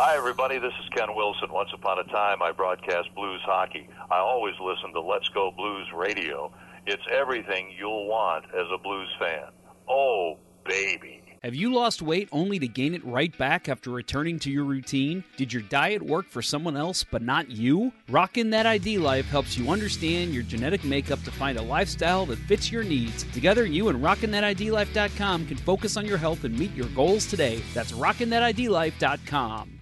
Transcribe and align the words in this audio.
Hi, 0.00 0.16
everybody. 0.16 0.60
This 0.60 0.74
is 0.80 0.88
Ken 0.90 1.12
Wilson. 1.16 1.50
Once 1.50 1.70
upon 1.74 1.98
a 1.98 2.04
time, 2.04 2.40
I 2.40 2.52
broadcast 2.52 3.12
blues 3.16 3.40
hockey. 3.44 3.88
I 4.12 4.18
always 4.18 4.54
listen 4.60 4.92
to 4.92 5.00
Let's 5.00 5.28
Go 5.30 5.50
Blues 5.50 5.88
Radio. 5.92 6.52
It's 6.86 7.02
everything 7.10 7.74
you'll 7.76 8.06
want 8.06 8.44
as 8.44 8.66
a 8.72 8.78
blues 8.78 9.12
fan. 9.18 9.48
Oh, 9.88 10.36
baby. 10.64 11.24
Have 11.42 11.56
you 11.56 11.74
lost 11.74 12.00
weight 12.00 12.28
only 12.30 12.60
to 12.60 12.68
gain 12.68 12.94
it 12.94 13.04
right 13.04 13.36
back 13.38 13.68
after 13.68 13.90
returning 13.90 14.38
to 14.40 14.52
your 14.52 14.62
routine? 14.62 15.24
Did 15.36 15.52
your 15.52 15.62
diet 15.62 16.00
work 16.00 16.28
for 16.28 16.42
someone 16.42 16.76
else 16.76 17.02
but 17.02 17.22
not 17.22 17.50
you? 17.50 17.92
Rockin' 18.08 18.50
That 18.50 18.66
ID 18.66 18.98
Life 18.98 19.26
helps 19.26 19.58
you 19.58 19.68
understand 19.68 20.32
your 20.32 20.44
genetic 20.44 20.84
makeup 20.84 21.24
to 21.24 21.32
find 21.32 21.58
a 21.58 21.62
lifestyle 21.62 22.24
that 22.26 22.38
fits 22.38 22.70
your 22.70 22.84
needs. 22.84 23.24
Together, 23.32 23.66
you 23.66 23.88
and 23.88 24.00
RockinThatIDLife.com 24.00 25.48
can 25.48 25.56
focus 25.56 25.96
on 25.96 26.06
your 26.06 26.18
health 26.18 26.44
and 26.44 26.56
meet 26.56 26.72
your 26.76 26.88
goals 26.90 27.26
today. 27.26 27.60
That's 27.74 27.90
RockinThatIDLife.com. 27.90 29.77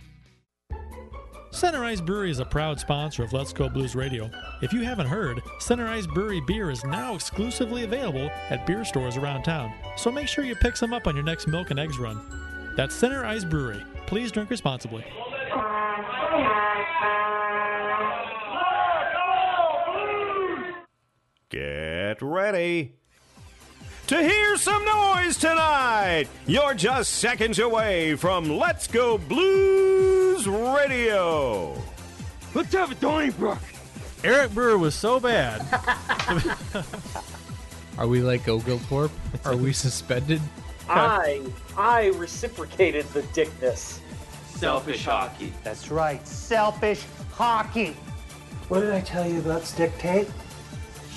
Center 1.56 1.84
Ice 1.84 2.02
Brewery 2.02 2.30
is 2.30 2.38
a 2.38 2.44
proud 2.44 2.78
sponsor 2.78 3.24
of 3.24 3.32
Let's 3.32 3.50
Go 3.50 3.70
Blues 3.70 3.94
Radio. 3.96 4.30
If 4.60 4.74
you 4.74 4.82
haven't 4.82 5.06
heard, 5.06 5.40
Center 5.58 5.86
Ice 5.86 6.06
Brewery 6.06 6.42
beer 6.42 6.70
is 6.70 6.84
now 6.84 7.14
exclusively 7.14 7.84
available 7.84 8.30
at 8.50 8.66
beer 8.66 8.84
stores 8.84 9.16
around 9.16 9.44
town, 9.44 9.72
so 9.96 10.12
make 10.12 10.28
sure 10.28 10.44
you 10.44 10.54
pick 10.54 10.76
some 10.76 10.92
up 10.92 11.06
on 11.06 11.16
your 11.16 11.24
next 11.24 11.46
milk 11.46 11.70
and 11.70 11.80
eggs 11.80 11.98
run. 11.98 12.20
That's 12.76 12.94
Center 12.94 13.24
Ice 13.24 13.42
Brewery. 13.42 13.82
Please 14.06 14.30
drink 14.30 14.50
responsibly. 14.50 15.02
Get 21.48 22.20
ready 22.20 22.96
to 24.08 24.22
hear 24.22 24.58
some 24.58 24.84
noise 24.84 25.38
tonight. 25.38 26.26
You're 26.46 26.74
just 26.74 27.14
seconds 27.14 27.58
away 27.58 28.14
from 28.14 28.58
Let's 28.58 28.86
Go 28.86 29.16
Blues 29.16 30.05
Radio. 30.44 31.80
Let's 32.54 32.72
have 32.74 32.90
a 32.90 32.94
Donnybrook. 32.96 33.58
Eric 34.22 34.52
Brewer 34.52 34.76
was 34.76 34.94
so 34.94 35.18
bad. 35.18 35.62
Are 37.98 38.06
we 38.06 38.20
like 38.20 38.46
Oglethorpe? 38.46 39.12
Are 39.46 39.56
we 39.56 39.72
suspended? 39.72 40.42
I 40.88 41.40
I 41.76 42.08
reciprocated 42.08 43.06
the 43.14 43.22
dickness. 43.32 44.00
Selfish 44.46 45.04
hockey. 45.06 45.52
That's 45.64 45.90
right, 45.90 46.26
selfish 46.26 47.04
hockey. 47.32 47.96
What 48.68 48.80
did 48.80 48.92
I 48.92 49.00
tell 49.00 49.26
you 49.26 49.38
about 49.38 49.64
stick 49.64 49.96
tape? 49.98 50.28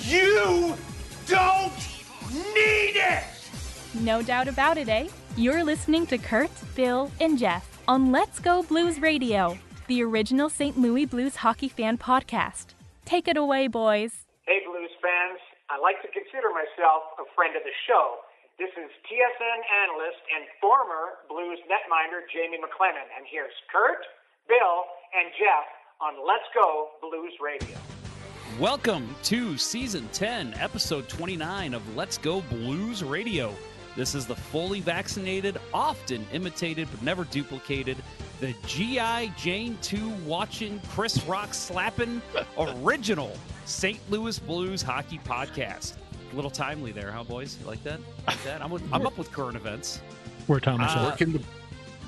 You 0.02 0.74
don't 1.26 1.72
need 2.54 2.96
it! 2.96 3.24
No 3.94 4.22
doubt 4.22 4.48
about 4.48 4.78
it, 4.78 4.88
eh? 4.88 5.08
You're 5.36 5.62
listening 5.62 6.06
to 6.06 6.18
Kurt, 6.18 6.50
Bill, 6.74 7.10
and 7.20 7.38
Jeff 7.38 7.69
on 7.90 8.12
Let's 8.12 8.38
Go 8.38 8.62
Blues 8.62 9.02
Radio, 9.02 9.58
the 9.88 10.00
original 10.04 10.48
St. 10.48 10.78
Louis 10.78 11.06
Blues 11.06 11.34
hockey 11.34 11.66
fan 11.66 11.98
podcast. 11.98 12.78
Take 13.04 13.26
it 13.26 13.36
away, 13.36 13.66
boys. 13.66 14.30
Hey, 14.46 14.62
blues 14.64 14.94
fans. 15.02 15.42
I 15.68 15.74
like 15.82 15.98
to 16.02 16.08
consider 16.14 16.54
myself 16.54 17.18
a 17.18 17.26
friend 17.34 17.56
of 17.56 17.66
the 17.66 17.74
show. 17.90 18.22
This 18.62 18.70
is 18.78 18.94
TSN 19.10 19.60
analyst 19.82 20.22
and 20.30 20.46
former 20.62 21.18
Blues 21.26 21.58
netminder 21.66 22.22
Jamie 22.32 22.62
McLennan, 22.62 23.10
and 23.18 23.26
here's 23.26 23.50
Kurt, 23.74 24.06
Bill, 24.46 24.86
and 25.18 25.34
Jeff 25.34 25.66
on 25.98 26.14
Let's 26.24 26.46
Go 26.54 26.94
Blues 27.02 27.34
Radio. 27.42 27.74
Welcome 28.60 29.16
to 29.24 29.58
season 29.58 30.08
10, 30.12 30.54
episode 30.60 31.08
29 31.08 31.74
of 31.74 31.96
Let's 31.96 32.18
Go 32.18 32.40
Blues 32.42 33.02
Radio. 33.02 33.52
This 33.96 34.14
is 34.14 34.26
the 34.26 34.36
fully 34.36 34.80
vaccinated, 34.80 35.58
often 35.74 36.26
imitated 36.32 36.88
but 36.90 37.02
never 37.02 37.24
duplicated, 37.24 37.96
the 38.40 38.54
G.I. 38.66 39.26
Jane 39.36 39.76
2 39.82 40.08
watching, 40.24 40.80
Chris 40.88 41.22
Rock 41.24 41.52
slapping, 41.52 42.22
original 42.58 43.32
St. 43.64 43.98
Louis 44.10 44.38
Blues 44.38 44.82
hockey 44.82 45.18
podcast. 45.24 45.94
A 46.32 46.36
little 46.36 46.50
timely 46.50 46.92
there, 46.92 47.10
huh, 47.10 47.24
boys? 47.24 47.58
You 47.60 47.66
like 47.66 47.82
that? 47.84 48.00
Like 48.26 48.42
that? 48.44 48.62
I'm, 48.62 48.70
with, 48.70 48.82
I'm 48.92 49.06
up 49.06 49.18
with 49.18 49.32
current 49.32 49.56
events. 49.56 50.00
We're 50.46 50.60
Thomas. 50.60 50.92
Uh, 50.92 51.08
working 51.10 51.32
the 51.32 51.42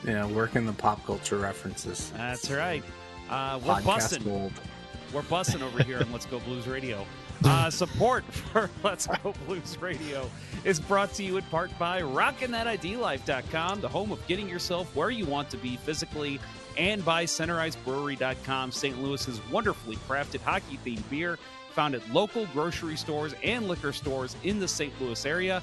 yeah, 0.06 0.26
working 0.26 0.66
the 0.66 0.72
pop 0.72 1.04
culture 1.06 1.38
references. 1.38 2.12
That's 2.16 2.50
right. 2.50 2.82
Uh, 3.30 3.60
we're 3.64 3.80
busting. 3.82 4.52
We're 5.12 5.22
busting 5.22 5.62
over 5.62 5.82
here 5.82 6.00
on 6.00 6.10
Let's 6.10 6.26
Go 6.26 6.40
Blues 6.40 6.66
Radio. 6.66 7.06
Uh, 7.44 7.70
support 7.70 8.24
for 8.24 8.70
Let's 8.82 9.06
Go 9.06 9.34
Blues 9.46 9.76
Radio 9.80 10.30
is 10.64 10.78
brought 10.78 11.12
to 11.14 11.24
you 11.24 11.38
in 11.38 11.44
part 11.44 11.76
by 11.78 12.00
RockinThatIDLife.com, 12.02 13.80
the 13.80 13.88
home 13.88 14.12
of 14.12 14.24
getting 14.26 14.48
yourself 14.48 14.94
where 14.94 15.10
you 15.10 15.26
want 15.26 15.50
to 15.50 15.56
be 15.56 15.76
physically, 15.76 16.38
and 16.78 17.04
by 17.04 17.24
CenterIceBrewery.com, 17.24 18.70
St. 18.70 19.02
Louis's 19.02 19.40
wonderfully 19.50 19.96
crafted 20.08 20.40
hockey-themed 20.40 21.08
beer 21.10 21.38
found 21.72 21.94
at 21.94 22.08
local 22.12 22.46
grocery 22.46 22.96
stores 22.96 23.34
and 23.42 23.66
liquor 23.66 23.92
stores 23.92 24.36
in 24.44 24.60
the 24.60 24.68
St. 24.68 24.92
Louis 25.00 25.26
area. 25.26 25.62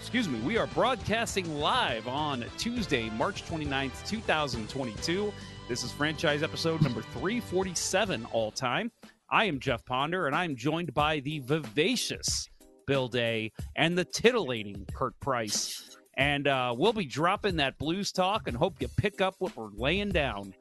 Excuse 0.00 0.28
me, 0.28 0.38
we 0.40 0.58
are 0.58 0.66
broadcasting 0.68 1.58
live 1.58 2.06
on 2.06 2.44
Tuesday, 2.58 3.08
March 3.10 3.44
29th, 3.46 4.06
2022. 4.06 5.32
This 5.66 5.82
is 5.82 5.90
franchise 5.92 6.42
episode 6.42 6.82
number 6.82 7.00
347 7.00 8.26
all 8.32 8.50
time. 8.50 8.92
I 9.34 9.46
am 9.46 9.58
Jeff 9.58 9.84
Ponder, 9.84 10.28
and 10.28 10.36
I'm 10.36 10.54
joined 10.54 10.94
by 10.94 11.18
the 11.18 11.40
vivacious 11.40 12.48
Bill 12.86 13.08
Day 13.08 13.50
and 13.74 13.98
the 13.98 14.04
titillating 14.04 14.86
Kurt 14.94 15.18
Price. 15.18 15.96
And 16.16 16.46
uh, 16.46 16.72
we'll 16.78 16.92
be 16.92 17.04
dropping 17.04 17.56
that 17.56 17.76
blues 17.76 18.12
talk 18.12 18.46
and 18.46 18.56
hope 18.56 18.80
you 18.80 18.86
pick 18.96 19.20
up 19.20 19.34
what 19.40 19.56
we're 19.56 19.70
laying 19.74 20.10
down. 20.10 20.54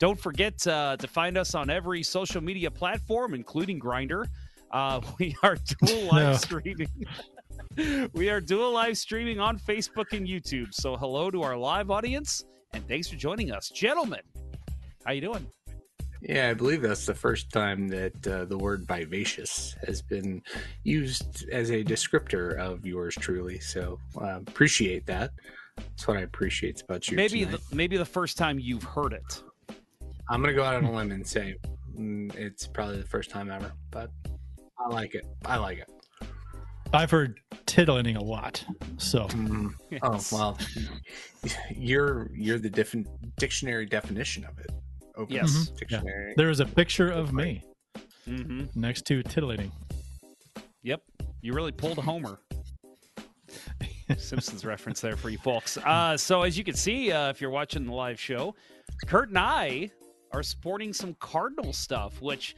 Don't 0.00 0.18
forget 0.20 0.66
uh, 0.66 0.96
to 0.96 1.06
find 1.06 1.38
us 1.38 1.54
on 1.54 1.70
every 1.70 2.02
social 2.02 2.40
media 2.40 2.68
platform, 2.68 3.32
including 3.32 3.78
Grindr. 3.78 4.24
Uh, 4.72 5.00
we 5.20 5.36
are 5.44 5.56
dual 5.78 6.06
live 6.12 6.32
No. 6.32 6.32
streaming. 6.34 7.06
we 8.12 8.28
are 8.28 8.40
dual 8.40 8.72
live 8.72 8.98
streaming 8.98 9.38
on 9.38 9.56
Facebook 9.56 10.06
and 10.10 10.26
YouTube. 10.26 10.74
So 10.74 10.96
hello 10.96 11.30
to 11.30 11.44
our 11.44 11.56
live 11.56 11.92
audience, 11.92 12.44
and 12.74 12.84
thanks 12.88 13.06
for 13.06 13.14
joining 13.14 13.52
us, 13.52 13.68
gentlemen. 13.68 14.22
How 15.04 15.12
you 15.12 15.20
doing? 15.20 15.46
Yeah, 16.28 16.50
I 16.50 16.54
believe 16.54 16.82
that's 16.82 17.06
the 17.06 17.14
first 17.14 17.52
time 17.52 17.86
that 17.88 18.26
uh, 18.26 18.46
the 18.46 18.58
word 18.58 18.84
vivacious 18.88 19.76
has 19.86 20.02
been 20.02 20.42
used 20.82 21.48
as 21.50 21.70
a 21.70 21.84
descriptor 21.84 22.58
of 22.58 22.84
yours 22.84 23.14
truly. 23.14 23.60
So 23.60 24.00
uh, 24.20 24.40
appreciate 24.46 25.06
that. 25.06 25.30
That's 25.76 26.08
what 26.08 26.16
I 26.16 26.22
appreciate 26.22 26.82
about 26.82 27.08
you. 27.08 27.16
maybe 27.16 27.44
tonight. 27.44 27.60
the, 27.70 27.76
maybe 27.76 27.96
the 27.96 28.04
first 28.04 28.36
time 28.36 28.58
you've 28.58 28.82
heard 28.82 29.12
it. 29.12 29.42
I'm 30.28 30.40
gonna 30.40 30.54
go 30.54 30.64
out 30.64 30.74
on 30.74 30.84
a 30.84 30.92
limb 30.92 31.12
and 31.12 31.24
say 31.24 31.54
mm, 31.96 32.34
it's 32.34 32.66
probably 32.66 32.96
the 32.96 33.06
first 33.06 33.30
time 33.30 33.48
ever, 33.48 33.72
but 33.92 34.10
I 34.84 34.88
like 34.88 35.14
it. 35.14 35.24
I 35.44 35.58
like 35.58 35.78
it. 35.78 35.90
I've 36.92 37.10
heard 37.10 37.38
titillating 37.66 38.16
a 38.16 38.22
lot. 38.22 38.64
So 38.96 39.26
Mm. 39.28 39.74
Yes. 39.90 40.00
Oh 40.02 40.36
well, 40.36 40.58
you're 41.76 42.30
you're 42.34 42.58
the 42.58 42.70
different 42.70 43.06
dictionary 43.36 43.86
definition 43.86 44.44
of 44.44 44.58
it. 44.58 44.70
Open 45.16 45.34
Yes. 45.34 45.70
Mhm. 45.70 45.90
Yeah. 45.90 46.32
there 46.36 46.50
is 46.50 46.60
a 46.60 46.66
picture 46.66 47.10
of 47.10 47.32
me 47.32 47.62
Mm-hmm. 48.28 48.64
next 48.80 49.04
to 49.06 49.22
titillating. 49.22 49.70
Yep, 50.82 51.00
you 51.42 51.52
really 51.52 51.72
pulled 51.72 51.98
a 51.98 52.02
homer. 52.02 52.38
Simpsons 54.18 54.64
reference 54.64 55.00
there 55.00 55.16
for 55.16 55.30
you 55.30 55.38
folks. 55.38 55.76
Uh, 55.78 56.16
so 56.16 56.42
as 56.42 56.56
you 56.56 56.64
can 56.64 56.74
see, 56.74 57.10
uh, 57.12 57.28
if 57.30 57.40
you're 57.40 57.50
watching 57.50 57.84
the 57.86 57.92
live 57.92 58.20
show, 58.20 58.54
Kurt 59.06 59.28
and 59.30 59.38
I 59.38 59.90
are 60.32 60.42
sporting 60.42 60.92
some 60.92 61.14
Cardinal 61.20 61.72
stuff, 61.72 62.20
which 62.20 62.54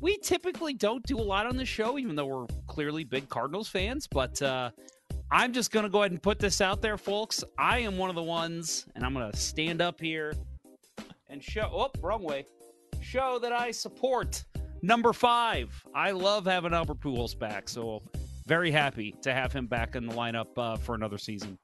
we 0.00 0.16
typically 0.18 0.74
don't 0.74 1.04
do 1.04 1.18
a 1.18 1.22
lot 1.22 1.46
on 1.46 1.56
the 1.56 1.64
show, 1.64 1.98
even 1.98 2.16
though 2.16 2.26
we're 2.26 2.46
clearly 2.66 3.04
big 3.04 3.28
Cardinals 3.28 3.68
fans. 3.68 4.06
But 4.06 4.40
uh, 4.42 4.70
I'm 5.30 5.52
just 5.52 5.70
going 5.70 5.84
to 5.84 5.90
go 5.90 6.00
ahead 6.00 6.12
and 6.12 6.22
put 6.22 6.38
this 6.38 6.60
out 6.60 6.80
there, 6.82 6.96
folks. 6.98 7.42
I 7.58 7.78
am 7.80 7.96
one 7.98 8.10
of 8.10 8.16
the 8.16 8.22
ones, 8.22 8.86
and 8.94 9.04
I'm 9.04 9.14
going 9.14 9.30
to 9.30 9.36
stand 9.36 9.80
up 9.80 10.00
here 10.00 10.34
and 11.30 11.42
show. 11.42 11.70
Oh, 11.72 11.90
wrong 12.02 12.22
way. 12.22 12.46
Show 13.00 13.38
that 13.38 13.52
I 13.52 13.70
support 13.70 14.44
number 14.82 15.12
five. 15.12 15.72
I 15.94 16.10
love 16.10 16.44
having 16.44 16.74
Albert 16.74 17.00
Pujols 17.00 17.38
back, 17.38 17.68
so 17.68 18.02
very 18.46 18.70
happy 18.70 19.14
to 19.22 19.32
have 19.32 19.52
him 19.52 19.66
back 19.66 19.94
in 19.94 20.06
the 20.06 20.14
lineup 20.14 20.46
uh, 20.56 20.76
for 20.76 20.94
another 20.94 21.18
season. 21.18 21.56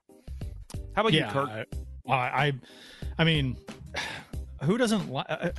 How 0.94 1.02
about 1.02 1.12
yeah, 1.12 1.26
you, 1.26 1.32
Kurt? 1.32 1.68
I, 2.08 2.14
I, 2.14 2.52
I 3.18 3.24
mean, 3.24 3.56
who 4.62 4.78
doesn't 4.78 5.10
like? 5.10 5.26
Uh, 5.28 5.50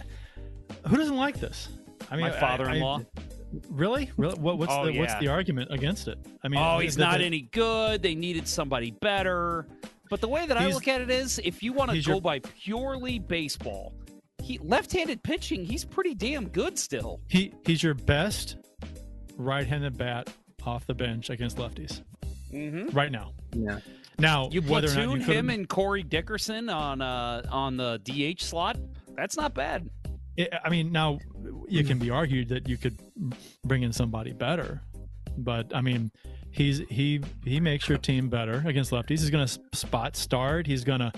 who 0.87 0.97
doesn't 0.97 1.17
like 1.17 1.39
this? 1.39 1.69
I 2.09 2.15
mean, 2.15 2.25
My 2.25 2.31
father-in-law. 2.31 2.99
I- 2.99 3.21
really, 3.69 4.11
really. 4.17 4.35
What, 4.39 4.57
what's 4.57 4.73
Oh, 4.73 4.85
the 4.85 4.97
what's 4.97 5.15
the 5.19 5.27
argument 5.27 5.71
against 5.71 6.07
it? 6.07 6.17
I 6.43 6.47
mean, 6.47 6.59
oh, 6.61 6.79
he's 6.79 6.95
the- 6.95 7.03
not 7.03 7.19
the- 7.19 7.25
any 7.25 7.41
good. 7.41 8.01
They 8.01 8.15
needed 8.15 8.47
somebody 8.47 8.91
better. 8.91 9.67
But 10.09 10.21
the 10.21 10.27
way 10.27 10.45
that 10.45 10.57
I 10.57 10.67
look 10.69 10.87
at 10.87 11.01
it 11.01 11.09
is, 11.09 11.39
if 11.43 11.61
you 11.63 11.73
want 11.73 11.91
to 11.91 12.01
go 12.01 12.13
your- 12.13 12.21
by 12.21 12.39
purely 12.39 13.19
baseball, 13.19 13.93
he 14.41 14.57
left-handed 14.59 15.23
pitching, 15.23 15.65
he's 15.65 15.83
pretty 15.83 16.13
damn 16.15 16.47
good 16.49 16.77
still. 16.79 17.19
He 17.27 17.53
he's 17.65 17.83
your 17.83 17.93
best 17.95 18.57
right-handed 19.37 19.97
bat 19.97 20.29
off 20.63 20.85
the 20.85 20.93
bench 20.93 21.29
against 21.29 21.57
lefties 21.57 22.01
Mm-hmm. 22.53 22.95
right 22.95 23.11
now. 23.11 23.31
Yeah. 23.53 23.79
Now, 24.19 24.49
You 24.51 24.61
whether 24.61 24.87
or 24.87 24.89
not 24.89 24.95
platoon 24.95 25.19
you 25.19 25.25
could 25.25 25.35
him 25.35 25.49
and 25.49 25.67
Corey 25.69 26.03
Dickerson 26.03 26.69
on 26.69 27.01
uh 27.01 27.43
on 27.51 27.77
the 27.77 27.99
DH 28.03 28.41
slot. 28.41 28.77
That's 29.15 29.35
not 29.37 29.53
bad. 29.53 29.89
It, 30.37 30.53
I 30.63 30.69
mean, 30.69 30.91
now 30.91 31.19
it 31.69 31.87
can 31.87 31.97
be 31.99 32.09
argued 32.09 32.49
that 32.49 32.67
you 32.69 32.77
could 32.77 32.97
bring 33.65 33.83
in 33.83 33.91
somebody 33.91 34.31
better, 34.33 34.81
but 35.37 35.75
I 35.75 35.81
mean, 35.81 36.11
he's 36.51 36.79
he 36.89 37.21
he 37.43 37.59
makes 37.59 37.87
your 37.87 37.97
team 37.97 38.29
better 38.29 38.63
against 38.65 38.91
lefties. 38.91 39.19
He's 39.19 39.29
going 39.29 39.47
to 39.47 39.59
spot 39.73 40.15
start. 40.15 40.67
He's 40.67 40.83
going 40.83 40.99
to, 40.99 41.11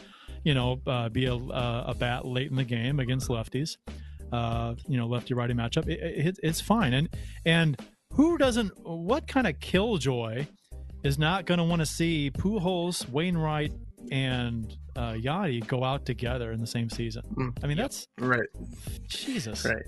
you 0.44 0.54
know, 0.54 0.82
uh, 0.88 1.10
be 1.10 1.26
a, 1.26 1.34
a 1.34 1.96
bat 1.98 2.26
late 2.26 2.50
in 2.50 2.56
the 2.56 2.64
game 2.64 3.00
against 3.00 3.30
lefties. 3.30 3.78
Uh, 4.32 4.76
you 4.88 4.98
know, 4.98 5.08
lefty 5.08 5.34
righty 5.34 5.54
matchup. 5.54 5.88
It, 5.88 6.00
it, 6.00 6.40
it's 6.44 6.62
fine. 6.62 6.94
And 6.94 7.10
and 7.46 7.80
who 8.14 8.38
doesn't? 8.38 8.72
What 8.86 9.28
kind 9.28 9.48
of 9.48 9.60
killjoy 9.60 10.46
is 11.04 11.18
not 11.18 11.46
going 11.46 11.58
to 11.58 11.64
want 11.64 11.82
to 11.82 11.86
see 11.86 12.30
Pujols, 12.32 13.08
Wainwright, 13.10 13.72
and 14.12 14.72
uh, 14.96 15.14
Yadi 15.14 15.66
go 15.66 15.84
out 15.84 16.06
together 16.06 16.52
in 16.52 16.60
the 16.60 16.68
same 16.68 16.90
season? 16.90 17.24
I 17.64 17.68
mean, 17.68 17.78
that's 17.78 18.08
Right. 18.20 18.50
Jesus. 19.08 19.66
Right. 19.66 19.86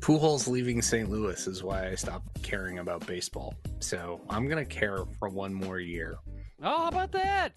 Pujols 0.00 0.46
leaving 0.46 0.82
St. 0.82 1.08
Louis 1.10 1.46
is 1.46 1.62
why 1.62 1.88
I 1.88 1.94
stopped 1.94 2.42
caring 2.42 2.78
about 2.78 3.06
baseball. 3.06 3.54
So 3.80 4.20
I'm 4.30 4.46
gonna 4.48 4.64
care 4.64 4.98
for 5.18 5.28
one 5.28 5.52
more 5.52 5.80
year, 5.80 6.16
Oh, 6.62 6.82
how 6.82 6.88
about 6.88 7.12
that? 7.12 7.52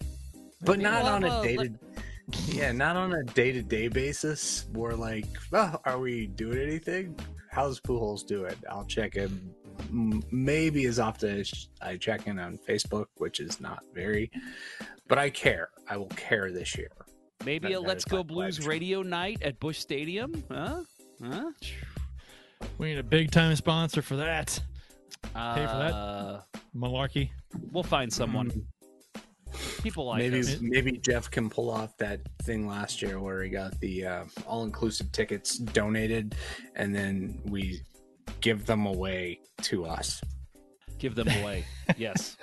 but 0.62 0.78
Maybe 0.78 0.82
not 0.84 1.04
we'll 1.04 1.12
on 1.12 1.24
a 1.24 1.40
a- 1.40 1.42
day 1.42 1.56
to. 1.56 1.70
Yeah, 2.48 2.70
not 2.72 2.96
on 2.96 3.12
a 3.12 3.24
day 3.24 3.50
to 3.52 3.62
day 3.62 3.88
basis. 3.88 4.66
More 4.72 4.92
like, 4.94 5.26
oh, 5.52 5.76
are 5.84 5.98
we 5.98 6.26
doing 6.28 6.58
anything? 6.58 7.18
How's 7.50 7.80
Pujols 7.80 8.24
doing? 8.26 8.54
I'll 8.70 8.84
check 8.84 9.16
in 9.16 9.52
maybe 10.30 10.84
as 10.86 11.00
often 11.00 11.40
as 11.40 11.68
I 11.80 11.96
check 11.96 12.26
in 12.26 12.38
on 12.38 12.58
Facebook, 12.58 13.06
which 13.16 13.40
is 13.40 13.60
not 13.60 13.82
very, 13.94 14.30
but 15.08 15.18
I 15.18 15.30
care. 15.30 15.70
I 15.88 15.96
will 15.96 16.06
care 16.08 16.52
this 16.52 16.76
year. 16.76 16.90
Maybe 17.44 17.68
That- 17.68 17.78
a 17.78 17.80
Let's 17.80 18.04
Go 18.04 18.22
Blues 18.22 18.64
radio 18.66 19.02
night 19.02 19.42
at 19.42 19.58
Busch 19.58 19.78
Stadium. 19.78 20.44
Huh? 20.50 20.82
Huh? 21.24 21.50
We 22.78 22.88
need 22.88 22.98
a 22.98 23.02
big 23.02 23.30
time 23.30 23.54
sponsor 23.56 24.02
for 24.02 24.16
that. 24.16 24.58
Pay 25.22 25.66
for 25.66 25.78
that 25.78 25.92
Uh, 25.92 26.40
malarkey. 26.74 27.30
We'll 27.72 27.82
find 27.82 28.12
someone. 28.12 28.50
People 29.82 30.06
like 30.06 30.18
maybe 30.18 30.40
us. 30.40 30.58
maybe 30.60 30.92
Jeff 30.98 31.30
can 31.30 31.50
pull 31.50 31.70
off 31.70 31.96
that 31.98 32.20
thing 32.42 32.66
last 32.68 33.02
year 33.02 33.18
where 33.18 33.42
he 33.42 33.50
got 33.50 33.78
the 33.80 34.06
uh, 34.06 34.24
all 34.46 34.64
inclusive 34.64 35.10
tickets 35.12 35.58
donated, 35.58 36.36
and 36.76 36.94
then 36.94 37.40
we 37.46 37.80
give 38.40 38.64
them 38.66 38.86
away 38.86 39.40
to 39.62 39.84
us. 39.84 40.20
Give 40.98 41.14
them 41.14 41.28
away. 41.28 41.64
yes. 41.96 42.36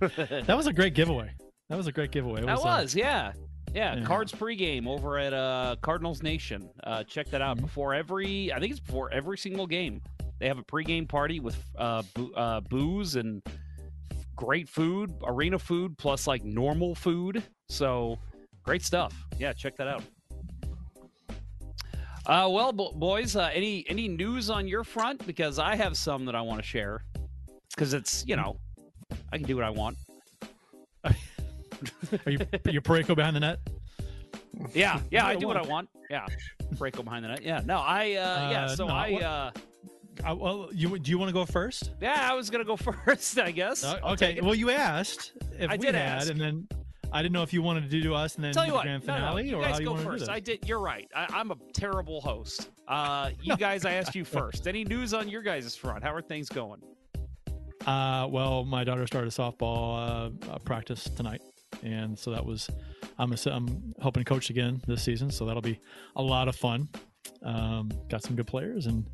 That 0.00 0.56
was 0.56 0.66
a 0.66 0.72
great 0.72 0.94
giveaway. 0.94 1.30
That 1.68 1.76
was 1.76 1.86
a 1.86 1.92
great 1.92 2.10
giveaway. 2.10 2.40
It 2.42 2.46
That 2.46 2.58
uh, 2.58 2.62
was, 2.62 2.94
yeah. 2.94 3.32
Yeah. 3.74 3.96
Yeah. 3.96 4.04
Cards 4.04 4.32
pregame 4.32 4.86
over 4.86 5.18
at 5.18 5.32
uh, 5.32 5.76
Cardinals 5.82 6.22
Nation. 6.22 6.68
Uh, 6.84 7.04
check 7.04 7.28
that 7.30 7.40
Mm-hmm. 7.40 7.50
out 7.50 7.60
before 7.60 7.94
every. 7.94 8.52
I 8.52 8.58
think 8.60 8.70
it's 8.72 8.80
before 8.80 9.10
every 9.12 9.38
single 9.38 9.66
game. 9.66 10.00
They 10.38 10.48
have 10.48 10.58
a 10.58 10.64
pregame 10.64 11.08
party 11.08 11.40
with 11.40 11.56
uh, 11.78 12.02
boo- 12.14 12.32
uh, 12.34 12.60
booze 12.60 13.14
and 13.16 13.42
great 14.34 14.68
food, 14.68 15.12
arena 15.24 15.58
food 15.58 15.96
plus 15.98 16.26
like 16.26 16.42
normal 16.44 16.94
food. 16.94 17.42
So 17.68 18.18
great 18.64 18.82
stuff. 18.82 19.14
Yeah, 19.38 19.52
check 19.52 19.76
that 19.76 19.86
out. 19.86 20.02
Uh, 22.26 22.48
well, 22.50 22.72
bo- 22.72 22.92
boys, 22.92 23.34
uh, 23.36 23.50
any 23.52 23.84
any 23.88 24.06
news 24.08 24.48
on 24.50 24.68
your 24.68 24.84
front? 24.84 25.24
Because 25.26 25.58
I 25.58 25.74
have 25.76 25.96
some 25.96 26.24
that 26.26 26.34
I 26.36 26.40
want 26.40 26.60
to 26.60 26.66
share. 26.66 27.04
Because 27.74 27.94
it's 27.94 28.24
you 28.26 28.36
know, 28.36 28.56
I 29.32 29.38
can 29.38 29.46
do 29.46 29.56
what 29.56 29.64
I 29.64 29.70
want. 29.70 29.96
Are 32.26 32.30
you 32.30 32.38
your 32.70 32.82
Pareko 32.82 33.14
behind 33.16 33.36
the 33.36 33.40
net? 33.40 33.58
Yeah, 34.74 35.00
yeah, 35.10 35.26
I 35.26 35.34
do 35.36 35.46
what 35.46 35.56
I 35.56 35.62
want. 35.62 35.88
Yeah, 36.10 36.26
them 36.78 37.04
behind 37.04 37.24
the 37.24 37.28
net. 37.28 37.42
Yeah, 37.42 37.62
no, 37.64 37.78
I 37.78 38.02
uh, 38.02 38.50
yeah. 38.50 38.64
Uh, 38.66 38.76
So 38.76 38.86
no, 38.86 38.94
I 38.94 39.10
what- 39.12 39.22
uh, 39.22 39.50
Uh, 40.28 40.34
well, 40.36 40.68
you 40.72 40.98
do 40.98 41.10
you 41.10 41.18
want 41.18 41.30
to 41.30 41.32
go 41.32 41.44
first? 41.46 41.90
yeah, 42.00 42.28
I 42.30 42.34
was 42.34 42.50
gonna 42.50 42.64
go 42.64 42.76
first. 43.06 43.38
I 43.38 43.50
guess. 43.50 43.82
Uh, 43.82 43.98
okay. 44.12 44.40
Well, 44.42 44.54
you 44.54 44.70
asked 44.70 45.32
if 45.58 45.70
I 45.70 45.76
we 45.76 45.86
did 45.86 45.94
had, 45.94 46.18
ask. 46.18 46.30
and 46.30 46.38
then 46.40 46.68
I 47.12 47.22
didn't 47.22 47.32
know 47.32 47.42
if 47.42 47.52
you 47.52 47.62
wanted 47.62 47.82
to 47.84 47.88
do 47.88 48.02
to 48.04 48.14
us 48.14 48.36
and 48.36 48.44
then 48.44 48.52
Tell 48.52 48.64
you 48.64 48.70
the 48.72 48.76
what, 48.76 48.82
grand 48.84 49.06
no, 49.06 49.12
no, 49.14 49.18
finale, 49.20 49.48
you 49.48 49.56
or 49.56 49.62
guys 49.62 49.72
how 49.72 49.78
you 49.78 49.84
go 49.86 49.90
want 49.92 50.04
to 50.04 50.10
do 50.12 50.18
first. 50.18 50.30
I 50.30 50.40
did. 50.40 50.66
You're 50.68 50.80
right. 50.80 51.10
I, 51.14 51.26
I'm 51.30 51.50
a 51.50 51.56
terrible 51.72 52.20
host. 52.20 52.70
Uh, 52.88 53.30
you 53.42 53.56
guys, 53.56 53.84
I 53.86 53.92
asked 53.92 54.14
you 54.14 54.24
first. 54.24 54.66
Any 54.68 54.84
news 54.84 55.12
on 55.14 55.28
your 55.28 55.42
guys' 55.42 55.74
front? 55.76 56.04
How 56.04 56.14
are 56.14 56.22
things 56.22 56.48
going? 56.50 56.80
Uh, 57.86 58.28
well, 58.30 58.64
my 58.64 58.84
daughter 58.84 59.06
started 59.06 59.30
softball 59.32 60.30
uh, 60.50 60.58
practice 60.60 61.04
tonight, 61.04 61.42
and 61.82 62.18
so 62.18 62.30
that 62.30 62.44
was 62.44 62.68
I'm 63.18 63.32
a, 63.32 63.36
I'm 63.46 63.94
helping 64.00 64.24
coach 64.24 64.50
again 64.50 64.80
this 64.86 65.02
season, 65.02 65.30
so 65.30 65.44
that'll 65.44 65.62
be 65.62 65.78
a 66.16 66.22
lot 66.22 66.48
of 66.48 66.56
fun. 66.56 66.88
Um, 67.42 67.90
got 68.08 68.22
some 68.22 68.36
good 68.36 68.46
players, 68.46 68.86
and 68.86 69.04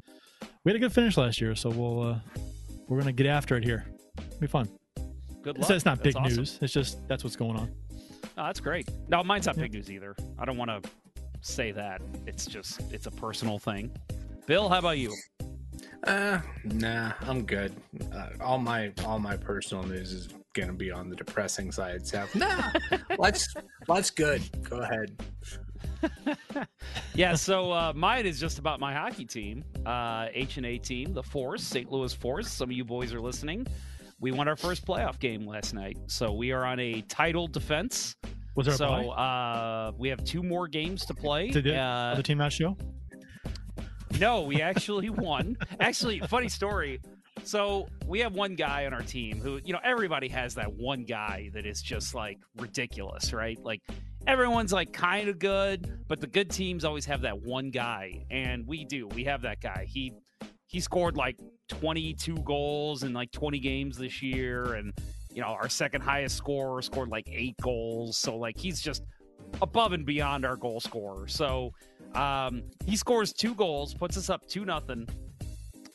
we 0.65 0.71
had 0.73 0.77
a 0.77 0.79
good 0.79 0.93
finish 0.93 1.17
last 1.17 1.41
year, 1.41 1.55
so 1.55 1.71
we'll 1.71 2.03
uh, 2.03 2.19
we're 2.89 2.99
gonna 2.99 3.13
get 3.13 3.27
after 3.27 3.57
it 3.57 3.65
here. 3.65 3.87
It'll 4.19 4.41
be 4.41 4.47
fun. 4.47 4.69
Good 5.43 5.57
It's, 5.57 5.69
luck. 5.69 5.77
it's 5.77 5.85
not 5.85 6.03
That's 6.03 6.15
big 6.15 6.17
awesome. 6.17 6.37
news. 6.37 6.59
It's 6.61 6.73
just 6.73 7.07
that's 7.09 7.25
what's 7.25 7.37
going 7.37 7.57
on. 7.57 7.71
Oh, 8.37 8.45
that's 8.47 8.61
great. 8.61 8.89
No, 9.09 9.23
mine's 9.25 9.47
not 9.47 9.57
big 9.57 9.73
news 9.73 9.91
either. 9.91 10.15
I 10.39 10.45
don't 10.45 10.57
want 10.57 10.71
to 10.71 10.91
say 11.41 11.73
that. 11.73 12.01
It's 12.27 12.47
just 12.47 12.81
it's 12.93 13.07
a 13.07 13.11
personal 13.11 13.59
thing. 13.59 13.91
Bill, 14.47 14.69
how 14.69 14.79
about 14.79 14.99
you? 14.99 15.15
Uh, 16.05 16.41
nah, 16.65 17.13
I'm 17.23 17.45
good. 17.45 17.73
Uh, 18.13 18.29
all 18.41 18.59
my 18.59 18.93
all 19.05 19.19
my 19.19 19.37
personal 19.37 19.85
news 19.85 20.13
is 20.13 20.29
gonna 20.59 20.73
be 20.73 20.91
on 20.91 21.09
the 21.09 21.17
depressing 21.17 21.73
side. 21.73 22.07
So 22.07 22.27
nah, 22.35 22.71
let's 23.19 23.55
let's 23.87 24.11
good. 24.11 24.43
Go 24.69 24.79
ahead. 24.79 25.21
yeah, 27.15 27.35
so 27.35 27.73
uh, 27.73 27.93
mine 27.95 28.27
is 28.27 28.39
just 28.41 28.59
about 28.59 28.81
my 28.81 28.93
hockey 28.93 29.25
team, 29.25 29.65
uh, 29.87 30.27
H 30.33 30.57
and 30.57 30.67
A 30.67 30.79
team, 30.79 31.13
the 31.13 31.23
Force, 31.23 31.63
St. 31.63 31.91
Louis 31.91 32.13
Force. 32.13 32.51
Some 32.51 32.71
of 32.71 32.77
you 32.77 32.85
boys 32.85 33.13
are 33.13 33.21
listening. 33.21 33.67
We 34.21 34.33
won 34.33 34.49
our 34.49 34.57
first 34.57 34.85
playoff 34.85 35.19
game 35.21 35.47
last 35.47 35.75
night, 35.75 35.97
so 36.07 36.33
we 36.33 36.51
are 36.51 36.65
on 36.65 36.81
a 36.81 37.03
title 37.03 37.47
defense. 37.47 38.17
Was 38.57 38.67
there 38.67 38.75
a 38.75 38.79
so 38.79 38.89
bye? 38.89 39.05
uh, 39.07 39.93
we 39.97 40.09
have 40.09 40.25
two 40.25 40.43
more 40.43 40.67
games 40.67 41.07
to 41.07 41.15
play. 41.15 41.49
Did 41.51 41.65
the 41.65 41.77
uh, 41.77 42.13
other 42.13 42.23
team 42.23 42.39
not 42.39 42.53
show? 42.53 42.77
no, 44.19 44.43
we 44.43 44.61
actually 44.61 45.11
won. 45.27 45.57
Actually, 45.79 46.19
funny 46.21 46.49
story. 46.49 47.01
So 47.45 47.89
we 48.07 48.21
have 48.21 48.35
one 48.35 48.55
guy 48.55 48.87
on 48.87 48.93
our 48.93 49.03
team 49.03 49.41
who, 49.41 49.61
you 49.65 49.73
know, 49.73 49.81
everybody 49.83 50.29
has 50.29 50.55
that 50.55 50.73
one 50.73 51.05
guy 51.05 51.51
that 51.55 51.67
is 51.67 51.83
just 51.83 52.15
like 52.15 52.39
ridiculous, 52.57 53.33
right? 53.33 53.59
Like 53.63 53.83
everyone's 54.27 54.73
like 54.73 54.93
kind 54.93 55.29
of 55.29 55.39
good, 55.39 56.05
but 56.09 56.21
the 56.21 56.27
good 56.27 56.51
teams 56.51 56.85
always 56.85 57.07
have 57.07 57.23
that 57.23 57.43
one 57.43 57.71
guy, 57.71 58.27
and 58.31 58.67
we 58.67 58.85
do. 58.85 59.07
We 59.09 59.25
have 59.25 59.43
that 59.43 59.61
guy. 59.61 59.87
He 59.89 60.13
he 60.67 60.81
scored 60.81 61.17
like 61.17 61.39
22 61.69 62.37
goals 62.39 63.03
in 63.03 63.13
like 63.13 63.33
20 63.33 63.59
games 63.59 63.97
this 63.97 64.23
year, 64.23 64.75
and 64.75 64.93
you 65.33 65.41
know 65.41 65.49
our 65.49 65.69
second 65.69 66.03
highest 66.03 66.37
scorer 66.37 66.83
scored 66.83 67.09
like 67.09 67.29
eight 67.33 67.57
goals. 67.63 68.19
So 68.19 68.37
like 68.37 68.59
he's 68.59 68.81
just 68.81 69.03
above 69.63 69.93
and 69.93 70.05
beyond 70.05 70.45
our 70.45 70.57
goal 70.57 70.81
scorer. 70.81 71.27
So 71.27 71.73
um, 72.15 72.63
he 72.85 72.97
scores 72.97 73.33
two 73.33 73.55
goals, 73.55 73.95
puts 73.95 74.17
us 74.17 74.31
up 74.31 74.47
two 74.47 74.65
nothing, 74.65 75.09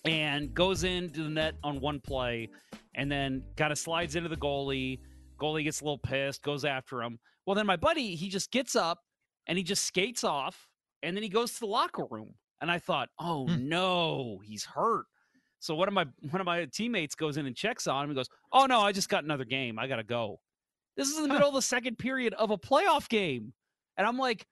and 0.05 0.53
goes 0.53 0.83
into 0.83 1.23
the 1.23 1.29
net 1.29 1.55
on 1.63 1.79
one 1.79 1.99
play, 1.99 2.49
and 2.95 3.11
then 3.11 3.43
kind 3.55 3.71
of 3.71 3.77
slides 3.77 4.15
into 4.15 4.29
the 4.29 4.37
goalie. 4.37 4.99
Goalie 5.39 5.63
gets 5.63 5.81
a 5.81 5.83
little 5.83 5.97
pissed, 5.97 6.43
goes 6.43 6.65
after 6.65 7.01
him. 7.01 7.19
Well, 7.45 7.55
then 7.55 7.65
my 7.65 7.75
buddy 7.75 8.15
he 8.15 8.29
just 8.29 8.51
gets 8.51 8.75
up 8.75 8.99
and 9.47 9.57
he 9.57 9.63
just 9.63 9.85
skates 9.85 10.23
off, 10.23 10.67
and 11.01 11.15
then 11.15 11.23
he 11.23 11.29
goes 11.29 11.53
to 11.53 11.59
the 11.61 11.67
locker 11.67 12.05
room. 12.09 12.33
And 12.61 12.71
I 12.71 12.79
thought, 12.79 13.09
oh 13.19 13.47
hmm. 13.47 13.67
no, 13.67 14.39
he's 14.43 14.65
hurt. 14.65 15.05
So 15.59 15.75
one 15.75 15.87
of 15.87 15.93
my 15.93 16.05
one 16.29 16.41
of 16.41 16.45
my 16.45 16.65
teammates 16.65 17.15
goes 17.15 17.37
in 17.37 17.45
and 17.45 17.55
checks 17.55 17.87
on 17.87 18.03
him 18.03 18.09
and 18.09 18.17
goes, 18.17 18.27
"Oh 18.51 18.65
no, 18.65 18.81
I 18.81 18.91
just 18.91 19.07
got 19.07 19.23
another 19.23 19.45
game. 19.45 19.79
I 19.79 19.87
gotta 19.87 20.03
go." 20.03 20.41
This 20.97 21.07
is 21.07 21.15
in 21.15 21.23
the 21.23 21.29
middle 21.29 21.47
of 21.47 21.55
the 21.55 21.61
second 21.61 21.97
period 21.97 22.33
of 22.33 22.51
a 22.51 22.57
playoff 22.57 23.07
game, 23.07 23.53
and 23.95 24.05
I'm 24.05 24.17
like, 24.17 24.45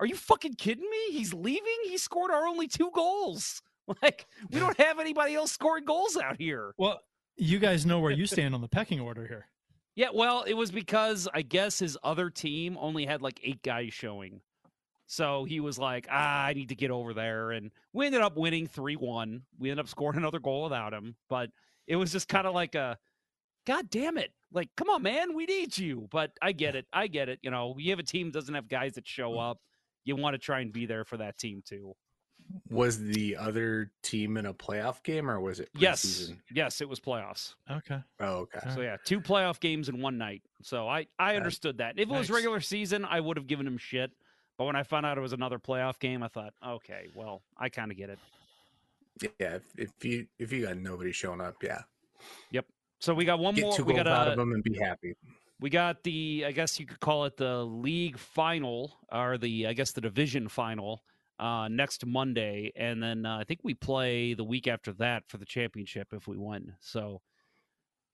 "Are 0.00 0.06
you 0.06 0.16
fucking 0.16 0.54
kidding 0.54 0.88
me? 0.88 1.12
He's 1.12 1.34
leaving. 1.34 1.76
He 1.84 1.98
scored 1.98 2.30
our 2.30 2.46
only 2.46 2.66
two 2.66 2.90
goals. 2.94 3.60
Like 4.02 4.26
we 4.50 4.60
don't 4.60 4.78
have 4.78 4.98
anybody 4.98 5.34
else 5.34 5.52
scoring 5.52 5.84
goals 5.84 6.16
out 6.16 6.36
here." 6.38 6.74
Well, 6.78 7.00
you 7.36 7.58
guys 7.58 7.84
know 7.84 8.00
where 8.00 8.12
you 8.12 8.26
stand 8.26 8.54
on 8.54 8.60
the 8.60 8.68
pecking 8.68 9.00
order 9.00 9.26
here. 9.26 9.46
Yeah, 9.96 10.08
well, 10.12 10.42
it 10.42 10.54
was 10.54 10.72
because 10.72 11.28
I 11.32 11.42
guess 11.42 11.78
his 11.78 11.96
other 12.02 12.28
team 12.28 12.76
only 12.80 13.06
had 13.06 13.22
like 13.22 13.38
eight 13.44 13.62
guys 13.62 13.94
showing. 13.94 14.40
So 15.06 15.44
he 15.44 15.60
was 15.60 15.78
like, 15.78 16.08
ah, 16.10 16.44
I 16.46 16.52
need 16.54 16.70
to 16.70 16.74
get 16.74 16.90
over 16.90 17.14
there. 17.14 17.52
And 17.52 17.70
we 17.92 18.06
ended 18.06 18.22
up 18.22 18.36
winning 18.36 18.66
3 18.66 18.96
1. 18.96 19.42
We 19.58 19.70
ended 19.70 19.84
up 19.84 19.88
scoring 19.88 20.18
another 20.18 20.40
goal 20.40 20.64
without 20.64 20.92
him. 20.92 21.14
But 21.28 21.50
it 21.86 21.96
was 21.96 22.10
just 22.10 22.28
kind 22.28 22.46
of 22.46 22.54
like 22.54 22.74
a, 22.74 22.98
God 23.66 23.90
damn 23.90 24.18
it. 24.18 24.32
Like, 24.52 24.70
come 24.76 24.88
on, 24.88 25.02
man, 25.02 25.34
we 25.34 25.46
need 25.46 25.76
you. 25.76 26.08
But 26.10 26.32
I 26.42 26.52
get 26.52 26.74
it. 26.74 26.86
I 26.92 27.06
get 27.06 27.28
it. 27.28 27.38
You 27.42 27.50
know, 27.50 27.76
you 27.78 27.90
have 27.90 27.98
a 27.98 28.04
team 28.04 28.28
that 28.28 28.38
doesn't 28.38 28.54
have 28.54 28.68
guys 28.68 28.94
that 28.94 29.06
show 29.06 29.38
up. 29.38 29.60
You 30.04 30.16
want 30.16 30.34
to 30.34 30.38
try 30.38 30.60
and 30.60 30.72
be 30.72 30.86
there 30.86 31.04
for 31.04 31.18
that 31.18 31.38
team 31.38 31.62
too. 31.64 31.94
Was 32.70 32.98
the 32.98 33.36
other 33.36 33.92
team 34.02 34.36
in 34.36 34.46
a 34.46 34.54
playoff 34.54 35.02
game 35.02 35.30
or 35.30 35.40
was 35.40 35.60
it 35.60 35.68
Yes, 35.78 36.04
preseason? 36.04 36.38
yes, 36.52 36.80
it 36.80 36.88
was 36.88 36.98
playoffs. 37.00 37.54
Okay. 37.70 37.98
Oh, 38.20 38.46
okay. 38.46 38.60
So 38.74 38.80
yeah, 38.80 38.96
two 39.04 39.20
playoff 39.20 39.60
games 39.60 39.88
in 39.88 40.00
one 40.00 40.18
night. 40.18 40.42
So 40.62 40.88
I 40.88 41.06
I 41.18 41.36
understood 41.36 41.78
that. 41.78 41.98
If 41.98 42.08
it 42.08 42.08
was 42.08 42.28
Nice. 42.28 42.34
regular 42.36 42.60
season, 42.60 43.04
I 43.04 43.20
would 43.20 43.36
have 43.36 43.46
given 43.46 43.66
him 43.66 43.78
shit. 43.78 44.12
But 44.56 44.64
when 44.66 44.76
I 44.76 44.82
found 44.82 45.04
out 45.04 45.18
it 45.18 45.20
was 45.20 45.32
another 45.32 45.58
playoff 45.58 45.98
game, 45.98 46.22
I 46.22 46.28
thought, 46.28 46.54
okay, 46.64 47.08
well, 47.16 47.42
I 47.58 47.68
kind 47.68 47.90
of 47.90 47.96
get 47.96 48.10
it. 48.10 48.18
Yeah, 49.22 49.56
if, 49.56 49.62
if 49.76 50.04
you 50.04 50.26
if 50.38 50.52
you 50.52 50.66
got 50.66 50.76
nobody 50.76 51.12
showing 51.12 51.40
up, 51.40 51.56
yeah, 51.62 51.82
Yep. 52.50 52.66
So 53.00 53.14
we 53.14 53.24
got 53.24 53.38
one 53.38 53.54
get 53.54 53.64
more. 53.64 53.76
two 53.76 53.84
We 53.84 53.94
goals 53.94 54.04
got 54.04 54.12
out 54.12 54.28
a, 54.28 54.30
of 54.32 54.36
them 54.36 54.52
and 54.52 54.62
be 54.62 54.78
happy. 54.78 55.14
We 55.60 55.70
got 55.70 56.02
the, 56.02 56.44
I 56.46 56.52
guess 56.52 56.80
you 56.80 56.86
could 56.86 57.00
call 57.00 57.24
it 57.26 57.36
the 57.36 57.64
league 57.64 58.18
final, 58.18 58.98
or 59.12 59.38
the, 59.38 59.66
I 59.68 59.72
guess 59.72 59.92
the 59.92 60.00
division 60.00 60.48
final 60.48 61.02
uh, 61.44 61.68
next 61.68 62.06
Monday, 62.06 62.72
and 62.74 63.02
then 63.02 63.26
uh, 63.26 63.36
I 63.36 63.44
think 63.44 63.60
we 63.62 63.74
play 63.74 64.32
the 64.32 64.42
week 64.42 64.66
after 64.66 64.94
that 64.94 65.24
for 65.28 65.36
the 65.36 65.44
championship 65.44 66.08
if 66.12 66.26
we 66.26 66.38
win. 66.38 66.72
So 66.80 67.20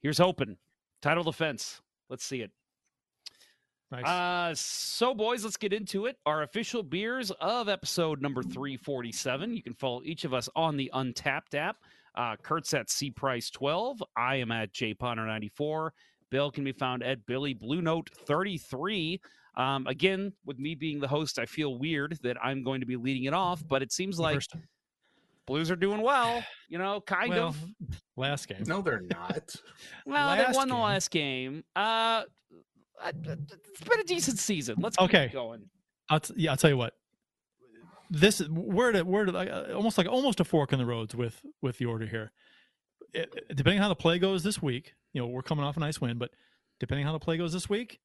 here's 0.00 0.18
hoping. 0.18 0.56
Title 1.00 1.22
defense. 1.22 1.80
Let's 2.08 2.24
see 2.24 2.40
it. 2.40 2.50
Nice. 3.92 4.04
Uh, 4.04 4.54
so, 4.56 5.14
boys, 5.14 5.44
let's 5.44 5.56
get 5.56 5.72
into 5.72 6.06
it. 6.06 6.16
Our 6.26 6.42
official 6.42 6.82
beers 6.82 7.30
of 7.40 7.68
episode 7.68 8.20
number 8.20 8.42
347. 8.42 9.54
You 9.54 9.62
can 9.62 9.74
follow 9.74 10.02
each 10.04 10.24
of 10.24 10.34
us 10.34 10.48
on 10.56 10.76
the 10.76 10.90
Untapped 10.92 11.54
app. 11.54 11.76
Uh, 12.16 12.34
Kurt's 12.34 12.74
at 12.74 12.90
C 12.90 13.12
Price 13.12 13.48
12. 13.50 14.02
I 14.16 14.36
am 14.36 14.50
at 14.50 14.72
J 14.72 14.92
Ponder 14.92 15.24
94. 15.24 15.92
Bill 16.30 16.50
can 16.50 16.64
be 16.64 16.72
found 16.72 17.04
at 17.04 17.26
Billy 17.26 17.54
Blue 17.54 17.80
Note 17.80 18.10
33. 18.26 19.20
Um, 19.60 19.86
again, 19.86 20.32
with 20.46 20.58
me 20.58 20.74
being 20.74 21.00
the 21.00 21.08
host, 21.08 21.38
I 21.38 21.44
feel 21.44 21.78
weird 21.78 22.18
that 22.22 22.42
I'm 22.42 22.62
going 22.62 22.80
to 22.80 22.86
be 22.86 22.96
leading 22.96 23.24
it 23.24 23.34
off, 23.34 23.62
but 23.68 23.82
it 23.82 23.92
seems 23.92 24.18
like 24.18 24.36
First- 24.36 24.56
Blues 25.46 25.70
are 25.70 25.76
doing 25.76 26.00
well. 26.00 26.42
You 26.70 26.78
know, 26.78 27.00
kind 27.00 27.30
well, 27.30 27.48
of. 27.48 27.56
last 28.16 28.46
game. 28.46 28.62
No, 28.64 28.80
they're 28.80 29.00
not. 29.00 29.56
Well, 30.06 30.36
they 30.36 30.44
last 30.44 30.54
won 30.54 30.68
the 30.68 30.76
last 30.76 31.10
game. 31.10 31.64
Uh, 31.74 32.22
it's 33.04 33.80
been 33.88 33.98
a 33.98 34.04
decent 34.04 34.38
season. 34.38 34.76
Let's 34.78 34.96
keep 34.96 35.08
Okay. 35.08 35.30
going. 35.32 35.68
I'll 36.08 36.20
t- 36.20 36.34
yeah, 36.36 36.52
I'll 36.52 36.56
tell 36.56 36.70
you 36.70 36.76
what. 36.76 36.94
This 38.08 38.40
we're 38.48 38.92
at 38.94 39.04
we're 39.04 39.26
at 39.26 39.34
uh, 39.34 39.74
almost 39.74 39.98
like 39.98 40.06
almost 40.06 40.38
a 40.38 40.44
fork 40.44 40.72
in 40.72 40.78
the 40.78 40.86
roads 40.86 41.16
with 41.16 41.42
with 41.60 41.78
the 41.78 41.86
order 41.86 42.06
here. 42.06 42.30
It, 43.12 43.34
depending 43.48 43.78
on 43.78 43.82
how 43.82 43.88
the 43.88 43.96
play 43.96 44.20
goes 44.20 44.44
this 44.44 44.62
week, 44.62 44.94
you 45.12 45.20
know, 45.20 45.26
we're 45.26 45.42
coming 45.42 45.64
off 45.64 45.76
a 45.76 45.80
nice 45.80 46.00
win, 46.00 46.18
but 46.18 46.30
depending 46.78 47.04
on 47.04 47.12
how 47.12 47.18
the 47.18 47.24
play 47.24 47.36
goes 47.36 47.52
this 47.52 47.68
week, 47.68 47.98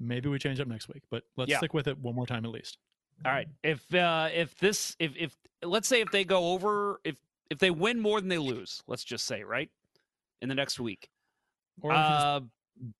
maybe 0.00 0.28
we 0.28 0.38
change 0.38 0.60
up 0.60 0.68
next 0.68 0.88
week. 0.88 1.02
But 1.10 1.24
let's 1.36 1.50
Yeah. 1.50 1.58
stick 1.58 1.74
with 1.74 1.86
it 1.88 1.98
one 1.98 2.14
more 2.14 2.26
time 2.26 2.44
at 2.44 2.50
least. 2.50 2.78
All 3.24 3.32
right. 3.32 3.48
If 3.62 3.94
uh 3.94 4.28
if 4.32 4.56
this 4.56 4.96
if 4.98 5.16
if 5.16 5.36
let's 5.62 5.86
say 5.88 6.00
if 6.00 6.10
they 6.10 6.24
go 6.24 6.52
over 6.52 7.00
if 7.04 7.16
if 7.50 7.58
they 7.58 7.70
win 7.70 8.00
more 8.00 8.20
than 8.20 8.28
they 8.28 8.38
lose, 8.38 8.82
let's 8.86 9.04
just 9.04 9.26
say, 9.26 9.44
right? 9.44 9.70
In 10.40 10.48
the 10.48 10.54
next 10.54 10.80
week. 10.80 11.08
Or 11.80 11.92
Uh 11.92 12.40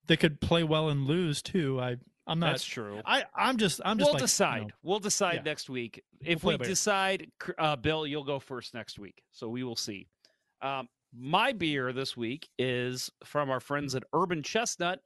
they 0.06 0.16
could 0.16 0.40
play 0.40 0.62
well 0.62 0.88
and 0.90 1.06
lose 1.06 1.42
too. 1.42 1.80
I 1.80 1.96
I'm 2.24 2.38
not. 2.38 2.52
that's 2.52 2.64
true. 2.64 3.00
I 3.04 3.24
I'm 3.34 3.56
just 3.56 3.80
I'm 3.84 3.98
just 3.98 4.06
we'll 4.08 4.12
like, 4.14 4.20
you 4.20 4.26
decide. 4.26 4.62
know, 4.62 4.74
we'll 4.84 5.00
decide 5.00 5.34
yeah. 5.36 5.42
next 5.42 5.68
week. 5.68 6.04
If 6.20 6.44
we 6.44 6.56
by 6.56 6.64
ear. 6.64 6.68
decide, 6.68 7.30
uh, 7.58 7.74
Bill, 7.74 8.06
you'll 8.06 8.22
go 8.22 8.38
first 8.38 8.74
next 8.74 8.96
week. 8.98 9.24
So 9.32 9.48
we 9.48 9.64
will 9.64 9.74
see. 9.74 10.06
Um, 10.60 10.88
my 11.12 11.50
beer 11.52 11.92
this 11.92 12.16
week 12.16 12.48
is 12.60 13.10
from 13.24 13.50
our 13.50 13.58
friends 13.58 13.96
at 13.96 14.04
Urban 14.12 14.40
Chestnut, 14.42 15.00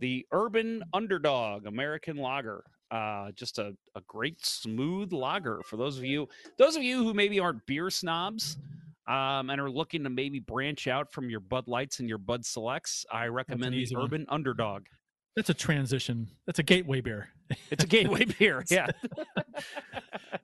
the 0.00 0.26
Urban 0.32 0.82
Underdog 0.92 1.66
American 1.66 2.16
Lager. 2.16 2.64
Uh, 2.90 3.30
just 3.36 3.58
a, 3.60 3.72
a 3.94 4.00
great 4.08 4.44
smooth 4.44 5.12
lager 5.12 5.60
for 5.64 5.76
those 5.76 5.96
of 5.96 6.04
you 6.04 6.26
those 6.58 6.74
of 6.74 6.82
you 6.82 7.04
who 7.04 7.14
maybe 7.14 7.38
aren't 7.38 7.64
beer 7.64 7.88
snobs 7.88 8.56
um, 9.06 9.48
and 9.48 9.60
are 9.60 9.70
looking 9.70 10.02
to 10.02 10.10
maybe 10.10 10.40
branch 10.40 10.88
out 10.88 11.12
from 11.12 11.30
your 11.30 11.38
Bud 11.38 11.68
Lights 11.68 12.00
and 12.00 12.08
your 12.08 12.18
Bud 12.18 12.44
Selects. 12.44 13.06
I 13.12 13.26
recommend 13.26 13.74
the 13.74 13.78
easy 13.78 13.94
one. 13.94 14.06
Urban 14.06 14.26
Underdog. 14.28 14.86
that's 15.36 15.50
a 15.50 15.54
transition. 15.54 16.26
That's 16.46 16.58
a 16.58 16.64
gateway 16.64 17.00
beer. 17.00 17.28
It's 17.70 17.84
a 17.84 17.86
gateway 17.86 18.24
beer. 18.38 18.64
Yeah. 18.68 18.88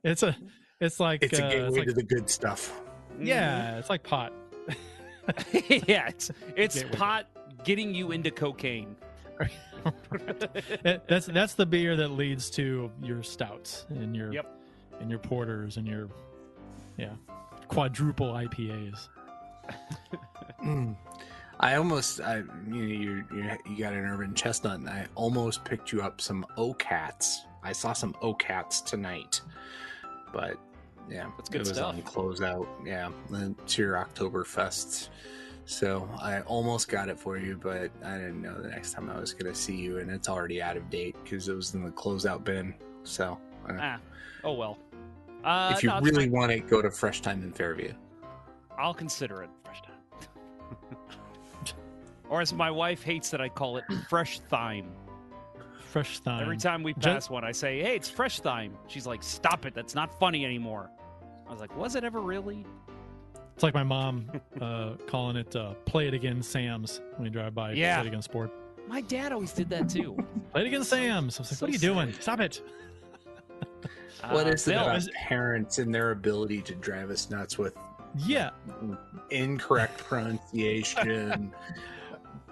It's 0.03 0.23
a 0.23 0.35
it's 0.79 0.99
like 0.99 1.23
It's 1.23 1.39
a 1.39 1.45
uh, 1.45 1.49
gateway 1.49 1.67
it's 1.67 1.77
like, 1.79 1.87
to 1.87 1.93
the 1.93 2.03
good 2.03 2.29
stuff. 2.29 2.79
yeah, 3.19 3.77
it's 3.77 3.89
like 3.89 4.03
pot. 4.03 4.31
yeah, 5.87 6.07
it's 6.07 6.31
it's 6.55 6.75
Gateway. 6.83 6.97
pot 6.97 7.27
getting 7.65 7.93
you 7.93 8.11
into 8.11 8.31
cocaine. 8.31 8.95
That- 10.83 11.03
that's 11.07 11.27
that's 11.27 11.53
the 11.53 11.65
beer 11.65 11.95
that 11.95 12.09
leads 12.11 12.49
to 12.51 12.91
your 13.01 13.23
stouts 13.23 13.85
and 13.89 14.15
your 14.15 14.33
Yep. 14.33 14.59
and 14.99 15.09
your 15.09 15.19
porters 15.19 15.77
and 15.77 15.87
your 15.87 16.09
yeah 16.97 17.13
quadruple 17.67 18.33
IPAs. 18.33 19.07
Mm. 20.63 20.95
I 21.59 21.75
almost, 21.75 22.21
I 22.21 22.37
you 22.37 22.43
know, 22.67 22.75
you 22.75 23.23
you 23.33 23.51
you 23.69 23.77
got 23.77 23.93
an 23.93 24.05
urban 24.05 24.33
chestnut, 24.35 24.79
and 24.79 24.89
I 24.89 25.07
almost 25.15 25.63
picked 25.65 25.91
you 25.91 26.01
up 26.01 26.21
some 26.21 26.45
O-Cats. 26.57 27.45
I 27.63 27.71
saw 27.71 27.93
some 27.93 28.15
O-Cats 28.21 28.81
tonight, 28.81 29.41
but 30.33 30.57
yeah, 31.09 31.29
That's 31.37 31.49
good 31.49 31.61
it 31.61 31.67
was 31.67 31.77
stuff. 31.77 31.95
on 31.95 32.01
closeout. 32.03 32.67
Yeah, 32.85 33.09
to 33.67 33.81
your 33.81 33.95
Oktoberfest. 33.95 35.09
So 35.67 36.09
I 36.21 36.39
almost 36.41 36.87
got 36.87 37.09
it 37.09 37.19
for 37.19 37.37
you, 37.37 37.59
but 37.61 37.91
I 38.01 38.17
didn't 38.17 38.41
know 38.41 38.53
the 38.61 38.69
next 38.69 38.93
time 38.93 39.09
I 39.09 39.19
was 39.19 39.33
going 39.33 39.51
to 39.51 39.59
see 39.59 39.75
you, 39.75 39.97
and 39.97 40.09
it's 40.09 40.29
already 40.29 40.61
out 40.61 40.77
of 40.77 40.89
date 40.89 41.17
because 41.21 41.49
it 41.49 41.53
was 41.53 41.73
in 41.73 41.83
the 41.83 41.91
closeout 41.91 42.45
bin. 42.45 42.73
So 43.03 43.37
uh, 43.69 43.73
Ah, 43.77 43.99
oh 44.45 44.53
well. 44.53 44.77
Uh, 45.43 45.73
if 45.75 45.83
you 45.83 45.89
no, 45.89 45.99
really 45.99 46.29
want 46.29 46.53
it, 46.53 46.69
go 46.69 46.81
to 46.81 46.89
Fresh 46.89 47.19
Time 47.19 47.43
in 47.43 47.51
Fairview. 47.51 47.93
I'll 48.79 48.93
consider 48.93 49.43
it 49.43 49.49
fresh 49.65 49.81
time. 49.81 50.97
or 52.29 52.39
as 52.39 52.53
my 52.53 52.71
wife 52.71 53.03
hates 53.03 53.29
that 53.31 53.41
I 53.41 53.49
call 53.49 53.75
it, 53.75 53.83
fresh 54.09 54.39
thyme. 54.39 54.89
Fresh 55.91 56.19
thyme. 56.19 56.43
Every 56.43 56.57
time 56.57 56.81
we 56.81 56.93
Ju- 56.93 57.01
pass 57.01 57.29
one, 57.29 57.43
I 57.43 57.51
say, 57.51 57.81
"Hey, 57.81 57.97
it's 57.97 58.09
fresh 58.09 58.39
thyme." 58.39 58.73
She's 58.87 59.05
like, 59.05 59.21
"Stop 59.21 59.65
it! 59.65 59.73
That's 59.73 59.95
not 59.95 60.17
funny 60.17 60.45
anymore." 60.45 60.89
I 61.45 61.51
was 61.51 61.59
like, 61.59 61.75
"Was 61.75 61.95
it 61.95 62.05
ever 62.05 62.21
really?" 62.21 62.65
It's 63.57 63.63
like 63.63 63.73
my 63.73 63.81
mom 63.81 64.29
uh, 64.61 64.91
calling 65.07 65.35
it 65.35 65.55
uh, 65.55 65.73
"Play 65.85 66.07
It 66.07 66.13
Again, 66.13 66.43
Sam's" 66.43 67.01
when 67.15 67.25
you 67.25 67.31
drive 67.31 67.55
by. 67.55 67.71
Yeah. 67.71 67.95
Play 67.97 68.05
It 68.05 68.09
Again 68.09 68.21
Sport. 68.21 68.51
My 68.87 69.01
dad 69.01 69.31
always 69.31 69.51
did 69.51 69.67
that 69.71 69.89
too. 69.89 70.15
Play 70.51 70.61
It 70.61 70.67
Again, 70.67 70.83
Sam's. 70.83 71.39
I 71.39 71.41
was 71.41 71.51
like, 71.51 71.57
So 71.57 71.65
"What 71.65 71.69
are 71.71 71.73
you 71.73 71.79
doing? 71.79 72.13
Stop 72.19 72.39
it!" 72.39 72.61
What 74.29 74.45
Uh, 74.45 74.49
is 74.51 74.67
it 74.67 74.73
Bill, 74.73 74.81
about 74.83 75.01
parents 75.15 75.79
and 75.79 75.93
their 75.93 76.11
ability 76.11 76.61
to 76.63 76.75
drive 76.75 77.09
us 77.09 77.31
nuts 77.31 77.57
with 77.57 77.75
Yeah, 78.15 78.51
incorrect 79.31 79.97
pronunciation, 80.07 81.51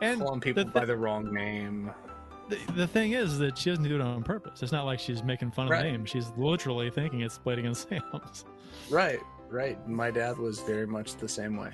and 0.02 0.20
calling 0.20 0.40
people 0.42 0.64
the, 0.66 0.72
by 0.72 0.86
the 0.86 0.98
wrong 0.98 1.32
name? 1.32 1.92
the, 2.50 2.58
the 2.74 2.88
thing 2.88 3.12
is 3.12 3.38
that 3.40 3.60
she 3.60 3.70
doesn't 3.70 3.84
do 3.88 3.94
it 3.94 4.02
on 4.02 4.24
purpose. 4.24 4.64
It's 4.64 4.72
not 4.72 4.86
like 4.86 5.00
she's 5.00 5.22
making 5.24 5.52
fun 5.52 5.66
of 5.66 5.72
Right. 5.72 5.84
the 5.84 5.92
name. 5.92 6.06
She's 6.06 6.32
literally 6.36 6.90
thinking 6.90 7.22
it's 7.22 7.38
Play 7.38 7.54
It 7.54 7.60
Again, 7.60 7.76
Sam's. 7.76 8.46
Right, 8.90 9.20
right. 9.50 9.78
My 9.88 10.12
dad 10.12 10.38
was 10.38 10.60
very 10.62 10.88
much 10.88 11.16
the 11.16 11.28
same 11.28 11.58
way. 11.58 11.72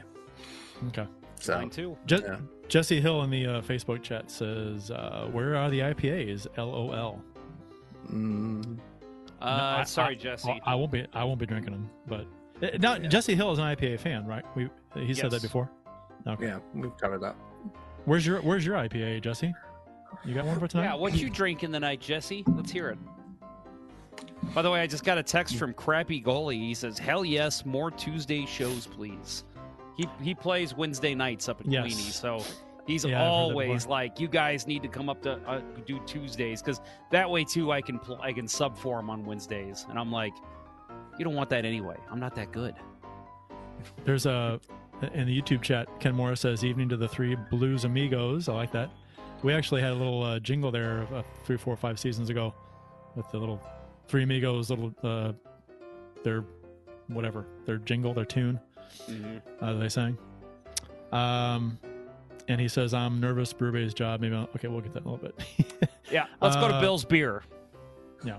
Okay. 0.90 1.08
So 1.40 1.58
mine 1.58 1.70
too. 1.70 1.98
Je- 2.06 2.22
Yeah. 2.22 2.38
Jesse 2.68 3.02
Hill 3.02 3.24
in 3.24 3.30
the 3.30 3.46
uh, 3.46 3.62
Facebook 3.62 4.02
chat 4.02 4.32
says, 4.32 4.92
uh, 4.92 5.28
"Where 5.32 5.56
are 5.56 5.70
the 5.70 5.80
IPAs?" 5.82 6.48
LOL. 6.58 7.22
mm, 8.12 8.80
Uh, 9.42 9.46
No, 9.46 9.52
I- 9.80 9.84
sorry, 9.84 10.16
I- 10.16 10.18
Jesse. 10.18 10.62
I 10.66 10.76
won't 10.76 10.92
be. 10.92 11.06
I 11.14 11.24
won't 11.24 11.40
be 11.40 11.46
drinking 11.46 11.72
them. 11.74 11.90
But 12.08 12.28
uh, 12.62 12.78
now 12.80 12.98
Jesse 12.98 13.36
Hill 13.36 13.52
is 13.52 13.60
an 13.60 13.66
IPA 13.66 14.00
fan, 14.00 14.26
right? 14.26 14.46
We 14.56 14.70
he 14.96 15.14
said 15.14 15.32
that 15.32 15.42
before. 15.42 15.70
Okay. 16.28 16.46
yeah, 16.48 16.60
we've 16.76 16.96
covered 16.98 17.20
that. 17.22 17.36
Where's 18.06 18.26
your 18.26 18.40
Where's 18.42 18.66
your 18.66 18.76
IPA, 18.76 19.22
Jesse? 19.22 19.54
You 20.26 20.34
got 20.36 20.46
one 20.46 20.60
for 20.60 20.68
tonight? 20.68 20.84
Yeah, 20.84 20.94
what 20.96 21.16
you 21.16 21.30
drinking 21.30 21.72
tonight, 21.72 22.00
Jesse? 22.02 22.44
Let's 22.48 22.72
hear 22.72 22.90
it. 22.90 23.00
By 24.54 24.62
the 24.62 24.70
way, 24.72 24.82
I 24.82 24.88
just 24.88 25.04
got 25.04 25.18
a 25.18 25.24
text 25.24 25.56
from 25.56 25.74
Crappy 25.74 26.22
Goalie. 26.22 26.60
He 26.60 26.74
says, 26.74 26.98
"Hell 26.98 27.24
yes, 27.24 27.66
more 27.66 27.90
Tuesday 27.92 28.46
shows, 28.46 28.88
please." 28.88 29.46
He 29.98 30.08
he 30.22 30.34
plays 30.36 30.76
Wednesday 30.76 31.16
nights 31.16 31.48
up 31.48 31.62
in 31.62 31.72
Yes. 31.72 31.86
Queeny, 31.86 32.12
so 32.12 32.44
he's 32.86 33.06
Yeah, 33.06 33.12
I've 33.12 33.18
heard 33.18 33.26
that 33.26 33.32
always 33.32 33.86
like, 33.86 34.20
"You 34.20 34.28
guys 34.28 34.68
need 34.68 34.82
to 34.84 34.90
come 34.90 35.10
up 35.10 35.22
to 35.24 35.34
uh, 35.48 35.62
do 35.86 36.00
Tuesdays 36.06 36.62
because 36.62 36.82
that 37.12 37.30
way 37.30 37.44
too 37.44 37.72
I 37.72 37.82
can 37.82 38.00
pl- 38.00 38.20
I 38.22 38.34
can 38.34 38.48
sub 38.48 38.78
for 38.78 39.00
him 39.00 39.10
on 39.10 39.26
Wednesdays." 39.26 39.86
And 39.90 39.98
I'm 39.98 40.12
like, 40.12 40.34
"You 41.18 41.24
don't 41.26 41.36
want 41.36 41.50
that 41.52 41.64
anyway. 41.66 41.98
I'm 42.10 42.20
not 42.20 42.36
that 42.36 42.52
good." 42.52 42.76
There's 44.04 44.26
a 44.26 44.60
in 45.14 45.28
the 45.28 45.42
YouTube 45.42 45.62
chat. 45.62 45.88
Ken 46.00 46.14
Morris 46.14 46.42
says, 46.42 46.64
"Evening 46.66 46.90
to 46.90 46.98
the 46.98 47.08
three 47.08 47.36
blues 47.50 47.86
amigos." 47.86 48.50
I 48.50 48.54
like 48.54 48.72
that. 48.74 48.90
We 49.44 49.54
actually 49.54 49.82
had 49.82 49.92
a 49.92 49.96
little 49.96 50.24
uh, 50.24 50.40
jingle 50.40 50.72
there 50.72 51.08
uh, 51.14 51.24
three, 51.46 51.58
four, 51.58 51.76
five 51.76 52.00
seasons 52.00 52.30
ago 52.30 52.54
with 53.16 53.30
the 53.32 53.40
little 53.40 53.60
three 54.12 54.24
amigos, 54.24 54.70
little 54.70 54.94
uh, 55.04 55.32
their 56.24 56.44
whatever 57.08 57.46
their 57.66 57.78
jingle, 57.78 58.14
their 58.14 58.26
tune. 58.26 58.60
uh, 59.62 59.74
they 59.74 59.88
sang. 59.90 60.18
Um, 61.14 61.80
and 62.50 62.60
he 62.60 62.68
says, 62.68 62.94
"I'm 62.94 63.20
nervous. 63.22 63.54
Berube's 63.54 63.94
job. 63.94 64.20
Maybe 64.20 64.36
I'll, 64.36 64.50
okay, 64.56 64.68
we'll 64.68 64.82
get 64.82 64.94
that 64.94 65.04
in 65.04 65.08
a 65.08 65.12
little 65.14 65.32
bit. 65.32 65.90
Yeah, 66.12 66.26
let's 66.42 66.58
go 66.58 66.68
to 66.68 66.74
Uh, 66.74 66.82
Bill's 66.82 67.06
beer. 67.06 67.42
yeah, 68.26 68.36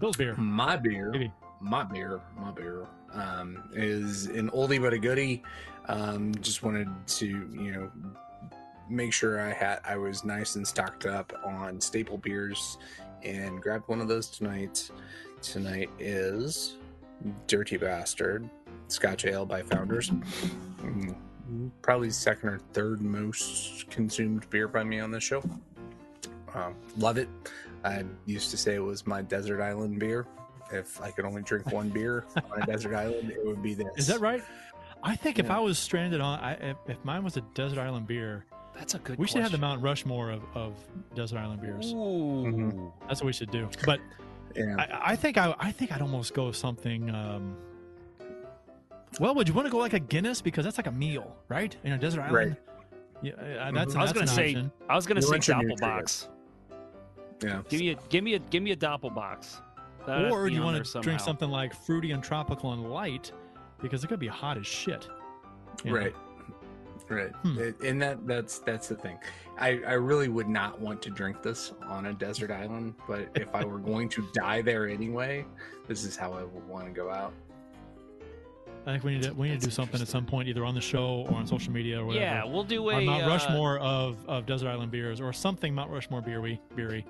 Bill's 0.00 0.16
beer. 0.16 0.34
My 0.34 0.76
beer 0.76 1.10
Maybe. 1.12 1.32
my 1.60 1.84
beer, 1.84 2.20
my 2.36 2.50
beer, 2.50 2.84
um, 3.12 3.62
is 3.72 4.26
an 4.26 4.50
oldie 4.50 4.80
but 4.82 4.92
a 4.92 4.98
goodie. 4.98 5.44
Um, 5.86 6.34
just 6.40 6.64
wanted 6.64 6.88
to, 7.06 7.26
you 7.28 7.70
know, 7.72 7.90
make 8.90 9.12
sure 9.12 9.40
I 9.40 9.52
had 9.52 9.78
I 9.84 9.96
was 9.96 10.24
nice 10.24 10.56
and 10.56 10.66
stocked 10.66 11.06
up 11.06 11.32
on 11.44 11.80
staple 11.80 12.18
beers, 12.18 12.76
and 13.22 13.60
grabbed 13.60 13.88
one 13.88 14.00
of 14.00 14.08
those 14.08 14.28
tonight. 14.28 14.90
Tonight 15.42 15.90
is 15.98 16.76
Dirty 17.46 17.76
Bastard 17.76 18.48
Scotch 18.88 19.24
Ale 19.24 19.46
by 19.46 19.62
Founders. 19.62 20.10
Mm, 20.10 21.14
Probably 21.80 22.10
second 22.10 22.50
or 22.50 22.58
third 22.72 23.00
most 23.00 23.88
consumed 23.90 24.48
beer 24.50 24.68
by 24.68 24.84
me 24.84 25.00
on 25.00 25.10
this 25.10 25.24
show. 25.24 25.42
Um, 26.54 26.74
love 26.98 27.16
it. 27.16 27.28
I 27.84 28.04
used 28.26 28.50
to 28.50 28.56
say 28.56 28.74
it 28.74 28.82
was 28.82 29.06
my 29.06 29.22
desert 29.22 29.62
island 29.62 29.98
beer. 29.98 30.26
If 30.70 31.00
I 31.00 31.10
could 31.10 31.24
only 31.24 31.42
drink 31.42 31.72
one 31.72 31.88
beer 31.88 32.26
on 32.36 32.62
a 32.62 32.66
desert 32.66 32.94
island, 32.94 33.30
it 33.30 33.44
would 33.46 33.62
be 33.62 33.72
this. 33.74 33.86
Is 33.96 34.06
that 34.08 34.20
right? 34.20 34.42
I 35.02 35.16
think 35.16 35.38
if 35.38 35.50
I 35.50 35.58
was 35.60 35.78
stranded 35.78 36.20
on, 36.20 36.38
I, 36.40 36.52
if, 36.54 36.76
if 36.86 37.04
mine 37.04 37.22
was 37.24 37.36
a 37.36 37.42
desert 37.54 37.78
island 37.78 38.06
beer, 38.06 38.44
That's 38.78 38.94
a 38.94 38.98
good. 38.98 39.18
we 39.18 39.26
should 39.26 39.42
have 39.42 39.52
the. 39.52 39.58
Mount 39.58 39.82
Rushmore 39.82 40.30
of, 40.30 40.42
of 40.54 40.74
desert 41.14 41.38
island 41.38 41.60
beers. 41.60 41.92
Ooh. 41.92 42.92
That's 43.08 43.20
what 43.20 43.26
we 43.26 43.32
should 43.32 43.50
do. 43.50 43.68
But 43.84 44.00
Yeah. 44.54 44.76
I, 44.78 45.12
I 45.12 45.16
think 45.16 45.36
I, 45.36 45.54
I 45.58 45.72
think 45.72 45.92
I'd 45.92 46.00
almost 46.00 46.32
go 46.32 46.52
something. 46.52 47.10
Um, 47.10 47.56
well, 49.20 49.34
would 49.34 49.48
you 49.48 49.54
want 49.54 49.66
to 49.66 49.70
go 49.70 49.78
like 49.78 49.94
a 49.94 49.98
Guinness 49.98 50.40
because 50.40 50.64
that's 50.64 50.78
like 50.78 50.86
a 50.86 50.92
meal, 50.92 51.36
right? 51.48 51.74
In 51.84 51.92
a 51.92 51.98
desert 51.98 52.22
island. 52.22 52.34
Right. 52.34 52.56
Yeah, 53.20 53.32
uh, 53.32 53.72
that's. 53.72 53.96
I 53.96 54.02
was 54.02 54.12
gonna 54.12 54.26
say. 54.26 54.50
option. 54.50 54.72
I 54.88 54.94
was 54.94 55.06
gonna 55.06 55.20
You 55.20 55.26
say 55.26 55.52
Doppelbock. 55.52 56.28
Yeah. 57.42 57.62
Give 57.68 57.80
me 57.80 57.90
a 57.90 57.94
give 58.08 58.24
me 58.24 58.34
a 58.34 58.38
give 58.38 58.62
me 58.62 58.70
a 58.72 58.76
Doppelbock. 58.76 59.44
That'd 60.06 60.30
or 60.32 60.48
do 60.48 60.54
you 60.54 60.62
want 60.62 60.84
to 60.84 61.00
drink 61.00 61.20
something 61.20 61.50
like 61.50 61.74
fruity 61.74 62.12
and 62.12 62.22
tropical 62.22 62.72
and 62.72 62.90
light 62.90 63.32
because 63.82 64.04
it 64.04 64.06
could 64.06 64.20
be 64.20 64.26
hot 64.26 64.56
as 64.56 64.66
shit. 64.66 65.08
Right. 65.84 66.12
know? 66.12 66.27
Right. 67.08 67.24
Right. 67.24 67.34
Hmm. 67.36 67.58
It- 67.58 67.80
and 67.80 68.00
that 68.02 68.26
that's 68.26 68.58
that's 68.60 68.88
the 68.88 68.94
thing. 68.96 69.18
I, 69.58 69.80
I 69.86 69.94
really 69.94 70.28
would 70.28 70.48
not 70.48 70.80
want 70.80 71.02
to 71.02 71.10
drink 71.10 71.42
this 71.42 71.72
on 71.86 72.06
a 72.06 72.12
desert 72.12 72.50
island, 72.52 72.94
but 73.08 73.28
if 73.34 73.52
I 73.54 73.64
were 73.64 73.78
going 73.80 74.08
to 74.10 74.24
die 74.32 74.62
there 74.62 74.86
anyway, 74.88 75.44
this 75.88 76.04
is 76.04 76.16
how 76.16 76.32
I 76.32 76.44
would 76.44 76.68
want 76.68 76.86
to 76.86 76.92
go 76.92 77.10
out. 77.10 77.32
I 78.86 78.92
think 78.92 79.04
we 79.04 79.14
need 79.14 79.24
to 79.24 79.32
we 79.32 79.50
need 79.50 79.60
to 79.60 79.66
do 79.66 79.70
something 79.72 80.00
at 80.00 80.08
some 80.08 80.24
point, 80.24 80.48
either 80.48 80.64
on 80.64 80.74
the 80.74 80.80
show 80.80 81.26
or 81.28 81.34
on 81.36 81.46
social 81.46 81.72
media 81.72 82.00
or 82.00 82.06
whatever. 82.06 82.24
Yeah, 82.24 82.44
we'll 82.44 82.62
do 82.64 82.88
a 82.88 82.94
on 82.94 83.04
Mount 83.06 83.24
uh, 83.24 83.28
Rushmore 83.28 83.78
of, 83.80 84.16
of 84.28 84.46
desert 84.46 84.68
island 84.68 84.90
beers 84.92 85.20
or 85.20 85.32
something 85.32 85.74
Mount 85.74 85.90
Rushmore 85.90 86.22
beery 86.22 86.60
beery. 86.74 87.04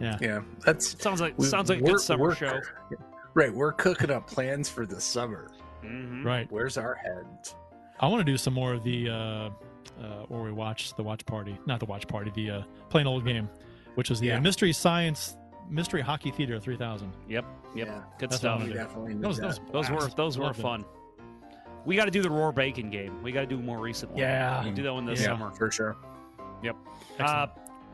Yeah. 0.00 0.18
Yeah. 0.20 0.42
That's 0.64 1.00
Sounds 1.02 1.20
like 1.22 1.38
we- 1.38 1.46
sounds 1.46 1.70
like 1.70 1.78
a 1.78 1.82
good 1.82 2.00
summer 2.00 2.34
show. 2.34 2.60
Right. 3.34 3.54
We're 3.54 3.72
cooking 3.72 4.10
up 4.10 4.26
plans 4.26 4.68
for 4.68 4.84
the 4.84 5.00
summer. 5.00 5.50
Mhm. 5.84 6.24
Right. 6.24 6.50
Where's 6.50 6.76
our 6.76 6.94
heads? 6.96 7.54
I 8.00 8.08
want 8.08 8.20
to 8.24 8.30
do 8.30 8.36
some 8.36 8.54
more 8.54 8.74
of 8.74 8.82
the 8.84 9.08
uh, 9.08 9.14
uh, 9.14 9.50
where 10.28 10.42
we 10.42 10.52
watch 10.52 10.94
the 10.94 11.02
watch 11.02 11.24
party, 11.26 11.58
not 11.66 11.80
the 11.80 11.86
watch 11.86 12.06
party, 12.06 12.30
the 12.34 12.50
uh, 12.50 12.62
plain 12.90 13.06
old 13.06 13.24
game, 13.24 13.48
which 13.94 14.10
was 14.10 14.20
the 14.20 14.30
uh, 14.30 14.34
Yeah. 14.34 14.40
Mystery 14.40 14.72
Science 14.72 15.36
Mystery 15.70 16.00
Hockey 16.02 16.30
Theater 16.30 16.60
3000. 16.60 17.12
Yep. 17.28 17.44
Yep. 17.74 17.86
Yeah. 17.88 18.00
Good 18.18 18.30
That's 18.30 18.36
stuff. 18.40 18.60
Definitely 18.68 19.14
Those, 19.14 19.38
those, 19.38 19.60
Those 19.72 19.90
were 19.90 20.08
those 20.16 20.38
were 20.38 20.52
fun. 20.54 20.84
We 21.84 21.94
got 21.96 22.04
to 22.06 22.10
do 22.10 22.22
the 22.22 22.30
Roar 22.30 22.52
Bacon 22.52 22.90
game. 22.90 23.22
We 23.22 23.32
got 23.32 23.40
to 23.42 23.46
do 23.46 23.58
more 23.58 23.78
recent 23.78 24.12
one. 24.12 24.20
Yeah. 24.20 24.62
We'll 24.64 24.74
do 24.74 24.82
that 24.82 24.92
one 24.92 25.06
this 25.06 25.20
Yeah. 25.20 25.26
summer. 25.26 25.50
for 25.52 25.70
sure. 25.70 25.96
Yep. 26.62 26.76
Uh, 27.20 27.46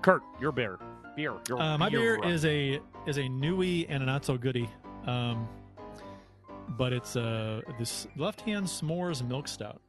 Kurt, 0.02 0.22
your 0.40 0.52
beer. 0.52 0.78
Beer. 1.16 1.34
Your 1.48 1.60
Uh, 1.60 1.76
my 1.78 1.88
beer 1.90 2.22
is 2.24 2.44
a 2.44 2.80
is 3.06 3.18
a 3.18 3.28
newy 3.28 3.86
and 3.88 4.02
a 4.02 4.06
not 4.06 4.24
so 4.24 4.36
goody, 4.38 4.68
um, 5.06 5.46
but 6.70 6.92
it's 6.92 7.16
uh 7.16 7.60
this 7.78 8.06
left 8.16 8.40
hand 8.42 8.66
s'mores 8.66 9.26
milk 9.26 9.46
stout, 9.48 9.80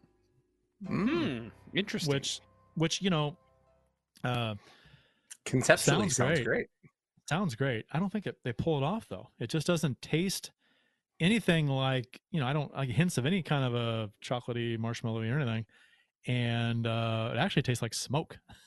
Hmm. 0.87 1.47
Interesting. 1.75 2.13
which 2.13 2.41
which 2.75 3.01
you 3.01 3.09
know 3.09 3.35
uh, 4.23 4.55
Conceptually 5.45 6.09
Sounds 6.09 6.15
sounds, 6.15 6.39
great. 6.41 6.45
great. 6.45 6.67
sounds 7.27 7.55
great. 7.55 7.85
I 7.91 7.99
don't 7.99 8.09
think 8.11 8.25
it, 8.27 8.37
they 8.43 8.53
pull 8.53 8.77
it 8.77 8.83
off 8.83 9.07
though. 9.09 9.29
It 9.39 9.49
just 9.49 9.67
doesn't 9.67 10.01
taste 10.01 10.51
anything 11.19 11.67
like 11.67 12.19
you 12.31 12.39
know 12.39 12.47
I 12.47 12.53
don't 12.53 12.73
like 12.73 12.89
hints 12.89 13.17
of 13.17 13.25
any 13.25 13.41
kind 13.43 13.63
of 13.65 13.75
a 13.75 14.09
chocolatey 14.23 14.77
marshmallowy 14.77 15.31
or 15.33 15.39
anything, 15.39 15.65
and 16.27 16.87
uh, 16.87 17.31
it 17.33 17.37
actually 17.37 17.63
tastes 17.63 17.81
like 17.81 17.93
smoke. 17.93 18.37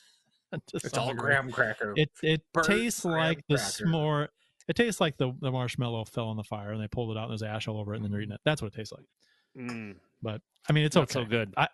It's 0.73 0.97
all 0.97 1.13
graham 1.13 1.51
cracker. 1.51 1.93
It 1.97 2.09
it 2.23 2.41
burnt 2.55 2.69
tastes 2.69 3.05
like 3.05 3.43
the 3.49 3.57
cracker. 3.57 3.85
s'more. 3.85 4.29
It 4.69 4.77
tastes 4.77 5.01
like 5.01 5.17
the, 5.19 5.33
the 5.41 5.51
marshmallow 5.51 6.05
fell 6.05 6.29
on 6.29 6.37
the 6.37 6.45
fire 6.45 6.71
and 6.73 6.81
they 6.81 6.87
pulled 6.87 7.11
it 7.11 7.19
out 7.19 7.25
and 7.25 7.33
there's 7.33 7.43
ash 7.43 7.67
all 7.69 7.79
over 7.79 7.93
it 7.93 7.97
and 7.97 8.05
then 8.05 8.13
they're 8.13 8.21
eating 8.21 8.33
it. 8.33 8.41
That's 8.45 8.63
what 8.63 8.73
it 8.73 8.77
tastes 8.77 8.93
like. 8.93 9.05
Mm, 9.59 9.97
But 10.23 10.41
I 10.69 10.73
mean, 10.73 10.85
it's 10.85 10.95
not 10.95 11.03
okay. 11.11 11.13
so 11.15 11.25
good. 11.25 11.53
I 11.57 11.67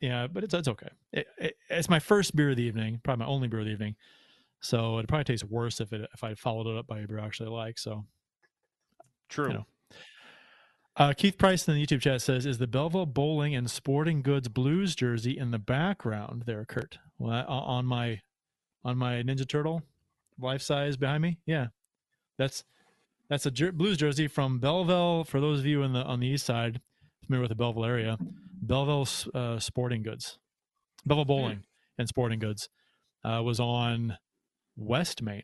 yeah, 0.00 0.26
but 0.26 0.44
it's 0.44 0.54
it's 0.54 0.68
okay. 0.68 0.88
It, 1.12 1.26
it, 1.38 1.56
it's 1.70 1.88
my 1.88 1.98
first 1.98 2.36
beer 2.36 2.50
of 2.50 2.56
the 2.56 2.62
evening, 2.62 3.00
probably 3.02 3.24
my 3.24 3.30
only 3.30 3.48
beer 3.48 3.60
of 3.60 3.66
the 3.66 3.72
evening. 3.72 3.96
So 4.60 4.98
it 4.98 5.08
probably 5.08 5.24
tastes 5.24 5.44
worse 5.44 5.80
if 5.80 5.92
it 5.92 6.08
if 6.14 6.24
I 6.24 6.34
followed 6.34 6.66
it 6.66 6.78
up 6.78 6.86
by 6.86 7.00
a 7.00 7.06
beer 7.06 7.18
I 7.20 7.24
actually 7.26 7.50
like. 7.50 7.78
So 7.78 8.04
True. 9.28 9.48
you 9.48 9.54
know. 9.54 9.66
Uh, 10.98 11.12
Keith 11.12 11.36
Price 11.36 11.68
in 11.68 11.74
the 11.74 11.84
YouTube 11.86 12.00
chat 12.00 12.22
says, 12.22 12.46
"Is 12.46 12.56
the 12.58 12.66
Belleville 12.66 13.04
Bowling 13.06 13.54
and 13.54 13.70
Sporting 13.70 14.22
Goods 14.22 14.48
Blues 14.48 14.94
jersey 14.94 15.36
in 15.36 15.50
the 15.50 15.58
background 15.58 16.44
there, 16.46 16.64
Kurt? 16.64 16.98
Well, 17.18 17.32
I- 17.32 17.42
on 17.44 17.84
my 17.84 18.20
on 18.84 18.96
my 18.96 19.22
Ninja 19.22 19.46
Turtle 19.46 19.82
life 20.40 20.62
size 20.62 20.96
behind 20.96 21.22
me? 21.22 21.38
Yeah, 21.44 21.66
that's 22.38 22.64
that's 23.28 23.44
a 23.44 23.50
jer- 23.50 23.72
Blues 23.72 23.98
jersey 23.98 24.26
from 24.26 24.58
Belleville. 24.58 25.24
For 25.24 25.38
those 25.38 25.60
of 25.60 25.66
you 25.66 25.82
in 25.82 25.92
the 25.92 26.02
on 26.02 26.20
the 26.20 26.28
east 26.28 26.46
side 26.46 26.80
familiar 27.26 27.42
with 27.42 27.50
the 27.50 27.56
Belleville 27.56 27.84
area, 27.84 28.16
Belleville 28.60 29.06
uh, 29.34 29.58
Sporting 29.58 30.02
Goods, 30.02 30.38
Belleville 31.04 31.24
Bowling 31.26 31.64
and 31.98 32.08
Sporting 32.08 32.38
Goods 32.38 32.68
uh, 33.24 33.42
was 33.42 33.60
on 33.60 34.16
West 34.76 35.22
Main, 35.22 35.42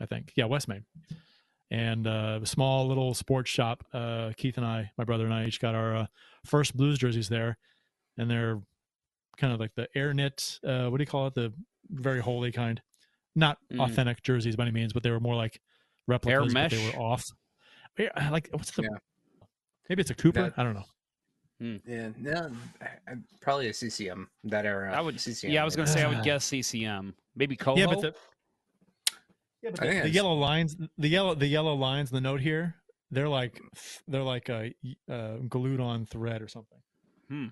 I 0.00 0.06
think. 0.06 0.32
Yeah, 0.36 0.44
West 0.46 0.68
Main 0.68 0.84
and 1.70 2.06
uh, 2.06 2.40
a 2.42 2.46
small 2.46 2.86
little 2.88 3.14
sports 3.14 3.50
shop. 3.50 3.84
Uh, 3.92 4.32
Keith 4.36 4.56
and 4.56 4.66
I, 4.66 4.90
my 4.98 5.04
brother 5.04 5.24
and 5.24 5.32
I, 5.34 5.46
each 5.46 5.60
got 5.60 5.74
our 5.74 5.94
uh, 5.96 6.06
first 6.44 6.76
Blues 6.76 6.98
jerseys 6.98 7.28
there, 7.28 7.58
and 8.18 8.30
they're 8.30 8.60
kind 9.36 9.52
of 9.52 9.60
like 9.60 9.74
the 9.76 9.88
air 9.94 10.12
knit. 10.12 10.58
Uh, 10.64 10.88
what 10.88 10.98
do 10.98 11.02
you 11.02 11.06
call 11.06 11.26
it? 11.28 11.34
The 11.34 11.52
very 11.88 12.20
holy 12.20 12.52
kind, 12.52 12.80
not 13.34 13.58
Mm. 13.72 13.80
authentic 13.84 14.22
jerseys 14.22 14.56
by 14.56 14.64
any 14.64 14.72
means, 14.72 14.92
but 14.92 15.02
they 15.02 15.10
were 15.10 15.20
more 15.20 15.36
like 15.36 15.60
replicas. 16.06 16.52
but 16.52 16.70
they 16.70 16.86
were 16.92 17.00
off. 17.02 17.24
Like 18.30 18.48
what's 18.52 18.70
the? 18.72 18.82
Yeah. 18.82 18.98
Maybe 19.88 20.00
it's 20.02 20.10
a 20.10 20.14
Cooper. 20.14 20.42
That- 20.42 20.54
I 20.58 20.62
don't 20.64 20.74
know. 20.74 20.84
Yeah, 21.60 22.08
no, 22.16 22.50
I- 22.80 23.12
I- 23.12 23.14
probably 23.40 23.68
a 23.68 23.74
CCM 23.74 24.28
that 24.44 24.64
era. 24.64 24.92
I 24.96 25.00
would. 25.00 25.20
CCM. 25.20 25.50
Yeah, 25.50 25.62
I 25.62 25.64
was 25.64 25.76
going 25.76 25.86
to 25.86 25.92
say 25.92 26.02
I 26.02 26.08
would 26.08 26.22
guess 26.24 26.44
CCM. 26.44 27.14
Maybe 27.36 27.56
Koho. 27.56 27.76
Yeah, 27.76 27.86
but 27.86 28.00
the 28.00 28.14
yeah, 29.62 29.70
but 29.70 29.80
the, 29.80 30.00
the 30.02 30.10
yellow 30.10 30.34
lines, 30.34 30.76
the 30.96 31.08
yellow, 31.08 31.34
the 31.34 31.46
yellow 31.46 31.74
lines, 31.74 32.10
the 32.10 32.20
note 32.20 32.40
here, 32.40 32.76
they're 33.10 33.28
like 33.28 33.60
they're 34.08 34.22
like 34.22 34.48
a 34.48 34.72
uh, 35.10 35.36
glued 35.48 35.80
on 35.80 36.06
thread 36.06 36.40
or 36.40 36.48
something. 36.48 36.78
Hmm. 37.28 37.46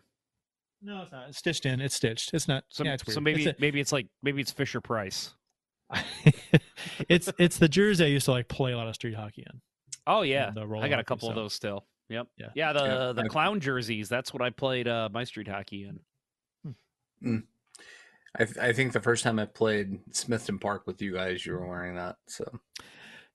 No, 0.80 1.02
it's 1.02 1.12
not. 1.12 1.28
It's 1.28 1.38
stitched 1.38 1.66
in. 1.66 1.80
It's 1.80 1.94
stitched. 1.94 2.32
It's 2.32 2.48
not. 2.48 2.64
so, 2.70 2.84
yeah, 2.84 2.94
it's 2.94 3.06
weird. 3.06 3.14
so 3.14 3.20
maybe 3.20 3.44
it's, 3.44 3.60
maybe 3.60 3.80
it's 3.80 3.92
like 3.92 4.06
maybe 4.22 4.40
it's 4.40 4.52
Fisher 4.52 4.80
Price. 4.80 5.34
it's 7.08 7.30
it's 7.38 7.58
the 7.58 7.68
jersey 7.68 8.04
I 8.04 8.08
used 8.08 8.26
to 8.26 8.32
like 8.32 8.48
play 8.48 8.72
a 8.72 8.76
lot 8.76 8.88
of 8.88 8.94
street 8.94 9.14
hockey 9.14 9.44
in. 9.52 9.60
Oh 10.06 10.22
yeah, 10.22 10.50
the 10.50 10.62
I 10.62 10.66
got 10.66 10.92
a 10.92 10.96
hockey, 10.96 11.04
couple 11.04 11.28
of 11.28 11.34
those 11.34 11.52
still. 11.52 11.84
Yep. 12.08 12.26
Yeah. 12.38 12.46
Yeah. 12.54 12.72
The 12.72 12.84
Yeah, 12.84 13.12
the 13.12 13.28
clown 13.28 13.60
jerseys. 13.60 14.08
That's 14.08 14.32
what 14.32 14.42
I 14.42 14.50
played 14.50 14.88
uh, 14.88 15.08
my 15.12 15.24
street 15.24 15.48
hockey 15.48 15.84
in. 17.22 17.42
I, 18.36 18.44
th- 18.44 18.58
I 18.58 18.72
think 18.72 18.92
the 18.92 19.00
first 19.00 19.24
time 19.24 19.38
I 19.38 19.46
played 19.46 19.98
Smithton 20.12 20.60
Park 20.60 20.86
with 20.86 21.02
you 21.02 21.14
guys, 21.14 21.44
you 21.44 21.52
were 21.54 21.66
wearing 21.66 21.96
that. 21.96 22.16
So 22.26 22.44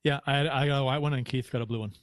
Yeah, 0.04 0.20
I 0.26 0.48
I 0.48 0.68
got 0.68 0.82
a 0.82 0.84
white 0.84 1.00
one 1.02 1.14
and 1.14 1.26
Keith 1.26 1.52
got 1.52 1.62
a 1.62 1.66
blue 1.66 1.80
one. 1.80 1.94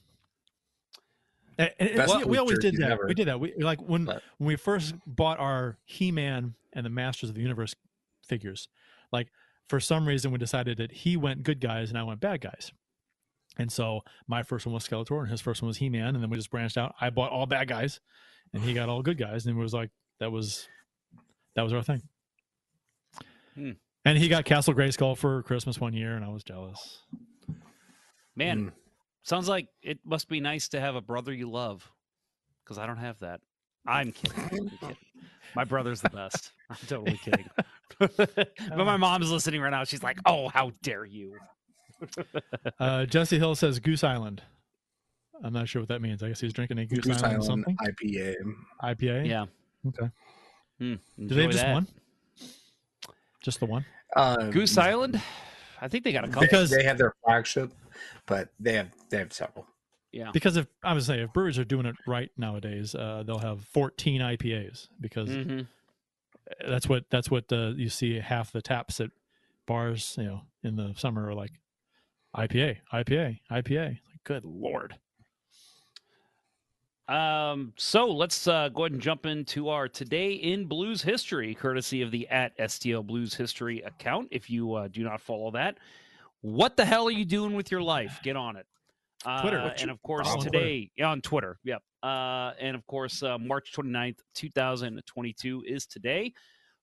And- 1.57 1.71
and 1.79 2.09
we, 2.19 2.23
we 2.25 2.37
always 2.37 2.59
did 2.59 2.75
that. 2.77 2.91
ever. 2.91 3.05
We 3.07 3.13
did 3.13 3.27
that. 3.27 3.39
We 3.39 3.53
like 3.57 3.81
when 3.81 4.05
But- 4.05 4.23
when 4.37 4.47
we 4.47 4.55
first 4.55 4.95
bought 5.05 5.39
our 5.39 5.77
He-Man 5.85 6.55
and 6.73 6.85
the 6.85 6.89
Masters 6.89 7.29
of 7.29 7.35
the 7.35 7.41
Universe 7.41 7.75
figures. 8.25 8.67
Like 9.11 9.27
for 9.67 9.79
some 9.79 10.07
reason, 10.07 10.31
we 10.31 10.37
decided 10.37 10.77
that 10.77 10.91
he 10.91 11.17
went 11.17 11.43
good 11.43 11.59
guys 11.59 11.89
and 11.89 11.97
I 11.97 12.03
went 12.03 12.19
bad 12.19 12.41
guys. 12.41 12.71
And 13.57 13.71
so 13.71 14.01
my 14.27 14.43
first 14.43 14.65
one 14.65 14.73
was 14.73 14.87
Skeletor 14.87 15.19
and 15.21 15.29
his 15.29 15.41
first 15.41 15.61
one 15.61 15.67
was 15.67 15.77
He-Man, 15.77 16.15
and 16.15 16.23
then 16.23 16.29
we 16.29 16.37
just 16.37 16.49
branched 16.51 16.77
out. 16.77 16.95
I 17.01 17.09
bought 17.09 17.31
all 17.31 17.45
bad 17.45 17.67
guys, 17.67 17.99
and 18.53 18.63
he 18.63 18.73
got 18.73 18.87
all 18.89 19.01
good 19.01 19.17
guys, 19.17 19.45
and 19.45 19.55
it 19.57 19.59
was 19.59 19.73
like 19.73 19.89
that 20.19 20.31
was 20.31 20.67
that 21.55 21.63
was 21.63 21.73
our 21.73 21.83
thing. 21.83 22.01
Hmm. 23.55 23.71
And 24.05 24.17
he 24.17 24.29
got 24.29 24.45
Castle 24.45 24.73
Grayskull 24.73 25.17
for 25.17 25.43
Christmas 25.43 25.79
one 25.79 25.93
year, 25.93 26.15
and 26.15 26.25
I 26.25 26.29
was 26.29 26.43
jealous. 26.43 26.99
Man, 28.35 28.67
Mm. 28.67 28.71
sounds 29.23 29.47
like 29.49 29.67
it 29.83 29.99
must 30.05 30.27
be 30.29 30.39
nice 30.39 30.69
to 30.69 30.79
have 30.79 30.95
a 30.95 31.01
brother 31.01 31.33
you 31.33 31.49
love. 31.51 31.91
Because 32.63 32.77
I 32.77 32.87
don't 32.87 32.97
have 32.97 33.19
that. 33.19 33.41
I'm 33.85 34.11
kidding. 34.13 34.39
I'm 34.39 34.69
kidding. 34.77 34.97
My 35.55 35.65
brother's 35.65 35.99
the 36.01 36.09
best. 36.09 36.53
I'm 36.69 36.77
totally 36.87 37.17
kidding. 37.17 37.49
but 37.99 38.55
my 38.77 38.95
mom's 38.97 39.29
listening 39.31 39.59
right 39.61 39.71
now. 39.71 39.83
She's 39.83 40.01
like, 40.03 40.17
"Oh, 40.25 40.47
how 40.47 40.71
dare 40.81 41.03
you!" 41.03 41.37
Uh, 42.79 43.05
Jesse 43.05 43.37
Hill 43.37 43.55
says 43.55 43.79
Goose 43.79 44.03
Island. 44.03 44.41
I'm 45.43 45.53
not 45.53 45.67
sure 45.67 45.81
what 45.81 45.89
that 45.89 46.01
means. 46.01 46.21
I 46.23 46.27
guess 46.29 46.39
he's 46.39 46.53
drinking 46.53 46.77
a 46.79 46.85
Goose, 46.85 46.99
Goose 47.05 47.17
Island, 47.23 47.43
Island 47.43 47.65
something. 47.65 47.77
IPA. 47.77 48.35
IPA. 48.83 49.27
Yeah. 49.27 49.45
Okay. 49.87 50.09
Hmm, 50.79 50.93
Do 51.27 51.35
they 51.35 51.41
have 51.43 51.51
just 51.51 51.63
that. 51.63 51.73
one? 51.73 51.87
Just 53.43 53.59
the 53.59 53.65
one? 53.65 53.85
Uh, 54.15 54.49
Goose 54.49 54.77
Island? 54.77 55.19
I 55.81 55.87
think 55.87 56.03
they 56.03 56.11
got 56.11 56.25
a 56.25 56.27
couple. 56.27 56.41
Because- 56.43 56.69
they 56.69 56.83
have 56.83 56.97
their 56.97 57.13
flagship, 57.23 57.71
but 58.27 58.49
they 58.59 58.73
have 58.73 58.89
they 59.09 59.17
have 59.17 59.33
several. 59.33 59.65
yeah. 60.11 60.29
Because 60.31 60.57
if 60.57 60.67
I 60.83 60.93
was 60.93 61.07
saying 61.07 61.21
if 61.21 61.33
breweries 61.33 61.57
are 61.57 61.63
doing 61.65 61.85
it 61.87 61.95
right 62.07 62.29
nowadays, 62.37 62.93
uh, 62.93 63.23
they'll 63.25 63.39
have 63.39 63.63
14 63.73 64.21
IPAs 64.21 64.87
because 64.99 65.29
hmm 65.29 65.61
that's 66.67 66.87
what 66.89 67.05
that's 67.09 67.31
what 67.31 67.51
uh, 67.51 67.69
you 67.75 67.87
see 67.89 68.19
half 68.19 68.51
the 68.51 68.61
taps 68.61 68.99
at 68.99 69.09
bars, 69.65 70.15
you 70.19 70.25
know, 70.25 70.41
in 70.63 70.75
the 70.75 70.93
summer 70.97 71.27
are 71.29 71.33
like 71.33 71.51
IPA, 72.35 72.77
IPA, 72.93 73.39
IPA. 73.51 73.99
Good 74.23 74.45
lord. 74.45 74.95
Um, 77.07 77.73
so 77.75 78.09
let's 78.09 78.47
uh, 78.47 78.69
go 78.69 78.83
ahead 78.83 78.93
and 78.93 79.01
jump 79.01 79.25
into 79.25 79.67
our 79.67 79.89
today 79.89 80.33
in 80.33 80.65
blues 80.65 81.01
history, 81.01 81.53
courtesy 81.53 82.01
of 82.01 82.09
the 82.11 82.27
at 82.29 82.57
STL 82.57 83.05
Blues 83.05 83.33
History 83.33 83.81
account. 83.81 84.29
If 84.31 84.49
you 84.49 84.73
uh, 84.75 84.87
do 84.87 85.03
not 85.03 85.19
follow 85.19 85.51
that, 85.51 85.77
what 86.39 86.77
the 86.77 86.85
hell 86.85 87.07
are 87.07 87.11
you 87.11 87.25
doing 87.25 87.53
with 87.53 87.69
your 87.69 87.81
life? 87.81 88.19
Get 88.23 88.37
on 88.37 88.55
it. 88.55 88.65
Uh, 89.25 89.41
Twitter. 89.41 89.73
and 89.79 89.91
of 89.91 90.01
course 90.01 90.27
on 90.27 90.39
today 90.39 90.89
on 91.03 91.21
Twitter. 91.21 91.59
Yep. 91.63 91.83
Uh, 92.01 92.53
and 92.59 92.75
of 92.75 92.87
course 92.87 93.21
uh, 93.21 93.37
March 93.37 93.73
29th, 93.75 94.17
2022 94.33 95.63
is 95.67 95.85
today. 95.85 96.33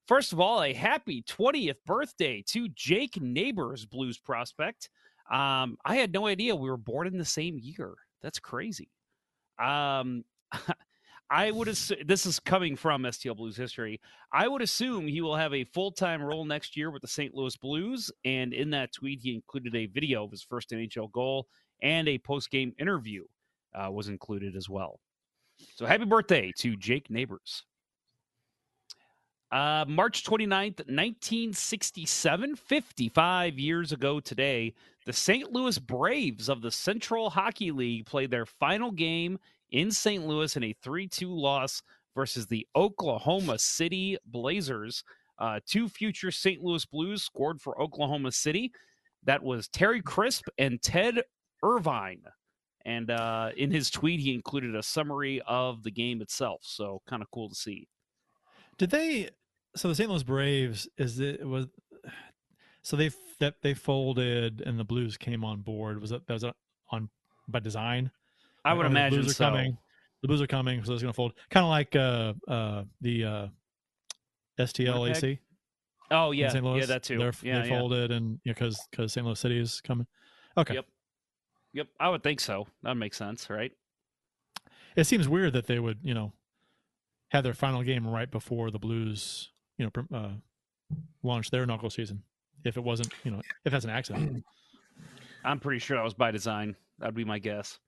First 0.06 0.32
of 0.32 0.40
all, 0.40 0.62
a 0.62 0.72
happy 0.72 1.22
20th 1.22 1.76
birthday 1.84 2.42
to 2.48 2.68
Jake 2.68 3.20
Neighbors, 3.20 3.84
blues 3.87 4.18
prospect. 4.18 4.88
Um, 5.31 5.77
I 5.85 5.97
had 5.97 6.12
no 6.12 6.27
idea 6.27 6.57
we 6.57 6.71
were 6.71 6.77
born 6.77 7.07
in 7.07 7.19
the 7.19 7.25
same 7.25 7.59
year. 7.61 7.95
That's 8.23 8.38
crazy. 8.38 8.91
Um, 9.62 10.25
I 11.31 11.51
would 11.51 11.69
assume 11.69 11.99
this 12.07 12.25
is 12.25 12.41
coming 12.41 12.75
from 12.75 13.03
STL 13.03 13.37
Blues 13.37 13.57
history. 13.57 14.01
I 14.33 14.49
would 14.49 14.62
assume 14.62 15.07
he 15.07 15.21
will 15.21 15.37
have 15.37 15.53
a 15.53 15.64
full 15.64 15.93
time 15.93 16.23
role 16.23 16.45
next 16.45 16.77
year 16.77 16.91
with 16.91 17.03
the 17.03 17.09
St. 17.09 17.35
Louis 17.35 17.57
Blues. 17.57 18.11
And 18.25 18.55
in 18.55 18.71
that 18.71 18.93
tweet, 18.93 19.21
he 19.21 19.35
included 19.35 19.75
a 19.75 19.87
video 19.87 20.25
of 20.25 20.31
his 20.31 20.43
first 20.43 20.71
NHL 20.71 21.12
goal 21.12 21.47
and 21.83 22.09
a 22.09 22.19
post 22.19 22.51
game 22.51 22.73
interview 22.79 23.25
uh, 23.75 23.91
was 23.91 24.09
included 24.09 24.57
as 24.57 24.69
well. 24.69 25.01
So 25.75 25.85
happy 25.85 26.05
birthday 26.05 26.53
to 26.59 26.77
Jake 26.77 27.11
Neighbors. 27.11 27.64
Uh, 29.50 29.84
March 29.88 30.24
29th, 30.24 30.80
1967, 30.88 32.56
55 32.56 33.58
years 33.58 33.92
ago 33.92 34.20
today, 34.20 34.74
the 35.06 35.12
St. 35.12 35.50
Louis 35.52 35.78
Braves 35.78 36.50
of 36.50 36.61
the 36.61 36.70
Central 36.70 37.30
Hockey 37.30 37.70
League 37.70 38.04
played 38.04 38.30
their 38.30 38.44
final 38.44 38.90
game 38.90 39.38
in 39.70 39.90
St. 39.90 40.26
Louis 40.26 40.54
in 40.54 40.64
a 40.64 40.74
3 40.82 41.06
2 41.06 41.34
loss 41.34 41.82
versus 42.14 42.46
the 42.46 42.66
Oklahoma 42.76 43.58
City 43.58 44.18
Blazers. 44.26 45.02
Uh, 45.38 45.61
two 45.66 45.88
future 45.88 46.30
St. 46.30 46.62
Louis 46.62 46.84
Blues 46.84 47.22
scored 47.22 47.61
for 47.61 47.80
Oklahoma 47.80 48.32
City. 48.32 48.70
That 49.24 49.42
was 49.42 49.68
Terry 49.68 50.02
Crisp 50.02 50.48
and 50.58 50.82
Ted 50.82 51.22
Irvine. 51.62 52.22
And 52.84 53.11
uh, 53.11 53.50
in 53.56 53.70
his 53.70 53.90
tweet, 53.90 54.20
he 54.20 54.34
included 54.34 54.74
a 54.74 54.82
summary 54.82 55.40
of 55.46 55.84
the 55.84 55.90
game 55.90 56.20
itself. 56.20 56.61
So 56.64 57.00
kind 57.06 57.22
of 57.22 57.30
cool 57.30 57.48
to 57.48 57.54
see. 57.54 57.88
Did 58.79 58.91
they? 58.91 59.31
So 59.77 59.88
the 59.88 59.95
St. 59.95 60.09
Louis 60.09 60.23
Braves 60.23 60.88
is 60.97 61.21
it 61.21 61.47
was 61.47 61.67
so 62.83 62.97
they 62.97 63.11
that 63.41 63.57
they 63.62 63.75
folded 63.75 64.62
and 64.64 64.79
the 64.79 64.85
Blues 64.85 65.17
came 65.17 65.45
on 65.45 65.61
board. 65.61 66.01
Was 66.01 66.11
that 66.11 66.27
that 66.27 66.33
was 66.33 66.45
on 66.91 67.11
by 67.47 67.61
design? 67.61 68.11
I 68.64 68.73
would 68.73 68.87
oh, 68.87 68.88
the 68.88 68.93
imagine 68.93 69.21
Blues 69.21 69.33
are 69.33 69.35
so. 69.35 69.45
coming. 69.45 69.79
The 70.23 70.29
Blues 70.29 70.43
are 70.43 70.47
coming, 70.47 70.83
so 70.85 70.93
it's 70.93 71.03
going 71.03 71.12
to 71.12 71.17
fold. 71.17 71.35
Kind 71.51 71.64
of 71.64 71.71
like 71.71 71.95
uh 71.95 72.35
uh 72.49 72.85
the 73.01 73.25
uh 73.25 73.47
STLAC. 74.59 75.38
Oh 76.11 76.31
yeah, 76.33 76.49
St. 76.49 76.64
Louis. 76.64 76.81
yeah, 76.81 76.87
that 76.87 77.03
too. 77.03 77.19
They're, 77.19 77.33
yeah, 77.43 77.62
they 77.62 77.69
yeah. 77.69 77.79
folded 77.79 78.11
and 78.11 78.41
because 78.45 78.81
because 78.91 79.12
St. 79.12 79.25
Louis 79.27 79.38
City 79.38 79.59
is 79.59 79.81
coming. 79.81 80.07
Okay. 80.57 80.75
Yep. 80.75 80.87
Yep, 81.75 81.88
I 82.01 82.09
would 82.09 82.23
think 82.23 82.41
so. 82.41 82.67
That 82.83 82.95
makes 82.95 83.17
sense, 83.17 83.51
right? 83.51 83.73
It 84.97 85.05
seems 85.05 85.29
weird 85.29 85.53
that 85.53 85.67
they 85.67 85.79
would 85.79 85.99
you 86.03 86.14
know 86.14 86.33
have 87.29 87.45
their 87.45 87.55
final 87.55 87.83
game 87.83 88.07
right 88.07 88.31
before 88.31 88.71
the 88.71 88.79
Blues 88.79 89.51
you 89.77 89.85
know 89.85 89.91
pr- 89.91 90.14
uh, 90.14 90.31
launch 91.23 91.51
their 91.51 91.67
knuckle 91.67 91.91
season. 91.91 92.23
If 92.64 92.77
it 92.77 92.83
wasn't 92.85 93.12
you 93.25 93.31
know 93.31 93.43
if 93.64 93.73
that's 93.73 93.85
an 93.85 93.91
accident. 93.91 94.45
I'm 95.45 95.61
pretty 95.61 95.79
sure 95.79 95.97
that 95.97 96.05
was 96.05 96.14
by 96.14 96.31
design. 96.31 96.75
That'd 96.99 97.14
be 97.14 97.25
my 97.25 97.38
guess. 97.38 97.79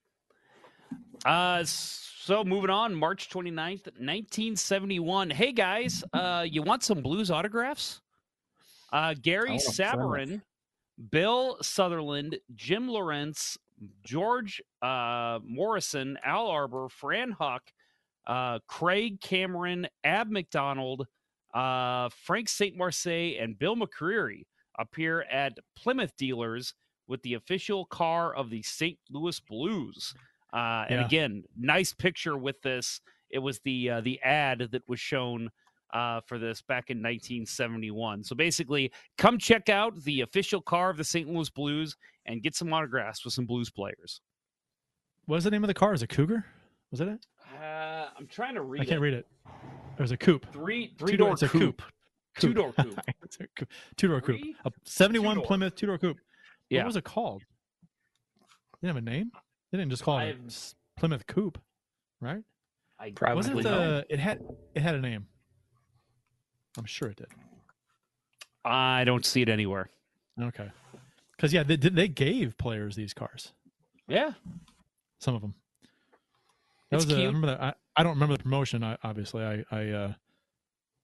Uh, 1.25 1.63
so 1.65 2.45
moving 2.45 2.71
on, 2.71 2.95
March 2.95 3.29
29th, 3.29 3.87
1971. 3.99 5.31
Hey 5.31 5.53
guys, 5.53 6.05
uh, 6.13 6.47
you 6.49 6.63
want 6.63 6.83
some 6.83 7.03
blues 7.03 7.31
autographs? 7.31 8.01
Uh, 8.93 9.15
Gary 9.21 9.51
want 9.51 9.63
Sabourin, 9.63 10.43
Bill 11.11 11.59
Sutherland, 11.61 12.39
Jim 12.55 12.89
Lorentz, 12.89 13.59
George 14.05 14.63
uh, 14.83 15.39
Morrison, 15.45 16.19
Al 16.25 16.49
Arbour, 16.49 16.89
Fran 16.89 17.33
Huck, 17.33 17.63
uh, 18.27 18.59
Craig 18.67 19.21
Cameron, 19.21 19.87
Ab 20.05 20.31
McDonald, 20.31 21.07
uh, 21.55 22.09
Frank 22.11 22.49
St. 22.49 22.77
Marseille, 22.77 23.37
and 23.41 23.59
Bill 23.59 23.77
McCreary 23.77 24.43
appear 24.79 25.23
at 25.23 25.59
Plymouth 25.77 26.17
Dealers 26.17 26.75
with 27.09 27.23
the 27.23 27.35
official 27.35 27.85
car 27.87 28.35
of 28.35 28.51
the 28.51 28.63
St. 28.63 28.99
Louis 29.11 29.39
Blues. 29.41 30.15
Uh, 30.53 30.85
and 30.89 31.01
Yeah. 31.01 31.07
again, 31.07 31.45
nice 31.57 31.93
picture 31.93 32.37
with 32.37 32.61
this. 32.63 33.01
It 33.31 33.39
was 33.39 33.61
the 33.61 33.91
uh, 33.91 34.01
the 34.01 34.21
ad 34.23 34.69
that 34.73 34.89
was 34.89 34.99
shown 35.01 35.51
uh, 35.93 36.21
for 36.27 36.39
this 36.39 36.63
back 36.63 36.91
in 36.91 36.99
1971. 36.99 38.23
So 38.25 38.37
basically, 38.37 38.93
come 39.19 39.39
check 39.39 39.69
out 39.69 40.01
the 40.03 40.21
official 40.21 40.61
car 40.61 40.91
of 40.91 40.97
the 40.97 41.05
St. 41.05 41.29
Louis 41.29 41.51
Blues 41.51 41.97
and 42.27 42.43
get 42.43 42.55
some 42.55 42.73
autographs 42.73 43.25
with 43.25 43.35
some 43.35 43.47
Blues 43.47 43.71
players. 43.71 44.21
What 45.27 45.37
was 45.37 45.45
the 45.45 45.51
name 45.51 45.65
of 45.65 45.69
the 45.69 45.75
car? 45.75 45.93
Is 45.95 46.03
it 46.03 46.09
Cougar? 46.09 46.45
Was 46.91 46.99
that 47.01 47.09
it? 47.09 47.27
Uh, 47.61 48.09
I'm 48.19 48.27
trying 48.27 48.55
to 48.55 48.63
read 48.63 48.81
it. 48.83 48.87
I 48.87 48.89
can't 48.89 49.01
read 49.01 49.15
it. 49.15 49.27
It 49.99 50.01
was 50.03 50.13
a 50.13 50.17
coupe. 50.17 50.47
Three 50.53 50.89
Two 50.89 50.95
three 51.07 51.17
door- 51.17 51.27
door 51.29 51.33
it's 51.35 51.43
a 51.43 51.49
coupe. 51.49 51.83
coupe. 51.83 51.83
Two 52.39 52.55
door 52.55 52.73
coupe. 52.73 52.99
A 53.41 53.47
coupe. 53.57 53.69
Two 53.97 54.09
door 54.09 54.21
coupe. 54.21 54.41
A 54.65 54.71
71 54.85 55.35
Two-door. 55.35 55.47
Plymouth 55.47 55.75
two 55.75 55.87
door 55.87 55.99
coupe. 55.99 56.17
Yeah. 56.71 56.81
What 56.81 56.87
was 56.87 56.97
it 56.97 57.05
called? 57.05 57.43
They 58.81 58.89
didn't 58.89 58.97
have 58.97 59.07
a 59.07 59.11
name. 59.11 59.31
They 59.71 59.79
didn't 59.79 59.91
just 59.91 60.03
call 60.05 60.19
it 60.19 60.23
I've- 60.29 60.39
s- 60.47 60.75
Plymouth 60.97 61.27
Coupe, 61.27 61.59
right? 62.21 62.43
I 62.99 63.11
Probably 63.11 63.37
Wasn't 63.37 63.59
it 63.61 63.63
the? 63.65 64.07
It 64.09 64.19
had 64.21 64.41
it 64.75 64.81
had 64.83 64.95
a 64.95 65.01
name. 65.01 65.27
I'm 66.79 66.85
sure 66.85 67.09
it 67.09 67.17
did. 67.17 67.29
I 68.65 69.05
don't 69.05 69.25
see 69.25 69.43
it 69.43 69.49
anywhere. 69.49 69.91
Okay. 70.41 70.71
Because 71.37 71.53
yeah, 71.53 71.63
they. 71.63 71.77
They 71.77 72.09
gave 72.09 72.57
players 72.59 72.97
these 72.97 73.13
cars. 73.15 73.53
Yeah. 74.07 74.33
Some 75.19 75.35
of 75.35 75.41
them. 75.43 75.55
That 76.91 76.97
It's 76.97 77.07
was. 77.07 77.15
A, 77.15 77.23
I 77.23 77.27
remember 77.27 77.47
that. 77.49 77.63
I, 77.63 77.75
I 77.97 78.03
don't 78.03 78.15
remember 78.15 78.37
the 78.37 78.43
promotion. 78.43 78.83
I, 78.83 78.97
obviously, 79.03 79.43
I. 79.45 79.65
I 79.71 79.91
uh, 79.91 80.13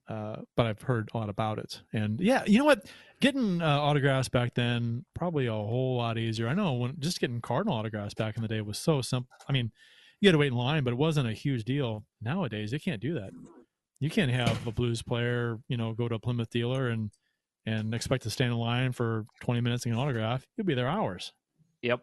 uh, 0.09 0.37
but 0.57 0.67
I've 0.67 0.83
heard 0.83 1.11
a 1.13 1.19
lot 1.19 1.29
about 1.29 1.59
it, 1.59 1.83
and 1.93 2.21
yeah, 2.21 2.45
you 2.47 2.59
know 2.59 2.65
what? 2.65 2.87
Getting 3.21 3.61
uh, 3.61 3.81
autographs 3.81 4.29
back 4.29 4.55
then 4.55 5.05
probably 5.15 5.47
a 5.47 5.53
whole 5.53 5.97
lot 5.97 6.17
easier. 6.17 6.47
I 6.47 6.55
know 6.55 6.75
when 6.75 6.95
just 7.01 7.19
getting 7.19 7.41
Cardinal 7.41 7.77
autographs 7.77 8.15
back 8.15 8.37
in 8.37 8.43
the 8.43 8.49
day 8.49 8.61
was 8.61 8.79
so 8.79 9.03
simple. 9.03 9.29
I 9.49 9.53
mean, 9.53 9.73
you 10.21 10.29
had 10.29 10.35
to 10.35 10.39
wait 10.39 10.53
in 10.53 10.55
line, 10.55 10.85
but 10.85 10.93
it 10.93 10.97
wasn't 10.97 11.29
a 11.29 11.33
huge 11.33 11.65
deal. 11.65 12.05
Nowadays, 12.23 12.73
you 12.73 12.79
can't 12.79 13.01
do 13.01 13.15
that. 13.15 13.31
You 13.99 14.09
can't 14.09 14.31
have 14.31 14.65
a 14.67 14.71
blues 14.71 15.03
player, 15.03 15.59
you 15.67 15.77
know, 15.77 15.93
go 15.93 16.09
to 16.09 16.15
a 16.15 16.19
Plymouth 16.21 16.51
dealer 16.51 16.89
and 16.89 17.11
and 17.65 17.93
expect 17.93 18.23
to 18.23 18.31
stand 18.31 18.53
in 18.53 18.59
line 18.59 18.93
for 18.93 19.27
20 19.41 19.61
minutes 19.61 19.85
and 19.85 19.93
get 19.93 19.99
an 19.99 20.05
autograph. 20.05 20.47
You'll 20.57 20.67
be 20.67 20.75
there 20.75 20.87
hours. 20.87 21.33
Yep. 21.83 22.03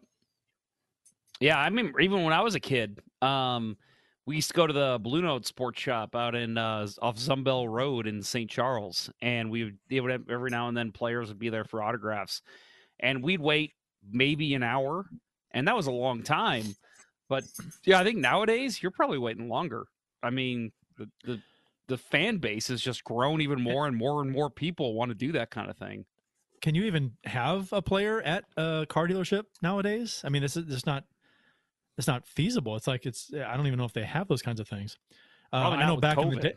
Yeah, 1.40 1.58
I 1.58 1.70
mean, 1.70 1.94
even 2.00 2.24
when 2.24 2.34
I 2.34 2.42
was 2.42 2.56
a 2.56 2.60
kid, 2.60 3.00
um, 3.22 3.78
we 4.26 4.36
used 4.36 4.50
to 4.50 4.54
go 4.54 4.66
to 4.68 4.74
the 4.74 5.00
Blue 5.02 5.22
Note 5.22 5.46
Sports 5.46 5.82
Shop 5.82 6.16
out 6.16 6.36
in 6.36 6.58
uh, 6.58 6.88
off 7.02 7.18
Zumbehl 7.18 7.68
Road 7.70 8.08
in 8.08 8.22
St. 8.22 8.50
Charles, 8.50 9.10
and 9.22 9.52
we 9.52 9.66
would, 9.66 9.78
they 9.90 10.00
would 10.00 10.12
have, 10.12 10.30
every 10.30 10.50
now 10.50 10.68
and 10.68 10.78
then 10.78 10.92
players 10.92 11.28
would 11.28 11.40
be 11.40 11.50
there 11.50 11.66
for 11.66 11.84
autographs, 11.84 12.42
and 13.00 13.24
we'd 13.24 13.42
wait 13.42 13.74
maybe 14.10 14.54
an 14.54 14.64
hour, 14.64 15.06
and 15.52 15.68
that 15.68 15.76
was 15.76 15.88
a 15.88 15.92
long 15.92 16.24
time. 16.24 16.76
But 17.28 17.44
yeah, 17.86 18.00
I 18.00 18.04
think 18.04 18.20
nowadays 18.20 18.82
you're 18.82 18.92
probably 18.92 19.18
waiting 19.18 19.50
longer. 19.50 19.86
I 20.22 20.30
mean, 20.30 20.72
the 20.98 21.10
the, 21.26 21.42
the 21.88 21.98
fan 21.98 22.38
base 22.38 22.70
has 22.70 22.82
just 22.82 23.04
grown 23.04 23.42
even 23.42 23.62
more, 23.62 23.88
and 23.88 23.98
more 23.98 24.22
and 24.22 24.32
more 24.32 24.50
people 24.50 24.94
want 24.94 25.10
to 25.10 25.16
do 25.16 25.34
that 25.34 25.50
kind 25.50 25.70
of 25.70 25.78
thing. 25.78 26.06
Can 26.62 26.76
you 26.76 26.86
even 26.86 27.12
have 27.26 27.74
a 27.74 27.82
player 27.82 28.22
at 28.22 28.46
a 28.56 28.86
car 28.88 29.08
dealership 29.08 29.44
nowadays? 29.62 30.22
I 30.24 30.30
mean, 30.30 30.42
this 30.42 30.56
is 30.56 30.66
just 30.66 30.86
not 30.86 31.04
it's 31.98 32.08
not 32.08 32.28
feasible. 32.28 32.76
It's 32.76 32.88
like 32.88 33.06
it's 33.06 33.32
I 33.34 33.56
don't 33.56 33.68
even 33.68 33.80
know 33.80 33.86
if 33.86 33.94
they 33.94 34.04
have 34.04 34.28
those 34.28 34.42
kinds 34.42 34.60
of 34.60 34.68
things. 34.68 34.98
Uh, 35.52 35.58
I 35.58 35.86
know 35.86 35.98
back 35.98 36.18
in 36.18 36.30
the 36.30 36.36
day. 36.38 36.56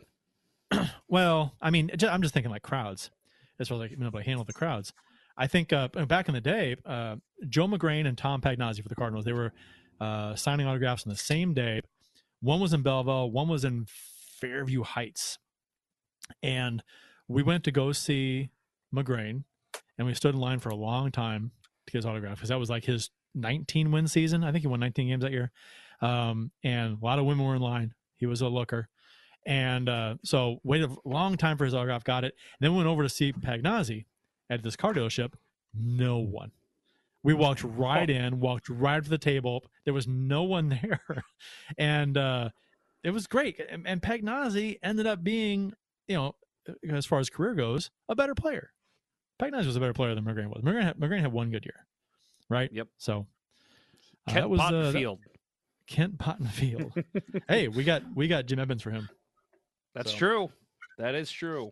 well, 1.07 1.55
I 1.61 1.69
mean, 1.69 1.91
ju- 1.95 2.07
I'm 2.07 2.21
just 2.21 2.33
thinking 2.33 2.51
like 2.51 2.63
crowds 2.63 3.11
as 3.59 3.67
far 3.67 3.75
as 3.75 3.81
like 3.81 3.91
being 3.91 4.03
able 4.03 4.19
to 4.19 4.25
handle 4.25 4.43
the 4.43 4.53
crowds. 4.53 4.93
I 5.37 5.47
think 5.47 5.71
uh, 5.71 5.87
back 5.87 6.27
in 6.27 6.33
the 6.33 6.41
day, 6.41 6.75
uh, 6.85 7.17
Joe 7.47 7.67
Magrane 7.67 8.07
and 8.07 8.17
Tom 8.17 8.41
Pagnozzi 8.41 8.81
for 8.81 8.89
the 8.89 8.95
Cardinals, 8.95 9.23
they 9.23 9.33
were 9.33 9.53
uh, 10.01 10.35
signing 10.35 10.65
autographs 10.65 11.05
on 11.05 11.11
the 11.11 11.17
same 11.17 11.53
day. 11.53 11.81
One 12.41 12.59
was 12.59 12.73
in 12.73 12.81
Belleville, 12.81 13.31
one 13.31 13.47
was 13.47 13.63
in 13.63 13.85
Fairview 14.39 14.83
Heights, 14.83 15.37
and 16.41 16.83
we 17.27 17.43
went 17.43 17.63
to 17.65 17.71
go 17.71 17.91
see 17.91 18.49
Magrane, 18.93 19.43
and 19.97 20.07
we 20.07 20.13
stood 20.15 20.33
in 20.33 20.41
line 20.41 20.59
for 20.59 20.69
a 20.69 20.75
long 20.75 21.11
time 21.11 21.51
to 21.85 21.91
get 21.91 21.99
his 21.99 22.05
autograph 22.05 22.37
because 22.37 22.49
that 22.49 22.59
was 22.59 22.69
like 22.69 22.85
his 22.85 23.09
19 23.41 23.91
win 23.91 24.07
season. 24.07 24.43
I 24.43 24.51
think 24.51 24.61
he 24.61 24.67
won 24.67 24.79
19 24.79 25.07
games 25.07 25.23
that 25.23 25.31
year, 25.31 25.51
um, 26.01 26.51
and 26.63 26.97
a 27.01 27.05
lot 27.05 27.19
of 27.19 27.25
women 27.25 27.45
were 27.45 27.55
in 27.55 27.61
line. 27.61 27.93
He 28.17 28.25
was 28.25 28.41
a 28.41 28.47
looker. 28.47 28.89
And 29.45 29.87
uh, 29.87 30.15
so 30.23 30.59
waited 30.63 30.91
a 30.91 31.09
long 31.09 31.37
time 31.37 31.57
for 31.57 31.63
his 31.63 31.73
autograph, 31.73 32.03
got 32.03 32.25
it. 32.25 32.35
And 32.59 32.67
then 32.67 32.75
went 32.75 32.89
over 32.89 33.03
to 33.03 33.09
see 33.09 33.31
Pagnozzi 33.31 34.05
at 34.49 34.61
this 34.61 34.75
car 34.75 34.93
dealership. 34.93 35.33
No 35.73 36.17
one. 36.17 36.51
We 37.23 37.33
walked 37.33 37.63
right 37.63 38.09
in, 38.09 38.39
walked 38.39 38.69
right 38.69 39.03
to 39.03 39.09
the 39.09 39.17
table. 39.17 39.63
There 39.85 39.93
was 39.93 40.07
no 40.07 40.43
one 40.43 40.69
there, 40.81 41.01
and 41.77 42.17
uh, 42.17 42.49
it 43.03 43.11
was 43.11 43.27
great. 43.27 43.59
And, 43.69 43.87
and 43.87 44.01
Pagnozzi 44.01 44.79
ended 44.83 45.07
up 45.07 45.23
being, 45.23 45.73
you 46.07 46.15
know, 46.15 46.35
as 46.91 47.05
far 47.05 47.19
as 47.19 47.29
career 47.29 47.53
goes, 47.53 47.89
a 48.09 48.15
better 48.15 48.35
player. 48.35 48.71
Pagnozzi 49.41 49.65
was 49.65 49.75
a 49.75 49.79
better 49.79 49.93
player 49.93 50.13
than 50.13 50.25
Magrane 50.25 50.47
was. 50.47 50.61
Magrane 50.63 50.83
had, 50.83 50.97
Magrane 50.97 51.21
had 51.21 51.31
one 51.31 51.51
good 51.51 51.65
year, 51.65 51.85
right? 52.49 52.71
Yep. 52.71 52.87
So 52.97 53.27
uh, 54.27 54.31
Kent 54.31 54.41
that 54.43 54.49
was 54.49 54.59
uh, 54.61 54.91
that- 54.91 55.17
Kent 55.87 56.17
Bottenfield. 56.17 57.03
hey, 57.47 57.67
we 57.69 57.83
got 57.83 58.03
we 58.15 58.27
got 58.27 58.45
Jim 58.45 58.59
Edmonds 58.59 58.83
for 58.83 58.91
him. 58.91 59.09
That's 59.95 60.11
So- 60.11 60.17
true. 60.17 60.49
That 60.97 61.13
is 61.15 61.31
true. 61.31 61.71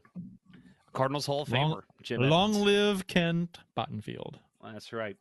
Cardinals 0.94 1.26
Hall 1.26 1.42
of 1.42 1.52
Long- 1.52 1.74
Famer. 1.74 1.82
Jim 2.04 2.22
Long 2.22 2.52
Edmonds. 2.52 2.66
live 2.66 3.08
Kent 3.08 3.58
Bottenfield. 3.78 4.36
That's 4.64 4.94
right. 4.94 5.18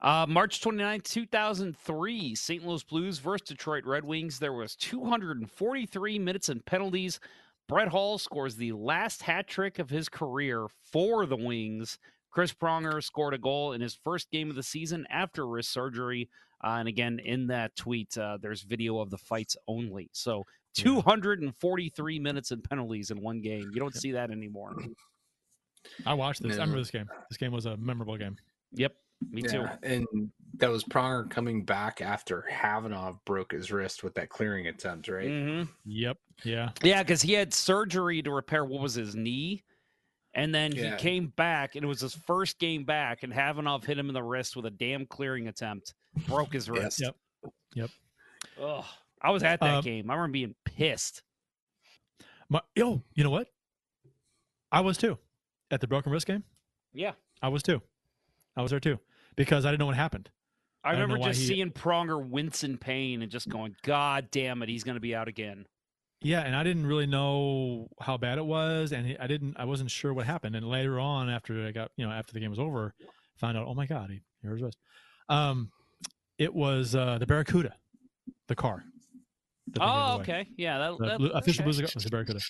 Uh, 0.00 0.26
March 0.28 0.60
29, 0.60 1.00
2003, 1.02 2.34
St. 2.34 2.66
Louis 2.66 2.82
Blues 2.82 3.18
versus 3.20 3.46
Detroit 3.46 3.84
Red 3.84 4.04
Wings. 4.04 4.38
There 4.40 4.52
was 4.52 4.74
243 4.76 6.18
minutes 6.18 6.48
and 6.48 6.64
penalties. 6.64 7.20
Brett 7.68 7.88
Hull 7.88 8.18
scores 8.18 8.56
the 8.56 8.72
last 8.72 9.22
hat 9.22 9.46
trick 9.46 9.78
of 9.78 9.90
his 9.90 10.08
career 10.08 10.66
for 10.90 11.24
the 11.26 11.36
Wings. 11.36 11.98
Chris 12.32 12.52
Pronger 12.52 13.02
scored 13.02 13.34
a 13.34 13.38
goal 13.38 13.72
in 13.72 13.80
his 13.80 13.94
first 13.94 14.30
game 14.30 14.50
of 14.50 14.56
the 14.56 14.62
season 14.62 15.06
after 15.10 15.46
wrist 15.46 15.70
surgery. 15.70 16.28
Uh, 16.64 16.76
and 16.78 16.88
again, 16.88 17.18
in 17.18 17.46
that 17.48 17.76
tweet, 17.76 18.16
uh, 18.16 18.38
there's 18.40 18.62
video 18.62 18.98
of 18.98 19.10
the 19.10 19.18
fights 19.18 19.56
only. 19.68 20.08
So 20.12 20.44
243 20.74 22.18
minutes 22.18 22.50
and 22.50 22.64
penalties 22.64 23.10
in 23.10 23.20
one 23.20 23.40
game. 23.42 23.70
You 23.72 23.80
don't 23.80 23.94
see 23.94 24.12
that 24.12 24.30
anymore. 24.30 24.74
I 26.06 26.14
watched 26.14 26.42
this. 26.42 26.52
I 26.52 26.62
remember 26.62 26.78
this 26.78 26.90
game. 26.90 27.10
This 27.28 27.36
game 27.36 27.52
was 27.52 27.66
a 27.66 27.76
memorable 27.76 28.16
game. 28.16 28.36
Yep, 28.72 28.94
me 29.30 29.42
too. 29.42 29.62
Yeah, 29.62 29.76
and 29.82 30.06
that 30.58 30.70
was 30.70 30.84
Pronger 30.84 31.28
coming 31.28 31.64
back 31.64 32.00
after 32.00 32.46
Khavanov 32.50 33.18
broke 33.26 33.52
his 33.52 33.70
wrist 33.72 34.02
with 34.04 34.14
that 34.14 34.28
clearing 34.28 34.68
attempt, 34.68 35.08
right? 35.08 35.28
hmm 35.28 35.62
Yep. 35.84 36.16
Yeah. 36.44 36.70
Yeah, 36.82 37.02
because 37.02 37.20
he 37.20 37.32
had 37.32 37.52
surgery 37.52 38.22
to 38.22 38.30
repair 38.30 38.64
what 38.64 38.80
was 38.80 38.94
his 38.94 39.14
knee, 39.14 39.64
and 40.34 40.54
then 40.54 40.72
Yeah. 40.72 40.96
he 40.96 41.02
came 41.02 41.28
back, 41.28 41.74
and 41.76 41.84
it 41.84 41.88
was 41.88 42.00
his 42.00 42.14
first 42.14 42.58
game 42.58 42.84
back, 42.84 43.22
and 43.22 43.32
Khavanov 43.32 43.84
hit 43.84 43.98
him 43.98 44.08
in 44.08 44.14
the 44.14 44.22
wrist 44.22 44.56
with 44.56 44.66
a 44.66 44.70
damn 44.70 45.06
clearing 45.06 45.48
attempt, 45.48 45.94
broke 46.26 46.52
his 46.52 46.68
wrist. 46.70 47.00
Yep. 47.00 47.16
Yep. 47.74 47.90
Ugh. 48.60 48.84
I 49.20 49.30
was 49.30 49.42
at 49.42 49.60
that 49.60 49.74
Um, 49.76 49.84
game. 49.84 50.10
I 50.10 50.14
remember 50.14 50.32
being 50.32 50.54
pissed. 50.64 51.22
My, 52.48 52.60
yo, 52.74 53.02
you 53.14 53.22
know 53.24 53.30
what? 53.30 53.48
I 54.70 54.80
was 54.80 54.96
too 54.98 55.18
at 55.70 55.80
the 55.80 55.86
broken 55.86 56.12
wrist 56.12 56.26
game. 56.26 56.44
Yeah, 56.92 57.12
I 57.40 57.48
was 57.48 57.62
too. 57.62 57.80
I 58.56 58.62
was 58.62 58.70
there 58.70 58.80
too 58.80 58.98
because 59.36 59.64
I 59.64 59.70
didn't 59.70 59.80
know 59.80 59.86
what 59.86 59.96
happened. 59.96 60.30
I, 60.84 60.90
I 60.90 60.92
remember 60.92 61.18
just 61.18 61.40
he- 61.40 61.46
seeing 61.46 61.70
Pronger 61.70 62.22
wince 62.26 62.64
in 62.64 62.76
pain 62.78 63.22
and 63.22 63.30
just 63.30 63.48
going, 63.48 63.76
"God 63.82 64.30
damn 64.30 64.62
it, 64.62 64.68
he's 64.68 64.82
going 64.84 64.96
to 64.96 65.00
be 65.00 65.14
out 65.14 65.28
again." 65.28 65.66
Yeah, 66.22 66.40
and 66.40 66.54
I 66.54 66.62
didn't 66.62 66.86
really 66.86 67.06
know 67.06 67.88
how 68.00 68.16
bad 68.16 68.38
it 68.38 68.46
was, 68.46 68.92
and 68.92 69.16
I 69.20 69.26
didn't. 69.26 69.56
I 69.58 69.64
wasn't 69.64 69.90
sure 69.90 70.14
what 70.14 70.26
happened. 70.26 70.56
And 70.56 70.68
later 70.68 71.00
on, 71.00 71.28
after 71.28 71.66
I 71.66 71.72
got, 71.72 71.90
you 71.96 72.06
know, 72.06 72.12
after 72.12 72.32
the 72.32 72.40
game 72.40 72.50
was 72.50 72.58
over, 72.58 72.94
found 73.36 73.56
out, 73.56 73.66
oh 73.66 73.74
my 73.74 73.86
god, 73.86 74.10
he, 74.10 74.20
he 74.40 74.48
hurt 74.48 74.54
his 74.54 74.62
wrist. 74.62 74.78
Um, 75.28 75.70
it 76.38 76.54
was 76.54 76.94
uh, 76.94 77.18
the 77.18 77.26
Barracuda, 77.26 77.74
the 78.48 78.54
car. 78.54 78.84
that 79.68 79.80
they 79.80 79.80
gave 79.80 79.88
Oh, 79.88 80.18
okay, 80.20 80.48
yeah, 80.56 80.78
that, 80.78 80.98
The 80.98 81.06
that 81.06 81.18
blue, 81.18 81.30
official 81.30 81.62
okay. 81.68 81.82
Was 81.94 82.04
the 82.04 82.10
Barracuda. 82.10 82.40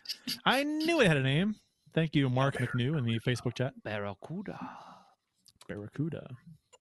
I 0.45 0.65
knew 0.65 1.01
it 1.01 1.07
had 1.07 1.17
a 1.17 1.23
name. 1.23 1.57
Thank 1.95 2.15
you, 2.15 2.31
Mark 2.31 2.57
McNew, 2.57 2.97
in 2.97 3.05
the 3.05 3.21
Facebook 3.21 3.55
chat. 3.55 3.75
Barracuda. 3.85 4.59
Barracuda. 5.69 6.27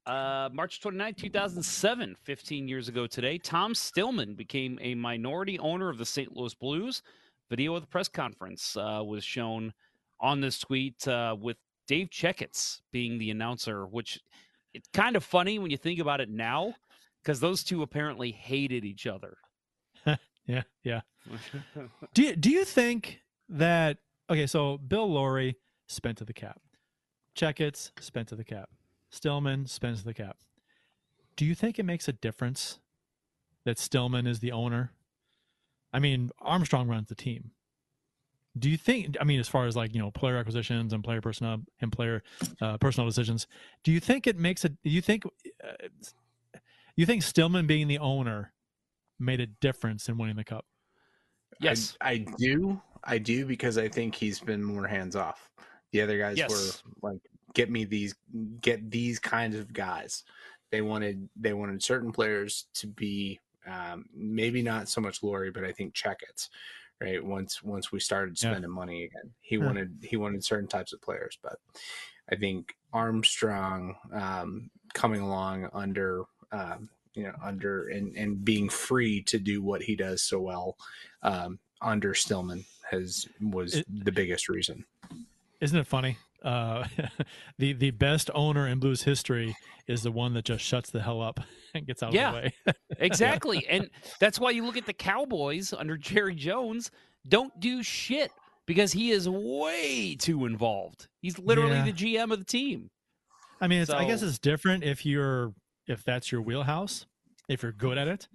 Uh, 0.05 0.49
March 0.51 0.81
29, 0.81 1.13
2007, 1.13 2.15
15 2.23 2.67
years 2.67 2.87
ago 2.87 3.05
today, 3.05 3.37
Tom 3.37 3.75
Stillman 3.75 4.35
became 4.35 4.79
a 4.81 4.95
minority 4.95 5.59
owner 5.59 5.89
of 5.89 5.97
the 5.97 6.05
St. 6.05 6.35
Louis 6.35 6.53
Blues. 6.55 7.03
Video 7.49 7.75
of 7.75 7.81
the 7.81 7.87
press 7.87 8.07
conference 8.07 8.75
uh, 8.77 9.03
was 9.05 9.23
shown 9.23 9.73
on 10.19 10.41
this 10.41 10.59
tweet 10.59 11.07
uh, 11.07 11.35
with 11.39 11.57
Dave 11.87 12.09
Checketts 12.09 12.79
being 12.91 13.17
the 13.17 13.29
announcer, 13.29 13.85
which 13.85 14.19
it's 14.73 14.87
kind 14.93 15.15
of 15.15 15.23
funny 15.23 15.59
when 15.59 15.69
you 15.71 15.77
think 15.77 15.99
about 15.99 16.21
it 16.21 16.29
now 16.29 16.73
because 17.21 17.39
those 17.39 17.63
two 17.63 17.81
apparently 17.81 18.31
hated 18.31 18.85
each 18.85 19.07
other. 19.07 19.37
Yeah, 20.47 20.63
yeah. 20.83 21.01
Do 22.13 22.23
you, 22.23 22.35
do 22.35 22.49
you 22.49 22.65
think 22.65 23.21
that 23.49 23.99
okay? 24.29 24.47
So 24.47 24.79
Bill 24.79 25.07
Laurie 25.07 25.55
spent 25.87 26.17
to 26.17 26.25
the 26.25 26.33
cap, 26.33 26.59
Checketts 27.37 27.91
spent 27.99 28.27
to 28.29 28.35
the 28.35 28.43
cap, 28.43 28.69
Stillman 29.11 29.67
spends 29.67 30.03
the 30.03 30.13
cap. 30.13 30.37
Do 31.35 31.45
you 31.45 31.55
think 31.55 31.77
it 31.77 31.83
makes 31.83 32.07
a 32.07 32.13
difference 32.13 32.79
that 33.65 33.77
Stillman 33.77 34.25
is 34.27 34.39
the 34.39 34.51
owner? 34.51 34.91
I 35.93 35.99
mean, 35.99 36.31
Armstrong 36.39 36.87
runs 36.87 37.09
the 37.09 37.15
team. 37.15 37.51
Do 38.57 38.69
you 38.69 38.77
think? 38.77 39.15
I 39.19 39.23
mean, 39.23 39.39
as 39.39 39.47
far 39.47 39.65
as 39.65 39.75
like 39.75 39.93
you 39.93 40.01
know, 40.01 40.11
player 40.11 40.37
acquisitions 40.37 40.91
and 40.91 41.03
player 41.03 41.21
personnel 41.21 41.61
and 41.79 41.91
player 41.91 42.21
uh, 42.61 42.77
personal 42.77 43.07
decisions, 43.07 43.47
do 43.83 43.91
you 43.91 43.99
think 43.99 44.27
it 44.27 44.37
makes 44.37 44.65
a? 44.65 44.69
Do 44.69 44.77
you 44.83 45.01
think? 45.01 45.23
Uh, 45.63 45.87
you 46.97 47.05
think 47.05 47.23
Stillman 47.23 47.67
being 47.67 47.87
the 47.87 47.99
owner 47.99 48.53
made 49.19 49.39
a 49.39 49.47
difference 49.47 50.09
in 50.09 50.17
winning 50.17 50.35
the 50.35 50.43
cup? 50.43 50.65
Yes. 51.61 51.95
I, 52.01 52.11
I 52.11 52.25
do. 52.37 52.81
I 53.03 53.17
do 53.17 53.45
because 53.45 53.77
I 53.77 53.87
think 53.87 54.15
he's 54.15 54.39
been 54.39 54.63
more 54.63 54.87
hands 54.87 55.15
off. 55.15 55.49
The 55.91 56.01
other 56.01 56.17
guys 56.17 56.37
Yes. 56.37 56.83
were 57.01 57.11
like, 57.11 57.21
get 57.53 57.69
me 57.69 57.85
these, 57.85 58.15
get 58.61 58.89
these 58.91 59.19
kinds 59.19 59.55
of 59.55 59.73
guys. 59.73 60.23
They 60.71 60.81
wanted, 60.81 61.29
they 61.35 61.53
wanted 61.53 61.83
certain 61.83 62.11
players 62.11 62.67
to 62.75 62.87
be, 62.87 63.39
um, 63.67 64.05
maybe 64.13 64.61
not 64.61 64.89
so 64.89 65.01
much 65.01 65.21
Laurie, 65.23 65.51
but 65.51 65.63
I 65.63 65.71
think 65.71 65.93
Checketts, 65.93 66.49
right? 66.99 67.23
Once, 67.23 67.61
once 67.61 67.91
we 67.91 67.99
started 67.99 68.37
Yeah. 68.41 68.51
spending 68.51 68.71
money 68.71 69.03
again, 69.03 69.31
he 69.41 69.57
Yeah. 69.57 69.65
wanted, 69.65 69.97
he 70.01 70.17
wanted 70.17 70.43
certain 70.43 70.67
types 70.67 70.93
of 70.93 71.01
players, 71.01 71.37
but 71.41 71.59
I 72.31 72.35
think 72.35 72.75
Armstrong, 72.93 73.95
um, 74.13 74.69
coming 74.93 75.21
along 75.21 75.69
under, 75.73 76.23
um, 76.51 76.89
you 77.13 77.23
know, 77.23 77.35
under 77.43 77.89
and, 77.89 78.15
and 78.15 78.43
being 78.45 78.69
free 78.69 79.21
to 79.23 79.37
do 79.37 79.61
what 79.61 79.81
he 79.81 79.95
does 79.97 80.21
so 80.23 80.39
well, 80.39 80.77
um, 81.23 81.59
under 81.81 82.13
Stillman 82.13 82.63
has 82.89 83.27
was 83.41 83.75
It- 83.75 84.05
the 84.05 84.11
biggest 84.11 84.47
reason. 84.47 84.85
Isn't 85.59 85.77
it 85.77 85.87
funny? 85.87 86.17
Uh, 86.41 86.85
the 87.59 87.73
the 87.73 87.91
best 87.91 88.29
owner 88.33 88.67
in 88.67 88.79
blues 88.79 89.03
history 89.03 89.55
is 89.87 90.01
the 90.03 90.11
one 90.11 90.33
that 90.33 90.45
just 90.45 90.63
shuts 90.63 90.89
the 90.89 91.01
hell 91.01 91.21
up 91.21 91.39
and 91.75 91.85
gets 91.85 92.01
out 92.01 92.13
Yeah. 92.13 92.29
of 92.29 92.33
the 92.35 92.39
way. 92.41 92.73
Exactly. 92.99 93.65
and 93.67 93.89
that's 94.19 94.39
why 94.39 94.51
you 94.51 94.63
look 94.65 94.77
at 94.77 94.85
the 94.85 94.93
Cowboys 94.93 95.73
under 95.73 95.97
Jerry 95.97 96.35
Jones, 96.35 96.91
don't 97.27 97.57
do 97.59 97.83
shit 97.83 98.31
because 98.65 98.91
he 98.93 99.11
is 99.11 99.27
way 99.29 100.15
too 100.15 100.45
involved. 100.45 101.07
He's 101.21 101.37
literally 101.39 101.75
Yeah. 101.75 101.85
the 101.85 101.93
GM 101.93 102.31
of 102.31 102.39
the 102.39 102.45
team. 102.45 102.89
I 103.59 103.67
mean, 103.67 103.81
it's, 103.81 103.91
I 103.91 104.05
guess 104.05 104.21
it's 104.23 104.39
different 104.39 104.83
if 104.83 105.05
you're 105.05 105.53
if 105.87 106.03
that's 106.03 106.31
your 106.31 106.41
wheelhouse. 106.41 107.05
If 107.49 107.63
you're 107.63 107.71
good 107.73 107.97
at 107.97 108.07
it, 108.07 108.27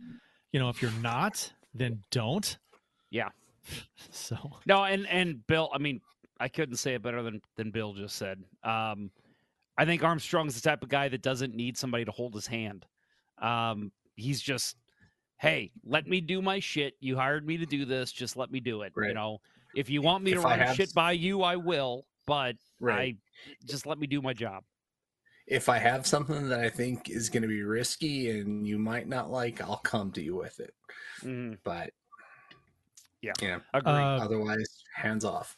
you 0.53 0.61
know. 0.61 0.69
If 0.69 0.83
you're 0.83 0.91
not, 1.01 1.53
then 1.75 2.03
don't. 2.11 2.59
Yeah. 3.11 3.31
So 4.11 4.37
No, 4.67 4.85
and 4.85 5.07
and 5.09 5.45
Bill, 5.47 5.71
I 5.73 5.79
mean, 5.79 6.01
I 6.39 6.49
couldn't 6.49 6.77
say 6.77 6.95
it 6.95 7.03
better 7.03 7.23
than 7.23 7.41
than 7.57 7.71
Bill 7.71 7.95
just 7.95 8.17
said. 8.17 8.43
Um, 8.63 9.11
I 9.79 9.85
think 9.85 10.03
Armstrong's 10.03 10.55
the 10.55 10.67
type 10.67 10.83
of 10.83 10.89
guy 10.89 11.09
that 11.09 11.23
doesn't 11.23 11.55
need 11.55 11.77
somebody 11.77 12.05
to 12.05 12.11
hold 12.11 12.35
his 12.35 12.47
hand. 12.47 12.87
Um, 13.39 13.93
he's 14.15 14.41
just, 14.41 14.77
hey, 15.39 15.71
let 15.85 16.07
me 16.07 16.21
do 16.23 16.41
my 16.41 16.61
shit. 16.61 16.95
You 17.01 17.17
hired 17.17 17.47
me 17.47 17.59
to 17.59 17.67
do 17.67 17.85
this, 17.85 18.11
just 18.11 18.37
let 18.37 18.51
me 18.51 18.59
do 18.61 18.83
it. 18.83 18.93
You 19.09 19.15
know, 19.15 19.39
if 19.75 19.91
you 19.91 20.01
want 20.01 20.25
me 20.25 20.33
to 20.33 20.41
If 20.41 20.47
I 20.47 20.51
run 20.51 20.59
have 20.61 20.77
shit 20.77 20.95
by 20.95 21.13
you, 21.13 21.43
I 21.43 21.57
will. 21.57 22.07
But 22.27 22.57
Right. 22.81 23.17
I 23.19 23.67
just 23.67 23.87
let 23.87 23.99
me 23.99 24.07
do 24.07 24.21
my 24.23 24.33
job. 24.33 24.65
If 25.47 25.69
I 25.69 25.79
have 25.79 26.07
something 26.07 26.49
that 26.49 26.61
I 26.61 26.69
think 26.69 27.09
is 27.09 27.29
going 27.29 27.43
to 27.43 27.49
be 27.49 27.63
risky 27.63 28.41
and 28.41 28.67
you 28.67 28.79
might 28.79 29.09
not 29.09 29.31
like, 29.31 29.61
I'll 29.61 29.77
come 29.77 30.11
to 30.13 30.23
you 30.23 30.35
with 30.37 30.59
it. 30.59 30.75
Mhm. 31.21 31.59
But 31.65 31.93
Yeah. 33.23 33.33
yeah. 33.41 33.61
Agree. 33.75 33.93
Uh, 33.93 34.25
otherwise, 34.25 34.83
hands 34.95 35.25
off. 35.25 35.57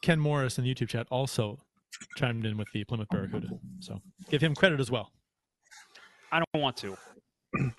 Ken 0.00 0.18
Morris 0.20 0.58
in 0.58 0.64
the 0.64 0.74
YouTube 0.74 0.88
chat 0.88 1.06
also 1.10 1.58
chimed 2.16 2.44
in 2.46 2.56
with 2.56 2.68
the 2.72 2.84
Plymouth 2.84 3.08
Barracuda. 3.10 3.48
So 3.80 4.00
give 4.30 4.42
him 4.42 4.54
credit 4.54 4.80
as 4.80 4.90
well. 4.90 5.10
I 6.30 6.38
don't 6.38 6.62
want 6.62 6.76
to. 6.78 6.96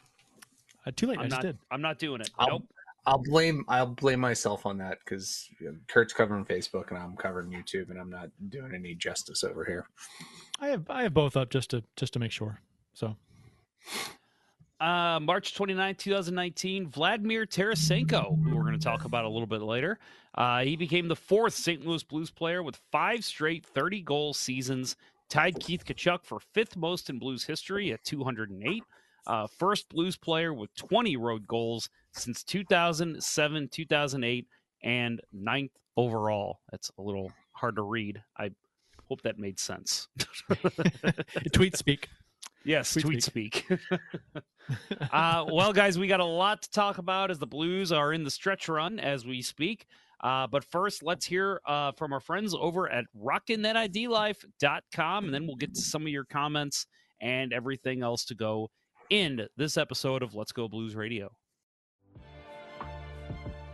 Uh, 0.87 0.91
too 0.95 1.07
late. 1.07 1.19
I'm 1.19 1.25
I 1.25 1.27
just 1.27 1.35
not. 1.35 1.41
did. 1.41 1.57
I'm 1.71 1.81
not 1.81 1.99
doing 1.99 2.21
it. 2.21 2.29
I'll, 2.39 2.47
Nope. 2.47 2.63
I'll 3.05 3.21
blame 3.21 3.65
I'll 3.67 3.85
blame 3.85 4.21
myself 4.21 4.65
on 4.65 4.77
that 4.77 4.99
because 5.03 5.49
Kurt's 5.89 6.13
covering 6.13 6.45
Facebook 6.45 6.89
and 6.89 6.97
I'm 6.97 7.17
covering 7.17 7.49
YouTube, 7.49 7.89
and 7.89 7.99
I'm 7.99 8.09
not 8.09 8.29
doing 8.47 8.71
any 8.73 8.95
justice 8.95 9.43
over 9.43 9.65
here. 9.65 9.87
I 10.61 10.67
have 10.67 10.89
I 10.89 11.03
have 11.03 11.13
both 11.13 11.35
up 11.35 11.49
just 11.49 11.71
to 11.71 11.83
just 11.97 12.13
to 12.13 12.19
make 12.19 12.31
sure. 12.31 12.61
So 12.93 13.17
Uh, 14.79 15.19
March 15.21 15.55
29, 15.55 15.95
2019, 15.95 16.87
Vladimir 16.87 17.45
Tarasenko, 17.45 18.41
who 18.43 18.55
we're 18.55 18.63
going 18.63 18.79
to 18.79 18.79
talk 18.79 19.03
about 19.03 19.25
a 19.25 19.29
little 19.29 19.47
bit 19.47 19.61
later. 19.61 19.99
Uh, 20.35 20.61
he 20.61 20.77
became 20.77 21.09
the 21.09 21.17
fourth 21.17 21.53
St. 21.53 21.85
Louis 21.85 22.03
Blues 22.03 22.31
player 22.31 22.63
with 22.63 22.79
five 22.89 23.25
straight 23.25 23.65
30 23.65 24.01
goal 24.01 24.33
seasons, 24.33 24.95
tied 25.27 25.59
Keith 25.59 25.83
Tkachuk 25.83 26.23
for 26.23 26.39
fifth 26.39 26.77
most 26.77 27.09
in 27.09 27.19
Blues 27.19 27.43
history 27.43 27.91
at 27.91 28.03
208. 28.05 28.83
Uh, 29.27 29.47
first 29.47 29.89
Blues 29.89 30.15
player 30.15 30.53
with 30.53 30.73
20 30.75 31.17
road 31.17 31.45
goals 31.45 31.89
since 32.13 32.41
2007, 32.43 33.67
2008, 33.67 34.47
and 34.81 35.21
ninth 35.33 35.71
overall. 35.97 36.61
That's 36.71 36.89
a 36.97 37.01
little 37.01 37.33
hard 37.51 37.75
to 37.75 37.81
read. 37.81 38.23
I 38.37 38.51
hope 39.09 39.23
that 39.23 39.37
made 39.37 39.59
sense. 39.59 40.07
tweet 41.53 41.75
speak. 41.75 42.07
Yes, 42.65 42.93
Tweet 42.93 43.05
tweet, 43.05 43.23
speak. 43.23 43.67
uh, 45.11 45.45
well, 45.49 45.73
guys, 45.73 45.97
we 45.97 46.07
got 46.07 46.19
a 46.19 46.25
lot 46.25 46.61
to 46.63 46.71
talk 46.71 46.97
about 46.97 47.31
as 47.31 47.39
the 47.39 47.47
Blues 47.47 47.91
are 47.91 48.13
in 48.13 48.23
the 48.23 48.31
stretch 48.31 48.67
run 48.67 48.99
as 48.99 49.25
we 49.25 49.41
speak. 49.41 49.85
Uh, 50.21 50.47
but 50.47 50.65
first, 50.65 51.01
let's 51.01 51.25
hear 51.25 51.61
uh, 51.65 51.93
from 51.93 52.11
our 52.11 52.19
friends 52.19 52.53
over 52.53 52.91
at 52.91 53.05
rockinthatidlife.com, 53.17 55.25
and 55.25 55.33
then 55.33 55.47
we'll 55.47 55.55
get 55.55 55.73
to 55.73 55.81
some 55.81 56.01
of 56.01 56.09
your 56.09 56.25
comments 56.25 56.85
and 57.21 57.53
everything 57.53 58.03
else 58.03 58.25
to 58.25 58.35
go 58.35 58.69
in 59.09 59.47
this 59.55 59.77
episode 59.77 60.21
of 60.21 60.35
Let's 60.35 60.51
Go 60.51 60.67
Blues 60.67 60.95
Radio. 60.95 61.31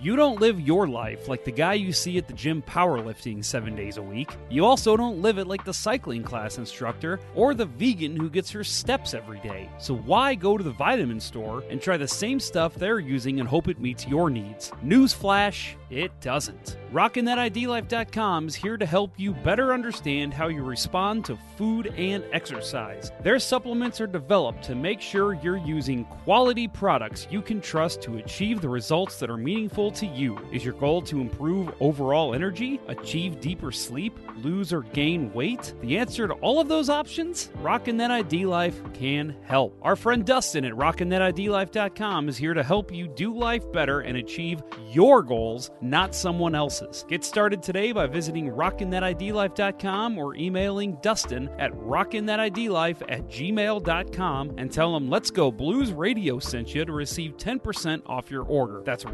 You 0.01 0.17
don't 0.17 0.41
live 0.41 0.59
your 0.59 0.87
life 0.87 1.29
like 1.29 1.45
the 1.45 1.51
guy 1.51 1.75
you 1.75 1.93
see 1.93 2.17
at 2.17 2.27
the 2.27 2.33
gym 2.33 2.61
powerlifting 2.61 3.43
seven 3.43 3.75
days 3.77 3.95
a 3.95 4.01
week. 4.01 4.35
You 4.49 4.65
also 4.65 4.97
don't 4.97 5.21
live 5.21 5.37
it 5.37 5.47
like 5.47 5.63
the 5.63 5.73
cycling 5.73 6.21
class 6.21 6.57
instructor 6.57 7.19
or 7.33 7.53
the 7.53 7.65
vegan 7.65 8.17
who 8.17 8.29
gets 8.29 8.51
her 8.51 8.63
steps 8.63 9.13
every 9.13 9.39
day. 9.39 9.69
So 9.77 9.95
why 9.95 10.35
go 10.35 10.57
to 10.57 10.63
the 10.63 10.71
vitamin 10.71 11.21
store 11.21 11.63
and 11.69 11.81
try 11.81 11.95
the 11.95 12.07
same 12.07 12.41
stuff 12.41 12.75
they're 12.75 12.99
using 12.99 13.39
and 13.39 13.47
hope 13.47 13.69
it 13.69 13.79
meets 13.79 14.05
your 14.05 14.29
needs? 14.29 14.71
Newsflash, 14.83 15.75
it 15.89 16.11
doesn't. 16.19 16.77
RockinThatIDLife.com 16.91 18.47
is 18.47 18.55
here 18.55 18.77
to 18.77 18.85
help 18.85 19.17
you 19.17 19.33
better 19.33 19.73
understand 19.73 20.33
how 20.33 20.47
you 20.47 20.63
respond 20.63 21.23
to 21.25 21.37
food 21.57 21.87
and 21.97 22.23
exercise. 22.33 23.11
Their 23.21 23.39
supplements 23.39 24.01
are 24.01 24.07
developed 24.07 24.63
to 24.65 24.75
make 24.75 24.99
sure 24.99 25.33
you're 25.35 25.57
using 25.57 26.05
quality 26.05 26.67
products 26.67 27.27
you 27.29 27.41
can 27.41 27.61
trust 27.61 28.01
to 28.03 28.17
achieve 28.17 28.61
the 28.61 28.69
results 28.69 29.19
that 29.19 29.29
are 29.29 29.37
meaningful 29.37 29.84
to 29.91 30.05
you. 30.05 30.37
Is 30.51 30.63
your 30.63 30.73
goal 30.73 31.01
to 31.03 31.19
improve 31.19 31.73
overall 31.79 32.33
energy, 32.33 32.79
achieve 32.87 33.39
deeper 33.39 33.71
sleep, 33.71 34.17
lose 34.43 34.73
or 34.73 34.81
gain 34.81 35.31
weight? 35.33 35.73
The 35.81 35.97
answer 35.97 36.27
to 36.27 36.33
all 36.35 36.59
of 36.59 36.67
those 36.67 36.89
options? 36.89 37.49
Rockin' 37.55 37.97
That 37.97 38.11
ID 38.11 38.45
Life 38.45 38.81
can 38.93 39.35
help. 39.43 39.77
Our 39.81 39.95
friend 39.95 40.25
Dustin 40.25 40.65
at 40.65 40.73
RockinThatIDLife.com 40.73 42.29
is 42.29 42.37
here 42.37 42.53
to 42.53 42.63
help 42.63 42.93
you 42.93 43.07
do 43.07 43.37
life 43.37 43.71
better 43.71 44.01
and 44.01 44.17
achieve 44.17 44.61
your 44.89 45.23
goals, 45.23 45.71
not 45.81 46.15
someone 46.15 46.55
else's. 46.55 47.05
Get 47.07 47.23
started 47.23 47.61
today 47.61 47.91
by 47.91 48.07
visiting 48.07 48.49
RockinThatIDLife.com 48.51 50.17
or 50.17 50.35
emailing 50.35 50.97
Dustin 51.01 51.49
at 51.59 51.71
RockinThatIDLife 51.73 53.01
at 53.09 53.27
gmail.com 53.27 54.53
and 54.57 54.71
tell 54.71 54.95
him 54.95 55.09
Let's 55.09 55.31
Go 55.31 55.51
Blues 55.51 55.91
Radio 55.91 56.39
sent 56.39 56.73
you 56.73 56.85
to 56.85 56.91
receive 56.91 57.37
10% 57.37 58.01
off 58.05 58.31
your 58.31 58.43
order. 58.43 58.81
That's 58.85 59.05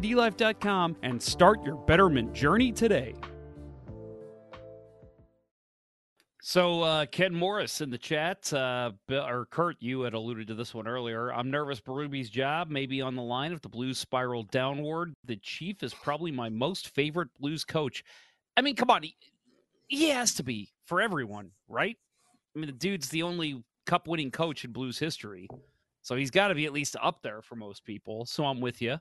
RockinThatIDLife.com 0.00 0.96
and 1.02 1.20
start 1.20 1.62
your 1.64 1.76
betterment 1.76 2.32
journey 2.32 2.72
today. 2.72 3.14
So, 6.42 6.82
uh, 6.82 7.06
Ken 7.06 7.34
Morris 7.34 7.80
in 7.80 7.90
the 7.90 7.98
chat, 7.98 8.52
uh, 8.52 8.92
or 9.10 9.46
Kurt, 9.50 9.76
you 9.78 10.00
had 10.00 10.14
alluded 10.14 10.48
to 10.48 10.54
this 10.54 10.74
one 10.74 10.88
earlier. 10.88 11.32
I'm 11.32 11.50
nervous 11.50 11.80
Berube's 11.80 12.30
job 12.30 12.70
may 12.70 12.86
be 12.86 13.02
on 13.02 13.14
the 13.14 13.22
line 13.22 13.52
if 13.52 13.60
the 13.60 13.68
Blues 13.68 13.98
spiral 13.98 14.44
downward. 14.44 15.12
The 15.26 15.36
Chief 15.36 15.82
is 15.82 15.92
probably 15.92 16.32
my 16.32 16.48
most 16.48 16.88
favorite 16.88 17.28
Blues 17.38 17.62
coach. 17.62 18.02
I 18.56 18.62
mean, 18.62 18.74
come 18.74 18.90
on, 18.90 19.02
he, 19.02 19.14
he 19.88 20.08
has 20.08 20.34
to 20.34 20.42
be 20.42 20.70
for 20.86 21.00
everyone, 21.00 21.50
right? 21.68 21.96
I 22.56 22.58
mean, 22.58 22.66
the 22.66 22.72
dude's 22.72 23.10
the 23.10 23.22
only 23.22 23.62
cup 23.86 24.08
winning 24.08 24.30
coach 24.30 24.64
in 24.64 24.72
Blues 24.72 24.98
history. 24.98 25.46
So 26.02 26.16
he's 26.16 26.30
got 26.30 26.48
to 26.48 26.54
be 26.54 26.64
at 26.64 26.72
least 26.72 26.96
up 27.02 27.20
there 27.22 27.42
for 27.42 27.54
most 27.54 27.84
people. 27.84 28.24
So 28.24 28.46
I'm 28.46 28.60
with 28.60 28.80
you. 28.80 28.96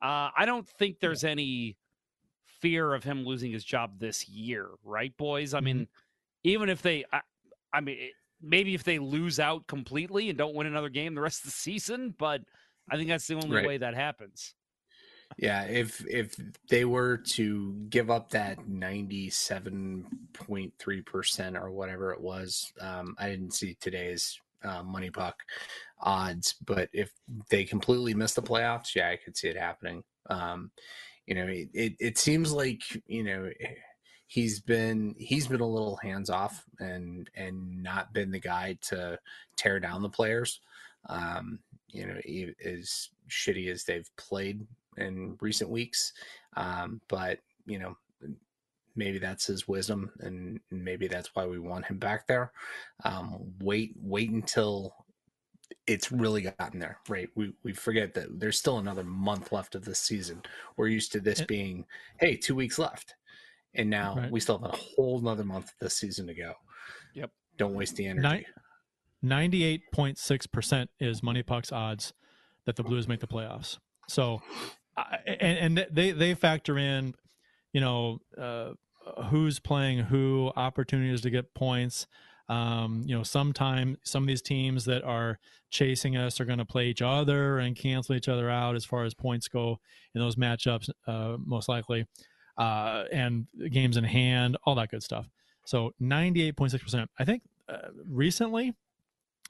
Uh, 0.00 0.30
I 0.36 0.44
don't 0.46 0.66
think 0.66 1.00
there's 1.00 1.24
any 1.24 1.76
fear 2.60 2.94
of 2.94 3.04
him 3.04 3.24
losing 3.24 3.52
his 3.52 3.64
job 3.64 3.98
this 3.98 4.28
year, 4.28 4.70
right, 4.84 5.16
boys? 5.16 5.54
I 5.54 5.60
mean, 5.60 5.88
even 6.44 6.68
if 6.68 6.82
they, 6.82 7.04
I, 7.12 7.20
I 7.72 7.80
mean, 7.80 8.10
maybe 8.40 8.74
if 8.74 8.84
they 8.84 8.98
lose 8.98 9.40
out 9.40 9.66
completely 9.66 10.28
and 10.28 10.38
don't 10.38 10.54
win 10.54 10.66
another 10.66 10.88
game 10.88 11.14
the 11.14 11.20
rest 11.20 11.40
of 11.40 11.46
the 11.46 11.50
season, 11.50 12.14
but 12.18 12.42
I 12.90 12.96
think 12.96 13.08
that's 13.08 13.26
the 13.26 13.34
only 13.34 13.56
Right. 13.56 13.66
way 13.66 13.78
that 13.78 13.94
happens. 13.94 14.54
Yeah, 15.36 15.64
if 15.64 16.04
if 16.08 16.34
they 16.68 16.84
were 16.84 17.18
to 17.34 17.74
give 17.90 18.10
up 18.10 18.30
that 18.30 18.66
ninety 18.66 19.30
seven 19.30 20.28
point 20.32 20.72
three 20.78 21.02
percent 21.02 21.56
or 21.56 21.70
whatever 21.70 22.12
it 22.12 22.20
was, 22.20 22.72
um, 22.80 23.14
I 23.18 23.28
didn't 23.28 23.52
see 23.54 23.74
today's 23.74 24.40
uh, 24.64 24.82
MoneyPuck 24.82 25.34
odds, 26.00 26.54
but 26.64 26.88
if 26.92 27.12
they 27.50 27.64
completely 27.64 28.14
miss 28.14 28.34
the 28.34 28.42
playoffs, 28.42 28.94
yeah, 28.94 29.08
I 29.10 29.16
could 29.16 29.36
see 29.36 29.48
it 29.48 29.56
happening. 29.56 30.02
Um, 30.28 30.70
you 31.26 31.34
know, 31.34 31.46
it, 31.46 31.68
it 31.74 31.92
it 32.00 32.18
seems 32.18 32.52
like 32.52 32.80
you 33.06 33.22
know 33.22 33.50
he's 34.26 34.60
been 34.60 35.14
he's 35.18 35.46
been 35.46 35.60
a 35.60 35.66
little 35.66 35.96
hands 35.96 36.30
off 36.30 36.64
and 36.80 37.28
and 37.34 37.82
not 37.82 38.12
been 38.12 38.30
the 38.30 38.40
guy 38.40 38.78
to 38.82 39.18
tear 39.56 39.80
down 39.80 40.02
the 40.02 40.08
players. 40.08 40.60
Um, 41.08 41.58
you 41.90 42.06
know, 42.06 42.16
as 42.64 43.08
shitty 43.28 43.70
as 43.70 43.84
they've 43.84 44.10
played 44.16 44.66
in 44.96 45.36
recent 45.40 45.70
weeks. 45.70 46.12
Um, 46.56 47.00
but 47.08 47.38
you 47.66 47.78
know, 47.78 47.96
maybe 48.98 49.18
that's 49.18 49.46
his 49.46 49.66
wisdom, 49.66 50.10
and 50.20 50.60
maybe 50.70 51.06
that's 51.08 51.30
why 51.34 51.46
we 51.46 51.58
want 51.58 51.86
him 51.86 51.98
back 51.98 52.26
there. 52.26 52.52
Um, 53.04 53.54
wait, 53.60 53.94
wait 53.96 54.30
until 54.30 54.92
it's 55.86 56.10
really 56.12 56.42
gotten 56.42 56.80
there, 56.80 56.98
right? 57.08 57.28
We 57.34 57.52
we 57.62 57.72
forget 57.72 58.12
that 58.14 58.40
there's 58.40 58.58
still 58.58 58.78
another 58.78 59.04
month 59.04 59.52
left 59.52 59.74
of 59.74 59.84
this 59.84 60.00
season. 60.00 60.42
We're 60.76 60.88
used 60.88 61.12
to 61.12 61.20
this 61.20 61.40
being, 61.42 61.86
hey, 62.20 62.36
two 62.36 62.54
weeks 62.54 62.78
left, 62.78 63.14
and 63.74 63.88
now 63.88 64.16
Right. 64.16 64.30
we 64.30 64.40
still 64.40 64.58
have 64.58 64.70
a 64.72 64.76
whole 64.76 65.18
another 65.18 65.44
month 65.44 65.66
of 65.66 65.78
this 65.80 65.94
season 65.94 66.26
to 66.26 66.34
go. 66.34 66.54
Yep. 67.14 67.30
Don't 67.56 67.74
waste 67.74 67.96
the 67.96 68.06
energy. 68.06 68.46
Ninety-eight 69.22 69.82
point 69.92 70.18
six 70.18 70.46
percent 70.46 70.90
is 71.00 71.22
MoneyPuck's 71.22 71.72
odds 71.72 72.12
that 72.66 72.76
the 72.76 72.82
Blues 72.84 73.08
make 73.08 73.20
the 73.20 73.26
playoffs. 73.26 73.78
So, 74.08 74.42
I- 74.96 75.18
and 75.26 75.78
and 75.78 75.86
they 75.90 76.12
they 76.12 76.34
factor 76.34 76.78
in, 76.78 77.14
you 77.72 77.80
know, 77.80 78.20
uh, 78.36 78.72
who's 79.24 79.58
playing 79.58 79.98
who, 79.98 80.52
opportunities 80.56 81.20
to 81.22 81.30
get 81.30 81.54
points. 81.54 82.06
Um, 82.48 83.02
you 83.04 83.14
know, 83.14 83.22
sometime 83.22 83.98
some 84.04 84.22
of 84.22 84.26
these 84.26 84.40
teams 84.40 84.86
that 84.86 85.04
are 85.04 85.38
chasing 85.70 86.16
us 86.16 86.40
are 86.40 86.46
going 86.46 86.58
to 86.58 86.64
play 86.64 86.86
each 86.86 87.02
other 87.02 87.58
and 87.58 87.76
cancel 87.76 88.14
each 88.14 88.28
other 88.28 88.48
out 88.48 88.74
as 88.74 88.86
far 88.86 89.04
as 89.04 89.12
points 89.12 89.48
go 89.48 89.78
in 90.14 90.20
those 90.20 90.36
matchups, 90.36 90.88
uh, 91.06 91.36
most 91.44 91.68
likely, 91.68 92.06
uh, 92.56 93.04
and 93.12 93.46
games 93.70 93.98
in 93.98 94.04
hand, 94.04 94.56
all 94.64 94.74
that 94.76 94.90
good 94.90 95.02
stuff. 95.02 95.28
So, 95.66 95.92
ninety-eight 96.00 96.56
point 96.56 96.70
six 96.70 96.82
percent. 96.82 97.10
I 97.18 97.24
think 97.26 97.42
uh, 97.68 97.88
recently 98.08 98.74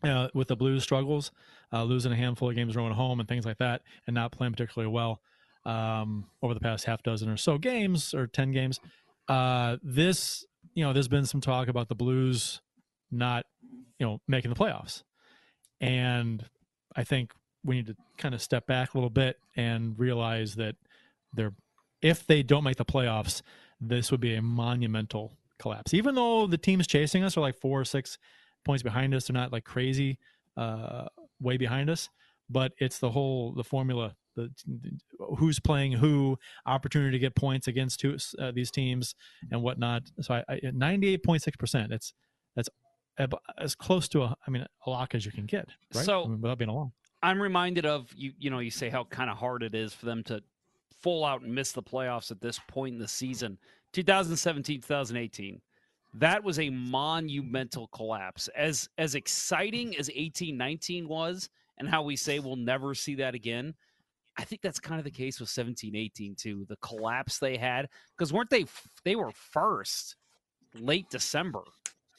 uh, 0.02 0.28
with 0.34 0.48
the 0.48 0.56
Blues 0.56 0.82
struggles, 0.82 1.30
uh, 1.72 1.84
losing 1.84 2.12
a 2.12 2.16
handful 2.16 2.50
of 2.50 2.56
games 2.56 2.76
rolling 2.76 2.94
home 2.94 3.20
and 3.20 3.28
things 3.28 3.46
like 3.46 3.58
that, 3.58 3.82
and 4.06 4.14
not 4.14 4.32
playing 4.32 4.52
particularly 4.52 4.92
well 4.92 5.20
um, 5.64 6.24
over 6.42 6.54
the 6.54 6.60
past 6.60 6.84
half 6.84 7.02
dozen 7.02 7.28
or 7.28 7.36
so 7.36 7.58
games 7.58 8.14
or 8.14 8.26
10 8.26 8.52
games. 8.52 8.80
Uh, 9.28 9.76
this, 9.82 10.44
you 10.74 10.84
know, 10.84 10.92
there's 10.92 11.08
been 11.08 11.26
some 11.26 11.40
talk 11.40 11.68
about 11.68 11.88
the 11.88 11.94
Blues 11.94 12.60
not, 13.10 13.46
you 13.98 14.06
know, 14.06 14.20
making 14.26 14.52
the 14.52 14.56
playoffs. 14.56 15.02
And 15.80 16.44
I 16.96 17.04
think 17.04 17.32
we 17.64 17.76
need 17.76 17.86
to 17.86 17.96
kind 18.16 18.34
of 18.34 18.42
step 18.42 18.66
back 18.66 18.94
a 18.94 18.96
little 18.96 19.10
bit 19.10 19.38
and 19.56 19.98
realize 19.98 20.56
that 20.56 20.76
they're, 21.32 21.54
if 22.00 22.26
they 22.26 22.42
don't 22.42 22.64
make 22.64 22.76
the 22.76 22.84
playoffs, 22.84 23.42
this 23.80 24.10
would 24.10 24.20
be 24.20 24.34
a 24.34 24.42
monumental 24.42 25.36
collapse. 25.58 25.94
Even 25.94 26.14
though 26.14 26.46
the 26.46 26.58
teams 26.58 26.86
chasing 26.86 27.22
us 27.22 27.36
are 27.36 27.40
like 27.40 27.58
four 27.58 27.80
or 27.80 27.84
six 27.84 28.18
points 28.68 28.82
behind 28.82 29.14
us. 29.14 29.26
They're 29.26 29.34
not 29.34 29.50
like 29.50 29.64
crazy 29.64 30.18
uh, 30.56 31.06
way 31.40 31.56
behind 31.56 31.90
us, 31.90 32.10
but 32.50 32.72
it's 32.78 32.98
the 32.98 33.10
whole 33.10 33.52
the 33.52 33.64
formula. 33.64 34.14
The, 34.38 34.50
the 34.66 35.26
who's 35.36 35.58
playing 35.58 35.92
who, 35.92 36.38
opportunity 36.66 37.12
to 37.12 37.18
get 37.18 37.34
points 37.34 37.66
against 37.66 38.00
who, 38.02 38.16
uh, 38.38 38.52
these 38.52 38.70
teams 38.70 39.14
and 39.50 39.62
whatnot. 39.62 40.02
So 40.20 40.34
I 40.34 40.60
ninety 40.72 41.08
eight 41.08 41.24
point 41.24 41.42
six 41.42 41.56
percent. 41.56 41.90
That's 41.90 42.12
that's 42.56 42.68
as 43.58 43.74
close 43.74 44.08
to 44.10 44.22
a 44.22 44.36
I 44.46 44.50
mean 44.50 44.64
a 44.86 44.90
lock 44.90 45.14
as 45.14 45.26
you 45.26 45.32
can 45.32 45.46
get. 45.46 45.68
Right? 45.94 46.04
So- 46.04 46.24
I 46.24 46.28
mean, 46.28 46.40
without 46.40 46.58
being 46.58 46.70
a 46.70 46.74
lock. 46.74 46.90
I'm 47.20 47.42
reminded 47.42 47.84
of 47.84 48.12
you. 48.14 48.32
You 48.38 48.50
know, 48.50 48.60
you 48.60 48.70
say 48.70 48.90
how 48.90 49.04
kind 49.04 49.28
of 49.28 49.36
hard 49.36 49.64
it 49.64 49.74
is 49.74 49.92
for 49.92 50.06
them 50.06 50.22
to 50.24 50.40
full 51.02 51.24
out 51.24 51.42
and 51.42 51.52
miss 51.54 51.72
the 51.72 51.82
playoffs 51.82 52.30
at 52.30 52.40
this 52.40 52.60
point 52.68 52.94
in 52.94 53.00
the 53.00 53.08
season. 53.08 53.58
2017, 53.92 54.82
2018. 54.82 55.60
That 56.14 56.42
was 56.42 56.58
a 56.58 56.70
monumental 56.70 57.88
collapse. 57.88 58.48
As 58.56 58.88
as 58.98 59.14
exciting 59.14 59.96
as 59.96 60.10
18, 60.14 60.56
19 60.56 61.08
was, 61.08 61.50
and 61.78 61.88
how 61.88 62.02
we 62.02 62.16
say 62.16 62.38
we'll 62.38 62.56
never 62.56 62.94
see 62.94 63.16
that 63.16 63.34
again. 63.34 63.74
I 64.38 64.44
think 64.44 64.62
that's 64.62 64.78
kind 64.78 65.00
of 65.00 65.04
the 65.04 65.10
case 65.10 65.40
with 65.40 65.48
17, 65.48 65.96
18 65.96 66.36
too. 66.36 66.64
The 66.68 66.76
collapse 66.76 67.38
they 67.38 67.56
had 67.56 67.88
because 68.16 68.32
weren't 68.32 68.50
they? 68.50 68.66
They 69.04 69.16
were 69.16 69.32
first 69.32 70.16
late 70.74 71.10
December 71.10 71.62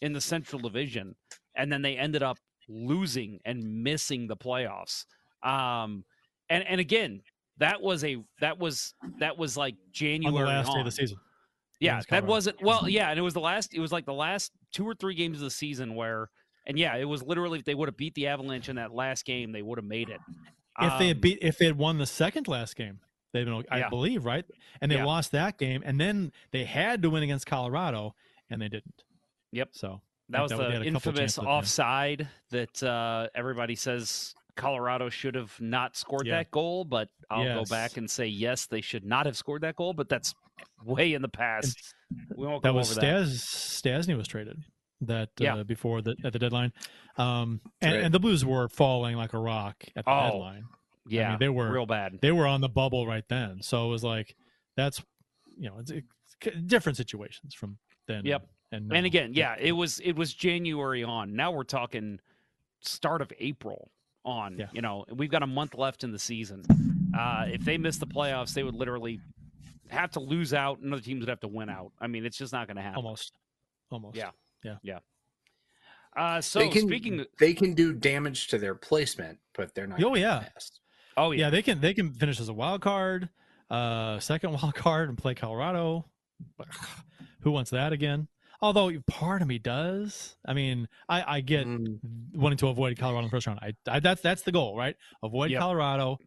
in 0.01 0.11
the 0.11 0.22
Central 0.22 0.61
Division, 0.61 1.15
and 1.55 1.72
then 1.72 1.82
they 1.82 1.95
ended 1.95 2.22
up 2.22 2.38
losing 2.67 3.39
and 3.45 3.84
missing 3.84 4.28
the 4.28 4.36
playoffs. 4.36 5.05
Um, 5.43 6.03
and 6.49 6.65
and 6.67 6.82
again, 6.82 7.22
that 7.57 7.82
was 7.82 8.03
a 8.03 8.17
that 8.41 8.59
was 8.59 8.93
that 9.20 9.38
was 9.38 9.55
like 9.55 9.76
January 9.91 10.38
on 10.38 10.45
the 10.45 10.49
last 10.49 10.67
on. 10.67 10.76
day 10.76 10.80
of 10.82 10.86
the 10.86 10.91
season. 10.91 11.17
Yeah, 11.80 12.01
that 12.09 12.26
wasn't 12.26 12.61
well. 12.61 12.89
Yeah, 12.89 13.09
and 13.09 13.17
it 13.17 13.22
was 13.22 13.34
the 13.34 13.39
last. 13.39 13.74
It 13.74 13.80
was 13.80 13.93
like 13.93 14.05
the 14.05 14.13
last 14.13 14.51
two 14.74 14.86
or 14.86 14.93
three 14.93 15.15
games 15.15 15.38
of 15.38 15.43
the 15.43 15.49
season 15.49 15.95
where, 15.95 16.30
and 16.67 16.78
yeah, 16.78 16.97
it 16.97 17.05
was 17.05 17.24
literally 17.24 17.59
if 17.59 17.65
they 17.65 17.76
would 17.76 17.88
have 17.88 17.95
beat 17.95 18.13
the 18.15 18.28
Avalanche 18.28 18.67
in 18.67 18.76
that 18.76 18.93
last 18.93 19.24
game, 19.24 19.53
they 19.53 19.61
would 19.61 19.78
have 19.78 19.86
made 19.86 20.09
it. 20.09 20.20
If 20.82 20.97
they 20.99 21.07
had 21.07 21.17
Um, 21.17 21.21
beat, 21.21 21.39
if 21.41 21.57
they 21.57 21.65
had 21.65 21.77
won 21.77 21.97
the 21.97 22.05
second 22.05 22.47
last 22.47 22.75
game, 22.75 22.99
they'd 23.34 23.43
been, 23.45 23.63
I 23.69 23.80
Yeah. 23.80 23.89
believe, 23.89 24.25
right? 24.25 24.45
And 24.82 24.91
they 24.91 24.95
Yeah. 24.95 25.05
lost 25.05 25.32
that 25.34 25.57
game, 25.57 25.82
and 25.86 25.99
then 25.99 26.32
they 26.51 26.65
had 26.65 27.01
to 27.03 27.09
win 27.09 27.23
against 27.23 27.45
Colorado, 27.45 28.15
and 28.49 28.61
they 28.61 28.69
didn't. 28.69 29.03
Yep. 29.51 29.69
So 29.73 30.01
That 30.30 30.41
was 30.41 30.51
they 30.51 30.57
the 30.57 30.63
had 30.63 30.82
a 30.84 30.91
couple 30.91 31.09
infamous 31.09 31.38
offside 31.39 32.27
that 32.51 32.84
uh, 32.84 33.30
everybody 33.36 33.75
says 33.75 34.36
Colorado 34.55 35.09
should 35.09 35.36
have 35.36 35.59
not 35.59 35.95
scored 35.95 36.27
Yeah. 36.27 36.38
that 36.38 36.51
goal, 36.51 36.86
but 36.86 37.09
I'll 37.30 37.45
go 37.45 37.65
back 37.65 37.97
and 37.97 38.09
say 38.09 38.27
yes, 38.27 38.65
they 38.67 38.82
should 38.82 39.05
not 39.05 39.25
have 39.25 39.36
scored 39.38 39.61
that 39.63 39.75
goal, 39.75 39.93
but 39.93 40.07
that's 40.09 40.36
way 40.84 41.13
in 41.13 41.21
the 41.21 41.30
past. 41.30 41.93
We 42.36 42.45
won't 42.47 42.63
that 42.63 42.69
go 42.69 42.75
was 42.75 42.91
over 42.91 43.01
that. 43.01 43.23
Stastny 43.25 44.15
was 44.15 44.27
traded 44.27 44.63
that 45.02 45.30
Yeah. 45.39 45.56
uh, 45.56 45.64
before 45.64 46.02
the 46.02 46.16
at 46.24 46.34
the 46.34 46.39
deadline, 46.39 46.74
um, 47.18 47.62
and, 47.82 47.95
and 47.95 48.14
the 48.14 48.20
Blues 48.20 48.43
were 48.45 48.68
falling 48.70 49.16
like 49.16 49.34
a 49.34 49.39
rock 49.39 49.86
at 49.95 50.06
the 50.06 50.12
Oh, 50.12 50.22
deadline. 50.32 50.66
Yeah, 51.08 51.38
they 51.38 51.50
were- 51.50 51.72
real 51.72 51.86
bad. 51.86 52.20
They 52.22 52.32
were 52.32 52.45
on 52.45 52.62
the 52.62 52.70
bubble 52.70 53.08
right 53.08 53.28
then, 53.30 53.62
so 53.62 53.86
it 53.88 53.89
was 53.89 54.04
like 54.04 54.36
that's 54.76 55.02
you 55.58 55.70
know 55.70 55.78
it's, 55.80 55.91
it's 55.91 56.08
different 56.66 56.97
situations 56.97 57.54
from 57.54 57.78
then. 58.08 58.26
Yep. 58.26 58.47
and, 58.72 58.93
And 58.93 59.06
again, 59.06 59.34
yeah, 59.34 59.56
it 59.60 59.72
was 59.72 60.00
it 60.02 60.14
was 60.16 60.34
January 60.34 61.04
on. 61.04 61.36
Now 61.36 61.52
we're 61.52 61.64
talking 61.64 62.20
start 62.82 63.22
of 63.22 63.32
April 63.39 63.91
on. 64.24 64.58
Yeah. 64.58 64.68
You 64.72 64.82
know, 64.82 65.06
we've 65.12 65.32
got 65.32 65.43
a 65.43 65.47
month 65.47 65.76
left 65.76 66.04
in 66.04 66.12
the 66.12 66.20
season. 66.20 66.64
Uh, 67.18 67.45
if 67.47 67.66
they 67.66 67.78
miss 67.78 67.97
the 67.97 68.06
playoffs, 68.08 68.54
they 68.54 68.64
would 68.64 68.76
literally 68.76 69.20
have 69.89 70.12
to 70.12 70.20
lose 70.20 70.54
out, 70.54 70.80
and 70.80 70.93
other 70.93 71.02
teams 71.02 71.22
would 71.22 71.30
have 71.30 71.39
to 71.39 71.47
win 71.47 71.68
out. 71.70 71.91
I 72.00 72.06
mean, 72.08 72.24
it's 72.26 72.38
just 72.38 72.54
not 72.54 72.68
going 72.68 72.78
to 72.78 72.84
happen. 72.84 72.97
almost, 72.97 73.34
almost. 73.89 74.16
Yeah. 74.16 74.30
Yeah. 74.64 74.76
Yeah. 74.84 74.99
Uh, 76.16 76.41
so 76.41 76.60
they 76.60 76.70
can 76.70 76.88
speaking, 76.88 77.26
they 77.39 77.53
can 77.53 77.74
do 77.74 77.93
damage 77.93 78.47
to 78.47 78.57
their 78.57 78.76
placement, 78.76 79.38
but 79.53 79.74
they're 79.76 79.88
not. 79.88 80.03
Oh, 80.03 80.16
yeah. 80.16 80.39
pass. 80.53 80.72
oh 81.18 81.32
yeah, 81.32 81.45
yeah, 81.45 81.49
they 81.49 81.62
can 81.62 81.80
they 81.80 81.93
can 81.93 82.14
finish 82.14 82.39
as 82.39 82.49
a 82.49 82.53
wild 82.53 82.82
card, 82.82 83.30
uh, 83.70 84.20
second 84.20 84.51
wild 84.62 84.74
card, 84.76 85.10
and 85.10 85.18
play 85.18 85.36
Colorado. 85.36 86.05
Who 87.41 87.51
wants 87.51 87.72
that 87.72 87.93
again? 87.93 88.28
Although 88.62 88.91
part 89.07 89.41
of 89.41 89.47
me 89.47 89.57
does. 89.60 90.36
I 90.45 90.53
mean, 90.53 90.89
I, 91.07 91.38
I 91.38 91.41
get 91.41 91.66
Mm, 91.66 91.99
wanting 92.34 92.57
to 92.57 92.68
avoid 92.68 92.97
Colorado 92.97 93.20
in 93.20 93.26
the 93.26 93.32
first 93.32 93.47
round. 93.47 93.60
I, 93.62 93.74
I 93.88 93.99
that's 93.99 94.22
that's 94.22 94.41
the 94.41 94.51
goal, 94.51 94.76
right? 94.76 94.95
Avoid 95.24 95.51
Yep. 95.51 95.60
Colorado. 95.62 96.20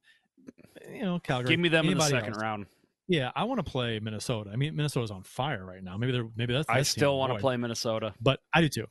You 0.91 1.03
know, 1.03 1.18
Calgary. 1.18 1.51
give 1.51 1.61
me 1.61 1.68
them 1.68 1.89
in 1.89 1.99
the 1.99 2.05
second 2.05 2.35
else. 2.35 2.43
round. 2.43 2.66
Yeah, 3.12 3.30
I 3.36 3.44
want 3.44 3.58
to 3.64 3.70
play 3.70 3.98
Minnesota. 4.00 4.50
I 4.52 4.56
mean, 4.56 4.74
Minnesota's 4.74 5.10
on 5.10 5.22
fire 5.22 5.64
right 5.66 5.82
now. 5.84 5.98
Maybe 5.98 6.12
they're 6.12 6.28
maybe 6.34 6.54
that's. 6.54 6.68
I 6.68 6.76
that's 6.78 6.94
the 6.94 7.00
still 7.00 7.18
want 7.18 7.32
to 7.32 7.38
play 7.38 7.56
Minnesota. 7.58 8.14
but 8.20 8.40
I 8.54 8.62
do 8.62 8.68
too. 8.70 8.86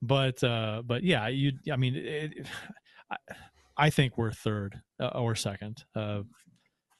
But 0.00 0.42
uh, 0.42 0.82
but 0.86 1.02
yeah, 1.04 1.28
you. 1.28 1.52
I 1.70 1.76
mean, 1.76 1.94
it, 1.96 2.46
I, 3.10 3.16
I 3.76 3.90
think 3.90 4.16
we're 4.16 4.32
third 4.32 4.80
uh, 4.98 5.08
or 5.08 5.34
second. 5.34 5.84
Uh, 5.94 6.22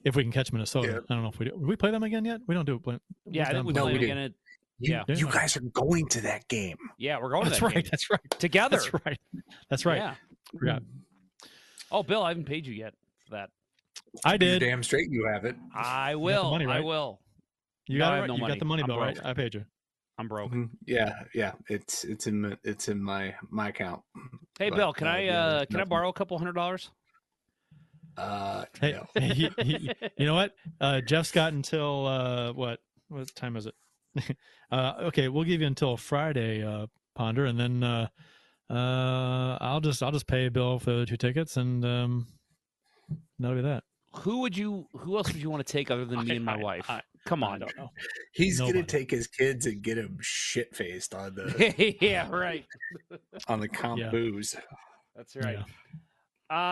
if 0.05 0.15
we 0.15 0.23
can 0.23 0.31
catch 0.33 0.53
Minnesota, 0.53 0.89
Yeah. 0.89 0.99
I 1.09 1.15
don't 1.15 1.23
know 1.23 1.31
if 1.31 1.39
we 1.39 1.47
do. 1.47 1.53
Did 1.53 1.67
we 1.67 1.75
play 1.77 1.91
them 1.91 2.03
again 2.03 2.25
yet? 2.25 2.41
We 2.47 2.55
don't 2.55 2.65
do 2.67 2.75
it. 2.77 2.81
When, 2.87 3.01
Yeah, 3.27 3.49
I 3.49 3.53
think 3.53 3.67
we 3.67 3.73
No, 3.73 3.83
play 3.85 3.93
we 3.95 3.99
them 3.99 4.05
again. 4.05 4.19
At, 4.19 4.33
You, 4.79 4.93
Yeah. 5.09 5.15
you 5.17 5.27
guys 5.31 5.57
are 5.57 5.61
going 5.61 6.07
to 6.11 6.21
that 6.21 6.47
game. 6.49 6.77
yeah, 6.99 7.19
we're 7.21 7.31
going 7.31 7.45
to 7.45 7.51
That's 7.51 7.61
that 7.61 7.67
right. 7.67 7.75
game 7.77 7.89
That's 7.91 8.11
right. 8.11 8.31
together. 8.39 8.77
That's 8.77 8.93
right. 9.07 9.19
That's 9.71 9.85
right. 9.87 9.97
Yeah. 9.99 10.15
Forgot. 10.57 10.83
Oh, 11.91 12.03
Bill, 12.05 12.23
I 12.23 12.29
haven't 12.29 12.45
paid 12.45 12.65
you 12.67 12.75
yet 12.75 12.95
for 13.27 13.33
that. 13.37 13.51
I 14.25 14.33
You're 14.33 14.39
did. 14.39 14.59
damn 14.61 14.83
straight 14.83 15.11
you 15.11 15.27
have 15.33 15.45
it. 15.45 15.57
I 15.75 16.15
will. 16.15 16.51
money, 16.51 16.67
I 16.67 16.81
will. 16.81 17.21
You 17.87 17.99
got 17.99 18.13
I 18.13 18.17
it 18.17 18.21
right. 18.21 18.27
no 18.29 18.35
you 18.35 18.41
money. 18.41 18.53
got 18.55 18.59
the 18.59 18.65
money 18.65 18.83
I'm 18.83 18.87
bill, 18.89 18.99
right? 18.99 19.19
I 19.25 19.33
paid 19.35 19.55
you. 19.55 19.65
I'm 20.19 20.27
broke. 20.29 20.53
Mhm. 20.53 20.71
Yeah, 20.87 21.13
yeah. 21.35 21.53
It's 21.69 22.05
it's 22.05 22.27
in 22.27 22.41
my- 22.41 22.59
it's 22.65 22.89
in 22.89 23.03
my 23.03 23.35
my 23.51 23.69
account. 23.69 24.03
Hey, 24.59 24.69
But, 24.71 24.77
Bill, 24.77 24.93
can 24.93 25.07
uh, 25.07 25.11
I 25.11 25.19
yeah, 25.21 25.45
uh, 25.47 25.65
can 25.67 25.81
I 25.81 25.85
borrow 25.85 26.09
a 26.09 26.13
couple 26.13 26.37
hundred 26.39 26.55
dollars? 26.55 26.91
Uh, 28.17 28.65
Hey, 28.81 28.93
no. 28.93 29.07
he- 29.23 29.51
he- 29.63 29.93
you 30.17 30.27
know 30.27 30.35
what? 30.35 30.55
Uh, 30.81 31.01
Jeff's 31.01 31.31
got 31.33 31.53
until 31.53 32.07
uh, 32.07 32.53
what? 32.53 32.81
What 33.09 33.35
time 33.37 33.57
is 33.57 33.67
it? 33.67 33.75
uh, 34.73 34.95
okay, 35.03 35.29
we'll 35.29 35.45
give 35.45 35.61
you 35.61 35.67
until 35.67 35.97
Friday, 35.97 36.63
uh, 36.65 36.87
Ponder, 37.15 37.45
and 37.47 37.59
then 37.59 37.83
uh, 37.83 38.09
uh, 38.71 39.57
I'll 39.61 39.81
just 39.81 40.03
I'll 40.03 40.13
just 40.13 40.27
pay 40.27 40.49
bill 40.49 40.79
for 40.79 40.93
the 40.93 41.07
two 41.07 41.17
tickets, 41.17 41.57
and 41.57 41.85
um, 41.85 42.27
that'll 43.39 43.57
be 43.57 43.63
that. 43.63 43.85
Who 44.21 44.41
would 44.41 44.57
you? 44.57 44.87
Who 44.97 45.17
else 45.17 45.33
would 45.33 45.41
you 45.43 45.51
want 45.51 45.67
to 45.67 45.73
take 45.73 45.91
other 45.91 46.05
than 46.05 46.25
me 46.27 46.37
and 46.37 46.45
my 46.45 46.55
I- 46.55 46.63
wife? 46.63 46.91
I- 46.91 47.03
Come 47.27 47.45
I 47.45 47.49
on. 47.55 47.61
don't 47.61 47.77
know. 47.77 47.91
He's 48.33 48.59
Nobody. 48.59 48.79
gonna 48.79 48.87
take 48.87 49.11
his 49.11 49.27
kids 49.27 49.67
and 49.67 49.83
get 49.83 49.97
them 49.97 50.17
shit 50.23 50.75
faced 50.75 51.15
on 51.15 51.35
the 51.35 51.97
yeah, 52.01 52.27
right. 52.31 52.65
on 53.49 53.61
the 53.61 53.69
comp 53.69 53.99
Yeah. 54.01 54.09
booze. 54.11 54.57
That's 55.15 55.37
right. 55.37 55.59
Yeah. 55.59 55.65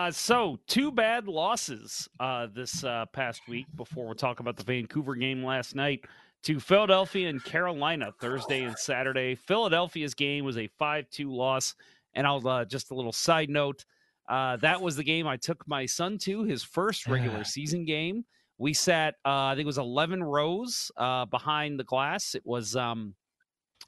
Uh, 0.07 0.09
so 0.09 0.57
two 0.65 0.91
bad 0.91 1.27
losses 1.27 2.09
uh, 2.19 2.47
this 2.51 2.83
uh, 2.83 3.05
past 3.13 3.41
week. 3.47 3.67
Before 3.75 4.07
we 4.07 4.15
talk 4.15 4.39
about 4.39 4.55
the 4.57 4.63
Vancouver 4.63 5.13
game 5.15 5.43
last 5.43 5.75
night, 5.75 6.05
to 6.43 6.59
Philadelphia 6.59 7.29
and 7.29 7.43
Carolina 7.43 8.11
Thursday 8.19 8.63
and 8.63 8.75
Saturday. 8.79 9.35
Philadelphia's 9.35 10.15
game 10.15 10.43
was 10.43 10.57
a 10.57 10.65
five-two 10.79 11.31
loss, 11.31 11.75
and 12.15 12.25
I'll 12.25 12.47
uh, 12.47 12.65
just 12.65 12.89
a 12.89 12.95
little 12.95 13.11
side 13.13 13.49
note. 13.51 13.85
Uh, 14.27 14.57
that 14.57 14.81
was 14.81 14.95
the 14.95 15.03
game 15.03 15.27
I 15.27 15.37
took 15.37 15.65
my 15.67 15.85
son 15.85 16.17
to 16.19 16.43
his 16.43 16.63
first 16.63 17.07
regular 17.07 17.43
season 17.43 17.85
game. 17.85 18.25
We 18.57 18.73
sat, 18.73 19.15
uh, 19.23 19.45
I 19.45 19.53
think 19.53 19.63
it 19.63 19.67
was 19.67 19.77
eleven 19.77 20.23
rows 20.23 20.91
uh, 20.97 21.25
behind 21.25 21.79
the 21.79 21.83
glass. 21.83 22.35
It 22.35 22.45
was 22.45 22.75
um, 22.75 23.13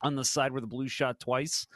on 0.02 0.16
the 0.16 0.24
side 0.24 0.52
where 0.52 0.62
the 0.62 0.68
Blues 0.68 0.92
shot 0.92 1.20
twice. 1.20 1.68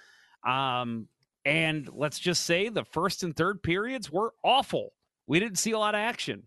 Um, 0.47 1.07
and 1.43 1.89
let's 1.91 2.19
just 2.19 2.45
say 2.45 2.69
the 2.69 2.85
first 2.85 3.23
and 3.23 3.35
third 3.35 3.63
periods 3.63 4.11
were 4.11 4.33
awful. 4.43 4.93
We 5.27 5.39
didn't 5.39 5.57
see 5.57 5.71
a 5.71 5.79
lot 5.79 5.95
of 5.95 5.99
action. 5.99 6.43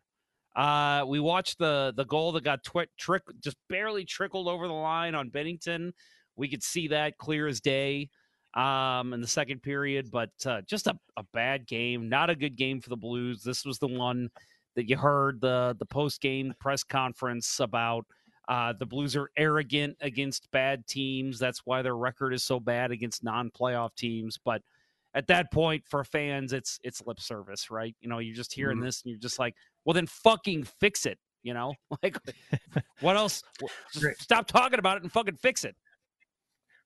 Uh, 0.55 1.05
we 1.07 1.21
watched 1.21 1.59
the 1.59 1.93
the 1.97 2.05
goal 2.05 2.33
that 2.33 2.45
got 2.45 2.65
twi- 2.65 2.87
trick 2.99 3.23
just 3.43 3.59
barely 3.69 4.07
trickled 4.07 4.49
over 4.49 4.67
the 4.67 4.73
line 4.73 5.15
on 5.15 5.31
Binnington. 5.31 5.93
We 6.37 6.49
could 6.49 6.63
see 6.63 6.89
that 6.89 7.19
clear 7.19 7.47
as 7.47 7.61
day 7.61 8.09
um, 8.57 9.13
in 9.13 9.21
the 9.21 9.27
second 9.27 9.63
period, 9.63 10.11
but 10.11 10.31
uh, 10.47 10.63
just 10.63 10.87
a, 10.87 10.99
a 11.17 11.23
bad 11.33 11.67
game. 11.67 12.09
Not 12.09 12.31
a 12.31 12.35
good 12.35 12.57
game 12.57 12.81
for 12.81 12.89
the 12.89 12.97
Blues. 12.97 13.43
This 13.43 13.65
was 13.65 13.79
the 13.79 13.87
one 13.87 14.31
that 14.75 14.89
you 14.89 14.97
heard 14.97 15.41
the 15.41 15.77
the 15.79 15.87
post 15.87 16.21
game 16.21 16.53
press 16.59 16.83
conference 16.83 17.61
about. 17.61 18.05
Uh, 18.49 18.73
the 18.79 18.87
Blues 18.87 19.17
are 19.17 19.29
arrogant 19.37 19.97
against 20.01 20.49
bad 20.53 20.87
teams. 20.87 21.39
That's 21.39 21.63
why 21.65 21.83
their 21.83 21.97
record 21.97 22.33
is 22.33 22.45
so 22.45 22.61
bad 22.61 22.93
against 22.93 23.25
non-playoff 23.25 23.97
teams. 23.97 24.39
But 24.45 24.63
at 25.15 25.27
that 25.27 25.51
point, 25.51 25.83
for 25.85 26.05
fans, 26.05 26.53
it's 26.53 26.79
it's 26.85 27.05
lip 27.07 27.19
service, 27.21 27.71
right? 27.71 27.95
You 28.01 28.09
know, 28.09 28.21
you're 28.21 28.37
just 28.37 28.53
hearing 28.53 28.79
Mhm. 28.79 28.83
this 28.85 29.03
and 29.03 29.11
you're 29.11 29.19
just 29.21 29.39
like, 29.39 29.55
well, 29.85 29.95
then 29.95 30.07
fucking 30.07 30.65
fix 30.81 31.07
it. 31.07 31.19
You 31.43 31.55
know, 31.55 31.75
like 32.03 32.17
what 33.01 33.17
else? 33.17 33.43
Stop 34.21 34.47
talking 34.47 34.79
about 34.79 34.97
it 34.99 35.03
and 35.03 35.13
fucking 35.13 35.37
fix 35.37 35.65
it. 35.65 35.75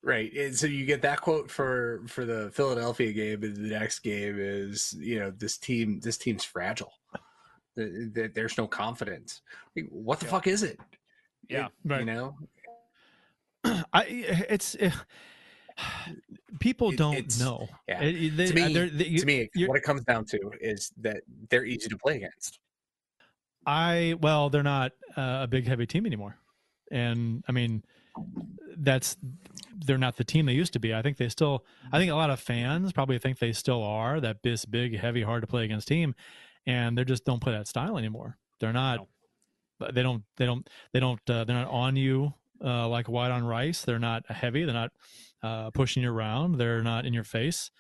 Right. 0.03 0.33
And 0.35 0.57
so 0.57 0.67
you 0.67 0.87
get 0.87 1.03
that 1.03 1.21
quote 1.21 1.51
for 1.51 2.03
for 2.07 2.25
the 2.25 2.51
Philadelphia 2.55 3.13
game, 3.13 3.43
and 3.43 3.55
the 3.57 3.69
next 3.79 3.99
game 3.99 4.37
is 4.39 4.95
you 4.99 5.19
know 5.19 5.31
this 5.31 5.59
team 5.59 6.01
this 6.01 6.17
team's 6.17 6.43
fragile. 6.45 6.93
Th- 7.77 8.13
th- 8.15 8.33
There's 8.35 8.57
no 8.57 8.67
confidence. 8.67 9.43
What 9.91 10.19
the 10.21 10.27
fuck 10.27 10.47
is 10.47 10.63
it? 10.63 10.79
Yeah. 11.49 11.67
It- 11.67 11.73
Right. 11.85 12.01
You 12.01 12.07
know, 12.07 12.39
I 13.93 14.05
it's 14.49 14.75
eh, 14.81 14.91
people 16.61 16.93
It- 16.93 16.97
don't 16.97 17.39
know. 17.39 17.69
yeah. 17.87 18.03
It- 18.03 18.17
it- 18.25 18.37
they- 18.39 18.47
to 18.47 18.55
me, 18.55 18.73
they're- 18.73 18.87
you- 18.87 19.19
to 19.21 19.27
me, 19.27 19.51
what 19.67 19.77
it 19.77 19.83
comes 19.83 20.03
down 20.05 20.25
to 20.27 20.39
is 20.63 20.93
that 21.03 21.23
they're 21.51 21.67
easy 21.67 21.89
to 21.91 21.99
play 21.99 22.17
against. 22.17 22.59
I 23.67 24.15
well, 24.23 24.49
they're 24.49 24.63
not 24.63 24.93
uh, 25.17 25.41
a 25.43 25.47
big 25.47 25.67
heavy 25.67 25.87
team 25.87 26.07
anymore, 26.07 26.39
and 26.91 27.45
I 27.47 27.53
mean, 27.53 27.85
that's 28.79 29.19
they're 29.85 29.99
not 29.99 30.17
the 30.17 30.25
team 30.25 30.47
they 30.47 30.53
used 30.53 30.73
to 30.75 30.81
be. 30.81 30.95
I 30.95 31.03
think 31.03 31.17
they 31.17 31.29
still. 31.29 31.65
I 31.93 31.99
think 31.99 32.11
a 32.11 32.17
lot 32.17 32.31
of 32.31 32.41
fans 32.41 32.93
probably 32.93 33.19
think 33.19 33.39
they 33.39 33.53
still 33.53 33.83
are 33.83 34.21
that 34.21 34.43
this 34.43 34.65
big, 34.65 34.97
heavy, 34.97 35.23
hard 35.23 35.43
to 35.43 35.47
play 35.47 35.65
against 35.65 35.89
team, 35.89 36.15
and 36.67 36.97
they 36.97 37.05
just 37.05 37.25
don't 37.25 37.41
play 37.41 37.53
that 37.53 37.69
style 37.69 37.99
anymore. 37.99 38.37
They're 38.61 38.73
not. 38.73 39.07
They 39.93 40.03
don't. 40.03 40.25
They 40.37 40.47
don't. 40.47 40.69
They 40.93 41.01
don't. 41.01 41.21
Uh, 41.29 41.45
they're 41.45 41.57
not 41.57 41.71
on 41.71 41.97
you 41.97 42.35
uh, 42.65 42.89
like 42.89 43.09
white 43.09 43.31
on 43.31 43.45
rice. 43.45 43.83
They're 43.83 43.99
not 43.99 44.31
heavy. 44.31 44.65
They're 44.65 44.75
not 44.75 44.93
uh, 45.43 45.71
pushing 45.71 46.03
you 46.03 46.13
around. 46.13 46.59
They're 46.59 46.83
not 46.83 47.07
in 47.07 47.15
your 47.15 47.25
face. 47.25 47.71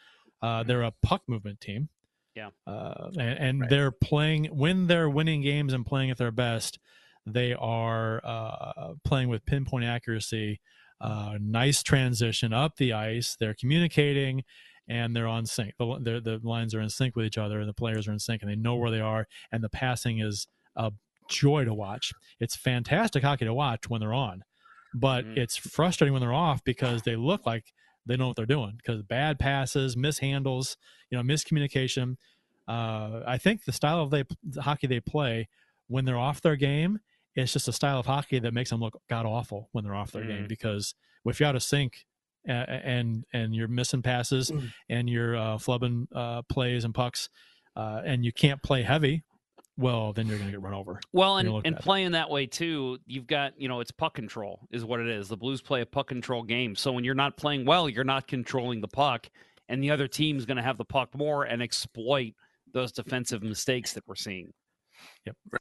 Uh, 0.42 0.62
they're 0.62 0.82
a 0.82 0.92
puck 1.02 1.22
movement 1.28 1.60
team. 1.60 1.88
Yeah. 2.34 2.50
Uh, 2.66 3.10
and 3.18 3.38
and 3.38 3.68
they're 3.68 3.90
playing 3.90 4.46
when 4.46 4.86
they're 4.86 5.10
winning 5.10 5.42
games 5.42 5.72
and 5.72 5.84
playing 5.84 6.10
at 6.10 6.16
their 6.16 6.30
best. 6.30 6.78
They 7.26 7.52
are 7.54 8.20
uh, 8.24 8.94
playing 9.04 9.28
with 9.28 9.44
pinpoint 9.44 9.84
accuracy. 9.84 10.60
Uh, 11.00 11.38
nice 11.40 11.82
transition 11.82 12.52
up 12.52 12.76
the 12.76 12.92
ice. 12.92 13.36
They're 13.38 13.54
communicating, 13.54 14.44
and 14.88 15.14
they're 15.16 15.26
on 15.26 15.46
sync. 15.46 15.74
The, 15.78 15.86
the 16.02 16.38
the 16.38 16.48
lines 16.48 16.74
are 16.74 16.80
in 16.80 16.90
sync 16.90 17.16
with 17.16 17.26
each 17.26 17.38
other, 17.38 17.60
and 17.60 17.68
the 17.68 17.74
players 17.74 18.06
are 18.08 18.12
in 18.12 18.18
sync, 18.18 18.42
and 18.42 18.50
they 18.50 18.56
know 18.56 18.76
where 18.76 18.90
they 18.90 19.00
are. 19.00 19.26
And 19.50 19.64
the 19.64 19.70
passing 19.70 20.18
is 20.18 20.46
a 20.76 20.92
joy 21.28 21.64
to 21.64 21.72
watch. 21.72 22.12
It's 22.38 22.56
fantastic 22.56 23.22
hockey 23.22 23.46
to 23.46 23.54
watch 23.54 23.88
when 23.88 24.00
they're 24.00 24.12
on, 24.12 24.44
but 24.92 25.24
it's 25.36 25.56
frustrating 25.56 26.12
when 26.12 26.20
they're 26.20 26.32
off 26.32 26.62
because 26.64 27.02
they 27.02 27.16
look 27.16 27.46
like 27.46 27.72
they 28.06 28.16
know 28.16 28.26
what 28.28 28.36
they're 28.36 28.46
doing 28.46 28.74
because 28.76 29.02
bad 29.02 29.38
passes, 29.38 29.96
mishandles, 29.96 30.76
you 31.10 31.16
know, 31.16 31.24
miscommunication. 31.24 32.16
Uh, 32.66 33.22
I 33.26 33.38
think 33.38 33.64
the 33.64 33.72
style 33.72 34.02
of 34.02 34.10
they, 34.10 34.24
the 34.42 34.62
hockey 34.62 34.86
they 34.86 35.00
play 35.00 35.48
when 35.88 36.04
they're 36.04 36.18
off 36.18 36.40
their 36.40 36.56
game, 36.56 37.00
it's 37.34 37.52
just 37.52 37.68
a 37.68 37.72
style 37.72 37.98
of 38.00 38.06
hockey 38.06 38.38
that 38.38 38.52
makes 38.54 38.70
them 38.70 38.80
look 38.80 39.00
god 39.08 39.24
awful 39.26 39.68
when 39.72 39.84
they're 39.84 39.94
off 39.94 40.12
their 40.12 40.24
game 40.24 40.44
Mhm. 40.44 40.48
because 40.48 40.94
if 41.24 41.38
you're 41.40 41.48
out 41.48 41.56
of 41.56 41.62
sync 41.62 42.04
and 42.44 43.24
and 43.32 43.54
you're 43.54 43.68
missing 43.68 44.02
passes 44.02 44.50
and 44.88 45.08
you're 45.10 45.36
uh, 45.36 45.56
flubbing 45.58 46.06
uh, 46.14 46.42
plays 46.48 46.84
and 46.84 46.94
pucks 46.94 47.28
uh, 47.76 48.00
and 48.04 48.24
you 48.24 48.32
can't 48.32 48.62
play 48.62 48.82
heavy, 48.82 49.22
well, 49.76 50.12
then 50.12 50.26
you're 50.26 50.36
going 50.38 50.48
to 50.48 50.52
get 50.52 50.60
run 50.62 50.74
over. 50.74 51.00
Well, 51.12 51.38
and, 51.38 51.48
and 51.64 51.76
playing 51.76 52.12
that 52.12 52.28
way 52.30 52.46
too, 52.46 52.98
you've 53.06 53.26
got, 53.26 53.52
you 53.58 53.68
know, 53.68 53.80
it's 53.80 53.90
puck 53.92 54.14
control 54.14 54.66
is 54.70 54.84
what 54.84 55.00
it 55.00 55.08
is. 55.08 55.28
The 55.28 55.36
Blues 55.36 55.62
play 55.62 55.80
a 55.80 55.86
puck 55.86 56.08
control 56.08 56.42
game. 56.42 56.74
So 56.74 56.92
when 56.92 57.04
you're 57.04 57.14
not 57.14 57.36
playing 57.36 57.64
well, 57.66 57.88
you're 57.88 58.04
not 58.04 58.26
controlling 58.26 58.80
the 58.80 58.88
puck, 58.88 59.28
and 59.68 59.82
the 59.82 59.90
other 59.90 60.08
team's 60.08 60.44
going 60.46 60.56
to 60.56 60.62
have 60.62 60.78
the 60.78 60.84
puck 60.84 61.14
more 61.14 61.44
and 61.44 61.62
exploit 61.62 62.32
those 62.72 62.90
defensive 62.92 63.42
mistakes 63.42 63.92
that 63.94 64.04
we're 64.06 64.14
seeing. 64.16 64.52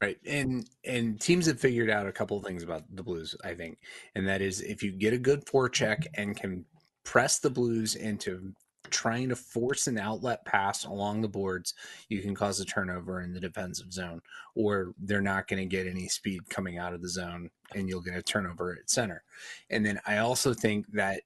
Right. 0.01 0.17
And 0.25 0.69
and 0.85 1.19
teams 1.19 1.45
have 1.47 1.59
figured 1.59 1.89
out 1.89 2.07
a 2.07 2.11
couple 2.11 2.37
of 2.37 2.43
things 2.43 2.63
about 2.63 2.83
the 2.95 3.03
Blues, 3.03 3.35
I 3.43 3.53
think. 3.53 3.79
And 4.15 4.27
that 4.27 4.41
is 4.41 4.61
if 4.61 4.81
you 4.83 4.91
get 4.91 5.13
a 5.13 5.17
good 5.17 5.45
forecheck 5.45 6.05
and 6.15 6.35
can 6.35 6.65
press 7.03 7.39
the 7.39 7.49
Blues 7.49 7.95
into 7.95 8.53
trying 8.89 9.29
to 9.29 9.35
force 9.35 9.87
an 9.87 9.97
outlet 9.97 10.45
pass 10.45 10.85
along 10.85 11.21
the 11.21 11.27
boards, 11.27 11.73
you 12.07 12.21
can 12.21 12.33
cause 12.33 12.59
a 12.59 12.65
turnover 12.65 13.21
in 13.21 13.33
the 13.33 13.39
defensive 13.39 13.91
zone 13.91 14.21
or 14.55 14.93
they're 14.99 15.21
not 15.21 15.47
going 15.47 15.59
to 15.59 15.65
get 15.65 15.87
any 15.87 16.07
speed 16.07 16.49
coming 16.49 16.77
out 16.77 16.93
of 16.93 17.01
the 17.01 17.09
zone 17.09 17.49
and 17.75 17.89
you'll 17.89 18.01
get 18.01 18.15
a 18.17 18.23
turnover 18.23 18.77
at 18.79 18.89
center. 18.89 19.23
And 19.69 19.85
then 19.85 19.99
I 20.07 20.17
also 20.17 20.53
think 20.53 20.91
that 20.93 21.21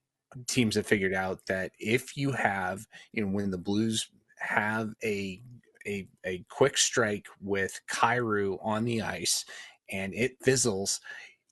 teams 0.48 0.76
have 0.76 0.88
figured 0.88 1.14
out 1.14 1.46
that 1.48 1.72
if 1.80 2.18
you 2.18 2.32
have, 2.32 2.88
you 3.12 3.24
know, 3.24 3.32
when 3.32 3.52
the 3.52 3.58
Blues 3.58 4.10
have 4.40 4.94
a 5.04 5.42
a, 5.86 6.08
a 6.26 6.46
quick 6.50 6.78
strike 6.78 7.28
with 7.42 7.80
Kyrou 7.90 8.58
on 8.62 8.86
the 8.86 9.02
ice 9.02 9.46
and 9.92 10.14
it 10.14 10.38
fizzles, 10.42 11.00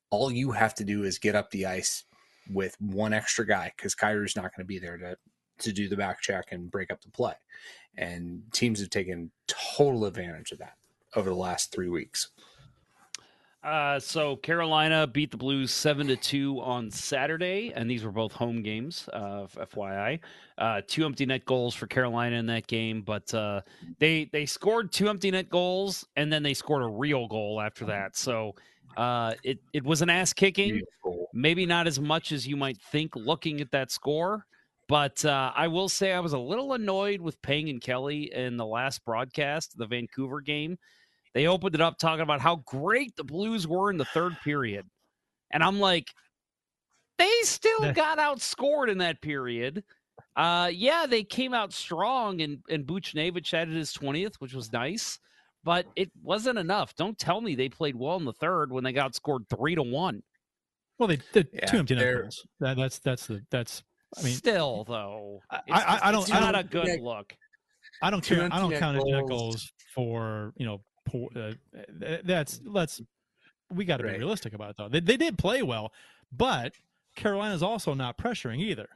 all 0.10 0.32
you 0.32 0.52
have 0.52 0.74
to 0.76 0.84
do 0.84 1.04
is 1.04 1.20
get 1.20 1.36
up 1.36 1.52
the 1.52 1.66
ice 1.66 2.04
with 2.52 2.76
one 2.80 3.14
extra 3.14 3.46
guy 3.46 3.72
because 3.76 3.96
Kyrou's 3.96 4.36
not 4.36 4.56
going 4.56 4.64
to 4.64 4.66
be 4.66 4.80
there 4.80 4.98
to 4.98 5.16
to 5.60 5.72
do 5.72 5.88
the 5.88 5.98
back 5.98 6.22
check 6.22 6.46
and 6.52 6.72
break 6.72 6.92
up 6.92 7.02
the 7.02 7.12
play. 7.12 7.34
And 7.96 8.42
teams 8.52 8.80
have 8.80 8.90
taken 8.90 9.32
total 9.48 10.06
advantage 10.06 10.52
of 10.52 10.58
that 10.58 10.74
over 11.16 11.30
the 11.30 11.36
last 11.36 11.72
three 11.72 11.90
weeks. 11.90 12.30
Uh, 13.64 14.00
so 14.00 14.36
Carolina 14.38 15.06
beat 15.06 15.30
the 15.30 15.38
Blues 15.38 15.72
seven 15.72 16.08
to 16.08 16.16
two 16.16 16.60
on 16.62 16.90
Saturday, 16.90 17.72
and 17.76 17.90
these 17.90 18.04
were 18.04 18.12
both 18.12 18.32
home 18.32 18.64
games. 18.64 19.08
Uh, 19.14 19.46
FYI, 19.56 20.20
uh, 20.58 20.82
two 20.88 21.06
empty 21.06 21.28
net 21.28 21.46
goals 21.46 21.76
for 21.76 21.86
Carolina 21.86 22.38
in 22.38 22.48
that 22.48 22.66
game, 22.66 23.04
but 23.04 23.32
uh, 23.36 23.62
they 24.00 24.26
they 24.32 24.48
scored 24.48 24.92
two 24.92 25.10
empty 25.10 25.30
net 25.30 25.48
goals, 25.50 26.04
and 26.16 26.34
then 26.34 26.42
they 26.42 26.56
scored 26.56 26.82
a 26.82 26.88
real 26.88 27.28
goal 27.28 27.62
after 27.62 27.86
that. 27.86 28.16
So 28.16 28.56
uh, 28.98 29.36
it 29.44 29.60
it 29.74 29.84
was 29.84 30.02
an 30.02 30.10
ass 30.10 30.34
kicking. 30.34 30.82
Maybe 31.34 31.68
not 31.68 31.86
as 31.86 32.00
much 32.00 32.32
as 32.32 32.48
you 32.48 32.58
might 32.58 32.82
think 32.82 33.16
looking 33.16 33.62
at 33.62 33.72
that 33.72 33.92
score. 33.92 34.48
But 34.88 35.24
uh, 35.24 35.54
I 35.56 35.68
will 35.68 35.88
say 35.88 36.12
I 36.12 36.20
was 36.20 36.34
a 36.34 36.38
little 36.38 36.74
annoyed 36.74 37.22
with 37.22 37.42
Pang 37.42 37.70
and 37.70 37.80
Kelly 37.80 38.34
in 38.34 38.58
the 38.58 38.66
last 38.66 39.06
broadcast, 39.06 39.78
the 39.78 39.86
Vancouver 39.86 40.42
game. 40.42 40.78
They 41.34 41.48
opened 41.48 41.76
it 41.76 41.82
up 41.82 41.98
talking 41.98 42.22
about 42.22 42.42
how 42.42 42.58
great 42.66 43.16
the 43.16 43.24
Blues 43.24 43.68
were 43.68 43.90
in 43.90 43.98
the 43.98 44.06
third 44.06 44.38
period. 44.44 44.86
And 45.52 45.64
I'm 45.64 45.80
like, 45.80 46.10
they 47.18 47.32
still 47.44 47.94
got 47.94 48.18
outscored 48.18 48.90
in 48.90 48.98
that 49.00 49.22
period. 49.22 49.84
Uh, 50.36 50.70
yeah, 50.74 51.06
they 51.08 51.24
came 51.24 51.54
out 51.54 51.74
strong, 51.74 52.42
and, 52.42 52.60
and 52.70 52.86
Buchnevich 52.86 53.54
added 53.54 53.76
his 53.76 53.92
20th, 53.94 54.36
which 54.40 54.54
was 54.54 54.72
nice, 54.72 55.20
but 55.64 55.86
it 55.96 56.10
wasn't 56.24 56.58
enough. 56.58 56.96
Don't 56.96 57.18
tell 57.18 57.42
me 57.42 57.56
they 57.56 57.70
played 57.70 57.96
well 57.96 58.16
in 58.18 58.26
the 58.26 58.34
third 58.34 58.72
when 58.72 58.84
they 58.84 58.94
got 58.94 59.14
scored 59.16 59.44
three 59.50 59.76
to 59.76 59.84
one. 59.84 60.24
Well, 60.98 61.08
they 61.08 61.20
did 61.34 61.48
Yeah, 61.54 61.66
two 61.66 61.78
empty 61.78 61.96
net 61.96 62.14
goals. 62.22 62.46
That, 62.60 62.78
that's 62.78 63.00
that's 63.00 63.26
the 63.28 63.42
that's. 63.50 63.84
I 64.18 64.24
mean, 64.24 64.36
Still, 64.36 64.84
though, 64.88 65.42
I- 65.50 65.56
it's, 65.68 65.80
I- 65.80 66.00
I 66.04 66.12
don't- 66.12 66.22
it's 66.24 66.32
I 66.32 66.40
not 66.40 66.52
don't- 66.52 66.66
a 66.66 66.68
good 66.68 66.88
Yeah. 66.88 66.96
look. 67.02 67.34
I 68.02 68.10
don't 68.10 68.24
care. 68.24 68.48
I 68.52 68.60
don't 68.60 68.72
count 68.78 68.98
empty 68.98 69.12
net 69.12 69.22
goals. 69.28 69.30
goals 69.30 69.74
for 69.96 70.54
you 70.58 70.66
know. 70.66 70.82
Poor, 71.06 71.30
uh, 71.36 71.54
that's 72.24 72.62
let's 72.66 73.02
we 73.72 73.86
got 73.86 73.98
to 73.98 74.04
be 74.04 74.10
realistic 74.10 74.54
about 74.54 74.72
it 74.72 74.76
though. 74.78 74.90
They 74.90 75.00
they 75.00 75.18
did 75.18 75.38
play 75.38 75.62
well, 75.64 75.92
but 76.32 76.74
Carolina's 77.16 77.64
also 77.64 77.94
not 77.94 78.18
pressuring 78.18 78.60
either. 78.60 78.88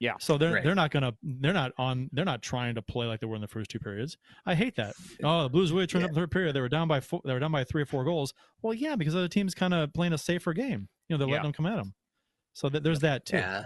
Yeah. 0.00 0.14
So 0.18 0.36
they're 0.36 0.54
Right. 0.54 0.64
they're 0.64 0.74
not 0.74 0.90
gonna 0.90 1.14
they're 1.22 1.52
not 1.52 1.72
on 1.78 2.10
they're 2.12 2.24
not 2.24 2.42
trying 2.42 2.74
to 2.74 2.82
play 2.82 3.06
like 3.06 3.20
they 3.20 3.26
were 3.26 3.36
in 3.36 3.40
the 3.40 3.46
first 3.48 3.70
two 3.70 3.78
periods. 3.78 4.16
I 4.46 4.54
hate 4.56 4.74
that. 4.76 4.94
Oh, 5.22 5.44
the 5.44 5.48
Blues 5.48 5.70
really 5.72 5.86
turned 5.86 6.04
up 6.04 6.08
in 6.10 6.14
the 6.14 6.20
third 6.22 6.30
period. 6.32 6.56
They 6.56 6.60
were 6.60 6.68
down 6.68 6.88
by 6.88 6.98
four, 7.00 7.20
they 7.24 7.32
were 7.32 7.38
down 7.38 7.52
by 7.52 7.62
three 7.62 7.82
or 7.82 7.86
four 7.86 8.02
goals. 8.04 8.34
Well, 8.62 8.74
yeah, 8.74 8.96
because 8.96 9.14
other 9.14 9.28
teams 9.28 9.54
kind 9.54 9.72
of 9.74 9.92
playing 9.92 10.12
a 10.12 10.18
safer 10.18 10.52
game. 10.54 10.88
You 11.08 11.14
know, 11.14 11.18
they're 11.18 11.28
Yeah. 11.28 11.34
letting 11.34 11.52
them 11.52 11.52
come 11.52 11.66
at 11.66 11.76
them. 11.76 11.94
So 12.54 12.68
th- 12.68 12.82
there's 12.82 12.98
that 13.00 13.26
too. 13.26 13.36
Yeah. 13.36 13.62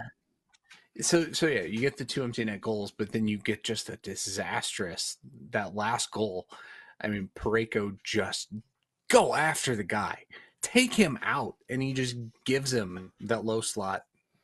So 1.01 1.31
so 1.31 1.47
yeah, 1.47 1.61
you 1.61 1.79
get 1.79 1.97
the 1.97 2.05
two 2.05 2.23
empty 2.23 2.43
net 2.45 2.61
goals, 2.61 2.91
but 2.91 3.11
then 3.11 3.27
you 3.27 3.37
get 3.37 3.63
just 3.63 3.89
a 3.89 3.97
disastrous 3.97 5.17
that 5.51 5.75
last 5.75 6.11
goal. 6.11 6.47
I 7.01 7.07
mean, 7.07 7.29
Parayko 7.35 7.97
just 8.03 8.49
go 9.09 9.35
after 9.35 9.75
the 9.75 9.83
guy, 9.83 10.23
take 10.61 10.93
him 10.93 11.19
out, 11.21 11.55
and 11.69 11.81
he 11.81 11.93
just 11.93 12.15
gives 12.45 12.73
him 12.73 13.11
that 13.21 13.45
low 13.45 13.61
slot. 13.61 14.03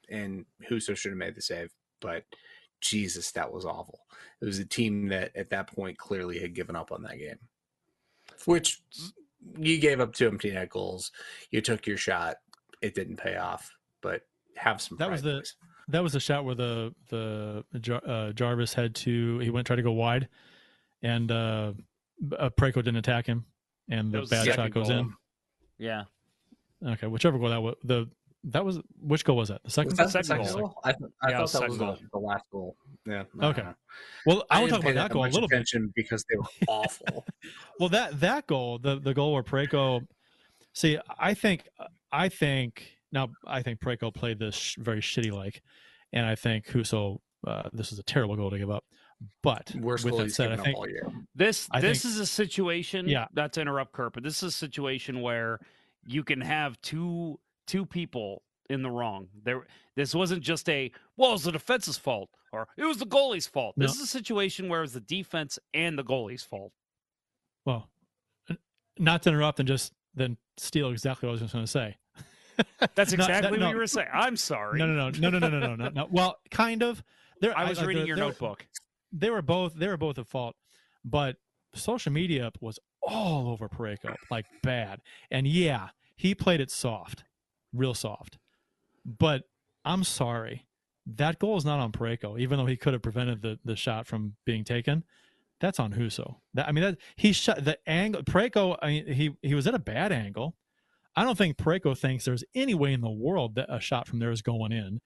And 0.09 0.45
Husso 0.69 0.95
should 0.95 1.11
have 1.11 1.17
made 1.17 1.35
the 1.35 1.41
save, 1.41 1.71
but 1.99 2.25
Jesus, 2.81 3.31
that 3.31 3.51
was 3.51 3.65
awful. 3.65 4.01
It 4.41 4.45
was 4.45 4.59
a 4.59 4.65
team 4.65 5.07
that 5.07 5.35
at 5.35 5.49
that 5.51 5.73
point 5.73 5.97
clearly 5.97 6.39
had 6.39 6.53
given 6.53 6.75
up 6.75 6.91
on 6.91 7.03
that 7.03 7.17
game. 7.17 7.39
Which 8.45 8.81
you 9.57 9.79
gave 9.79 9.99
up 9.99 10.13
two 10.13 10.27
empty 10.27 10.51
net 10.51 10.69
goals. 10.69 11.11
You 11.49 11.61
took 11.61 11.87
your 11.87 11.97
shot. 11.97 12.37
It 12.81 12.95
didn't 12.95 13.17
pay 13.17 13.37
off, 13.37 13.71
but 14.01 14.21
have 14.55 14.81
some. 14.81 14.97
That 14.97 15.11
was 15.11 15.21
the 15.21 15.45
that 15.87 16.03
was 16.03 16.13
the 16.13 16.19
shot 16.19 16.45
where 16.45 16.55
the 16.55 16.93
the 17.09 17.63
uh, 18.05 18.31
Jarvis 18.33 18.73
had 18.73 18.95
to 18.95 19.39
he 19.39 19.49
went 19.49 19.67
try 19.67 19.75
to 19.75 19.81
go 19.81 19.93
wide, 19.93 20.27
and 21.01 21.31
uh, 21.31 21.73
uh 22.37 22.49
Parayko 22.51 22.75
didn't 22.75 22.97
attack 22.97 23.25
him, 23.25 23.45
and 23.89 24.11
the 24.11 24.19
was 24.21 24.29
the 24.29 24.35
bad 24.37 24.55
shot 24.55 24.71
goes 24.71 24.89
goal. 24.89 24.99
in. 24.99 25.13
Yeah. 25.77 26.03
Okay, 26.85 27.07
whichever 27.07 27.37
goal 27.37 27.49
that 27.49 27.61
was 27.61 27.75
the 27.83 28.09
that 28.45 28.65
was 28.65 28.79
which 28.99 29.23
goal 29.23 29.37
was 29.37 29.49
that? 29.49 29.63
The 29.63 29.69
second. 29.71 29.91
Was 29.91 29.97
that 29.97 30.05
the 30.07 30.11
Second 30.23 30.45
second 30.45 30.59
goal. 30.59 30.67
goal? 30.69 30.79
I, 30.83 30.91
th- 30.91 31.11
I 31.21 31.29
Yeah, 31.29 31.37
thought 31.45 31.51
that 31.61 31.69
was 31.69 31.77
goal. 31.77 31.93
the, 31.93 32.07
the 32.11 32.17
last 32.19 32.43
goal. 32.51 32.75
Yeah. 33.05 33.23
I 33.39 33.45
Okay. 33.47 33.61
don't 33.61 33.65
know. 33.69 33.75
Well, 34.25 34.43
I, 34.49 34.57
I 34.57 34.59
want 34.59 34.69
to 34.69 34.75
didn't 34.75 34.83
talk 34.83 34.91
about 34.91 35.01
that 35.07 35.13
goal 35.13 35.23
a 35.23 35.27
little 35.27 35.47
bit. 35.47 35.93
because 35.95 36.25
they 36.29 36.35
were 36.37 36.43
awful. 36.67 37.25
Well, 37.79 37.89
that 37.89 38.19
that 38.19 38.47
goal, 38.47 38.79
the 38.79 38.99
the 38.99 39.13
goal 39.13 39.33
where 39.33 39.43
Parayko, 39.43 40.05
see, 40.73 40.97
I 41.17 41.33
think 41.33 41.67
I 42.11 42.27
think 42.29 42.97
now 43.13 43.29
I 43.47 43.61
think 43.61 43.79
Parayko 43.79 44.13
played 44.13 44.39
this 44.39 44.55
sh- 44.55 44.75
very 44.77 44.99
shitty 44.99 45.31
like, 45.31 45.61
and 46.11 46.25
I 46.25 46.35
think 46.35 46.65
Husso, 46.67 47.19
uh, 47.47 47.69
this 47.71 47.93
is 47.93 47.99
a 47.99 48.03
terrible 48.03 48.35
goal 48.35 48.49
to 48.49 48.57
give 48.59 48.69
up. 48.69 48.83
But 49.41 49.73
Worst 49.75 50.05
with 50.05 50.17
that 50.17 50.31
said, 50.31 50.51
I 50.51 50.57
think. 50.57 50.77
This 51.35 51.67
I 51.71 51.81
this 51.81 52.01
think- 52.03 52.13
is 52.13 52.19
a 52.19 52.25
situation. 52.25 53.07
Yeah. 53.07 53.27
Not 53.35 53.53
to 53.53 53.61
interrupt 53.61 53.91
Kurt, 53.93 54.13
but 54.13 54.23
this 54.23 54.37
is 54.43 54.43
a 54.43 54.51
situation 54.57 55.21
where 55.21 55.59
you 56.05 56.23
can 56.23 56.41
have 56.41 56.79
two 56.81 57.39
two 57.67 57.85
people 57.85 58.43
in 58.69 58.81
the 58.81 58.89
wrong. 58.91 59.27
There, 59.43 59.65
this 59.95 60.13
wasn't 60.15 60.41
just 60.41 60.67
a 60.69 60.91
well, 61.17 61.29
it 61.31 61.33
was 61.33 61.43
the 61.43 61.51
defense's 61.51 61.97
fault 61.97 62.29
or 62.51 62.67
it 62.77 62.85
was 62.85 62.97
the 62.97 63.05
goalie's 63.05 63.47
fault. 63.47 63.75
This 63.77 63.95
No. 63.97 64.01
is 64.03 64.09
a 64.09 64.11
situation 64.11 64.69
where 64.69 64.79
it 64.79 64.83
was 64.83 64.93
the 64.93 64.99
defense 65.01 65.59
and 65.73 65.97
the 65.97 66.03
goalie's 66.03 66.43
fault. 66.43 66.71
Well, 67.65 67.89
not 68.97 69.23
to 69.23 69.29
interrupt 69.29 69.59
and 69.59 69.67
just 69.67 69.93
then 70.13 70.37
steal 70.57 70.91
exactly 70.91 71.27
what 71.27 71.31
I 71.31 71.33
was 71.33 71.41
just 71.41 71.53
going 71.53 71.65
to 71.65 71.71
say. 71.71 71.97
That's 72.95 73.11
No, 73.11 73.17
that- 73.17 73.29
exactly 73.29 73.59
what 73.59 73.69
you 73.71 73.77
were 73.77 73.87
saying. 73.87 74.09
I'm 74.13 74.35
sorry. 74.37 74.77
No, 74.79 74.85
no, 74.85 75.09
no, 75.09 75.29
no, 75.29 75.39
no, 75.39 75.39
no, 75.39 75.59
no, 75.59 75.59
no, 75.67 75.75
no, 75.75 75.89
no. 75.89 76.07
Well, 76.11 76.37
kind 76.51 76.83
of. 76.83 77.03
There, 77.41 77.57
I 77.57 77.67
was 77.67 77.79
like, 77.79 77.87
reading 77.87 78.01
there- 78.01 78.07
your 78.07 78.15
there- 78.17 78.25
notebook. 78.27 78.65
They 79.13 79.29
were 79.29 79.41
both. 79.41 79.75
They 79.75 79.87
were 79.87 79.97
both 79.97 80.17
at 80.17 80.27
fault, 80.27 80.55
but 81.05 81.37
social 81.75 82.11
media 82.11 82.51
was 82.59 82.79
all 83.01 83.49
over 83.49 83.69
Parayko, 83.69 84.15
like 84.29 84.45
bad. 84.61 85.01
And 85.29 85.47
yeah, 85.47 85.89
he 86.15 86.33
played 86.35 86.59
it 86.59 86.71
soft, 86.71 87.23
real 87.73 87.93
soft. 87.93 88.37
But 89.05 89.43
I'm 89.85 90.03
sorry, 90.03 90.65
that 91.05 91.39
goal 91.39 91.57
is 91.57 91.65
not 91.65 91.79
on 91.79 91.91
Parayko, 91.91 92.39
even 92.39 92.57
though 92.57 92.65
he 92.65 92.77
could 92.77 92.93
have 92.93 93.01
prevented 93.01 93.41
the, 93.41 93.59
the 93.65 93.75
shot 93.75 94.07
from 94.07 94.35
being 94.45 94.63
taken. 94.63 95.03
That's 95.59 95.79
on 95.79 95.93
Husso. 95.93 96.37
That, 96.53 96.67
I 96.67 96.71
mean, 96.71 96.83
that 96.83 96.97
he 97.15 97.31
shot 97.31 97.63
the 97.63 97.77
angle. 97.87 98.23
Parayko, 98.23 98.77
I 98.81 98.87
mean, 98.87 99.07
he 99.07 99.35
he 99.41 99.55
was 99.55 99.67
at 99.67 99.75
a 99.75 99.79
bad 99.79 100.11
angle. 100.11 100.55
I 101.15 101.23
don't 101.23 101.37
think 101.37 101.57
Parayko 101.57 101.97
thinks 101.97 102.25
there's 102.25 102.43
any 102.55 102.73
way 102.73 102.91
in 102.91 103.01
the 103.01 103.09
world 103.09 103.55
that 103.55 103.67
a 103.69 103.79
shot 103.79 104.07
from 104.07 104.19
there 104.19 104.31
is 104.31 104.41
going 104.41 104.71
in. 104.71 104.99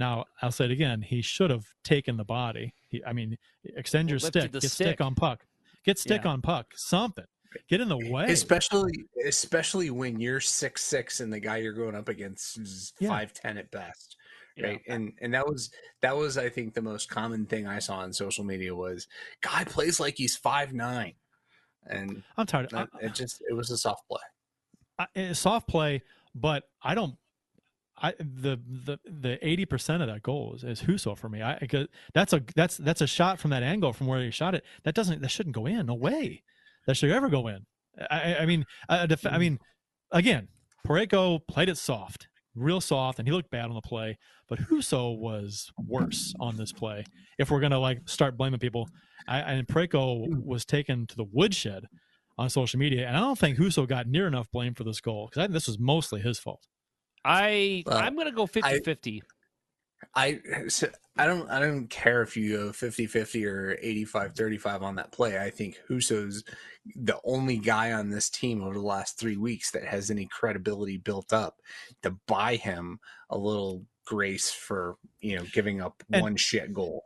Now, 0.00 0.24
I'll 0.40 0.50
say 0.50 0.64
it 0.64 0.70
again. 0.70 1.02
He 1.02 1.20
should 1.20 1.50
have 1.50 1.66
taken 1.84 2.16
the 2.16 2.24
body. 2.24 2.74
He, 2.88 3.04
I 3.04 3.12
mean, 3.12 3.36
extend 3.76 4.08
your 4.08 4.18
stick, 4.18 4.50
get 4.50 4.62
stick. 4.62 4.70
stick 4.72 5.00
on 5.02 5.14
puck, 5.14 5.44
get 5.84 5.98
stick 5.98 6.22
Yeah. 6.24 6.30
on 6.30 6.40
puck, 6.40 6.68
something. 6.74 7.26
Get 7.68 7.82
in 7.82 7.88
the 7.90 7.98
way. 8.10 8.24
Especially, 8.32 8.92
especially 9.26 9.90
when 9.90 10.18
you're 10.18 10.40
six 10.40 10.82
six 10.82 11.20
and 11.20 11.30
the 11.30 11.38
guy 11.38 11.58
you're 11.58 11.74
going 11.74 11.94
up 11.94 12.08
against 12.08 12.58
is 12.58 12.94
Yeah. 12.98 13.10
five 13.10 13.34
ten 13.34 13.58
at 13.58 13.70
best, 13.70 14.16
Yeah. 14.56 14.68
right? 14.68 14.80
And 14.88 15.12
and 15.20 15.34
that 15.34 15.46
was 15.46 15.70
that 16.00 16.16
was 16.16 16.38
I 16.38 16.48
think 16.48 16.72
the 16.72 16.80
most 16.82 17.10
common 17.10 17.44
thing 17.44 17.66
I 17.66 17.78
saw 17.78 17.98
on 17.98 18.12
social 18.14 18.42
media 18.44 18.74
was 18.74 19.06
guy 19.42 19.64
plays 19.64 20.00
like 20.00 20.14
he's 20.16 20.34
five 20.34 20.72
nine, 20.72 21.12
and 21.86 22.22
I'm 22.38 22.46
tired. 22.46 22.70
that- 22.70 22.88
it 23.02 23.14
just 23.14 23.42
it 23.50 23.52
was 23.52 23.70
a 23.70 23.76
soft 23.76 24.08
play. 24.08 24.22
I, 24.98 25.06
eh, 25.14 25.32
soft 25.34 25.68
play, 25.68 26.02
but 26.34 26.64
I 26.82 26.94
don't. 26.94 27.16
I 28.02 28.12
the 28.18 28.58
the 28.86 28.98
the 29.04 29.46
eighty 29.46 29.66
percent 29.66 30.02
of 30.02 30.08
that 30.08 30.22
goal 30.22 30.54
is, 30.56 30.64
is 30.64 30.82
Husso 30.82 31.16
for 31.16 31.28
me. 31.28 31.42
I 31.42 31.66
that's 32.14 32.32
a 32.32 32.42
that's 32.56 32.76
that's 32.78 33.00
a 33.00 33.06
shot 33.06 33.38
from 33.38 33.50
that 33.50 33.62
angle 33.62 33.92
from 33.92 34.06
where 34.06 34.22
he 34.22 34.30
shot 34.30 34.54
it. 34.54 34.64
That 34.84 34.94
doesn't 34.94 35.20
that 35.22 35.30
shouldn't 35.30 35.54
go 35.54 35.66
in. 35.66 35.86
No 35.86 35.94
way. 35.94 36.42
That 36.86 36.96
should 36.96 37.10
ever 37.10 37.28
go 37.28 37.46
in. 37.48 37.66
I, 38.10 38.34
I- 38.34 38.38
I 38.42 38.46
mean, 38.46 38.64
a 38.88 39.06
def- 39.06 39.26
I 39.26 39.36
mean, 39.38 39.58
again, 40.12 40.48
Parayko 40.86 41.40
played 41.46 41.68
it 41.68 41.76
soft, 41.76 42.28
real 42.54 42.80
soft, 42.80 43.18
and 43.18 43.28
he 43.28 43.32
looked 43.32 43.50
bad 43.50 43.66
on 43.66 43.74
the 43.74 43.80
play. 43.82 44.16
But 44.48 44.60
Husso 44.60 45.16
was 45.18 45.70
worse 45.78 46.32
on 46.40 46.56
this 46.56 46.72
play. 46.72 47.04
If 47.38 47.50
we're 47.50 47.60
gonna 47.60 47.78
like 47.78 48.08
start 48.08 48.36
blaming 48.38 48.60
people, 48.60 48.88
I, 49.28 49.40
and 49.40 49.66
Parayko 49.66 50.42
was 50.44 50.64
taken 50.64 51.06
to 51.08 51.16
the 51.16 51.26
woodshed 51.30 51.84
on 52.38 52.48
social 52.48 52.80
media, 52.80 53.06
and 53.06 53.16
I 53.16 53.20
don't 53.20 53.38
think 53.38 53.58
Husso 53.58 53.86
got 53.86 54.06
near 54.06 54.26
enough 54.26 54.50
blame 54.50 54.72
for 54.74 54.84
this 54.84 55.00
goal 55.02 55.28
because 55.30 55.44
I 55.44 55.46
this 55.52 55.66
was 55.66 55.78
mostly 55.78 56.20
his 56.22 56.38
fault. 56.38 56.66
I 57.24 57.82
I'm 57.86 58.16
gonna 58.16 58.32
go 58.32 58.46
50-50. 58.46 59.22
I 60.14 60.40
so 60.68 60.88
I 61.16 61.26
don't 61.26 61.50
I 61.50 61.60
don't 61.60 61.88
care 61.88 62.22
if 62.22 62.36
you 62.36 62.56
go 62.56 62.68
50-50 62.70 63.46
or 63.46 63.76
85-35 63.82 64.82
on 64.82 64.94
that 64.96 65.12
play. 65.12 65.38
I 65.38 65.50
think 65.50 65.78
Husso's 65.88 66.42
the 66.96 67.18
only 67.24 67.58
guy 67.58 67.92
on 67.92 68.08
this 68.08 68.30
team 68.30 68.62
over 68.62 68.74
the 68.74 68.80
last 68.80 69.18
three 69.18 69.36
weeks 69.36 69.70
that 69.72 69.84
has 69.84 70.10
any 70.10 70.26
credibility 70.26 70.96
built 70.96 71.32
up 71.32 71.56
to 72.02 72.16
buy 72.26 72.56
him 72.56 72.98
a 73.28 73.36
little 73.36 73.84
grace 74.06 74.50
for 74.50 74.96
you 75.20 75.36
know 75.36 75.44
giving 75.52 75.80
up 75.80 76.02
And- 76.12 76.22
one 76.22 76.36
shit 76.36 76.72
goal. 76.72 77.04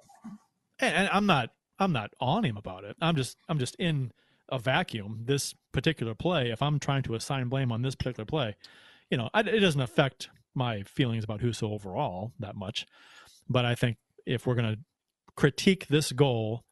And, 0.80 0.94
and 0.94 1.08
I'm 1.12 1.26
not 1.26 1.50
I'm 1.78 1.92
not 1.92 2.10
on 2.20 2.44
him 2.44 2.56
about 2.56 2.84
it. 2.84 2.96
I'm 3.00 3.16
just 3.16 3.36
I'm 3.48 3.58
just 3.58 3.74
in 3.76 4.12
a 4.48 4.58
vacuum. 4.58 5.22
This 5.24 5.54
particular 5.72 6.14
play, 6.14 6.50
if 6.50 6.62
I'm 6.62 6.78
trying 6.78 7.02
to 7.04 7.14
assign 7.14 7.48
blame 7.48 7.72
on 7.72 7.82
this 7.82 7.94
particular 7.94 8.24
play, 8.24 8.56
you 9.14 9.18
know, 9.18 9.30
I, 9.32 9.42
it 9.42 9.60
doesn't 9.60 9.80
affect 9.80 10.28
my 10.56 10.82
feelings 10.82 11.22
about 11.22 11.38
Husso 11.40 11.70
overall 11.72 12.32
that 12.40 12.56
much. 12.56 12.84
But 13.48 13.64
I 13.64 13.76
think 13.76 13.96
if 14.26 14.44
we're 14.44 14.56
gonna 14.56 14.78
critique 15.36 15.86
this 15.86 16.10
goal 16.10 16.64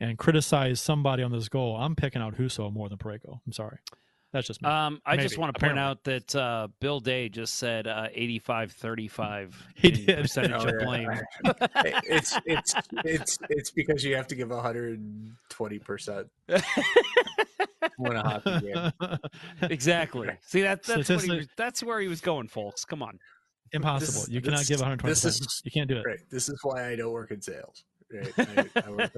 and 0.00 0.18
criticize 0.18 0.80
somebody 0.80 1.22
on 1.22 1.30
this 1.30 1.48
goal, 1.48 1.76
I'm 1.76 1.94
picking 1.94 2.20
out 2.20 2.34
Husso 2.34 2.72
more 2.72 2.88
than 2.88 2.98
Parayko. 2.98 3.38
I'm 3.46 3.52
sorry. 3.52 3.78
That's 4.32 4.48
just 4.48 4.60
me. 4.62 4.68
Um, 4.68 5.00
I 5.06 5.16
just 5.16 5.38
want 5.38 5.54
to 5.54 5.60
point 5.60 5.78
out 5.78 6.02
that 6.04 6.34
uh, 6.34 6.66
Bill 6.80 6.98
Day 6.98 7.28
just 7.28 7.54
said 7.54 7.86
uh, 7.86 8.08
85-35 8.18 9.52
He 9.76 9.88
in 9.90 10.06
did. 10.06 10.22
percentage 10.22 10.50
Oh, 10.64 10.66
of 10.68 10.74
yeah. 10.80 10.84
blame. 10.84 11.10
it's 12.04 12.36
it's 12.46 12.74
it's 13.04 13.38
it's 13.48 13.70
because 13.70 14.02
you 14.04 14.16
have 14.16 14.26
to 14.26 14.34
give 14.34 14.50
120 14.50 15.78
percent 15.78 16.26
win 17.98 18.16
a 18.16 18.22
hockey 18.22 18.72
game. 18.72 19.18
exactly. 19.70 20.30
See 20.42 20.62
that 20.62 20.82
that's 20.82 21.08
what 21.08 21.22
he 21.22 21.30
was, 21.30 21.48
that's 21.56 21.82
where 21.82 22.00
he 22.00 22.08
was 22.08 22.20
going, 22.20 22.48
folks. 22.48 22.84
Come 22.84 23.02
on. 23.02 23.18
Impossible. 23.72 24.20
This- 24.20 24.28
you 24.28 24.40
cannot 24.40 24.60
this- 24.60 24.68
give 24.68 24.80
120. 24.80 25.10
this 25.10 25.24
is- 25.24 25.62
you 25.64 25.70
can't 25.70 25.88
do 25.88 25.96
it. 25.98 26.06
Right. 26.06 26.18
This 26.30 26.48
is 26.48 26.58
why 26.62 26.88
I 26.88 26.96
don't 26.96 27.12
work 27.12 27.30
in 27.30 27.40
sales. 27.40 27.84
Right. 28.12 28.32
I, 28.38 28.82
I, 28.86 28.90
work, 28.90 29.12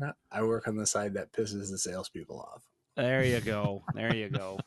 I 0.32 0.42
work 0.42 0.68
on 0.68 0.76
the 0.76 0.86
side 0.86 1.14
that 1.14 1.32
pisses 1.32 1.70
the 1.70 1.78
salespeople 1.78 2.38
off. 2.40 2.62
There 2.96 3.24
you 3.24 3.40
go. 3.40 3.82
There 3.94 4.14
you 4.14 4.28
go. 4.28 4.58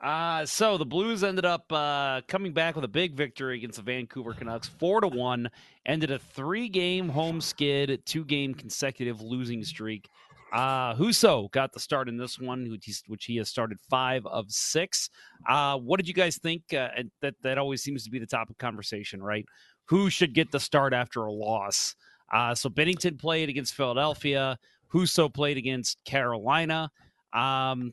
Uh, 0.00 0.46
so 0.46 0.78
the 0.78 0.86
Blues 0.86 1.22
ended 1.22 1.44
up 1.44 1.70
uh, 1.70 2.22
coming 2.26 2.54
back 2.54 2.74
with 2.74 2.84
a 2.84 2.88
big 2.88 3.14
victory 3.14 3.58
against 3.58 3.76
the 3.76 3.82
Vancouver 3.82 4.32
Canucks, 4.32 4.66
four 4.66 5.00
to 5.02 5.08
one. 5.08 5.50
Ended 5.84 6.10
a 6.10 6.18
three-game 6.18 7.08
home 7.10 7.40
skid, 7.40 8.00
two-game 8.06 8.54
consecutive 8.54 9.20
losing 9.20 9.62
streak. 9.62 10.08
Uh, 10.52 10.94
Husso 10.94 11.50
got 11.52 11.72
the 11.72 11.80
start 11.80 12.08
in 12.08 12.16
this 12.16 12.38
one, 12.38 12.70
which, 12.70 12.84
he's, 12.84 13.02
which 13.06 13.24
he 13.26 13.36
has 13.36 13.48
started 13.48 13.78
five 13.88 14.26
of 14.26 14.50
six. 14.50 15.08
Uh, 15.48 15.78
what 15.78 15.98
did 15.98 16.08
you 16.08 16.14
guys 16.14 16.38
think? 16.38 16.62
Uh, 16.72 16.88
and 16.96 17.10
that 17.22 17.34
that 17.42 17.58
always 17.58 17.82
seems 17.82 18.04
to 18.04 18.10
be 18.10 18.18
the 18.18 18.26
topic 18.26 18.50
of 18.50 18.58
conversation, 18.58 19.22
right? 19.22 19.44
Who 19.86 20.10
should 20.10 20.34
get 20.34 20.50
the 20.50 20.60
start 20.60 20.92
after 20.92 21.24
a 21.24 21.32
loss? 21.32 21.94
Uh, 22.32 22.54
so 22.54 22.68
Binnington 22.68 23.18
played 23.18 23.48
against 23.48 23.74
Philadelphia. 23.74 24.58
Husso 24.92 25.32
played 25.32 25.56
against 25.56 26.04
Carolina. 26.04 26.90
Um, 27.32 27.92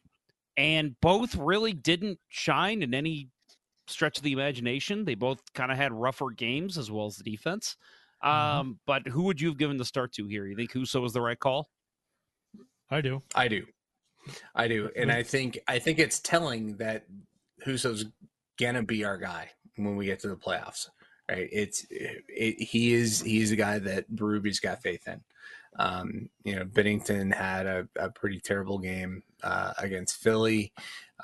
and 0.57 0.95
both 1.01 1.35
really 1.35 1.73
didn't 1.73 2.19
shine 2.29 2.81
in 2.81 2.93
any 2.93 3.29
stretch 3.87 4.17
of 4.17 4.23
the 4.23 4.31
imagination. 4.31 5.05
They 5.05 5.15
both 5.15 5.41
kind 5.53 5.71
of 5.71 5.77
had 5.77 5.93
rougher 5.93 6.31
games 6.31 6.77
as 6.77 6.91
well 6.91 7.05
as 7.05 7.17
the 7.17 7.23
defense. 7.23 7.77
Um, 8.21 8.79
But 8.87 9.07
who 9.07 9.23
would 9.23 9.39
you 9.39 9.49
have 9.49 9.57
given 9.57 9.77
the 9.77 9.85
start 9.85 10.11
to 10.13 10.27
here? 10.27 10.47
You 10.47 10.55
think 10.55 10.71
Husso 10.71 11.01
was 11.01 11.13
the 11.13 11.21
right 11.21 11.39
call? 11.39 11.69
I 12.89 13.01
do. 13.01 13.21
I 13.35 13.47
do. 13.47 13.65
I 14.55 14.67
do. 14.67 14.89
And 14.95 15.11
I 15.11 15.23
think 15.23 15.59
I 15.67 15.79
think 15.79 15.99
it's 15.99 16.19
telling 16.19 16.77
that 16.77 17.05
Husso's 17.65 18.05
gonna 18.59 18.83
be 18.83 19.03
our 19.03 19.17
guy 19.17 19.49
when 19.75 19.95
we 19.95 20.05
get 20.05 20.19
to 20.21 20.27
the 20.27 20.35
playoffs. 20.35 20.89
Right? 21.29 21.49
It's 21.51 21.85
it, 21.89 22.59
he 22.59 22.93
is 22.93 23.21
he's 23.21 23.51
a 23.51 23.55
guy 23.55 23.79
that 23.79 24.09
Berube's 24.11 24.59
got 24.59 24.81
faith 24.81 25.07
in. 25.07 25.21
Um, 25.79 26.29
you 26.43 26.55
know, 26.55 26.65
Binnington 26.65 27.33
had 27.33 27.67
a, 27.67 27.87
a 27.97 28.09
pretty 28.09 28.39
terrible 28.39 28.79
game 28.79 29.23
uh, 29.43 29.73
against 29.77 30.17
Philly, 30.17 30.73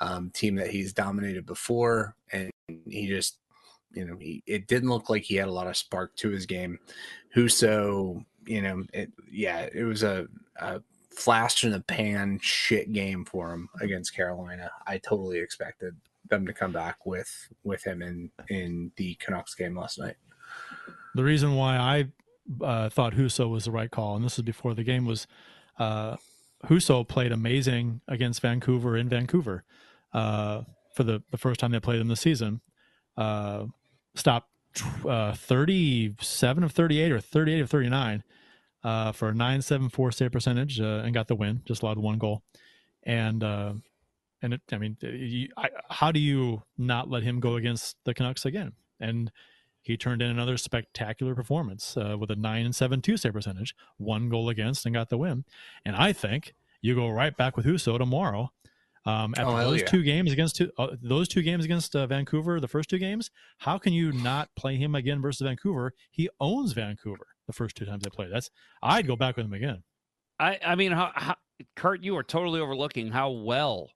um, 0.00 0.30
team 0.30 0.54
that 0.56 0.70
he's 0.70 0.92
dominated 0.92 1.44
before, 1.44 2.14
and 2.32 2.50
he 2.68 3.08
just, 3.08 3.38
you 3.92 4.04
know, 4.04 4.16
he, 4.16 4.42
it 4.46 4.68
didn't 4.68 4.90
look 4.90 5.10
like 5.10 5.22
he 5.22 5.34
had 5.36 5.48
a 5.48 5.52
lot 5.52 5.66
of 5.66 5.76
spark 5.76 6.14
to 6.16 6.30
his 6.30 6.46
game. 6.46 6.78
Husso, 7.34 8.24
you 8.46 8.62
know, 8.62 8.84
it, 8.92 9.10
yeah, 9.28 9.68
it 9.72 9.82
was 9.82 10.04
a, 10.04 10.28
a 10.60 10.80
flash 11.16 11.64
in 11.64 11.70
the 11.70 11.80
pan 11.80 12.38
shit 12.42 12.92
game 12.92 13.24
for 13.24 13.52
him 13.52 13.68
against 13.80 14.14
Carolina. 14.14 14.70
I 14.86 14.98
totally 14.98 15.38
expected 15.38 15.96
them 16.28 16.46
to 16.46 16.52
come 16.52 16.72
back 16.72 17.04
with 17.04 17.48
with 17.62 17.84
him 17.84 18.02
in 18.02 18.30
in 18.48 18.92
the 18.96 19.14
Canucks 19.16 19.54
game 19.54 19.76
last 19.76 19.98
night. 19.98 20.16
The 21.14 21.24
reason 21.24 21.54
why 21.54 21.76
I 21.76 22.08
uh, 22.64 22.88
thought 22.88 23.14
Husso 23.14 23.48
was 23.48 23.64
the 23.64 23.70
right 23.70 23.90
call, 23.90 24.16
and 24.16 24.24
this 24.24 24.38
is 24.38 24.44
before 24.44 24.74
the 24.74 24.84
game 24.84 25.06
was, 25.06 25.26
uh, 25.78 26.16
Husso 26.64 27.06
played 27.06 27.32
amazing 27.32 28.00
against 28.08 28.40
Vancouver 28.40 28.96
in 28.96 29.08
Vancouver 29.08 29.64
uh, 30.12 30.62
for 30.94 31.04
the, 31.04 31.22
the 31.30 31.38
first 31.38 31.60
time 31.60 31.70
they 31.70 31.80
played 31.80 32.00
in 32.00 32.08
the 32.08 32.16
season. 32.16 32.60
Uh, 33.16 33.66
stopped 34.14 34.50
uh, 35.08 35.32
37 35.34 36.64
of 36.64 36.72
38 36.72 37.12
or 37.12 37.20
38 37.20 37.60
of 37.60 37.70
39 37.70 38.24
uh, 38.84 39.12
for 39.12 39.30
a 39.30 39.34
974 39.34 40.12
save 40.12 40.32
percentage 40.32 40.80
uh, 40.80 41.02
and 41.04 41.14
got 41.14 41.26
the 41.26 41.34
win, 41.34 41.62
just 41.64 41.82
allowed 41.82 41.98
one 41.98 42.18
goal. 42.18 42.42
And 43.02 43.42
uh, 43.42 43.72
and 44.42 44.54
it, 44.54 44.60
I 44.70 44.78
mean, 44.78 44.96
you, 45.00 45.48
I, 45.56 45.70
how 45.88 46.12
do 46.12 46.20
you 46.20 46.62
not 46.76 47.08
let 47.08 47.22
him 47.22 47.40
go 47.40 47.56
against 47.56 47.96
the 48.04 48.12
Canucks 48.14 48.44
again? 48.44 48.72
And 49.00 49.32
he 49.80 49.96
turned 49.96 50.22
in 50.22 50.30
another 50.30 50.56
spectacular 50.56 51.34
performance 51.34 51.96
uh, 51.96 52.16
with 52.18 52.30
a 52.30 52.36
nine 52.36 52.64
and 52.64 52.74
seven 52.74 53.00
two 53.00 53.16
save 53.16 53.32
percentage, 53.32 53.74
one 53.96 54.28
goal 54.28 54.48
against, 54.48 54.84
and 54.86 54.94
got 54.94 55.08
the 55.08 55.18
win. 55.18 55.44
And 55.84 55.96
I 55.96 56.12
think 56.12 56.54
you 56.82 56.94
go 56.94 57.08
right 57.08 57.34
back 57.36 57.56
with 57.56 57.66
Husso 57.66 57.98
tomorrow. 57.98 58.52
Um, 59.06 59.34
after 59.36 59.52
Oh, 59.52 59.70
those 59.70 59.80
yeah. 59.80 59.86
two 59.86 60.02
games 60.02 60.32
against 60.32 60.56
two, 60.56 60.70
uh, 60.78 60.88
those 61.02 61.28
two 61.28 61.42
games 61.42 61.66
against 61.66 61.94
uh, 61.94 62.06
Vancouver, 62.06 62.58
the 62.58 62.68
first 62.68 62.88
two 62.88 62.96
games, 62.98 63.30
how 63.58 63.76
can 63.76 63.92
you 63.92 64.12
not 64.12 64.48
play 64.56 64.76
him 64.76 64.94
again 64.94 65.20
versus 65.20 65.46
Vancouver? 65.46 65.92
He 66.10 66.30
owns 66.40 66.72
Vancouver 66.72 67.26
the 67.46 67.52
first 67.52 67.76
two 67.76 67.84
times 67.84 68.02
they 68.04 68.10
played. 68.10 68.30
That's 68.32 68.50
I'd 68.82 69.06
go 69.06 69.16
back 69.16 69.36
with 69.36 69.46
him 69.46 69.52
again. 69.52 69.82
I, 70.38 70.58
I 70.64 70.74
mean, 70.74 70.92
how, 70.92 71.10
how, 71.14 71.36
Kurt, 71.76 72.02
you 72.02 72.16
are 72.16 72.22
totally 72.24 72.60
overlooking 72.60 73.10
how 73.10 73.30
well, 73.30 73.90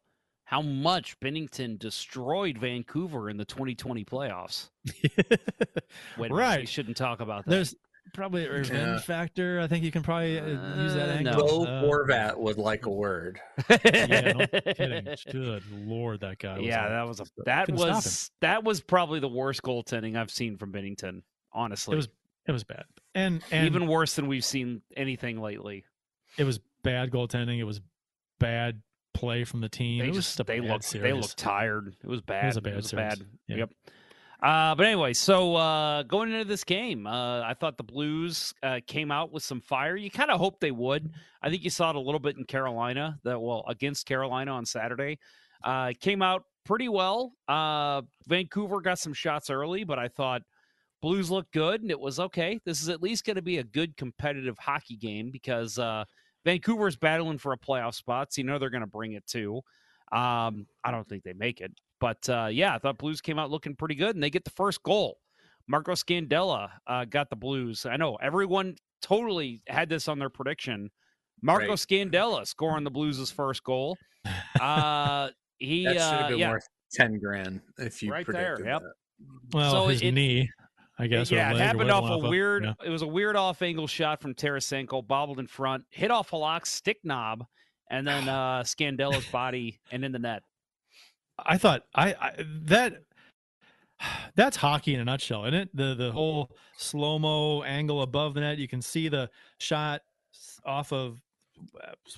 how 0.44 0.62
much 0.62 1.18
Binnington 1.20 1.78
destroyed 1.78 2.59
Vancouver 2.59 3.28
in 3.28 3.36
the 3.36 3.44
2020 3.44 4.05
playoffs. 4.05 4.70
Wait, 6.18 6.30
Right. 6.30 6.61
we 6.61 6.66
shouldn't 6.66 6.96
talk 6.96 7.20
about 7.20 7.44
that. 7.44 7.51
There's 7.51 7.74
Probably 8.14 8.46
a 8.46 8.51
revenge 8.51 8.70
Yeah. 8.72 8.99
factor. 9.01 9.61
I 9.61 9.66
think 9.66 9.84
you 9.84 9.92
can 9.92 10.03
probably 10.03 10.38
uh, 10.38 10.46
use 10.82 10.94
that 10.94 11.11
Uh, 11.11 11.12
angle. 11.12 11.46
Bo 11.46 11.64
Uh, 11.66 11.82
Horvat 11.82 12.38
would 12.38 12.57
like 12.57 12.86
a 12.86 12.90
word. 12.90 13.38
yeah, 13.84 14.32
no 14.32 14.46
kidding. 14.46 15.14
Good 15.30 15.62
lord, 15.70 16.20
that 16.20 16.38
guy. 16.38 16.57
Was 16.57 16.66
yeah, 16.66 16.86
a- 16.86 16.88
that 16.88 17.07
was 17.07 17.20
a 17.20 17.24
that 17.44 17.66
couldn't 17.66 17.76
stop 17.78 17.88
him. 17.88 17.94
was 17.96 18.30
that 18.40 18.64
was 18.64 18.80
probably 18.80 19.20
the 19.20 19.28
worst 19.28 19.61
goaltending 19.61 20.16
I've 20.16 20.30
seen 20.30 20.57
from 20.57 20.72
Binnington. 20.72 21.20
Honestly, 21.53 21.92
It 21.92 21.96
was 21.96 22.09
it 22.49 22.53
was 22.53 22.64
bad, 22.64 22.84
and 23.14 23.42
and 23.53 23.66
even 23.66 23.86
worse 23.86 24.16
than 24.16 24.26
we've 24.26 24.44
seen 24.44 24.82
anything 24.96 25.40
lately. 25.40 25.84
it 26.36 26.44
was 26.44 26.59
bad 26.82 27.11
goaltending. 27.11 27.59
It 27.59 27.64
was 27.64 27.80
bad 28.40 28.82
play 29.14 29.44
from 29.44 29.61
the 29.61 29.68
team. 29.68 29.99
They 29.99 30.07
it 30.07 30.14
was 30.14 30.34
just 30.34 30.46
they 30.46 30.61
looked 30.61 30.84
series. 30.84 31.03
they 31.03 31.12
looked 31.12 31.36
tired. 31.36 31.94
It 32.03 32.09
was 32.09 32.22
bad. 32.22 32.44
It 32.44 32.46
was 32.46 32.92
a 32.92 32.96
bad 32.96 33.18
bad. 33.18 33.26
Yeah. 33.46 33.57
Yep. 33.57 33.70
Uh, 34.40 34.74
but 34.76 34.86
anyway, 34.86 35.12
so 35.12 35.57
uh, 35.57 36.05
going 36.05 36.30
into 36.30 36.44
this 36.44 36.62
game, 36.62 37.09
uh, 37.09 37.40
I 37.40 37.55
thought 37.55 37.76
the 37.76 37.82
Blues 37.82 38.55
uh, 38.62 38.78
came 38.86 39.11
out 39.11 39.32
with 39.32 39.42
some 39.42 39.61
fire. 39.61 39.96
You 39.96 40.12
kind 40.12 40.30
of 40.30 40.38
hoped 40.38 40.61
they 40.61 40.70
would. 40.70 41.11
I 41.42 41.51
think 41.51 41.64
you 41.64 41.70
saw 41.70 41.90
it 41.90 41.96
a 41.96 42.01
little 42.01 42.20
bit 42.20 42.36
in 42.36 42.44
Carolina. 42.44 43.18
That 43.24 43.40
well 43.40 43.64
against 43.66 44.07
Carolina 44.07 44.53
on 44.53 44.64
Saturday, 44.64 45.18
uh, 45.64 45.92
came 46.01 46.22
out 46.22 46.44
pretty 46.64 46.88
well. 46.88 47.32
Uh, 47.49 48.03
Vancouver 48.28 48.80
got 48.80 49.01
some 49.01 49.12
shots 49.12 49.51
early, 49.51 49.82
but 49.82 49.99
I 49.99 50.07
thought 50.07 50.42
Blues 51.01 51.30
looked 51.30 51.53
good, 51.53 51.82
and 51.82 51.90
it 51.90 52.01
was 52.01 52.18
okay. 52.18 52.59
This 52.64 52.82
is 52.82 52.88
at 52.88 53.03
least 53.03 53.24
going 53.24 53.36
to 53.36 53.42
be 53.42 53.59
a 53.59 53.64
good 53.64 53.96
competitive 53.96 54.57
hockey 54.59 54.96
game 54.96 55.30
because 55.30 55.78
uh, 55.78 56.05
Vancouver's 56.44 56.96
battling 56.96 57.38
for 57.38 57.53
a 57.53 57.59
playoff 57.59 57.94
spot. 57.94 58.32
So 58.32 58.40
you 58.40 58.46
know 58.46 58.59
they're 58.59 58.70
going 58.70 58.80
to 58.82 58.86
bring 58.86 59.12
it 59.12 59.26
too. 59.26 59.61
Um, 60.11 60.66
I 60.82 60.90
don't 60.90 61.09
think 61.09 61.22
they 61.22 61.34
make 61.34 61.61
it, 61.61 61.70
but 62.01 62.28
uh, 62.28 62.49
yeah, 62.51 62.74
I 62.74 62.78
thought 62.78 62.99
Blues 62.99 63.20
came 63.20 63.38
out 63.38 63.51
looking 63.51 63.76
pretty 63.76 63.94
good, 63.94 64.16
and 64.16 64.22
they 64.22 64.30
get 64.30 64.44
the 64.44 64.51
first 64.51 64.82
goal. 64.82 65.18
Marco 65.66 65.92
Scandella 65.92 66.70
uh, 66.86 67.05
got 67.05 67.28
the 67.28 67.36
Blues. 67.36 67.84
I 67.84 67.96
know 67.99 68.16
everyone 68.16 68.74
totally 69.03 69.61
had 69.68 69.88
this 69.90 70.09
on 70.09 70.18
their 70.18 70.30
prediction. 70.30 70.90
Marco 71.42 71.68
Right. 71.68 71.78
Scandella 71.78 72.46
scoring 72.46 72.84
the 72.84 72.90
Blues' 72.90 73.30
first 73.30 73.62
goal. 73.64 73.96
Uh, 74.61 75.28
he 75.59 75.84
That 75.84 75.92
should 75.92 76.01
uh, 76.01 76.18
have 76.18 76.28
been 76.30 76.38
yeah, 76.38 76.51
worth 76.53 76.68
ten 76.92 77.18
grand 77.18 77.61
if 77.78 78.03
you 78.03 78.11
Right 78.11 78.26
there, 78.26 78.57
predicted 78.57 78.66
yep. 78.66 78.82
that. 78.82 79.57
well, 79.57 79.72
so 79.72 79.86
his 79.88 80.03
it- 80.03 80.12
knee, 80.12 80.51
I 80.99 81.07
guess. 81.07 81.30
yeah, 81.30 81.53
it 81.53 81.59
happened 81.59 81.90
off 81.90 82.11
a 82.11 82.28
weird. 82.28 82.74
It 82.84 82.90
was 82.90 83.03
a 83.03 83.07
weird 83.07 83.36
off 83.36 83.62
angle 83.62 83.86
shot 83.86 84.20
from 84.20 84.34
Tarasenko, 84.34 85.07
bobbled 85.07 85.38
in 85.38 85.46
front, 85.46 85.84
hit 85.90 86.11
off 86.11 86.30
Halak's 86.30 86.70
stick 86.70 86.99
knob, 87.05 87.46
and 87.90 88.07
then 88.07 88.28
uh, 88.28 88.62
Scandella's 88.62 89.26
body 89.26 89.78
and 89.92 90.05
in 90.05 90.12
the 90.12 90.18
net. 90.18 90.42
I 91.38 91.57
thought 91.57 91.84
I, 91.94 92.14
I 92.14 92.32
that 92.64 93.03
that's 94.34 94.57
hockey 94.57 94.94
in 94.94 95.01
a 95.01 95.05
nutshell, 95.05 95.44
isn't 95.44 95.55
it? 95.55 95.70
The 95.74 95.94
the 95.94 96.12
whole 96.12 96.51
slow 96.76 97.18
mo 97.18 97.62
angle 97.62 98.03
above 98.03 98.34
the 98.34 98.40
net. 98.40 98.59
You 98.59 98.68
can 98.68 98.82
see 98.82 99.09
the 99.09 99.30
shot 99.59 100.03
off 100.64 100.92
of 100.92 101.20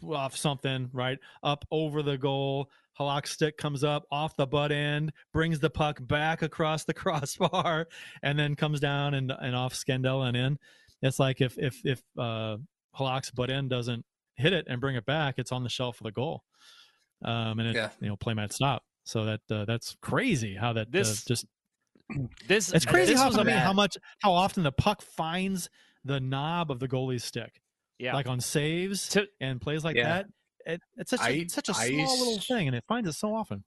off 0.06 0.36
something 0.36 0.90
right 0.92 1.18
up 1.42 1.64
over 1.70 2.02
the 2.02 2.18
goal. 2.18 2.70
Halak's 3.00 3.30
stick 3.30 3.56
comes 3.56 3.82
up 3.82 4.04
off 4.12 4.36
the 4.36 4.46
butt 4.46 4.70
end, 4.72 5.12
brings 5.32 5.58
the 5.58 5.70
puck 5.70 5.98
back 6.06 6.42
across 6.42 6.84
the 6.84 6.92
crossbar, 6.94 7.86
and 8.22 8.38
then 8.38 8.54
comes 8.56 8.78
down 8.78 9.14
and 9.14 9.32
and 9.40 9.56
off 9.56 9.72
Scandella 9.74 10.28
and 10.28 10.36
in. 10.36 10.58
It's 11.02 11.18
like 11.18 11.40
if 11.40 11.56
if 11.58 11.80
if 11.84 12.02
uh, 12.18 12.58
Halak's 12.94 13.30
butt 13.30 13.50
end 13.50 13.70
doesn't 13.70 14.04
hit 14.36 14.52
it 14.52 14.66
and 14.68 14.80
bring 14.80 14.96
it 14.96 15.06
back, 15.06 15.36
it's 15.38 15.50
on 15.52 15.62
the 15.62 15.70
shelf 15.70 15.98
of 16.00 16.04
the 16.04 16.12
goal, 16.12 16.44
um, 17.24 17.58
and 17.58 17.68
it 17.70 17.74
Yeah. 17.76 17.88
you 18.00 18.08
know 18.08 18.16
play 18.16 18.34
might 18.34 18.52
stop. 18.52 18.82
So 19.04 19.24
that 19.24 19.40
uh, 19.50 19.64
that's 19.64 19.96
crazy 20.02 20.54
how 20.54 20.74
that 20.74 20.92
This- 20.92 21.22
uh, 21.22 21.28
just 21.28 21.46
This 22.48 22.72
it's 22.72 22.84
crazy 22.84 23.12
This 23.14 23.22
how 23.22 23.30
I 23.40 23.44
mean, 23.44 23.56
how 23.56 23.72
much 23.72 23.96
how 24.20 24.32
often 24.32 24.62
the 24.62 24.72
puck 24.72 25.00
finds 25.00 25.70
the 26.04 26.20
knob 26.20 26.70
of 26.70 26.80
the 26.80 26.88
goalie's 26.88 27.24
stick, 27.24 27.60
Yeah, 27.98 28.14
like 28.14 28.26
on 28.28 28.40
saves 28.40 29.08
To- 29.10 29.28
and 29.40 29.60
plays 29.60 29.84
like 29.84 29.96
Yeah. 29.96 30.04
that. 30.08 30.26
It, 30.74 30.80
it's 30.96 31.10
such 31.10 31.20
a, 31.20 31.24
I- 31.24 31.46
such 31.46 31.68
a 31.68 31.74
I 31.76 31.88
small 31.88 32.18
little 32.18 32.40
thing, 32.40 32.66
and 32.68 32.76
it 32.76 32.84
finds 32.86 33.08
it 33.08 33.14
so 33.14 33.34
often. 33.34 33.64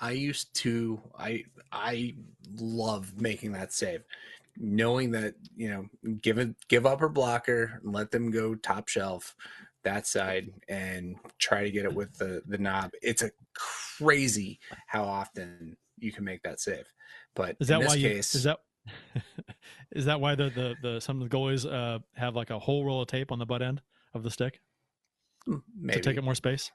I 0.00 0.12
used 0.12 0.52
to 0.56 1.00
I 1.18 1.44
I 1.70 2.14
love 2.58 3.20
making 3.20 3.52
that 3.52 3.72
save. 3.72 4.02
Knowing 4.58 5.10
that, 5.12 5.34
you 5.56 5.70
know, 5.70 6.14
give 6.20 6.38
it 6.38 6.54
give 6.68 6.84
up 6.86 7.00
her 7.00 7.08
blocker 7.08 7.80
and 7.82 7.92
let 7.92 8.10
them 8.10 8.30
go 8.30 8.54
top 8.54 8.88
shelf 8.88 9.34
that 9.84 10.06
side 10.06 10.50
and 10.68 11.16
try 11.38 11.62
to 11.62 11.70
get 11.70 11.84
it 11.84 11.94
with 11.94 12.12
the 12.18 12.42
the 12.46 12.58
knob. 12.58 12.90
It's 13.00 13.22
a 13.22 13.30
crazy 13.54 14.58
how 14.88 15.04
often 15.04 15.76
you 15.98 16.12
can 16.12 16.24
make 16.24 16.42
that 16.42 16.60
save. 16.60 16.84
But 17.34 17.56
Is 17.60 17.70
in 17.70 17.78
that 17.78 17.80
this 17.80 17.88
why 17.88 17.94
you? 17.94 18.08
case, 18.08 18.34
Is 18.34 18.42
that 18.42 18.58
is 19.92 20.04
that 20.04 20.20
why 20.20 20.34
the 20.34 20.50
the, 20.50 20.74
the 20.82 21.00
some 21.00 21.22
of 21.22 21.30
the 21.30 21.34
goalies 21.36 21.70
uh, 21.70 22.00
have 22.14 22.34
like 22.34 22.50
a 22.50 22.58
whole 22.58 22.84
roll 22.84 23.00
of 23.02 23.08
tape 23.08 23.30
on 23.32 23.38
the 23.38 23.46
butt 23.46 23.62
end 23.62 23.80
of 24.14 24.22
the 24.22 24.30
stick 24.30 24.60
maybe 25.46 26.00
to 26.00 26.08
take 26.10 26.18
up 26.18 26.24
more 26.24 26.34
space? 26.34 26.70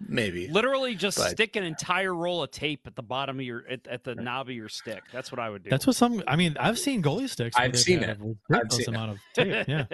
maybe 0.00 0.48
literally 0.48 0.94
just 0.96 1.16
But- 1.18 1.30
stick 1.30 1.54
an 1.56 1.62
entire 1.62 2.12
roll 2.14 2.42
of 2.42 2.50
tape 2.50 2.80
at 2.86 2.96
the 2.96 3.02
bottom 3.02 3.38
of 3.38 3.44
your 3.46 3.64
at, 3.70 3.86
at 3.86 4.02
the 4.02 4.14
knob 4.14 4.48
of 4.48 4.54
your 4.54 4.68
stick. 4.68 5.02
That's 5.12 5.30
what 5.30 5.38
I 5.38 5.48
would 5.48 5.62
do. 5.62 5.70
That's 5.70 5.86
what 5.86 5.94
some. 5.94 6.22
I 6.26 6.34
mean, 6.36 6.56
I've 6.58 6.78
seen 6.78 7.02
goalie 7.02 7.28
sticks. 7.28 7.54
I've 7.56 7.78
seen 7.78 8.00
had 8.00 8.10
it. 8.10 8.18
a 8.20 8.24
I've 8.24 8.36
ridiculous 8.48 8.76
seen 8.86 8.94
it. 8.94 8.96
amount 8.96 9.10
of 9.12 9.18
tape. 9.34 9.68
Yeah, 9.68 9.84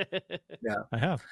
yeah. 0.62 0.76
I 0.92 0.98
have. 0.98 1.22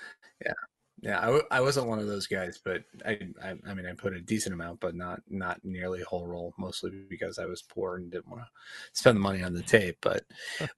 Yeah, 0.45 0.53
Yeah, 1.01 1.19
I, 1.19 1.25
w- 1.27 1.45
I 1.51 1.61
wasn't 1.63 1.87
one 1.87 1.99
of 1.99 2.07
those 2.09 2.27
guys, 2.27 2.61
but 2.63 2.83
I, 3.07 3.19
I 3.43 3.55
I 3.67 3.75
mean 3.75 3.87
I 3.87 3.95
put 3.95 4.13
a 4.15 4.21
decent 4.21 4.53
amount, 4.53 4.81
but 4.81 4.95
not 4.95 5.21
not 5.29 5.61
nearly 5.65 6.03
whole 6.03 6.27
roll, 6.27 6.53
mostly 6.59 6.91
because 7.09 7.39
I 7.39 7.47
was 7.47 7.63
poor 7.63 7.97
and 7.97 8.11
didn't 8.11 8.29
want 8.29 8.43
to 8.43 8.49
spend 8.93 9.17
the 9.17 9.21
money 9.21 9.43
on 9.43 9.55
the 9.55 9.63
tape. 9.63 9.97
But 10.03 10.25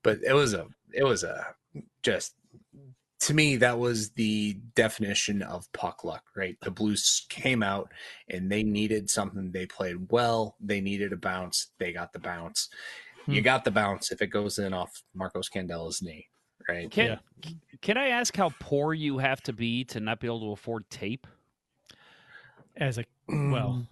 but 0.04 0.18
it 0.24 0.34
was 0.34 0.54
a 0.54 0.66
it 0.92 1.04
was 1.04 1.24
a 1.24 1.54
just 2.02 2.34
to 3.20 3.34
me 3.34 3.56
that 3.56 3.78
was 3.78 4.10
the 4.10 4.54
definition 4.74 5.42
of 5.42 5.70
puck 5.72 6.04
luck, 6.04 6.24
right? 6.34 6.56
The 6.62 6.70
Blues 6.70 7.26
came 7.28 7.62
out 7.62 7.92
and 8.28 8.50
they 8.50 8.62
needed 8.62 9.10
something. 9.10 9.52
They 9.52 9.66
played 9.66 10.10
well. 10.10 10.56
They 10.58 10.80
needed 10.80 11.12
a 11.12 11.16
bounce. 11.16 11.68
They 11.78 11.92
got 11.92 12.12
the 12.12 12.18
bounce. 12.18 12.70
You 13.26 13.40
Hmm. 13.40 13.44
got 13.44 13.64
the 13.64 13.70
bounce 13.70 14.10
if 14.10 14.22
it 14.22 14.28
goes 14.28 14.58
in 14.58 14.72
off 14.72 15.02
Marco 15.14 15.40
Scandella's 15.40 16.00
knee, 16.00 16.28
right? 16.68 16.90
Can 16.90 17.20
Yeah. 17.42 17.52
can 17.82 17.98
I 17.98 18.08
ask 18.08 18.34
how 18.34 18.50
poor 18.58 18.94
you 18.94 19.18
have 19.18 19.42
to 19.42 19.52
be 19.52 19.84
to 19.84 20.00
not 20.00 20.18
be 20.20 20.26
able 20.26 20.40
to 20.40 20.52
afford 20.52 20.88
tape? 20.90 21.26
As 22.76 22.96
a 22.98 23.04
well, 23.28 23.86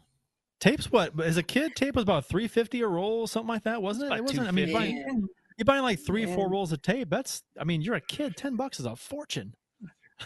tapes. 0.61 0.91
What 0.91 1.21
as 1.21 1.37
a 1.37 1.43
kid, 1.43 1.77
tape 1.77 1.97
was 1.97 2.03
about 2.05 2.25
three 2.25 2.49
fifty 2.49 2.81
a 2.81 2.87
roll, 2.87 3.27
something 3.27 3.49
like 3.49 3.65
that, 3.65 3.83
wasn't 3.83 4.11
it? 4.13 4.17
It 4.17 4.25
wasn't. 4.25 4.49
I 4.49 4.51
mean, 4.53 4.69
you're 4.69 4.79
$2.50. 4.79 5.05
buying, 5.05 5.29
you're 5.59 5.65
buying 5.67 5.83
like 5.83 5.99
three, 5.99 6.25
four 6.25 6.49
rolls 6.49 6.73
of 6.73 6.81
tape. 6.81 7.11
That's. 7.11 7.43
I 7.61 7.65
mean, 7.65 7.83
you're 7.83 7.97
a 7.97 8.01
kid. 8.01 8.37
Ten 8.37 8.57
bucks 8.57 8.81
is 8.81 8.87
a 8.87 8.97
fortune. 8.97 9.55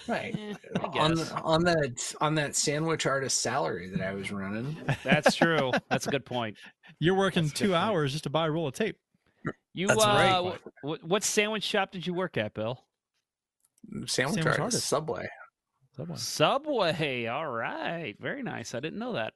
Right. 0.07 0.35
Eh, 0.39 0.55
on 0.99 1.14
guess. 1.16 1.33
on 1.33 1.64
that 1.64 2.14
on 2.20 2.35
that 2.37 2.55
sandwich 2.57 3.05
artist 3.07 3.41
salary 3.43 3.91
that 3.91 4.01
I 4.07 4.14
was 4.14 4.30
running. 4.30 4.76
That's 5.05 5.35
true. 5.37 5.72
That's 5.91 6.07
a 6.07 6.11
good 6.11 6.24
point. 6.24 6.57
You're 6.99 7.16
working 7.16 7.45
That's 7.45 7.59
two 7.59 7.66
different. 7.68 7.85
hours 7.85 8.12
just 8.12 8.24
to 8.24 8.30
buy 8.30 8.47
a 8.47 8.51
roll 8.51 8.68
of 8.68 8.74
tape. 8.74 8.97
You 9.74 9.89
That's 9.89 10.03
uh, 10.05 10.07
right. 10.07 10.59
what, 10.83 11.03
what 11.03 11.24
sandwich 11.24 11.64
shop 11.64 11.91
did 11.93 12.07
you 12.07 12.14
work 12.14 12.37
at, 12.37 12.55
Bill? 12.55 12.85
Sandwich, 14.07 14.11
Sandwich 14.11 14.47
artist, 14.47 14.61
artist. 14.61 14.87
Subway. 14.89 15.28
Subway. 15.97 16.16
Subway. 16.16 17.26
All 17.26 17.49
right, 17.51 18.14
very 18.20 18.43
nice. 18.43 18.74
I 18.74 18.80
didn't 18.80 18.99
know 18.99 19.14
that. 19.14 19.33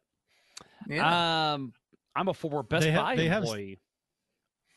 Yeah. 0.88 1.52
Um, 1.54 1.72
I'm 2.14 2.28
a 2.28 2.34
former 2.34 2.62
Best 2.62 2.84
They 2.84 2.92
ha- 2.92 3.02
Buy 3.02 3.16
they 3.16 3.28
have- 3.28 3.42
employee. 3.42 3.78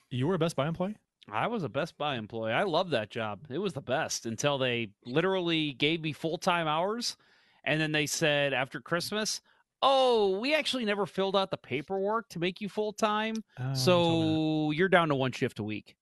You 0.10 0.28
were 0.28 0.36
a 0.36 0.40
Best 0.40 0.56
Buy 0.56 0.68
employee. 0.68 0.98
I 1.34 1.48
was 1.48 1.64
a 1.64 1.70
Best 1.70 1.98
Buy 1.98 2.16
employee. 2.16 2.52
I 2.54 2.64
loved 2.64 2.92
that 2.92 3.10
job. 3.10 3.42
It 3.50 3.58
was 3.58 3.74
the 3.74 3.82
best 3.82 4.26
until 4.26 4.58
they 4.58 4.90
literally 5.06 5.74
gave 5.74 6.02
me 6.02 6.14
full 6.14 6.38
time 6.38 6.68
hours. 6.68 7.18
And 7.64 7.80
then 7.80 7.92
they 7.92 8.06
said 8.06 8.54
after 8.54 8.80
Christmas, 8.80 9.42
oh, 9.82 10.40
we 10.40 10.54
actually 10.56 10.86
never 10.86 11.06
filled 11.06 11.36
out 11.36 11.52
the 11.52 11.58
paperwork 11.58 12.30
to 12.30 12.40
make 12.40 12.62
you 12.62 12.70
full 12.70 12.94
time. 12.94 13.44
Oh, 13.60 13.74
so 13.74 14.72
you're 14.72 14.90
down 14.90 15.10
to 15.10 15.16
one 15.16 15.32
shift 15.32 15.60
a 15.60 15.64
week. 15.64 15.96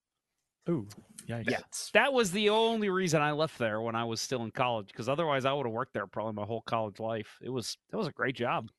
ooh, 0.69 0.88
yikes. 1.28 1.49
Yeah. 1.49 1.59
That 1.93 2.13
was 2.13 2.32
the 2.32 2.49
only 2.49 2.89
reason 2.89 3.21
I 3.21 3.32
left 3.32 3.57
there 3.57 3.82
when 3.82 3.95
I 3.95 4.03
was 4.05 4.21
still 4.21 4.43
in 4.43 4.51
college 4.51 4.88
because 4.88 5.09
otherwise 5.09 5.45
I 5.45 5.53
would 5.53 5.65
have 5.65 5.73
worked 5.73 5.93
there 5.93 6.07
probably 6.07 6.34
my 6.34 6.45
whole 6.45 6.61
college 6.61 6.99
life. 6.99 7.38
It 7.41 7.49
was 7.49 7.78
that 7.91 7.97
was 7.97 8.07
a 8.07 8.11
great 8.11 8.36
job. 8.36 8.69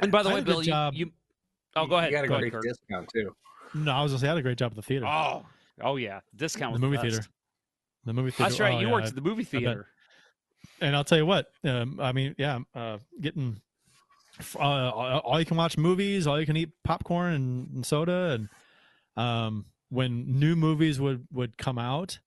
And 0.00 0.12
by 0.12 0.22
the 0.22 0.30
I 0.30 0.34
way, 0.34 0.40
had 0.40 0.42
a 0.42 0.46
good 0.46 0.52
Bill, 0.52 0.62
you, 0.62 0.66
job. 0.70 0.94
you 0.94 1.12
Oh, 1.76 1.86
go 1.86 1.96
ahead. 1.98 2.10
You 2.10 2.16
got 2.16 2.24
a 2.24 2.28
go 2.28 2.38
great 2.38 2.52
ahead, 2.52 2.62
discount 2.62 3.08
too. 3.12 3.34
No, 3.74 3.92
I 3.92 4.02
was 4.02 4.12
gonna 4.12 4.20
say 4.20 4.26
I 4.26 4.30
had 4.30 4.38
a 4.38 4.42
great 4.42 4.58
job 4.58 4.72
at 4.72 4.76
the 4.76 4.82
theater. 4.82 5.06
Oh, 5.06 5.44
oh 5.82 5.96
yeah. 5.96 6.20
Discount 6.34 6.74
the 6.74 6.80
movie 6.80 6.96
best. 6.96 7.08
theater. 7.08 7.26
The 8.04 8.12
movie 8.12 8.30
theater. 8.30 8.48
That's 8.48 8.60
right. 8.60 8.74
oh, 8.74 8.80
you 8.80 8.86
yeah, 8.86 8.92
worked 8.92 9.06
I- 9.06 9.08
at 9.08 9.14
the 9.14 9.20
movie 9.20 9.44
theater. 9.44 9.86
And 10.80 10.94
I'll 10.94 11.04
tell 11.04 11.18
you 11.18 11.26
what. 11.26 11.46
Um, 11.64 11.98
I 12.00 12.12
mean, 12.12 12.34
yeah, 12.38 12.60
uh, 12.74 12.98
getting 13.20 13.60
uh, 14.58 14.90
all 14.90 15.38
you 15.38 15.46
can 15.46 15.56
watch 15.56 15.76
movies, 15.76 16.26
all 16.26 16.38
you 16.38 16.46
can 16.46 16.56
eat 16.56 16.70
popcorn 16.84 17.34
and, 17.34 17.68
and 17.74 17.86
soda, 17.86 18.38
and 18.38 18.48
um, 19.16 19.66
when 19.88 20.38
new 20.38 20.54
movies 20.56 21.00
would 21.00 21.26
would 21.32 21.56
come 21.58 21.78
out, 21.78 22.18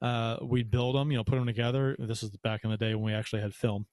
uh, 0.00 0.38
we'd 0.42 0.70
build 0.70 0.94
them. 0.94 1.10
You 1.10 1.18
know, 1.18 1.24
put 1.24 1.36
them 1.36 1.46
together. 1.46 1.96
This 1.98 2.22
was 2.22 2.30
back 2.30 2.64
in 2.64 2.70
the 2.70 2.76
day 2.76 2.94
when 2.94 3.04
we 3.04 3.12
actually 3.12 3.42
had 3.42 3.54
film. 3.54 3.86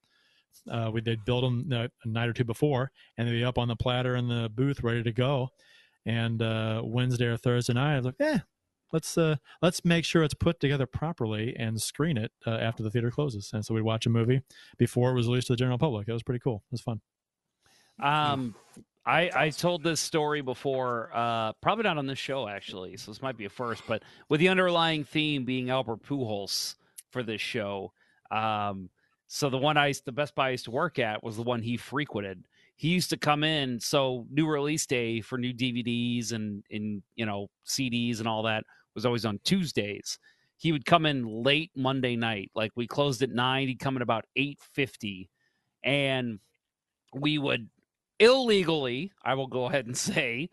Uh, 0.69 0.89
we 0.93 1.01
they'd 1.01 1.25
build 1.25 1.43
them 1.43 1.71
a 1.71 2.07
night 2.07 2.29
or 2.29 2.33
two 2.33 2.43
before, 2.43 2.91
and 3.17 3.27
they'd 3.27 3.33
be 3.33 3.43
up 3.43 3.57
on 3.57 3.67
the 3.67 3.75
platter 3.75 4.15
in 4.15 4.27
the 4.27 4.49
booth, 4.53 4.83
ready 4.83 5.03
to 5.03 5.11
go. 5.11 5.49
And 6.05 6.41
uh, 6.41 6.81
Wednesday 6.83 7.25
or 7.25 7.37
Thursday 7.37 7.73
night, 7.73 7.93
I 7.93 7.97
was 7.97 8.05
like, 8.05 8.15
"Eh, 8.19 8.39
let's 8.91 9.17
uh, 9.17 9.35
let's 9.61 9.83
make 9.85 10.05
sure 10.05 10.23
it's 10.23 10.33
put 10.33 10.59
together 10.59 10.85
properly 10.85 11.55
and 11.57 11.81
screen 11.81 12.17
it 12.17 12.31
uh, 12.45 12.51
after 12.51 12.83
the 12.83 12.89
theater 12.89 13.11
closes. 13.11 13.51
And 13.53 13.65
so 13.65 13.73
we'd 13.73 13.81
watch 13.81 14.05
a 14.05 14.09
movie 14.09 14.41
before 14.77 15.11
it 15.11 15.15
was 15.15 15.27
released 15.27 15.47
to 15.47 15.53
the 15.53 15.57
general 15.57 15.77
public. 15.77 16.07
It 16.07 16.13
was 16.13 16.23
pretty 16.23 16.39
cool. 16.39 16.63
It 16.67 16.73
was 16.73 16.81
fun. 16.81 17.01
Um, 18.01 18.55
I 19.05 19.31
I 19.33 19.49
told 19.49 19.83
this 19.83 19.99
story 19.99 20.41
before, 20.41 21.09
uh, 21.13 21.53
probably 21.53 21.83
not 21.83 21.97
on 21.97 22.07
this 22.07 22.19
show 22.19 22.47
actually, 22.47 22.97
so 22.97 23.11
this 23.11 23.21
might 23.21 23.37
be 23.37 23.45
a 23.45 23.49
first, 23.49 23.83
but 23.87 24.03
with 24.29 24.39
the 24.39 24.49
underlying 24.49 25.03
theme 25.03 25.45
being 25.45 25.69
Albert 25.69 26.03
Pujols 26.03 26.75
for 27.09 27.23
this 27.23 27.41
show. 27.41 27.93
Um, 28.29 28.89
so 29.27 29.49
the 29.49 29.57
one 29.57 29.77
I 29.77 29.93
the 30.05 30.11
Best 30.11 30.35
Buy 30.35 30.47
I 30.47 30.51
used 30.51 30.65
to 30.65 30.71
work 30.71 30.99
at 30.99 31.23
was 31.23 31.35
the 31.35 31.43
one 31.43 31.61
he 31.61 31.77
frequented. 31.77 32.43
He 32.81 32.87
used 32.87 33.11
to 33.11 33.17
come 33.17 33.43
in. 33.43 33.79
So 33.79 34.25
new 34.31 34.47
release 34.47 34.87
day 34.87 35.21
for 35.21 35.37
new 35.37 35.53
DVDs 35.53 36.31
and 36.31 36.63
in 36.71 37.03
you 37.13 37.27
know 37.27 37.45
CDs 37.63 38.17
and 38.17 38.27
all 38.27 38.41
that 38.41 38.63
was 38.95 39.05
always 39.05 39.23
on 39.23 39.39
Tuesdays. 39.43 40.17
He 40.57 40.71
would 40.71 40.83
come 40.83 41.05
in 41.05 41.43
late 41.43 41.69
Monday 41.75 42.15
night, 42.15 42.49
like 42.55 42.71
we 42.75 42.87
closed 42.87 43.21
at 43.21 43.29
nine. 43.29 43.67
He'd 43.67 43.79
come 43.79 43.97
in 43.97 44.01
about 44.01 44.25
eight 44.35 44.57
fifty, 44.73 45.29
and 45.83 46.39
we 47.13 47.37
would 47.37 47.69
illegally, 48.17 49.11
I 49.23 49.35
will 49.35 49.45
go 49.45 49.65
ahead 49.65 49.85
and 49.85 49.95
say, 50.11 50.49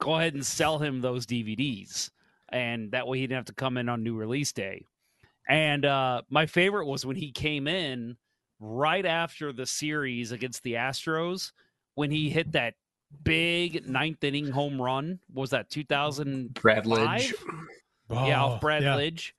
go 0.00 0.14
ahead 0.14 0.34
and 0.34 0.46
sell 0.46 0.78
him 0.78 1.00
those 1.00 1.26
DVDs. 1.26 2.10
And 2.52 2.92
that 2.92 3.08
way 3.08 3.18
he 3.18 3.24
didn't 3.24 3.38
have 3.38 3.44
to 3.46 3.54
come 3.54 3.76
in 3.76 3.88
on 3.88 4.04
new 4.04 4.14
release 4.14 4.52
day. 4.52 4.86
And 5.48 5.84
uh, 5.84 6.22
my 6.30 6.46
favorite 6.46 6.86
was 6.86 7.04
when 7.04 7.16
he 7.16 7.32
came 7.32 7.66
in 7.66 8.16
right 8.60 9.04
after 9.04 9.52
the 9.52 9.66
series 9.66 10.30
against 10.30 10.62
the 10.62 10.74
Astros 10.74 11.50
when 11.94 12.10
he 12.10 12.30
hit 12.30 12.52
that 12.52 12.74
big 13.24 13.86
ninth 13.88 14.24
inning 14.24 14.48
home 14.50 14.80
run. 14.80 15.18
Was 15.34 15.50
that 15.50 15.68
2000 15.70 16.54
Brad 16.54 16.84
Lidge. 16.84 17.32
yeah, 18.10 18.42
Oh, 18.42 18.46
off 18.54 18.60
Brad 18.60 18.82
yeah. 18.82 18.96
Lidge. 18.96 19.32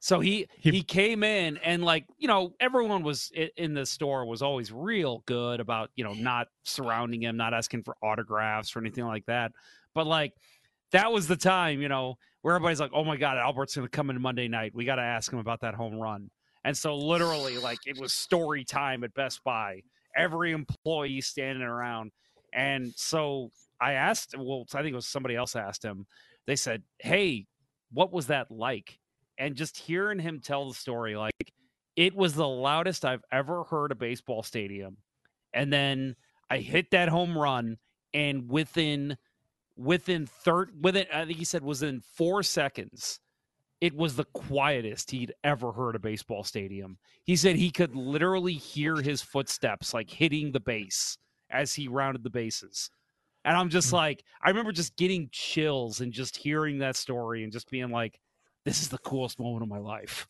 So 0.00 0.20
he, 0.20 0.46
He- 0.58 0.70
he 0.70 0.82
came 0.82 1.24
in 1.24 1.56
and 1.58 1.82
like 1.82 2.04
you 2.18 2.28
know 2.28 2.54
everyone 2.60 3.02
was 3.02 3.32
in 3.56 3.74
the 3.74 3.86
store 3.86 4.24
was 4.26 4.42
always 4.42 4.70
real 4.70 5.22
good 5.26 5.60
about 5.60 5.90
you 5.96 6.04
know 6.04 6.12
not 6.12 6.48
surrounding 6.64 7.22
him, 7.22 7.36
not 7.36 7.54
asking 7.54 7.82
for 7.82 7.96
autographs 8.02 8.76
or 8.76 8.80
anything 8.80 9.06
like 9.06 9.24
that. 9.26 9.52
But 9.94 10.06
like 10.06 10.34
that 10.92 11.10
was 11.12 11.26
the 11.26 11.36
time 11.36 11.80
you 11.80 11.88
know 11.88 12.18
where 12.42 12.54
everybody's 12.54 12.78
like, 12.80 12.92
oh 12.94 13.02
my 13.04 13.16
god, 13.16 13.38
Albert's 13.38 13.74
going 13.74 13.86
to 13.86 13.90
come 13.90 14.10
in 14.10 14.20
Monday 14.20 14.46
night. 14.46 14.74
We 14.74 14.84
got 14.84 14.96
to 14.96 15.02
ask 15.02 15.32
him 15.32 15.38
about 15.40 15.62
that 15.62 15.74
home 15.74 15.94
run. 15.98 16.30
And 16.64 16.76
so 16.76 16.96
literally 16.96 17.58
like 17.58 17.78
it 17.86 17.98
was 17.98 18.12
story 18.12 18.62
time 18.64 19.02
at 19.02 19.12
Best 19.14 19.42
Buy. 19.42 19.82
Every 20.16 20.52
employee 20.52 21.20
standing 21.20 21.62
around. 21.64 22.12
And 22.52 22.92
so 22.96 23.50
I 23.80 23.92
asked, 23.92 24.34
well, 24.38 24.64
I 24.74 24.78
think 24.78 24.92
it 24.92 24.96
was 24.96 25.06
somebody 25.06 25.36
else 25.36 25.56
asked 25.56 25.84
him. 25.84 26.06
They 26.46 26.56
said, 26.56 26.82
"Hey, 26.98 27.46
what 27.92 28.12
was 28.12 28.28
that 28.28 28.50
like?" 28.50 28.98
And 29.38 29.56
just 29.56 29.76
hearing 29.76 30.18
him 30.18 30.40
tell 30.40 30.68
the 30.68 30.74
story, 30.74 31.16
like 31.16 31.52
it 31.96 32.14
was 32.14 32.34
the 32.34 32.48
loudest 32.48 33.04
I've 33.04 33.24
ever 33.32 33.64
heard 33.64 33.92
a 33.92 33.96
baseball 33.96 34.42
stadium. 34.42 34.98
And 35.52 35.72
then 35.72 36.16
I 36.50 36.58
hit 36.58 36.90
that 36.92 37.08
home 37.08 37.36
run, 37.36 37.78
and 38.14 38.48
within 38.48 39.16
within 39.76 40.26
third 40.26 40.70
within 40.82 41.06
I 41.12 41.24
think 41.26 41.38
he 41.38 41.44
said 41.44 41.62
was 41.62 41.82
in 41.82 42.00
four 42.00 42.42
seconds, 42.42 43.20
it 43.80 43.94
was 43.94 44.16
the 44.16 44.24
quietest 44.24 45.10
he'd 45.10 45.34
ever 45.44 45.72
heard 45.72 45.94
a 45.94 45.98
baseball 45.98 46.44
stadium. 46.44 46.98
He 47.24 47.36
said 47.36 47.56
he 47.56 47.70
could 47.70 47.94
literally 47.94 48.54
hear 48.54 48.96
his 48.96 49.22
footsteps 49.22 49.92
like 49.92 50.10
hitting 50.10 50.52
the 50.52 50.60
base 50.60 51.18
as 51.50 51.74
he 51.74 51.88
rounded 51.88 52.22
the 52.22 52.30
bases. 52.30 52.90
And 53.44 53.56
I'm 53.56 53.68
just 53.68 53.92
like, 53.92 54.24
I 54.42 54.48
remember 54.48 54.72
just 54.72 54.96
getting 54.96 55.28
chills 55.30 56.00
and 56.00 56.12
just 56.12 56.36
hearing 56.36 56.78
that 56.78 56.96
story 56.96 57.44
and 57.44 57.52
just 57.52 57.70
being 57.70 57.90
like, 57.90 58.18
this 58.64 58.82
is 58.82 58.88
the 58.88 58.98
coolest 58.98 59.38
moment 59.38 59.62
of 59.62 59.68
my 59.68 59.78
life. 59.78 60.26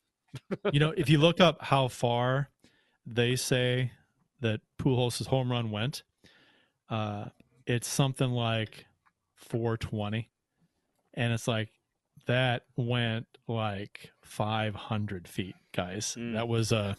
you 0.70 0.80
know, 0.80 0.92
if 0.96 1.08
you 1.08 1.18
look 1.18 1.40
up 1.40 1.58
how 1.62 1.88
far 1.88 2.50
they 3.06 3.36
say 3.36 3.92
that 4.40 4.60
Pujols' 4.78 5.26
home 5.26 5.50
run 5.50 5.70
went, 5.70 6.02
uh, 6.90 7.26
it's 7.66 7.88
something 7.88 8.30
like 8.30 8.86
420, 9.36 10.30
and 11.14 11.32
it's 11.32 11.48
like 11.48 11.70
that 12.26 12.62
went 12.76 13.26
like 13.48 14.10
500 14.22 15.28
feet, 15.28 15.54
guys. 15.72 16.16
Mm. 16.18 16.34
That 16.34 16.48
was 16.48 16.72
a 16.72 16.96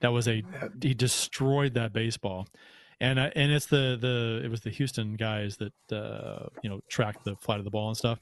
that 0.00 0.12
was 0.12 0.28
a 0.28 0.42
he 0.82 0.94
destroyed 0.94 1.74
that 1.74 1.92
baseball. 1.92 2.46
And 3.00 3.18
uh, 3.18 3.30
and 3.36 3.52
it's 3.52 3.66
the 3.66 3.98
the 4.00 4.40
it 4.44 4.48
was 4.50 4.60
the 4.62 4.70
Houston 4.70 5.16
guys 5.16 5.58
that 5.58 5.72
uh, 5.96 6.46
you 6.62 6.70
know 6.70 6.80
tracked 6.88 7.24
the 7.24 7.36
flight 7.36 7.58
of 7.58 7.64
the 7.64 7.70
ball 7.70 7.88
and 7.88 7.96
stuff, 7.96 8.18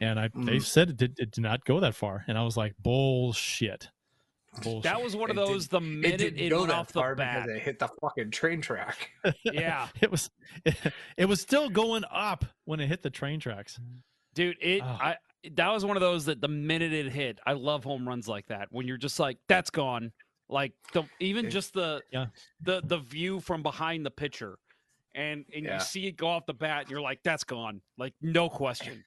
and 0.00 0.20
I 0.20 0.28
they 0.34 0.56
Mhm. 0.58 0.62
said 0.62 0.90
it 0.90 0.96
did, 0.98 1.18
it 1.18 1.30
did 1.30 1.40
not 1.42 1.64
go 1.64 1.80
that 1.80 1.94
far, 1.94 2.22
and 2.28 2.36
I 2.36 2.42
was 2.42 2.56
like 2.56 2.74
bullshit. 2.78 3.88
Bullshit. 4.62 4.82
That 4.82 5.02
was 5.02 5.16
one 5.16 5.30
of 5.30 5.38
It 5.38 5.40
those 5.40 5.68
the 5.68 5.78
It 5.78 5.80
minute 5.80 6.18
didn't 6.18 6.38
it, 6.40 6.52
went 6.54 6.70
off 6.70 6.92
the 6.92 7.14
bat. 7.16 7.48
it 7.48 7.62
hit 7.62 7.78
the 7.78 7.88
fucking 8.02 8.30
train 8.32 8.60
track. 8.60 9.10
Yeah. 9.44 9.88
it 10.02 10.10
was 10.10 10.28
it, 11.16 11.24
was 11.24 11.40
still 11.40 11.70
going 11.70 12.04
up 12.10 12.44
when 12.66 12.80
it 12.80 12.88
hit 12.88 13.00
the 13.00 13.08
train 13.08 13.40
tracks. 13.40 13.80
Dude, 14.34 14.58
it 14.60 14.82
Oh. 14.84 14.98
I 15.00 15.16
that 15.56 15.68
was 15.70 15.84
one 15.84 15.96
of 15.96 16.00
those 16.00 16.24
that 16.26 16.40
the 16.40 16.48
minute 16.48 16.92
it 16.92 17.10
hit, 17.12 17.38
I 17.46 17.52
love 17.54 17.84
home 17.84 18.06
runs 18.08 18.28
like 18.28 18.46
that. 18.48 18.68
When 18.70 18.86
you're 18.86 18.96
just 18.96 19.18
like, 19.18 19.38
that's 19.48 19.70
gone. 19.70 20.12
Like 20.48 20.72
the 20.92 21.04
even 21.20 21.50
just 21.50 21.72
the 21.74 22.02
Yeah. 22.12 22.26
the 22.60 22.82
the 22.84 22.98
view 22.98 23.40
from 23.40 23.62
behind 23.62 24.04
the 24.06 24.10
pitcher. 24.10 24.58
And 25.14 25.44
and 25.54 25.64
Yeah. 25.64 25.74
you 25.74 25.80
see 25.80 26.06
it 26.06 26.16
go 26.16 26.28
off 26.28 26.46
the 26.46 26.54
bat 26.54 26.82
and 26.82 26.90
you're 26.90 27.00
like, 27.00 27.20
that's 27.24 27.44
gone. 27.44 27.80
Like 27.98 28.14
no 28.20 28.48
question. 28.48 29.04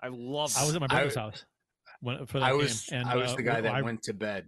I 0.00 0.08
love 0.08 0.54
I 0.58 0.64
was 0.64 0.74
at 0.74 0.80
my 0.80 0.86
brother's 0.86 1.16
I- 1.16 1.20
house 1.20 1.44
when 2.00 2.26
for 2.26 2.40
that 2.40 2.46
I 2.50 2.52
was 2.54 2.86
game, 2.86 3.00
and 3.00 3.08
I 3.08 3.16
was 3.16 3.32
uh, 3.32 3.36
the 3.36 3.42
guy 3.42 3.60
that 3.60 3.74
I, 3.74 3.82
went 3.82 4.02
to 4.04 4.14
bed. 4.14 4.46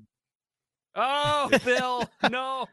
Oh, 0.95 1.51
Bill, 1.65 2.09
no. 2.31 2.67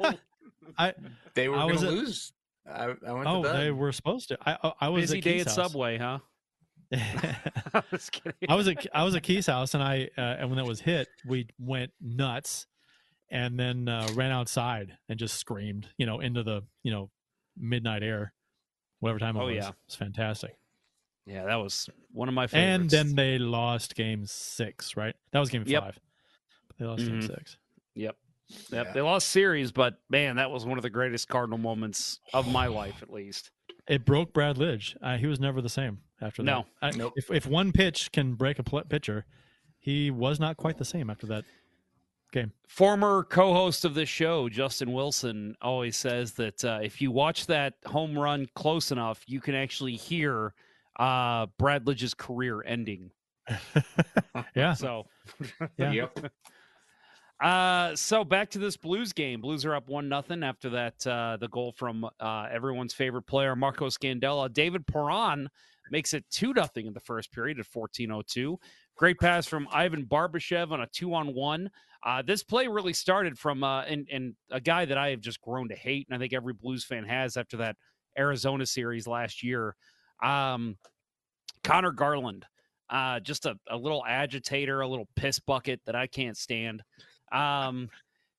I 0.77 0.93
They 1.35 1.47
were 1.49 1.55
I 1.57 1.59
going 1.61 1.71
was 1.73 1.81
to 1.81 1.87
at- 1.87 1.93
lose. 1.93 2.33
I, 2.69 2.83
I 3.05 3.11
went 3.13 3.27
oh, 3.27 3.43
to 3.43 3.49
bed. 3.49 3.59
they 3.61 3.71
were 3.71 3.91
supposed 3.91 4.27
to. 4.29 4.37
I 4.45 4.57
I, 4.63 4.73
I 4.81 4.89
was 4.89 5.03
Busy 5.03 5.17
at 5.19 5.23
day 5.23 5.33
Keith's 5.39 5.57
at 5.57 5.61
house. 5.61 5.71
Subway, 5.71 5.97
huh? 5.97 6.19
I 6.93 7.83
was 7.91 8.09
kidding. 8.09 8.49
I 8.49 8.55
was 8.55 8.67
at 8.67 8.85
I 8.93 9.03
was 9.03 9.15
at 9.15 9.23
Key's 9.23 9.45
house, 9.47 9.73
and 9.73 9.83
I 9.83 10.09
uh, 10.17 10.21
and 10.21 10.49
when 10.49 10.57
that 10.57 10.65
was 10.65 10.81
hit, 10.81 11.07
we 11.25 11.47
went 11.59 11.91
nuts, 12.01 12.65
and 13.29 13.59
then 13.59 13.87
uh, 13.87 14.07
ran 14.15 14.31
outside 14.31 14.97
and 15.07 15.19
just 15.19 15.35
screamed, 15.37 15.87
you 15.97 16.05
know, 16.05 16.19
into 16.19 16.41
the 16.43 16.63
you 16.83 16.91
know 16.91 17.09
midnight 17.57 18.01
air, 18.03 18.33
whatever 18.99 19.19
time 19.19 19.35
it 19.37 19.41
Oh, 19.41 19.45
was. 19.45 19.55
yeah. 19.55 19.69
It 19.69 19.75
was 19.87 19.95
fantastic. 19.95 20.55
Yeah, 21.25 21.45
that 21.45 21.55
was 21.57 21.87
one 22.11 22.27
of 22.27 22.33
my 22.33 22.47
favorites. 22.47 22.93
And 22.93 23.07
then 23.09 23.15
they 23.15 23.37
lost 23.37 23.93
game 23.95 24.25
six, 24.25 24.97
right? 24.97 25.15
That 25.31 25.39
was 25.39 25.49
game 25.49 25.63
Yep. 25.67 25.83
five. 25.83 25.99
They 26.79 26.85
lost 26.85 27.05
game 27.05 27.19
Mhm. 27.21 27.27
six. 27.27 27.57
Yep. 27.93 28.15
Yep. 28.71 28.85
Yeah. 28.87 28.93
They 28.93 29.01
lost 29.01 29.27
series, 29.27 29.71
but 29.71 29.99
man, 30.09 30.37
that 30.37 30.49
was 30.49 30.65
one 30.65 30.79
of 30.79 30.81
the 30.81 30.89
greatest 30.89 31.27
Cardinal 31.27 31.59
moments 31.59 32.19
of 32.33 32.51
my 32.51 32.65
life, 32.65 33.03
at 33.03 33.11
least. 33.13 33.51
It 33.87 34.05
broke 34.05 34.33
Brad 34.33 34.55
Lidge. 34.55 34.95
Uh, 35.03 35.17
he 35.17 35.27
was 35.27 35.39
never 35.39 35.61
the 35.61 35.69
same 35.69 35.99
after 36.21 36.43
No. 36.43 36.65
that. 36.81 36.93
I- 36.95 36.97
Nope. 36.97 37.13
If 37.15 37.31
if 37.31 37.45
one 37.45 37.71
pitch 37.71 38.11
can 38.11 38.33
break 38.35 38.59
a 38.59 38.63
pl- 38.63 38.83
pitcher, 38.83 39.25
he 39.77 40.11
was 40.11 40.39
not 40.39 40.57
quite 40.57 40.77
the 40.77 40.85
same 40.85 41.09
after 41.09 41.25
that 41.27 41.45
game. 42.31 42.51
Former 42.67 43.23
co 43.23 43.53
host 43.53 43.85
of 43.85 43.93
this 43.93 44.09
show, 44.09 44.49
Justin 44.49 44.91
Wilson, 44.93 45.55
always 45.61 45.95
says 45.97 46.33
that 46.33 46.63
uh, 46.65 46.79
if 46.83 47.01
you 47.01 47.11
watch 47.11 47.45
that 47.47 47.75
home 47.85 48.17
run 48.17 48.47
close 48.55 48.91
enough, 48.91 49.23
you 49.27 49.39
can 49.41 49.55
actually 49.55 49.95
hear 49.95 50.53
uh, 50.99 51.45
Brad 51.57 51.87
Lidge's 51.87 52.13
career 52.13 52.61
ending. 52.65 53.11
Yeah. 54.55 54.73
So, 54.73 55.05
Yeah. 55.77 55.91
Yep. 56.15 56.31
Uh, 57.41 57.95
so 57.95 58.25
back 58.25 58.49
to 58.49 58.59
this 58.59 58.75
Blues 58.75 59.13
game. 59.13 59.39
Blues 59.39 59.63
are 59.65 59.73
up 59.73 59.87
one 59.87 60.09
nothing 60.09 60.43
after 60.43 60.69
that. 60.71 61.07
Uh, 61.07 61.37
the 61.39 61.47
goal 61.47 61.71
from 61.71 62.05
uh, 62.19 62.47
everyone's 62.51 62.93
favorite 62.93 63.21
player, 63.23 63.55
Marco 63.55 63.87
Scandella. 63.87 64.51
David 64.51 64.85
Perron 64.85 65.49
makes 65.91 66.13
it 66.13 66.25
two 66.29 66.53
nothing 66.53 66.85
in 66.85 66.93
the 66.93 66.99
first 66.99 67.31
period 67.31 67.59
at 67.59 67.65
fourteen 67.65 68.11
oh 68.11 68.21
two. 68.25 68.59
Great 68.95 69.19
pass 69.19 69.47
from 69.47 69.67
Ivan 69.71 70.05
Barbashev 70.05 70.71
on 70.71 70.81
a 70.81 70.87
two 70.87 71.13
on 71.13 71.33
one. 71.33 71.69
Uh, 72.05 72.21
this 72.21 72.43
play 72.43 72.67
really 72.67 72.93
started 72.93 73.37
from 73.37 73.63
uh, 73.63 73.81
and 73.81 74.07
and 74.11 74.35
a 74.51 74.61
guy 74.61 74.85
that 74.85 74.97
I 74.97 75.09
have 75.09 75.21
just 75.21 75.41
grown 75.41 75.69
to 75.69 75.75
hate, 75.75 76.07
and 76.09 76.15
I 76.15 76.19
think 76.19 76.33
every 76.33 76.53
Blues 76.53 76.83
fan 76.83 77.03
has 77.03 77.37
after 77.37 77.57
that 77.57 77.75
Arizona 78.17 78.65
series 78.65 79.07
last 79.07 79.43
year. 79.43 79.75
Um, 80.23 80.77
Conor 81.63 81.91
Garland, 81.91 82.45
uh, 82.89 83.19
just 83.19 83.45
a, 83.45 83.55
a 83.69 83.77
little 83.77 84.03
agitator, 84.07 84.81
a 84.81 84.87
little 84.87 85.07
piss 85.15 85.39
bucket 85.39 85.81
that 85.85 85.95
I 85.95 86.07
can't 86.07 86.37
stand. 86.37 86.81
Um, 87.31 87.89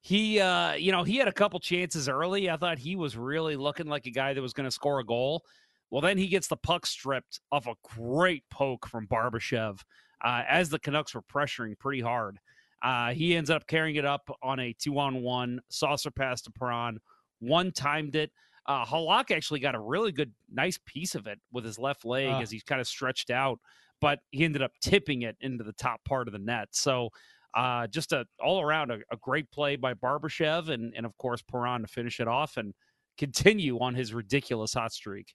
he, 0.01 0.40
uh, 0.40 0.72
you 0.72 0.90
know, 0.90 1.05
he 1.05 1.16
had 1.16 1.28
a 1.28 1.32
couple 1.32 1.61
chances 1.61 2.09
early. 2.09 2.48
I 2.48 2.57
thought 2.57 2.78
he 2.78 2.96
was 2.96 3.16
really 3.16 3.57
looking 3.57 3.86
like 3.86 4.07
a 4.07 4.11
guy 4.11 4.32
that 4.32 4.40
was 4.40 4.55
going 4.55 4.66
to 4.66 4.70
score 4.70 5.01
a 5.01 5.05
goal. 5.05 5.42
Well, 5.91 6.01
then 6.01 6.18
he 6.18 6.28
gets 6.28 6.47
the 6.49 6.57
puck 6.57 6.86
stripped 6.86 7.41
off 7.51 7.66
a 7.66 7.74
great 7.97 8.45
poke 8.51 8.86
from 8.86 9.07
Barbashev 9.07 9.80
uh, 10.24 10.43
as 10.49 10.68
the 10.68 10.78
Canucks 10.78 11.14
were 11.14 11.22
pressuring 11.22 11.78
pretty 11.78 12.01
hard. 12.01 12.38
Uh, 12.82 13.12
he 13.12 13.36
ends 13.36 13.51
up 13.51 13.66
carrying 13.66 13.97
it 13.97 14.05
up 14.05 14.30
on 14.43 14.59
a 14.61 14.72
two 14.72 14.99
on 14.99 15.22
one 15.22 15.61
saucer 15.68 16.11
pass 16.11 16.41
to 16.43 16.51
Perron. 16.51 16.99
One 17.41 17.72
timed 17.72 18.16
it. 18.16 18.30
Uh, 18.66 18.84
Halak 18.84 19.30
actually 19.30 19.61
got 19.61 19.74
a 19.74 19.80
really 19.80 20.12
good, 20.12 20.32
nice 20.53 20.78
piece 20.86 21.14
of 21.14 21.26
it 21.26 21.41
with 21.53 21.64
his 21.64 21.78
left 21.78 22.05
leg 22.05 22.28
Ah. 22.30 22.41
as 22.41 22.51
he's 22.51 22.62
kind 22.62 22.80
of 22.80 22.86
stretched 22.86 23.30
out. 23.30 23.59
but 24.01 24.20
he 24.30 24.45
ended 24.47 24.62
up 24.62 24.72
tipping 24.80 25.22
it 25.22 25.36
into 25.43 25.62
the 25.62 25.74
top 25.74 26.03
part 26.05 26.26
of 26.26 26.32
the 26.32 26.38
net. 26.38 26.68
So 26.72 27.11
uh, 27.55 27.86
just 27.88 28.12
a 28.12 28.26
all 28.43 28.62
around 28.62 28.91
a, 28.91 28.99
a, 29.12 29.16
great 29.20 29.51
play 29.51 29.76
by 29.76 29.93
Barbashev 29.93 30.70
and 30.70 30.95
and 30.97 31.05
of 31.05 31.16
course 31.18 31.43
Perron 31.43 31.82
to 31.82 31.86
finish 31.86 32.20
it 32.20 32.28
off 32.28 32.57
and 32.57 32.72
continue 33.18 33.78
on 33.78 33.95
his 33.95 34.14
ridiculous 34.14 34.72
hot 34.72 34.93
streak. 34.93 35.34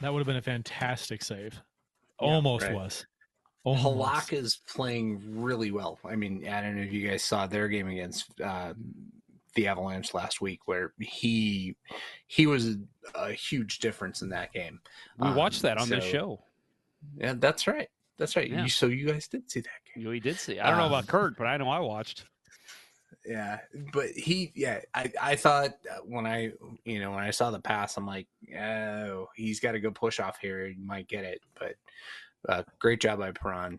That 0.00 0.12
would 0.12 0.20
have 0.20 0.26
been 0.26 0.36
a 0.36 0.42
fantastic 0.42 1.22
save. 1.22 1.60
Yeah, 2.20 2.28
Almost 2.28 2.64
right. 2.66 2.74
was. 2.74 3.06
Almost. 3.64 3.84
Halak 3.84 4.32
is 4.32 4.60
playing 4.68 5.20
really 5.42 5.70
well. 5.70 5.98
I 6.04 6.16
mean, 6.16 6.46
I 6.48 6.60
don't 6.62 6.76
know 6.76 6.82
if 6.82 6.92
you 6.92 7.08
guys 7.08 7.22
saw 7.22 7.46
their 7.46 7.68
game 7.68 7.88
against 7.88 8.40
uh, 8.40 8.74
the 9.54 9.66
Avalanche 9.66 10.14
last 10.14 10.40
week, 10.40 10.60
where 10.66 10.92
he 10.98 11.76
he 12.26 12.46
was 12.46 12.68
a, 12.68 12.76
a 13.14 13.32
huge 13.32 13.80
difference 13.80 14.22
in 14.22 14.30
that 14.30 14.52
game. 14.52 14.80
We 15.18 15.28
um, 15.28 15.34
watched 15.34 15.62
that 15.62 15.78
on 15.78 15.88
so, 15.88 15.96
this 15.96 16.04
show. 16.04 16.40
Yeah, 17.18 17.34
that's 17.36 17.66
right. 17.66 17.88
That's 18.16 18.36
right. 18.36 18.48
Yeah. 18.50 18.62
You, 18.62 18.68
so 18.68 18.86
you 18.86 19.06
guys 19.06 19.28
did 19.28 19.50
see 19.50 19.60
that 19.60 19.70
game. 19.94 20.08
We 20.08 20.20
did 20.20 20.38
see. 20.38 20.58
I 20.58 20.70
don't 20.70 20.74
um, 20.74 20.80
know 20.80 20.96
about 20.96 21.06
Kurt, 21.06 21.36
but 21.36 21.46
I 21.46 21.56
know 21.56 21.68
I 21.68 21.80
watched. 21.80 22.24
Yeah, 23.28 23.58
but 23.92 24.08
he, 24.08 24.52
yeah, 24.54 24.80
I, 24.94 25.12
I 25.20 25.36
thought 25.36 25.74
when 26.06 26.24
I, 26.24 26.52
you 26.86 26.98
know, 26.98 27.10
when 27.10 27.24
I 27.24 27.30
saw 27.30 27.50
the 27.50 27.60
pass, 27.60 27.98
I'm 27.98 28.06
like, 28.06 28.26
oh, 28.58 29.28
he's 29.36 29.60
got 29.60 29.74
a 29.74 29.80
good 29.80 29.94
push 29.94 30.18
off 30.18 30.38
here. 30.40 30.66
He 30.66 30.76
might 30.82 31.08
get 31.08 31.24
it, 31.24 31.42
but 31.60 31.74
uh, 32.48 32.62
great 32.78 33.02
job 33.02 33.18
by 33.18 33.32
Perron 33.32 33.78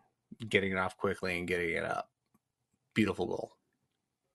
getting 0.49 0.73
it 0.73 0.77
off 0.77 0.95
quickly 0.97 1.39
and 1.39 1.47
getting 1.47 1.71
it 1.71 1.83
up. 1.83 2.11
Beautiful 2.93 3.25
goal. 3.25 3.51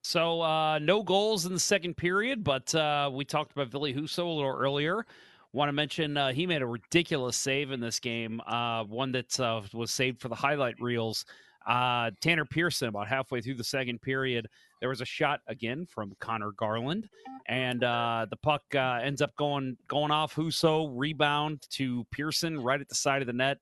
So 0.03 0.41
uh, 0.43 0.81
no 0.81 1.05
goals 1.05 1.47
in 1.47 1.53
the 1.53 1.61
second 1.61 1.97
period, 1.97 2.43
but 2.43 2.75
uh, 2.75 3.09
we 3.13 3.25
talked 3.25 3.53
about 3.53 3.69
Ville 3.69 3.95
Husso 3.95 4.19
a 4.19 4.29
little 4.29 4.51
earlier. 4.51 5.07
Want 5.53 5.69
to 5.69 5.73
mention 5.73 6.17
uh, 6.17 6.33
he 6.33 6.45
made 6.45 6.63
a 6.63 6.67
ridiculous 6.67 7.37
save 7.37 7.71
in 7.71 7.79
this 7.79 8.01
game, 8.01 8.41
uh, 8.49 8.83
one 8.83 9.13
that 9.13 9.39
uh, 9.39 9.63
was 9.73 9.93
saved 9.93 10.21
for 10.21 10.29
the 10.29 10.35
highlight 10.35 10.75
reels. 10.81 11.25
Uh, 11.67 12.11
Tanner 12.21 12.45
Pearson, 12.45 12.89
about 12.89 13.09
halfway 13.09 13.41
through 13.41 13.55
the 13.55 13.65
second 13.65 14.03
period, 14.03 14.49
there 14.85 14.91
was 14.91 15.01
a 15.01 15.07
shot 15.07 15.41
again 15.47 15.87
from 15.87 16.13
Conor 16.21 16.53
Garland, 16.53 17.09
and 17.47 17.83
uh, 17.83 18.27
the 18.29 18.37
puck 18.37 18.61
uh, 18.75 19.01
ends 19.03 19.23
up 19.23 19.35
going 19.37 19.79
going 19.89 20.11
off 20.11 20.35
Husso, 20.35 20.93
rebound 20.95 21.63
to 21.71 22.05
Pearson 22.11 22.61
right 22.61 22.79
at 22.79 22.91
the 22.91 22.95
side 22.95 23.23
of 23.23 23.27
the 23.27 23.33
net. 23.33 23.57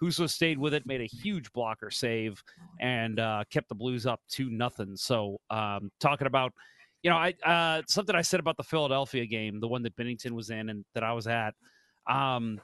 Husso 0.00 0.30
stayed 0.30 0.56
with 0.56 0.74
it, 0.74 0.86
made 0.86 1.00
a 1.00 1.06
huge 1.06 1.50
blocker 1.52 1.90
save, 1.90 2.40
and 2.78 3.16
kept 3.50 3.68
the 3.68 3.74
Blues 3.74 4.06
up 4.06 4.20
to 4.34 4.48
nothing. 4.50 4.94
So, 4.94 5.40
um, 5.50 5.90
talking 5.98 6.28
about 6.28 6.52
you 7.02 7.10
know, 7.10 7.16
I 7.16 7.34
uh, 7.44 7.82
something 7.88 8.14
I 8.14 8.22
said 8.22 8.38
about 8.38 8.56
the 8.56 8.62
Philadelphia 8.62 9.26
game, 9.26 9.58
the 9.58 9.66
one 9.66 9.82
that 9.82 9.96
Binnington 9.96 10.30
was 10.30 10.50
in 10.50 10.68
and 10.68 10.84
that 10.94 11.02
I 11.02 11.12
was 11.12 11.26
at. 11.26 11.54
Um, 12.08 12.60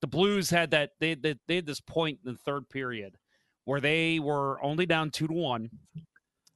the 0.00 0.06
Blues 0.06 0.50
had 0.50 0.70
that 0.70 0.90
they, 1.00 1.14
they 1.14 1.34
they 1.48 1.56
had 1.56 1.66
this 1.66 1.80
point 1.80 2.20
in 2.24 2.30
the 2.30 2.38
third 2.38 2.68
period 2.68 3.16
where 3.64 3.80
they 3.80 4.20
were 4.20 4.62
only 4.62 4.86
down 4.86 5.10
two 5.10 5.26
to 5.26 5.32
one, 5.32 5.68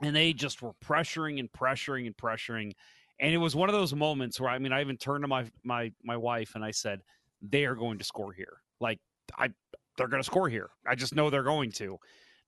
and 0.03 0.15
they 0.15 0.33
just 0.33 0.63
were 0.63 0.73
pressuring 0.85 1.39
and 1.39 1.51
pressuring 1.53 2.07
and 2.07 2.17
pressuring, 2.17 2.73
and 3.21 3.35
it 3.35 3.39
was 3.39 3.55
one 3.55 3.69
of 3.69 3.75
those 3.75 3.95
moments 3.95 4.41
where 4.41 4.51
I 4.51 4.59
mean, 4.59 4.73
I 4.73 4.81
even 4.81 4.97
turned 4.97 5.25
to 5.25 5.29
my 5.29 5.47
my 5.65 5.93
my 6.03 6.17
wife 6.17 6.55
and 6.55 6.65
I 6.65 6.71
said, 6.71 7.03
"They 7.43 7.65
are 7.65 7.75
going 7.75 7.99
to 7.99 8.05
score 8.05 8.33
here. 8.33 8.63
Like 8.81 8.99
I, 9.37 9.51
they're 9.97 10.09
going 10.09 10.23
to 10.23 10.27
score 10.27 10.49
here. 10.49 10.71
I 10.87 10.95
just 10.95 11.15
know 11.15 11.31
they're 11.31 11.43
going 11.43 11.73
to." 11.73 11.99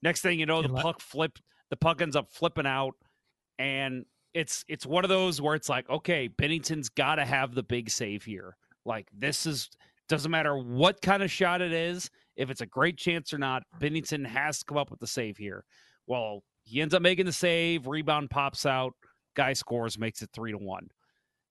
Next 0.02 0.22
thing 0.22 0.40
you 0.40 0.46
know, 0.46 0.62
the 0.62 0.68
puck 0.68 1.00
flip, 1.00 1.38
the 1.70 1.76
puck 1.76 2.02
ends 2.02 2.16
up 2.16 2.30
flipping 2.30 2.66
out, 2.66 2.94
and 3.58 4.04
it's 4.34 4.64
it's 4.68 4.86
one 4.86 5.04
of 5.04 5.08
those 5.08 5.40
where 5.40 5.54
it's 5.54 5.68
like, 5.68 5.88
okay, 5.88 6.28
Binnington's 6.28 6.88
got 6.88 7.16
to 7.16 7.24
have 7.24 7.54
the 7.54 7.62
big 7.62 7.90
save 7.90 8.24
here. 8.24 8.56
Like 8.84 9.08
this 9.16 9.46
is 9.46 9.70
doesn't 10.08 10.30
matter 10.30 10.56
what 10.56 11.00
kind 11.00 11.22
of 11.22 11.30
shot 11.30 11.60
it 11.60 11.72
is, 11.72 12.10
if 12.36 12.50
it's 12.50 12.60
a 12.60 12.66
great 12.66 12.96
chance 12.98 13.32
or 13.32 13.38
not, 13.38 13.62
Binnington 13.80 14.26
has 14.26 14.58
to 14.58 14.64
come 14.64 14.76
up 14.78 14.90
with 14.90 15.00
the 15.00 15.06
save 15.06 15.36
here. 15.36 15.64
Well, 16.06 16.42
he 16.64 16.80
ends 16.80 16.94
up 16.94 17.02
making 17.02 17.26
the 17.26 17.32
save, 17.32 17.86
rebound 17.86 18.30
pops 18.30 18.66
out, 18.66 18.94
guy 19.34 19.52
scores, 19.52 19.98
makes 19.98 20.22
it 20.22 20.30
three 20.32 20.52
to 20.52 20.58
one. 20.58 20.88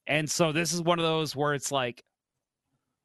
And 0.07 0.29
so 0.29 0.51
this 0.51 0.73
is 0.73 0.81
one 0.81 0.99
of 0.99 1.05
those 1.05 1.35
where 1.35 1.53
it's 1.53 1.71
like, 1.71 2.03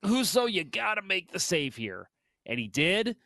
Husso, 0.05 0.51
you 0.51 0.65
gotta 0.65 1.03
make 1.03 1.33
the 1.33 1.41
save 1.41 1.77
here. 1.77 2.09
And 2.47 2.59
he 2.59 2.69
did, 2.69 3.17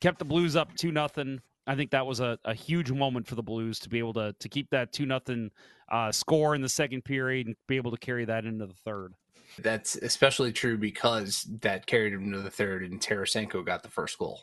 kept 0.00 0.18
the 0.18 0.24
Blues 0.24 0.56
up 0.56 0.74
two 0.76 0.92
nothing. 0.92 1.40
I 1.66 1.74
think 1.76 1.92
that 1.92 2.06
was 2.06 2.20
a, 2.20 2.38
a 2.44 2.54
huge 2.54 2.92
moment 2.92 3.26
for 3.26 3.36
the 3.36 3.42
Blues 3.42 3.78
to 3.80 3.88
be 3.88 3.98
able 3.98 4.12
to 4.14 4.34
to 4.38 4.48
keep 4.48 4.68
that 4.70 4.92
two 4.92 5.06
nothing 5.06 5.50
uh, 5.90 6.12
score 6.12 6.54
in 6.54 6.60
the 6.60 6.68
second 6.68 7.04
period 7.04 7.46
and 7.46 7.56
be 7.68 7.76
able 7.76 7.90
to 7.90 7.96
carry 7.96 8.24
that 8.24 8.44
into 8.44 8.66
the 8.66 8.74
third. 8.84 9.14
That's 9.58 9.96
especially 9.96 10.52
true 10.52 10.76
because 10.76 11.46
that 11.60 11.86
carried 11.86 12.12
him 12.12 12.32
to 12.32 12.40
the 12.40 12.50
third, 12.50 12.82
and 12.82 13.00
Tarasenko 13.00 13.64
got 13.64 13.82
the 13.82 13.88
first 13.88 14.18
goal. 14.18 14.42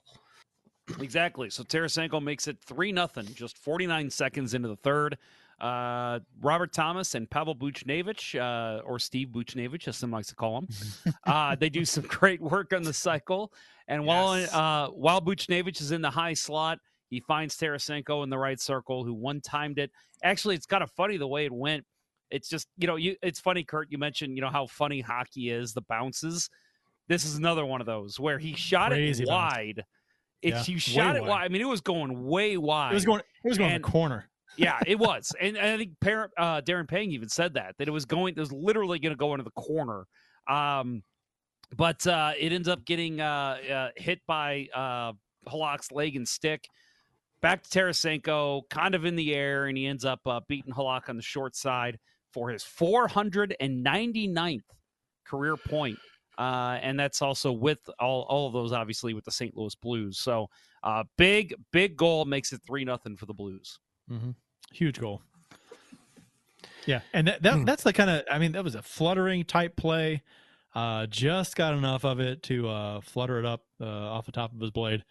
Exactly. 1.04 1.50
So 1.50 1.64
Tarasenko 1.64 2.22
makes 2.22 2.48
it 2.48 2.58
three 2.60 2.92
nothing, 2.92 3.26
just 3.34 3.58
49 3.58 4.10
seconds 4.10 4.54
into 4.54 4.68
the 4.68 4.76
third. 4.78 5.18
Uh, 5.60 6.20
Robert 6.42 6.74
Thomas 6.74 7.14
and 7.14 7.30
Pavel 7.30 7.56
Buchnevich, 7.56 8.40
uh, 8.40 8.82
or 8.82 8.98
Steve 8.98 9.28
Buchnevich, 9.28 9.88
as 9.88 9.96
some 9.96 10.10
likes 10.10 10.28
to 10.30 10.36
call 10.36 10.58
him, 10.58 10.68
uh, 11.26 11.56
they 11.56 11.70
do 11.70 11.86
some 11.86 12.04
great 12.08 12.42
work 12.42 12.74
on 12.74 12.82
the 12.82 12.94
cycle. 12.94 13.54
And 13.88 14.06
while 14.06 14.40
yes. 14.40 14.52
uh, 14.54 14.88
while 14.88 15.22
Buchnevich 15.22 15.80
is 15.80 15.92
in 15.92 16.02
the 16.02 16.10
high 16.10 16.34
slot, 16.34 16.80
he 17.12 17.20
finds 17.20 17.56
Tarasenko 17.58 18.24
in 18.24 18.30
the 18.30 18.38
right 18.40 18.60
circle, 18.60 19.04
who 19.04 19.14
one 19.14 19.40
timed 19.42 19.78
it. 19.78 19.92
Actually, 20.24 20.56
it's 20.56 20.66
kind 20.66 20.82
of 20.82 20.90
funny 20.92 21.18
the 21.18 21.28
way 21.28 21.46
it 21.46 21.52
went. 21.52 21.86
It's 22.32 22.48
just, 22.48 22.68
you 22.78 22.88
know, 22.88 22.96
you 22.96 23.16
it's 23.22 23.40
funny, 23.40 23.64
Kurt, 23.64 23.92
you 23.92 24.00
mentioned, 24.00 24.36
you 24.38 24.42
know, 24.42 24.50
how 24.50 24.66
funny 24.66 25.02
hockey 25.02 25.52
is, 25.52 25.74
the 25.74 25.82
bounces. 25.82 26.50
This 27.08 27.26
is 27.26 27.36
another 27.36 27.66
one 27.66 27.82
of 27.82 27.88
those 27.88 28.20
where 28.20 28.40
he 28.40 28.56
shot 28.56 28.92
Crazy 28.92 29.24
it 29.24 29.30
wide. 29.30 29.84
It's 30.42 30.68
yeah, 30.68 30.74
you 30.74 30.80
shot 30.80 31.16
it 31.16 31.22
wide. 31.22 31.30
wide. 31.30 31.46
I 31.46 31.48
mean, 31.50 31.62
it 31.62 31.68
was 31.68 31.82
going 31.82 32.26
way 32.26 32.58
wide. 32.58 32.92
It 32.92 32.96
was 32.96 33.06
going 33.06 33.20
it 33.20 33.48
was 33.48 33.58
going 33.58 33.74
and, 33.74 33.84
the 33.84 33.88
corner. 33.88 34.30
yeah, 34.58 34.80
it 34.88 34.98
was. 34.98 35.32
And, 35.40 35.58
and 35.58 35.68
I 35.68 35.78
think 35.78 36.00
parent, 36.00 36.32
uh, 36.38 36.62
Darren 36.62 36.88
Pang 36.88 37.12
even 37.12 37.30
said 37.30 37.54
that, 37.56 37.76
that 37.78 37.88
it 37.88 37.92
was 37.92 38.06
going, 38.06 38.36
it 38.36 38.40
was 38.40 38.52
literally 38.52 39.00
going 39.00 39.14
to 39.14 39.18
go 39.18 39.34
into 39.34 39.44
the 39.44 39.52
corner. 39.52 40.06
Um, 40.48 41.04
but 41.76 42.06
uh, 42.08 42.34
it 42.38 42.52
ends 42.52 42.68
up 42.68 42.86
getting 42.86 43.22
uh, 43.22 43.58
uh, 43.72 43.90
hit 43.96 44.20
by 44.28 44.68
uh, 44.74 45.14
Halak's 45.48 45.92
leg 45.92 46.16
and 46.16 46.28
stick 46.28 46.68
back 47.42 47.64
to 47.64 47.70
Tarasenko, 47.70 48.62
kind 48.70 48.96
of 48.96 49.06
in 49.06 49.16
the 49.16 49.34
air, 49.34 49.66
and 49.66 49.78
he 49.78 49.88
ends 49.88 50.06
up 50.06 50.20
uh, 50.26 50.40
beating 50.48 50.74
Halak 50.74 51.10
on 51.10 51.18
the 51.18 51.24
short 51.24 51.56
side 51.56 51.98
for 52.32 52.50
his 52.50 52.64
499th 52.64 54.60
career 55.26 55.58
point. 55.58 55.98
Uh, 56.42 56.80
and 56.82 57.00
that's 57.00 57.22
also 57.22 57.52
with 57.52 57.88
all, 58.00 58.24
all 58.24 58.48
of 58.48 58.54
those, 58.54 58.72
obviously, 58.72 59.14
with 59.14 59.24
the 59.24 59.32
St. 59.32 59.56
Louis 59.56 59.76
Blues. 59.76 60.18
So, 60.18 60.50
uh, 60.84 61.04
big, 61.16 61.54
big 61.72 61.96
goal 61.96 62.26
makes 62.26 62.52
it 62.52 62.62
3 62.66 62.84
nothing 62.84 63.16
for 63.16 63.28
the 63.28 63.34
Blues. 63.34 63.78
Mm-hmm. 64.10 64.32
Huge 64.74 65.00
goal. 65.00 65.22
Yeah. 66.88 67.02
And 67.14 67.28
that, 67.28 67.44
that 67.44 67.54
mm. 67.54 67.66
that's 67.68 67.84
the 67.84 67.94
kind 67.94 68.10
of, 68.10 68.24
I 68.30 68.40
mean, 68.40 68.54
that 68.54 68.64
was 68.64 68.74
a 68.74 68.82
fluttering 68.82 69.46
type 69.46 69.76
play. 69.76 70.24
Uh, 70.74 71.06
just 71.06 71.56
got 71.56 71.76
enough 71.76 72.06
of 72.06 72.20
it 72.20 72.42
to 72.44 72.68
uh, 72.68 73.02
flutter 73.02 73.38
it 73.38 73.46
up 73.46 73.62
uh, 73.80 73.86
off 73.86 74.26
the 74.26 74.32
top 74.32 74.52
of 74.52 74.60
his 74.60 74.72
blade 74.72 75.04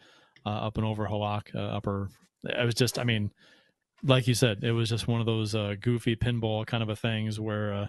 uh, 0.45 0.49
up 0.49 0.79
and 0.79 0.85
over 0.85 1.07
Halak, 1.07 1.55
uh, 1.55 1.61
upper. 1.61 2.09
It 2.43 2.65
was 2.65 2.75
just, 2.75 2.99
I 2.99 3.05
mean, 3.05 3.31
like 4.03 4.27
you 4.27 4.35
said, 4.35 4.65
it 4.65 4.73
was 4.73 4.89
just 4.89 5.07
one 5.07 5.21
of 5.21 5.27
those 5.27 5.55
uh, 5.55 5.77
goofy 5.81 6.17
pinball 6.17 6.67
kind 6.67 6.83
of 6.83 6.89
a 6.89 6.97
things 6.97 7.39
where 7.39 7.89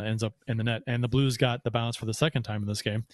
uh, 0.00 0.08
ends 0.08 0.22
up 0.22 0.34
in 0.46 0.56
the 0.56 0.64
net. 0.64 0.82
And 0.86 1.02
the 1.02 1.08
Blues 1.08 1.36
got 1.36 1.64
the 1.64 1.70
bounce 1.70 1.96
for 1.96 2.06
the 2.06 2.14
second 2.14 2.42
time 2.42 2.62
in 2.62 2.68
this 2.68 2.82
game, 2.82 3.04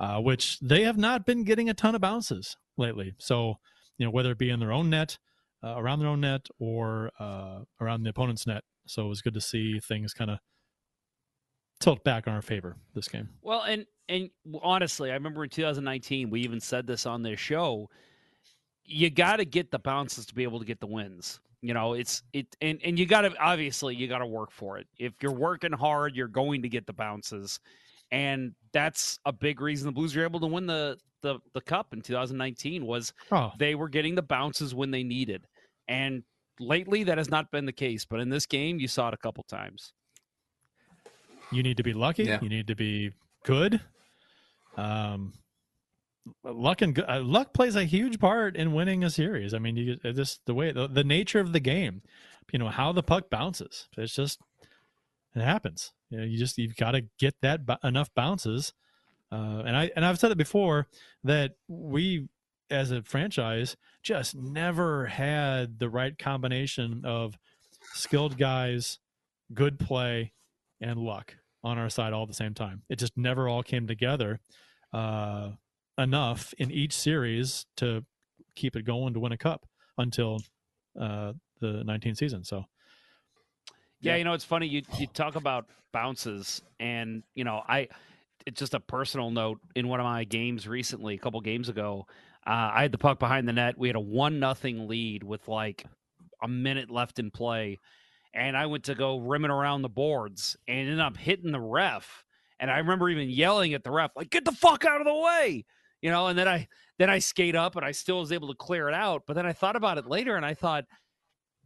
uh, 0.00 0.18
which 0.20 0.58
they 0.60 0.82
have 0.82 0.96
not 0.96 1.26
been 1.26 1.44
getting 1.44 1.68
a 1.70 1.74
ton 1.74 1.94
of 1.94 2.00
bounces 2.00 2.56
lately. 2.76 3.14
So, 3.18 3.58
you 3.98 4.06
know, 4.06 4.10
whether 4.10 4.32
it 4.32 4.38
be 4.38 4.50
in 4.50 4.60
their 4.60 4.72
own 4.72 4.90
net, 4.90 5.18
uh, 5.62 5.74
around 5.76 6.00
their 6.00 6.08
own 6.08 6.20
net, 6.20 6.46
or 6.58 7.10
uh, 7.20 7.60
around 7.80 8.02
the 8.02 8.10
opponent's 8.10 8.46
net. 8.46 8.64
So 8.86 9.06
it 9.06 9.08
was 9.08 9.22
good 9.22 9.34
to 9.34 9.40
see 9.40 9.78
things 9.78 10.12
kind 10.12 10.30
of 10.30 10.38
tilt 11.78 12.02
back 12.04 12.26
in 12.26 12.32
our 12.32 12.42
favor 12.42 12.76
this 12.94 13.08
game. 13.08 13.28
Well, 13.42 13.62
and 13.62 13.86
and 14.08 14.30
honestly, 14.62 15.10
I 15.10 15.14
remember 15.14 15.44
in 15.44 15.50
2019 15.50 16.30
we 16.30 16.40
even 16.40 16.60
said 16.60 16.86
this 16.86 17.06
on 17.06 17.22
this 17.22 17.38
show 17.38 17.88
you 18.84 19.10
got 19.10 19.36
to 19.36 19.44
get 19.44 19.70
the 19.70 19.78
bounces 19.78 20.26
to 20.26 20.34
be 20.34 20.42
able 20.42 20.58
to 20.58 20.64
get 20.64 20.80
the 20.80 20.86
wins. 20.86 21.40
You 21.62 21.74
know, 21.74 21.94
it's 21.94 22.22
it 22.32 22.54
and 22.60 22.80
and 22.84 22.98
you 22.98 23.06
got 23.06 23.22
to 23.22 23.32
obviously 23.38 23.94
you 23.94 24.08
got 24.08 24.18
to 24.18 24.26
work 24.26 24.50
for 24.50 24.78
it. 24.78 24.88
If 24.98 25.12
you're 25.22 25.32
working 25.32 25.72
hard, 25.72 26.16
you're 26.16 26.26
going 26.26 26.62
to 26.62 26.68
get 26.68 26.86
the 26.86 26.92
bounces. 26.92 27.60
And 28.10 28.52
that's 28.72 29.18
a 29.24 29.32
big 29.32 29.60
reason 29.60 29.86
the 29.86 29.92
Blues 29.92 30.14
were 30.14 30.24
able 30.24 30.40
to 30.40 30.46
win 30.46 30.66
the 30.66 30.98
the 31.22 31.38
the 31.54 31.60
cup 31.60 31.92
in 31.92 32.02
2019 32.02 32.84
was 32.84 33.12
oh. 33.30 33.52
they 33.58 33.76
were 33.76 33.88
getting 33.88 34.16
the 34.16 34.22
bounces 34.22 34.74
when 34.74 34.90
they 34.90 35.04
needed. 35.04 35.46
And 35.86 36.24
lately 36.58 37.04
that 37.04 37.16
has 37.16 37.30
not 37.30 37.50
been 37.52 37.64
the 37.64 37.72
case, 37.72 38.04
but 38.04 38.18
in 38.18 38.28
this 38.28 38.44
game 38.44 38.80
you 38.80 38.88
saw 38.88 39.08
it 39.08 39.14
a 39.14 39.18
couple 39.18 39.44
times. 39.44 39.92
You 41.52 41.62
need 41.62 41.76
to 41.76 41.84
be 41.84 41.92
lucky, 41.92 42.24
yeah. 42.24 42.40
you 42.42 42.48
need 42.48 42.66
to 42.66 42.74
be 42.74 43.12
good. 43.44 43.80
Um 44.76 45.32
luck 46.44 46.82
and 46.82 46.98
uh, 47.08 47.20
luck 47.20 47.52
plays 47.52 47.76
a 47.76 47.84
huge 47.84 48.18
part 48.18 48.56
in 48.56 48.72
winning 48.72 49.04
a 49.04 49.10
series. 49.10 49.54
I 49.54 49.58
mean, 49.58 49.76
you 49.76 49.96
just 49.96 50.44
the 50.46 50.54
way 50.54 50.72
the, 50.72 50.86
the 50.86 51.04
nature 51.04 51.40
of 51.40 51.52
the 51.52 51.60
game, 51.60 52.02
you 52.52 52.58
know, 52.58 52.68
how 52.68 52.92
the 52.92 53.02
puck 53.02 53.30
bounces. 53.30 53.88
It's 53.96 54.14
just 54.14 54.40
it 55.34 55.42
happens. 55.42 55.92
You 56.10 56.18
know, 56.18 56.24
you 56.24 56.38
just 56.38 56.58
you've 56.58 56.76
got 56.76 56.92
to 56.92 57.02
get 57.18 57.34
that 57.42 57.66
b- 57.66 57.76
enough 57.82 58.14
bounces. 58.14 58.72
Uh, 59.30 59.62
and 59.66 59.76
I 59.76 59.90
and 59.96 60.04
I've 60.04 60.18
said 60.18 60.30
it 60.30 60.38
before 60.38 60.88
that 61.24 61.52
we 61.68 62.28
as 62.70 62.90
a 62.90 63.02
franchise 63.02 63.76
just 64.02 64.34
never 64.34 65.06
had 65.06 65.78
the 65.78 65.88
right 65.88 66.18
combination 66.18 67.02
of 67.04 67.38
skilled 67.94 68.38
guys, 68.38 68.98
good 69.54 69.78
play, 69.78 70.32
and 70.80 70.98
luck 70.98 71.36
on 71.64 71.78
our 71.78 71.90
side 71.90 72.12
all 72.12 72.22
at 72.22 72.28
the 72.28 72.34
same 72.34 72.54
time. 72.54 72.82
It 72.88 72.98
just 72.98 73.16
never 73.16 73.48
all 73.48 73.62
came 73.62 73.86
together 73.86 74.40
uh, 74.92 75.50
enough 75.98 76.54
in 76.58 76.70
each 76.70 76.92
series 76.92 77.66
to 77.76 78.04
keep 78.54 78.76
it 78.76 78.82
going 78.82 79.14
to 79.14 79.20
win 79.20 79.32
a 79.32 79.38
cup 79.38 79.66
until 79.98 80.40
uh, 80.98 81.32
the 81.60 81.82
19th 81.84 82.16
season. 82.16 82.44
So, 82.44 82.64
Yeah, 84.00 84.16
you 84.16 84.24
know, 84.24 84.32
it's 84.32 84.44
funny. 84.44 84.66
You 84.66 84.82
you 84.98 85.06
talk 85.06 85.36
about 85.36 85.66
bounces, 85.92 86.62
and 86.80 87.22
you 87.34 87.44
know, 87.44 87.62
I 87.66 87.88
it's 88.46 88.58
just 88.58 88.74
a 88.74 88.80
personal 88.80 89.30
note 89.30 89.60
in 89.76 89.88
one 89.88 90.00
of 90.00 90.04
my 90.04 90.24
games 90.24 90.66
recently, 90.66 91.14
a 91.14 91.18
couple 91.18 91.40
games 91.40 91.68
ago. 91.68 92.06
Uh, 92.44 92.70
I 92.74 92.82
had 92.82 92.92
the 92.92 92.98
puck 92.98 93.20
behind 93.20 93.46
the 93.46 93.52
net. 93.52 93.78
We 93.78 93.88
had 93.88 93.96
a 93.96 94.00
one 94.00 94.40
nothing 94.40 94.88
lead 94.88 95.22
with 95.22 95.46
like 95.46 95.84
a 96.42 96.48
minute 96.48 96.90
left 96.90 97.18
in 97.20 97.30
play, 97.30 97.78
and 98.34 98.56
I 98.56 98.66
went 98.66 98.84
to 98.84 98.94
go 98.94 99.18
rimming 99.18 99.52
around 99.52 99.82
the 99.82 99.88
boards 99.88 100.56
and 100.66 100.78
ended 100.78 101.00
up 101.00 101.16
hitting 101.16 101.52
the 101.52 101.60
ref. 101.60 102.24
And 102.58 102.70
I 102.70 102.78
remember 102.78 103.08
even 103.08 103.28
yelling 103.28 103.74
at 103.74 103.84
the 103.84 103.90
ref, 103.90 104.10
like, 104.16 104.30
"Get 104.30 104.44
the 104.44 104.52
fuck 104.52 104.84
out 104.84 105.00
of 105.00 105.06
the 105.06 105.14
way!" 105.14 105.64
You 106.02 106.10
know. 106.10 106.26
And 106.26 106.38
then 106.38 106.48
I 106.48 106.68
then 106.98 107.08
I 107.08 107.18
skate 107.18 107.56
up, 107.56 107.76
and 107.76 107.84
I 107.84 107.92
still 107.92 108.20
was 108.20 108.32
able 108.32 108.48
to 108.48 108.54
clear 108.54 108.88
it 108.88 108.94
out. 108.94 109.22
But 109.26 109.34
then 109.34 109.46
I 109.46 109.52
thought 109.52 109.76
about 109.76 109.98
it 109.98 110.06
later, 110.06 110.36
and 110.36 110.44
I 110.44 110.54
thought 110.54 110.84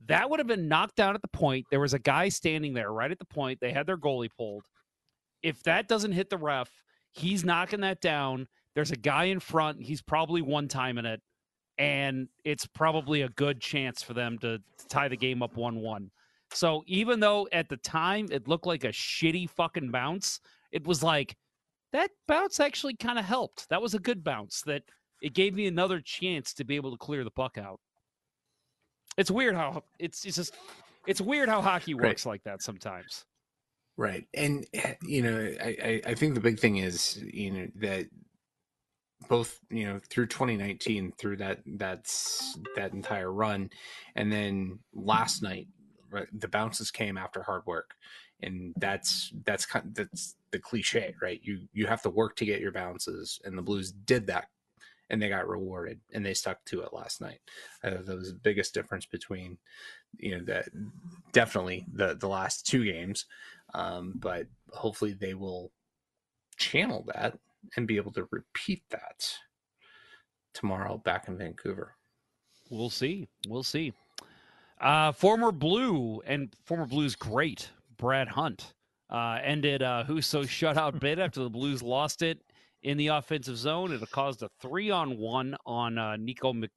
that 0.06 0.28
would 0.28 0.40
have 0.40 0.46
been 0.46 0.68
knocked 0.68 0.96
down 0.96 1.14
at 1.14 1.22
the 1.22 1.28
point. 1.28 1.66
There 1.70 1.80
was 1.80 1.94
a 1.94 1.98
guy 1.98 2.28
standing 2.28 2.74
there 2.74 2.92
right 2.92 3.10
at 3.10 3.18
the 3.18 3.24
point. 3.24 3.60
They 3.60 3.72
had 3.72 3.86
their 3.86 3.96
goalie 3.96 4.30
pulled. 4.36 4.64
If 5.42 5.62
that 5.64 5.88
doesn't 5.88 6.12
hit 6.12 6.30
the 6.30 6.38
ref, 6.38 6.70
he's 7.12 7.44
knocking 7.44 7.80
that 7.80 8.00
down. 8.00 8.46
There's 8.74 8.90
a 8.90 8.96
guy 8.96 9.24
in 9.24 9.40
front. 9.40 9.80
He's 9.80 10.02
probably 10.02 10.42
one 10.42 10.68
time 10.68 10.98
in 10.98 11.06
it. 11.06 11.20
And 11.78 12.28
it's 12.44 12.66
probably 12.66 13.22
a 13.22 13.28
good 13.30 13.60
chance 13.60 14.02
for 14.02 14.14
them 14.14 14.38
to, 14.38 14.58
to 14.58 14.88
tie 14.88 15.08
the 15.08 15.16
game 15.16 15.42
up 15.42 15.56
1 15.56 15.76
1. 15.76 16.10
So 16.52 16.82
even 16.86 17.20
though 17.20 17.48
at 17.52 17.68
the 17.68 17.76
time 17.78 18.28
it 18.30 18.48
looked 18.48 18.66
like 18.66 18.84
a 18.84 18.88
shitty 18.88 19.50
fucking 19.50 19.90
bounce, 19.90 20.40
it 20.72 20.86
was 20.86 21.02
like 21.02 21.36
that 21.96 22.10
bounce 22.28 22.60
actually 22.60 22.94
kind 22.94 23.18
of 23.18 23.24
helped. 23.24 23.68
That 23.70 23.82
was 23.82 23.94
a 23.94 23.98
good 23.98 24.22
bounce 24.22 24.62
that 24.62 24.82
it 25.22 25.34
gave 25.34 25.54
me 25.54 25.66
another 25.66 26.00
chance 26.00 26.52
to 26.54 26.64
be 26.64 26.76
able 26.76 26.92
to 26.92 26.98
clear 26.98 27.24
the 27.24 27.30
puck 27.30 27.58
out. 27.58 27.80
It's 29.16 29.30
weird 29.30 29.54
how 29.56 29.84
it's 29.98 30.24
it's 30.26 30.36
just 30.36 30.54
it's 31.06 31.20
weird 31.20 31.48
how 31.48 31.62
hockey 31.62 31.94
Right. 31.98 32.02
works 32.08 32.26
like 32.26 32.42
that 32.44 32.62
sometimes. 32.62 33.24
Right. 33.96 34.26
And 34.34 34.66
eh, 34.74 34.94
you 35.02 35.22
know, 35.22 35.54
I, 35.62 35.76
I, 35.82 36.02
I 36.10 36.14
think 36.14 36.34
the 36.34 36.40
big 36.40 36.58
thing 36.58 36.76
is, 36.78 37.22
you 37.32 37.50
know, 37.50 37.68
that 37.76 38.06
both, 39.28 39.58
you 39.70 39.84
know, 39.86 40.00
through 40.10 40.26
2019, 40.26 41.12
through 41.18 41.38
that 41.38 41.60
that's 41.66 42.58
that 42.76 42.92
entire 42.92 43.32
run, 43.32 43.70
and 44.14 44.30
then 44.30 44.80
last 44.92 45.42
night, 45.42 45.68
right, 46.10 46.28
the 46.32 46.48
bounces 46.48 46.90
came 46.90 47.16
after 47.16 47.42
hard 47.42 47.62
work. 47.66 47.94
And 48.42 48.74
that's 48.76 49.32
that's 49.44 49.66
that's 49.94 50.36
the 50.50 50.58
cliche, 50.58 51.14
right? 51.22 51.40
You 51.42 51.60
you 51.72 51.86
have 51.86 52.02
to 52.02 52.10
work 52.10 52.36
to 52.36 52.44
get 52.44 52.60
your 52.60 52.72
bounces, 52.72 53.40
and 53.44 53.56
the 53.56 53.62
Blues 53.62 53.92
did 53.92 54.26
that, 54.26 54.48
and 55.08 55.22
they 55.22 55.30
got 55.30 55.48
rewarded, 55.48 56.00
and 56.12 56.24
they 56.24 56.34
stuck 56.34 56.64
to 56.66 56.82
it 56.82 56.92
last 56.92 57.20
night. 57.20 57.40
That 57.82 58.06
was 58.06 58.32
the 58.32 58.38
biggest 58.42 58.74
difference 58.74 59.06
between, 59.06 59.56
you 60.18 60.36
know, 60.36 60.44
that 60.44 60.68
definitely 61.32 61.86
the 61.92 62.14
the 62.14 62.28
last 62.28 62.66
two 62.66 62.84
games 62.84 63.24
um, 63.74 64.14
but 64.16 64.46
hopefully 64.72 65.12
they 65.12 65.34
will 65.34 65.70
channel 66.56 67.04
that 67.14 67.38
and 67.76 67.86
be 67.86 67.96
able 67.96 68.12
to 68.12 68.28
repeat 68.30 68.82
that 68.90 69.30
tomorrow 70.54 70.98
back 70.98 71.28
in 71.28 71.36
Vancouver. 71.36 71.94
We'll 72.70 72.90
see. 72.90 73.28
We'll 73.46 73.62
see. 73.62 73.92
Uh, 74.80 75.12
former 75.12 75.52
Blue 75.52 76.20
and 76.26 76.54
former 76.64 76.86
Blues 76.86 77.14
great 77.14 77.70
Brad 77.96 78.28
Hunt 78.28 78.74
uh, 79.10 79.38
ended 79.42 79.82
uh, 79.82 80.04
Husso 80.06 80.42
shutout 80.46 81.00
bid 81.00 81.18
after 81.18 81.42
the 81.42 81.50
Blues 81.50 81.82
lost 81.82 82.22
it 82.22 82.40
in 82.82 82.96
the 82.96 83.08
offensive 83.08 83.56
zone. 83.56 83.92
It 83.92 84.00
caused 84.10 84.42
a 84.42 84.50
three 84.60 84.90
on 84.90 85.18
one 85.18 85.56
on 85.66 85.98
uh, 85.98 86.16
Niko 86.18 86.54
Mik- 86.54 86.70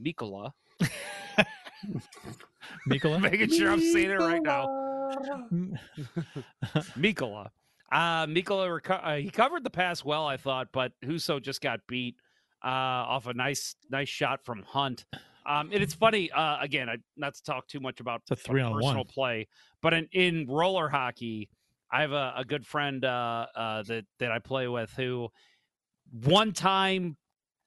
Mikkola. 0.00 0.52
Mikkola? 2.88 3.20
Making 3.20 3.50
sure 3.50 3.70
I'm 3.70 3.80
saying 3.80 4.10
it 4.10 4.20
right 4.20 4.42
now. 4.42 4.66
Mikkola. 6.96 7.50
Uh, 7.92 8.26
Mikkola, 8.26 8.80
reco- 8.80 9.00
uh, 9.04 9.16
he 9.16 9.30
covered 9.30 9.62
the 9.62 9.70
pass 9.70 10.04
well, 10.04 10.26
I 10.26 10.36
thought, 10.36 10.68
but 10.72 10.92
Husso 11.04 11.40
just 11.40 11.60
got 11.60 11.80
beat 11.86 12.16
uh, 12.64 12.68
off 12.68 13.26
a 13.26 13.34
nice, 13.34 13.76
nice 13.90 14.08
shot 14.08 14.44
from 14.44 14.62
Hunt. 14.62 15.04
Um, 15.46 15.70
and 15.72 15.82
it's 15.82 15.94
funny, 15.94 16.30
uh, 16.30 16.58
again, 16.60 16.88
I, 16.88 16.96
not 17.16 17.34
to 17.34 17.42
talk 17.42 17.66
too 17.68 17.80
much 17.80 18.00
about 18.00 18.22
It's 18.30 18.40
a 18.40 18.44
three 18.44 18.62
on 18.62 18.72
personal 18.72 18.96
one. 18.96 19.04
play, 19.06 19.48
but 19.82 19.92
in, 19.92 20.08
in 20.12 20.46
roller 20.48 20.88
hockey, 20.88 21.50
I 21.92 22.00
have 22.00 22.12
a, 22.12 22.34
a 22.38 22.44
good 22.44 22.66
friend 22.66 23.04
uh, 23.04 23.46
uh, 23.54 23.82
that 23.84 24.04
that 24.18 24.32
I 24.32 24.38
play 24.38 24.68
with 24.68 24.90
who 24.96 25.28
one 26.10 26.52
time, 26.52 27.16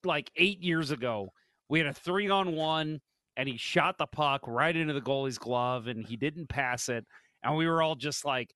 like 0.03 0.31
eight 0.35 0.61
years 0.61 0.91
ago, 0.91 1.29
we 1.69 1.79
had 1.79 1.87
a 1.87 1.93
three 1.93 2.29
on 2.29 2.53
one, 2.53 2.99
and 3.35 3.47
he 3.47 3.57
shot 3.57 3.97
the 3.97 4.07
puck 4.07 4.41
right 4.47 4.75
into 4.75 4.93
the 4.93 5.01
goalie's 5.01 5.37
glove, 5.37 5.87
and 5.87 6.05
he 6.05 6.15
didn't 6.17 6.49
pass 6.49 6.89
it, 6.89 7.05
and 7.43 7.55
we 7.55 7.67
were 7.67 7.81
all 7.81 7.95
just 7.95 8.25
like, 8.25 8.53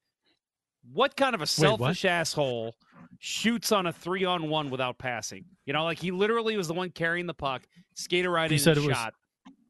"What 0.91 1.15
kind 1.15 1.36
of 1.36 1.41
a 1.41 1.47
selfish 1.47 2.05
asshole 2.05 2.76
shoots 3.24 3.72
on 3.72 3.86
a 3.86 3.93
three 3.93 4.26
on 4.26 4.49
one 4.49 4.69
without 4.69 4.97
passing?" 4.97 5.45
You 5.65 5.72
know, 5.74 5.86
like 5.86 5.99
he 5.99 6.11
literally 6.11 6.57
was 6.57 6.67
the 6.67 6.74
one 6.74 6.89
carrying 6.89 7.28
the 7.28 7.34
puck, 7.34 7.61
skated 7.93 8.30
right 8.30 8.49
You 8.49 8.55
in 8.55 8.59
said 8.59 8.78
it 8.78 8.84
was- 8.86 8.97
shot. 8.97 9.13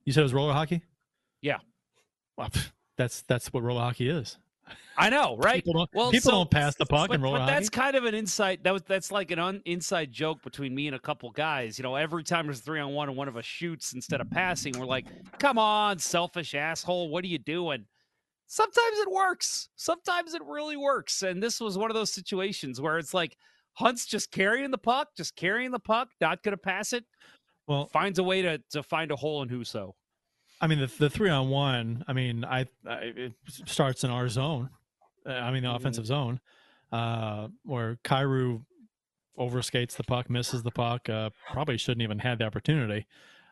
You 0.06 0.14
said 0.14 0.22
it 0.22 0.24
was 0.24 0.34
roller 0.34 0.54
hockey? 0.54 0.82
Yeah. 1.44 1.58
Well, 2.38 2.50
that's 2.98 3.22
that's 3.24 3.54
what 3.54 3.62
roller 3.62 3.82
hockey 3.82 4.10
is. 4.10 4.38
I 4.98 5.10
know, 5.10 5.36
right? 5.38 5.56
People 5.64 5.74
don't, 5.74 5.90
Well, 5.94 6.12
people 6.12 6.32
so- 6.32 6.38
don't 6.38 6.50
pass 6.52 6.76
the 6.76 6.86
puck 6.86 7.10
but, 7.10 7.16
in 7.16 7.22
roller 7.22 7.40
but 7.40 7.42
hockey. 7.44 7.54
that's 7.56 7.70
kind 7.70 7.96
of 7.96 8.06
an 8.06 8.14
insight. 8.16 8.64
That 8.64 8.72
was 8.72 8.84
that's 8.84 9.12
like 9.12 9.32
an 9.32 9.40
un, 9.40 9.62
inside 9.66 10.12
joke 10.12 10.42
between 10.44 10.74
me 10.74 10.88
and 10.88 10.96
a 10.96 11.00
couple 11.00 11.30
guys. 11.32 11.78
You 11.78 11.84
know, 11.84 11.96
every 11.96 12.24
time 12.24 12.46
there's 12.46 12.60
three 12.62 12.80
on 12.80 12.94
one 12.94 13.10
and 13.10 13.18
one 13.18 13.28
of 13.28 13.36
us 13.36 13.44
shoots 13.46 13.94
instead 13.94 14.22
of 14.22 14.30
passing, 14.30 14.78
we're 14.80 14.86
like, 14.86 15.06
"Come 15.40 15.58
on, 15.58 16.00
selfish 16.00 16.56
asshole! 16.56 17.10
What 17.10 17.24
are 17.24 17.28
you 17.28 17.38
doing?" 17.40 17.86
Sometimes 18.52 18.98
it 18.98 19.10
works. 19.10 19.70
Sometimes 19.78 20.34
it 20.34 20.42
really 20.46 20.76
works. 20.76 21.22
And 21.22 21.42
this 21.42 21.62
was 21.62 21.78
one 21.78 21.90
of 21.90 21.96
those 21.96 22.12
situations 22.12 22.82
where 22.82 22.98
it's 22.98 23.14
like 23.14 23.38
Hunt's 23.72 24.06
just 24.06 24.30
carrying 24.30 24.72
the 24.72 24.78
puck, 24.78 25.08
just 25.16 25.38
carrying 25.38 25.72
the 25.72 25.80
puck, 25.80 26.10
not 26.20 26.44
going 26.44 26.52
to 26.52 26.58
pass 26.58 26.92
it. 26.92 27.06
Well, 27.66 27.88
finds 27.94 28.20
a 28.20 28.24
way 28.24 28.42
to 28.42 28.62
to 28.72 28.84
find 28.84 29.10
a 29.10 29.16
hole 29.16 29.42
in 29.42 29.48
Husso. 29.48 29.94
I 30.60 30.68
mean, 30.68 30.80
the 30.80 30.88
the 30.88 31.10
three 31.10 31.30
on 31.30 31.48
one. 31.48 32.04
I 32.10 32.12
mean, 32.12 32.44
I, 32.44 32.66
I 32.86 33.14
it 33.16 33.34
starts 33.68 34.04
in 34.04 34.10
our 34.10 34.28
zone. 34.28 34.70
uh, 35.26 35.32
I 35.32 35.52
mean, 35.52 35.64
the 35.64 35.74
offensive 35.74 36.06
zone, 36.06 36.42
uh, 36.92 37.48
where 37.64 38.00
Kyrou 38.04 38.66
overskates 39.40 39.96
the 39.96 40.04
puck, 40.04 40.30
misses 40.30 40.62
the 40.64 40.72
puck. 40.72 41.08
Uh, 41.08 41.30
probably 41.50 41.78
shouldn't 41.78 42.02
even 42.02 42.20
had 42.20 42.40
the 42.40 42.44
opportunity. 42.44 43.08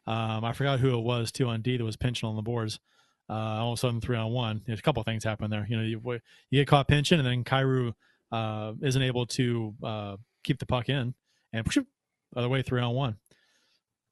Um, 0.06 0.44
I 0.44 0.52
forgot 0.52 0.82
who 0.82 0.98
it 0.98 1.04
was 1.04 1.32
too 1.32 1.48
on 1.48 1.62
D 1.62 1.78
that 1.78 1.86
was 1.86 1.96
pinching 1.96 2.28
on 2.28 2.36
the 2.36 2.42
boards. 2.42 2.82
Uh, 3.30 3.34
all 3.34 3.74
of 3.74 3.78
a 3.78 3.80
sudden, 3.80 4.02
three 4.02 4.18
on 4.18 4.32
one. 4.32 4.62
There's 4.66 4.80
a 4.80 4.82
couple 4.82 5.04
things 5.04 5.24
happen 5.24 5.52
there. 5.52 5.66
You 5.70 5.78
know, 5.78 5.84
you 5.84 6.20
you 6.50 6.62
get 6.62 6.68
caught 6.68 6.88
pinching, 6.88 7.20
and 7.20 7.28
then 7.28 7.44
Kyrou 7.44 7.94
uh, 8.32 8.74
isn't 8.82 9.02
able 9.02 9.26
to 9.28 9.76
uh, 9.84 10.18
keep 10.44 10.58
the 10.58 10.66
puck 10.66 10.90
in, 10.90 11.14
and 11.54 11.66
whoosh, 11.66 11.78
other 12.36 12.50
way 12.50 12.62
three 12.62 12.82
on 12.82 12.96
one. 12.96 13.18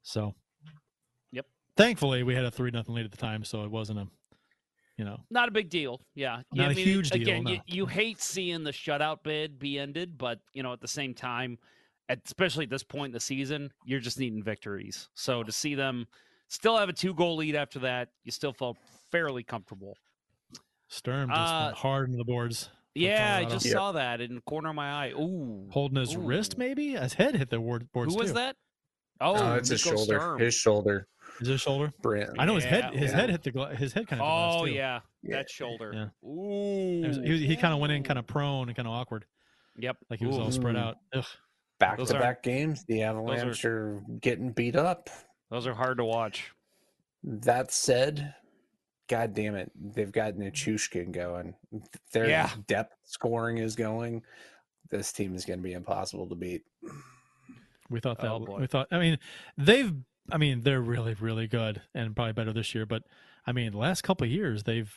So 0.02 0.34
Yep. 1.32 1.46
thankfully 1.76 2.22
we 2.22 2.34
had 2.34 2.44
a 2.44 2.50
three 2.50 2.70
nothing 2.70 2.94
lead 2.94 3.04
at 3.04 3.10
the 3.10 3.16
time, 3.16 3.44
so 3.44 3.64
it 3.64 3.70
wasn't 3.70 3.98
a, 3.98 4.06
you 4.96 5.04
know, 5.04 5.18
Not 5.30 5.48
a 5.48 5.52
big 5.52 5.68
deal. 5.68 6.00
Yeah. 6.14 6.42
Not 6.52 6.68
I 6.68 6.72
a 6.72 6.74
mean, 6.74 6.86
huge 6.86 7.10
deal, 7.10 7.22
Again, 7.22 7.46
you, 7.46 7.60
you 7.66 7.86
hate 7.86 8.20
seeing 8.20 8.64
the 8.64 8.72
shutout 8.72 9.22
bid 9.22 9.58
be 9.58 9.78
ended, 9.78 10.16
but, 10.16 10.40
you 10.54 10.62
know, 10.62 10.72
at 10.72 10.80
the 10.80 10.88
same 10.88 11.12
time, 11.12 11.58
at, 12.08 12.20
especially 12.24 12.64
at 12.64 12.70
this 12.70 12.82
point 12.82 13.10
in 13.10 13.12
the 13.12 13.20
season, 13.20 13.70
you're 13.84 14.00
just 14.00 14.18
needing 14.18 14.42
victories. 14.42 15.08
So 15.14 15.42
to 15.42 15.52
see 15.52 15.74
them 15.74 16.06
still 16.48 16.78
have 16.78 16.88
a 16.88 16.92
two 16.92 17.12
goal 17.14 17.36
lead 17.36 17.54
after 17.54 17.78
that, 17.80 18.08
you 18.24 18.32
still 18.32 18.52
felt 18.52 18.78
fairly 19.10 19.42
comfortable. 19.42 19.96
Sturm 20.88 21.28
just 21.30 21.40
Uh, 21.40 21.62
went 21.66 21.76
hard 21.76 22.06
into 22.08 22.18
the 22.18 22.24
boards. 22.24 22.70
Yeah, 22.94 23.36
I 23.36 23.42
Colorado. 23.42 23.54
just 23.58 23.70
saw 23.70 23.92
that 23.92 24.20
in 24.20 24.34
the 24.36 24.40
corner 24.42 24.70
of 24.70 24.74
my 24.74 24.90
eye. 24.90 25.10
Ooh. 25.12 25.68
holding 25.70 25.98
his 26.00 26.16
wrist, 26.16 26.56
maybe 26.58 26.92
his 26.94 27.14
head 27.14 27.36
hit 27.36 27.50
the 27.50 27.60
word, 27.60 27.90
boards. 27.92 28.14
Who 28.14 28.18
was 28.20 28.30
too. 28.30 28.34
that? 28.34 28.56
Oh, 29.20 29.36
Oh, 29.36 29.54
it's 29.54 29.68
his 29.68 29.80
shoulder. 29.80 30.18
Sturm. 30.18 30.38
His 30.40 30.54
shoulder. 30.54 31.06
Is 31.40 31.48
his 31.48 31.60
shoulder? 31.60 31.92
Brand. 32.02 32.36
I 32.38 32.44
know 32.46 32.54
his 32.56 32.64
Yeah, 32.64 32.70
head. 32.90 32.94
His 32.94 33.10
yeah. 33.12 33.16
head 33.16 33.30
hit 33.30 33.42
the 33.42 33.50
gla- 33.52 33.74
his 33.74 33.92
head 33.92 34.08
kind 34.08 34.20
of. 34.22 34.28
Oh, 34.28 34.66
too. 34.66 34.72
yeah. 34.72 35.00
Yeah. 35.22 35.36
That 35.36 35.50
shoulder. 35.50 35.92
Yeah. 35.94 36.28
Ooh. 36.28 37.02
Was- 37.06 37.16
he 37.18 37.46
he 37.46 37.56
kind 37.56 37.74
of 37.74 37.80
went 37.80 37.92
in 37.92 38.02
kind 38.02 38.18
of 38.18 38.26
prone 38.26 38.68
and 38.68 38.76
kind 38.76 38.88
of 38.88 38.94
awkward, 38.94 39.24
Yep. 39.76 39.96
like 40.10 40.18
he 40.20 40.26
was 40.26 40.38
all 40.38 40.50
spread 40.50 40.76
out. 40.76 40.96
Ugh. 41.14 41.24
Back 41.78 41.98
Those 41.98 42.08
to 42.10 42.16
are- 42.16 42.20
back 42.20 42.42
games, 42.42 42.84
the 42.84 43.02
Avalanche 43.02 43.64
are 43.64 44.02
getting 44.20 44.50
beat 44.52 44.74
up. 44.74 45.10
Those 45.50 45.66
are 45.68 45.74
hard 45.74 45.98
to 45.98 46.04
watch. 46.04 46.52
That 47.22 47.70
said, 47.72 48.34
God 49.08 49.34
damn 49.34 49.54
it, 49.54 49.72
they've 49.74 50.12
got 50.12 50.34
Nichushkin 50.34 51.12
going. 51.12 51.54
Their 52.12 52.28
Yeah. 52.28 52.50
depth 52.66 52.94
scoring 53.04 53.58
is 53.58 53.74
going. 53.74 54.22
This 54.90 55.12
team 55.12 55.34
is 55.34 55.44
going 55.44 55.58
to 55.58 55.62
be 55.62 55.72
impossible 55.72 56.28
to 56.28 56.34
beat. 56.34 56.62
We 57.90 58.00
thought 58.00 58.18
that 58.20 58.30
Oh, 58.30 58.56
we 58.58 58.66
thought. 58.66 58.88
I 58.90 58.98
mean, 58.98 59.18
they've. 59.56 59.92
I 60.30 60.36
mean, 60.36 60.60
they're 60.60 60.82
really 60.82 61.14
really 61.14 61.46
good 61.46 61.80
and 61.94 62.14
probably 62.14 62.34
better 62.34 62.52
this 62.52 62.74
year. 62.74 62.84
But 62.84 63.04
I 63.46 63.52
mean, 63.52 63.72
the 63.72 63.78
last 63.78 64.02
couple 64.02 64.26
of 64.26 64.30
years 64.30 64.64
they've 64.64 64.92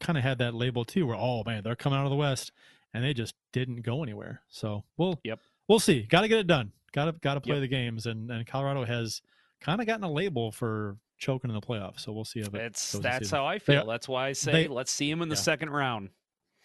kind 0.00 0.16
of 0.16 0.24
had 0.24 0.38
that 0.38 0.54
label 0.54 0.84
too, 0.86 1.06
where 1.06 1.16
oh 1.16 1.42
man, 1.44 1.62
they're 1.62 1.76
coming 1.76 1.98
out 1.98 2.06
of 2.06 2.10
the 2.10 2.16
West, 2.16 2.50
and 2.94 3.04
they 3.04 3.12
just 3.12 3.34
didn't 3.52 3.82
go 3.82 4.02
anywhere. 4.02 4.40
So 4.48 4.84
we'll 4.96 5.20
Yep. 5.22 5.38
we'll 5.68 5.80
see. 5.80 6.02
Got 6.02 6.22
to 6.22 6.28
get 6.28 6.38
it 6.38 6.46
done. 6.46 6.72
Got 6.92 7.04
to 7.06 7.12
got 7.12 7.34
to 7.34 7.40
play 7.42 7.56
Yep. 7.56 7.60
the 7.62 7.68
games, 7.68 8.06
and 8.06 8.30
and 8.30 8.46
Colorado 8.46 8.84
has 8.86 9.20
kind 9.60 9.80
of 9.82 9.86
gotten 9.86 10.04
a 10.04 10.10
label 10.10 10.50
for 10.50 10.96
choking 11.20 11.50
in 11.50 11.54
the 11.54 11.60
playoffs. 11.60 12.00
So 12.00 12.12
we'll 12.12 12.24
see 12.24 12.40
if 12.40 12.48
it 12.54 12.60
It's 12.60 12.92
that's 12.92 13.30
how 13.30 13.46
I 13.46 13.58
feel. 13.60 13.82
are- 13.82 13.86
that's 13.86 14.08
why 14.08 14.28
I 14.28 14.32
say 14.32 14.52
they- 14.52 14.68
let's 14.68 14.90
see 14.90 15.08
him 15.10 15.22
in 15.22 15.28
the 15.28 15.34
yeah. 15.36 15.40
second 15.42 15.70
round. 15.70 16.10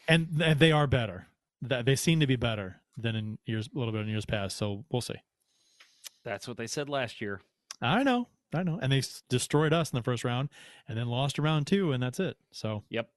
and 0.08 0.40
th- 0.40 0.58
they 0.58 0.72
are 0.72 0.88
better. 0.88 1.28
That 1.62 1.86
they 1.86 1.96
seem 1.96 2.20
to 2.20 2.28
be 2.28 2.36
better 2.36 2.82
than 2.98 3.16
in 3.16 3.38
years 3.46 3.70
a 3.74 3.78
little 3.78 3.92
bit 3.92 4.02
in 4.02 4.08
years 4.08 4.26
past. 4.26 4.56
So 4.58 4.86
we'll 4.92 5.02
see. 5.02 5.16
That's 6.24 6.48
what 6.48 6.58
they 6.58 6.68
said 6.68 6.90
last 6.90 7.22
year. 7.22 7.42
I 7.82 8.04
know, 8.04 8.28
I 8.54 8.64
know, 8.64 8.80
and 8.82 8.92
they 8.92 9.00
s- 9.00 9.24
destroyed 9.30 9.74
us 9.74 9.92
in 9.92 9.98
the 9.98 10.04
first 10.04 10.24
round, 10.24 10.50
and 10.88 10.98
then 10.98 11.08
lost 11.08 11.38
a 11.38 11.42
round 11.42 11.68
two, 11.68 11.92
and 11.92 12.02
that's 12.02 12.20
it. 12.20 12.38
So 12.52 12.84
Yep. 12.90 13.10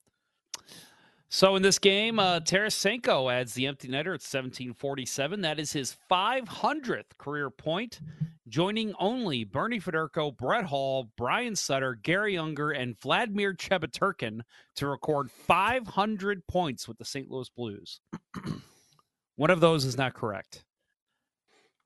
So 1.31 1.57
in 1.57 1.63
this 1.63 1.79
game, 1.79 2.19
uh, 2.19 2.41
Tarasenko 2.41 3.31
adds 3.33 3.53
the 3.53 3.67
empty 3.67 3.89
netter 3.89 4.15
at 4.15 4.23
1747. 4.23 5.43
That 5.43 5.61
is 5.61 5.73
his 5.73 5.97
500th 6.11 7.19
career 7.19 7.51
point, 7.51 8.01
joining 8.49 8.95
only 8.99 9.45
Bernie 9.45 9.79
Federko, 9.79 10.35
Brett 10.35 10.65
Hull, 10.65 11.11
Brian 11.19 11.55
Sutter, 11.55 11.95
Gary 11.95 12.39
Unger, 12.39 12.71
and 12.71 12.99
Vladimir 12.99 13.53
Chebaturkin 13.53 14.41
to 14.77 14.87
record 14.87 15.31
500 15.31 16.47
points 16.47 16.89
with 16.89 16.97
the 16.97 17.05
St. 17.05 17.31
Louis 17.31 17.51
Blues. 17.51 18.01
One 19.37 19.51
of 19.51 19.61
those 19.61 19.85
is 19.85 19.99
not 19.99 20.15
correct. 20.15 20.65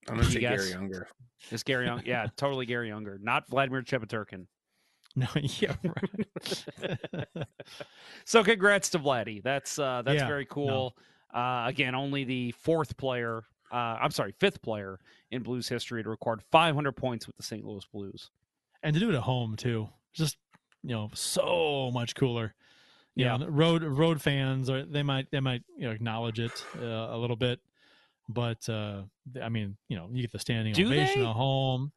I'm 0.08 0.16
gonna 0.16 0.30
say 0.30 0.40
guess? 0.40 0.60
Gary 0.60 0.70
Younger. 0.70 1.08
It's 1.50 1.62
Gary 1.62 1.88
Unger. 1.88 2.04
Yeah, 2.06 2.26
totally 2.36 2.66
Gary 2.66 2.90
Unger, 2.92 3.18
not 3.20 3.48
Vladimir 3.48 3.82
Chebaturkin. 3.82 4.46
no, 5.16 5.26
yeah, 5.36 5.76
right. 5.84 7.46
So 8.24 8.42
congrats 8.44 8.90
to 8.90 8.98
Vladdy. 8.98 9.42
That's 9.42 9.78
uh, 9.78 10.02
that's 10.02 10.16
Yeah, 10.16 10.26
very 10.26 10.46
cool. 10.46 10.96
Uh, 11.34 11.64
again, 11.66 11.94
only 11.94 12.24
the 12.24 12.52
fourth 12.52 12.96
player. 12.96 13.44
Uh, 13.70 13.98
I'm 14.00 14.10
sorry, 14.10 14.32
fifth 14.38 14.60
player 14.62 15.00
in 15.30 15.42
Blues 15.42 15.68
history 15.68 16.02
to 16.02 16.08
record 16.10 16.42
500 16.52 16.92
points 16.92 17.26
with 17.26 17.36
the 17.36 17.42
St. 17.42 17.64
Louis 17.64 17.86
Blues. 17.86 18.30
and 18.82 18.94
to 18.94 19.00
do 19.00 19.10
it 19.10 19.14
at 19.14 19.22
home 19.22 19.56
too, 19.56 19.88
just 20.12 20.36
you 20.82 20.90
know, 20.90 21.10
so 21.14 21.90
much 21.92 22.14
cooler. 22.14 22.54
You 23.14 23.24
Yeah. 23.24 23.36
know, 23.38 23.46
road 23.48 23.82
road 23.84 24.20
fans 24.22 24.68
are 24.70 24.84
they 24.84 25.02
might 25.02 25.30
they 25.30 25.40
might 25.40 25.62
you 25.76 25.84
know 25.86 25.90
acknowledge 25.92 26.40
it 26.40 26.66
uh, 26.76 26.80
a 26.80 27.18
little 27.18 27.36
bit, 27.36 27.60
but 28.28 28.68
uh 28.68 29.04
I 29.42 29.48
mean 29.48 29.76
you 29.88 29.96
know 29.96 30.08
you 30.12 30.22
get 30.22 30.32
the 30.32 30.38
standing 30.38 30.74
Do 30.74 30.86
ovation 30.86 31.22
they? 31.22 31.28
at 31.28 31.34
home. 31.34 31.92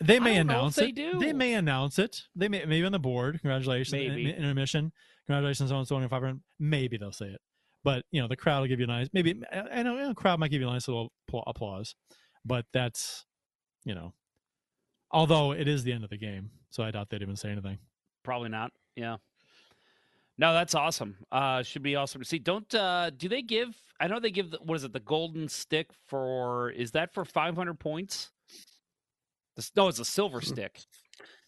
They 0.00 0.20
may 0.20 0.36
don't 0.36 0.46
know 0.48 0.52
if 0.52 0.58
announce 0.58 0.76
they 0.76 0.88
it. 0.88 0.94
do. 0.94 1.18
They 1.18 1.32
may 1.32 1.54
announce 1.54 1.98
it. 1.98 2.22
They 2.34 2.48
may 2.48 2.64
maybe 2.64 2.84
on 2.84 2.92
the 2.92 2.98
board. 2.98 3.40
Congratulations, 3.40 3.92
Maybe. 3.92 4.28
in- 4.30 4.36
intermission. 4.36 4.92
Congratulations 5.26 5.72
on 5.72 5.86
so 5.86 5.96
on 5.96 6.08
five 6.08 6.22
hundred. 6.22 6.40
Maybe 6.58 6.96
they'll 6.98 7.12
say 7.12 7.26
it, 7.26 7.40
but 7.82 8.04
you 8.10 8.20
know 8.20 8.28
the 8.28 8.36
crowd 8.36 8.60
will 8.60 8.68
give 8.68 8.78
you 8.78 8.84
a 8.84 8.88
nice. 8.88 9.08
Maybe 9.12 9.40
I 9.52 9.82
know 9.82 9.94
you 9.94 10.00
know, 10.00 10.08
the 10.08 10.14
crowd 10.14 10.38
might 10.38 10.50
give 10.50 10.60
you 10.60 10.68
a 10.68 10.72
nice 10.72 10.86
little 10.86 11.12
applause, 11.46 11.94
but 12.44 12.66
that's 12.72 13.24
you 13.84 13.94
know, 13.94 14.12
although 15.10 15.52
it 15.52 15.66
is 15.66 15.82
the 15.84 15.92
end 15.92 16.04
of 16.04 16.10
the 16.10 16.18
game, 16.18 16.50
so 16.70 16.82
I 16.82 16.90
doubt 16.90 17.08
they'd 17.10 17.22
even 17.22 17.36
say 17.36 17.50
anything. 17.50 17.78
Probably 18.22 18.48
not. 18.50 18.72
Yeah. 18.96 19.16
No, 20.38 20.52
that's 20.52 20.74
awesome. 20.74 21.16
Uh, 21.32 21.62
should 21.62 21.82
be 21.82 21.96
awesome 21.96 22.20
to 22.20 22.26
see. 22.28 22.38
Don't 22.38 22.72
uh, 22.74 23.10
do 23.16 23.28
they 23.28 23.40
give? 23.40 23.74
I 23.98 24.06
know 24.08 24.20
they 24.20 24.30
give. 24.30 24.50
The, 24.50 24.58
what 24.58 24.74
is 24.76 24.84
it? 24.84 24.92
The 24.92 25.00
golden 25.00 25.48
stick 25.48 25.88
for? 26.06 26.70
Is 26.70 26.90
that 26.92 27.14
for 27.14 27.24
500 27.24 27.78
points? 27.78 28.30
The, 29.56 29.70
no, 29.76 29.88
it's 29.88 29.98
a 29.98 30.04
silver 30.04 30.40
stick. 30.40 30.80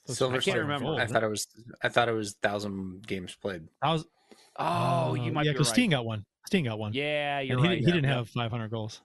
Silver 0.07 0.35
I 0.35 0.37
can't 0.37 0.45
Slugger. 0.45 0.61
remember. 0.63 0.95
I 0.95 1.07
thought 1.07 1.23
it 1.23 1.29
was. 1.29 1.47
I 1.83 1.89
thought 1.89 2.09
it 2.09 2.13
was 2.13 2.37
thousand 2.43 3.07
games 3.07 3.37
played. 3.41 3.63
I 3.83 3.93
was. 3.93 4.07
Oh, 4.57 5.15
you 5.15 5.31
might 5.33 5.45
yeah, 5.45 5.53
be 5.53 5.55
because 5.55 5.69
right. 5.69 5.75
Steen 5.75 5.91
got 5.91 6.05
one. 6.07 6.25
Steen 6.47 6.65
got 6.65 6.79
one. 6.79 6.93
Yeah, 6.95 7.41
you're 7.41 7.59
and 7.59 7.67
he, 7.67 7.71
right. 7.73 7.79
he 7.79 7.85
Yeah, 7.87 7.93
didn't 7.93 8.09
yeah. 8.11 8.17
have 8.17 8.29
500 8.31 8.71
goals. 8.71 9.03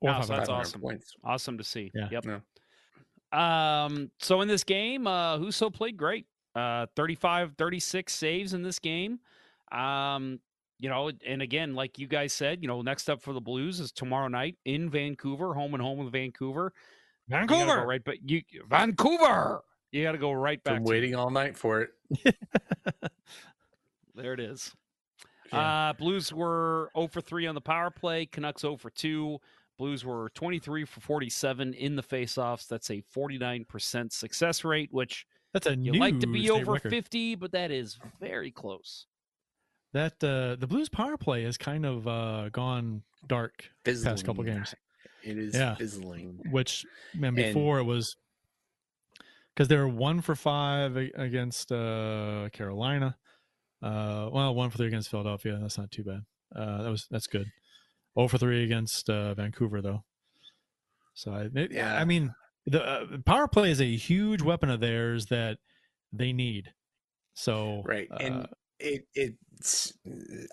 Or 0.00 0.10
No, 0.12 0.20
so 0.22 0.32
that's 0.34 0.48
awesome. 0.48 0.80
points. 0.80 1.12
Awesome 1.22 1.58
to 1.58 1.64
see. 1.64 1.90
Yeah. 1.94 2.08
Yep. 2.10 2.24
No. 2.24 3.38
Um, 3.38 4.10
so 4.18 4.40
in 4.40 4.48
this 4.48 4.64
game, 4.64 5.06
uh, 5.06 5.36
Husso 5.38 5.72
played 5.72 5.96
great. 5.96 6.26
Uh, 6.54 6.86
35, 6.96 7.54
36 7.58 8.12
saves 8.12 8.54
in 8.54 8.62
this 8.62 8.78
game. 8.78 9.20
Um, 9.70 10.40
you 10.78 10.88
know, 10.88 11.10
and 11.26 11.42
again, 11.42 11.74
like 11.74 11.98
you 11.98 12.06
guys 12.06 12.32
said, 12.32 12.62
you 12.62 12.68
know, 12.68 12.80
next 12.82 13.10
up 13.10 13.20
for 13.22 13.32
the 13.34 13.40
Blues 13.40 13.78
is 13.80 13.92
tomorrow 13.92 14.28
night 14.28 14.56
in 14.64 14.88
Vancouver, 14.88 15.52
home 15.54 15.74
and 15.74 15.82
home 15.82 15.98
with 15.98 16.10
Vancouver. 16.12 16.72
You 17.28 17.46
go 17.46 17.56
Vancouver. 17.56 17.86
right, 17.86 18.02
but 18.04 18.28
you 18.28 18.42
Vancouver. 18.68 19.62
You 19.92 20.02
got 20.02 20.12
to 20.12 20.18
go 20.18 20.32
right 20.32 20.62
back. 20.62 20.74
Been 20.76 20.84
to 20.84 20.90
waiting 20.90 21.14
all 21.14 21.30
night 21.30 21.56
for 21.56 21.80
it. 21.80 22.34
There 24.18 24.32
it 24.32 24.40
is. 24.40 24.74
Yeah. 25.52 25.90
Uh, 25.90 25.92
Blues 25.92 26.32
were 26.32 26.90
0 26.96 27.06
for 27.06 27.20
3 27.20 27.46
on 27.46 27.54
the 27.54 27.60
power 27.60 27.90
play. 27.90 28.26
Canucks 28.26 28.62
0 28.62 28.76
for 28.76 28.90
2. 28.90 29.38
Blues 29.78 30.04
were 30.04 30.30
23 30.34 30.84
for 30.84 31.00
47 31.00 31.72
in 31.74 31.94
the 31.94 32.02
faceoffs. 32.02 32.66
That's 32.66 32.90
a 32.90 33.00
49% 33.14 34.12
success 34.12 34.64
rate, 34.64 34.88
which 34.92 35.24
That's 35.52 35.68
a 35.68 35.76
you 35.76 35.92
new 35.92 36.00
like 36.00 36.18
to 36.18 36.26
be 36.26 36.50
over 36.50 36.72
record. 36.72 36.90
50, 36.90 37.36
but 37.36 37.52
that 37.52 37.70
is 37.70 37.96
very 38.18 38.50
close. 38.50 39.06
That 39.92 40.22
uh, 40.22 40.56
the 40.56 40.66
Blues 40.66 40.88
power 40.88 41.16
play 41.16 41.44
has 41.44 41.56
kind 41.56 41.86
of 41.86 42.08
uh, 42.08 42.48
gone 42.50 43.02
dark 43.26 43.70
past 43.84 44.24
couple 44.26 44.42
games. 44.42 44.74
It 45.28 45.38
is 45.38 45.54
Yeah. 45.54 45.74
fizzling. 45.76 46.40
Which 46.50 46.84
man, 47.14 47.28
And- 47.28 47.36
before 47.36 47.78
it 47.78 47.84
was 47.84 48.16
because 49.54 49.68
they 49.68 49.76
were 49.76 49.88
one 49.88 50.20
for 50.20 50.34
five 50.36 50.96
against 50.96 51.72
uh, 51.72 52.48
Carolina. 52.52 53.16
Uh, 53.82 54.28
well, 54.32 54.54
one 54.54 54.70
for 54.70 54.78
three 54.78 54.86
against 54.88 55.08
Philadelphia. 55.10 55.58
That's 55.60 55.78
not 55.78 55.90
too 55.90 56.04
bad. 56.04 56.24
Uh, 56.54 56.82
that 56.82 56.90
was 56.90 57.06
that's 57.10 57.26
good. 57.26 57.50
Oh 58.16 58.26
for 58.28 58.38
three 58.38 58.64
against 58.64 59.08
uh, 59.10 59.34
Vancouver 59.34 59.80
though. 59.82 60.04
So 61.14 61.32
I, 61.32 61.48
it- 61.54 61.72
Yeah. 61.72 61.96
I 61.96 62.04
mean, 62.04 62.34
the 62.66 62.82
uh, 62.84 63.18
power 63.24 63.48
play 63.48 63.70
is 63.70 63.80
a 63.80 63.96
huge 63.96 64.42
weapon 64.42 64.70
of 64.70 64.80
theirs 64.80 65.26
that 65.26 65.58
they 66.12 66.32
need. 66.32 66.72
So 67.34 67.82
Right. 67.84 68.08
uh, 68.10 68.16
and 68.16 68.48
it 68.80 69.06
it's 69.14 69.92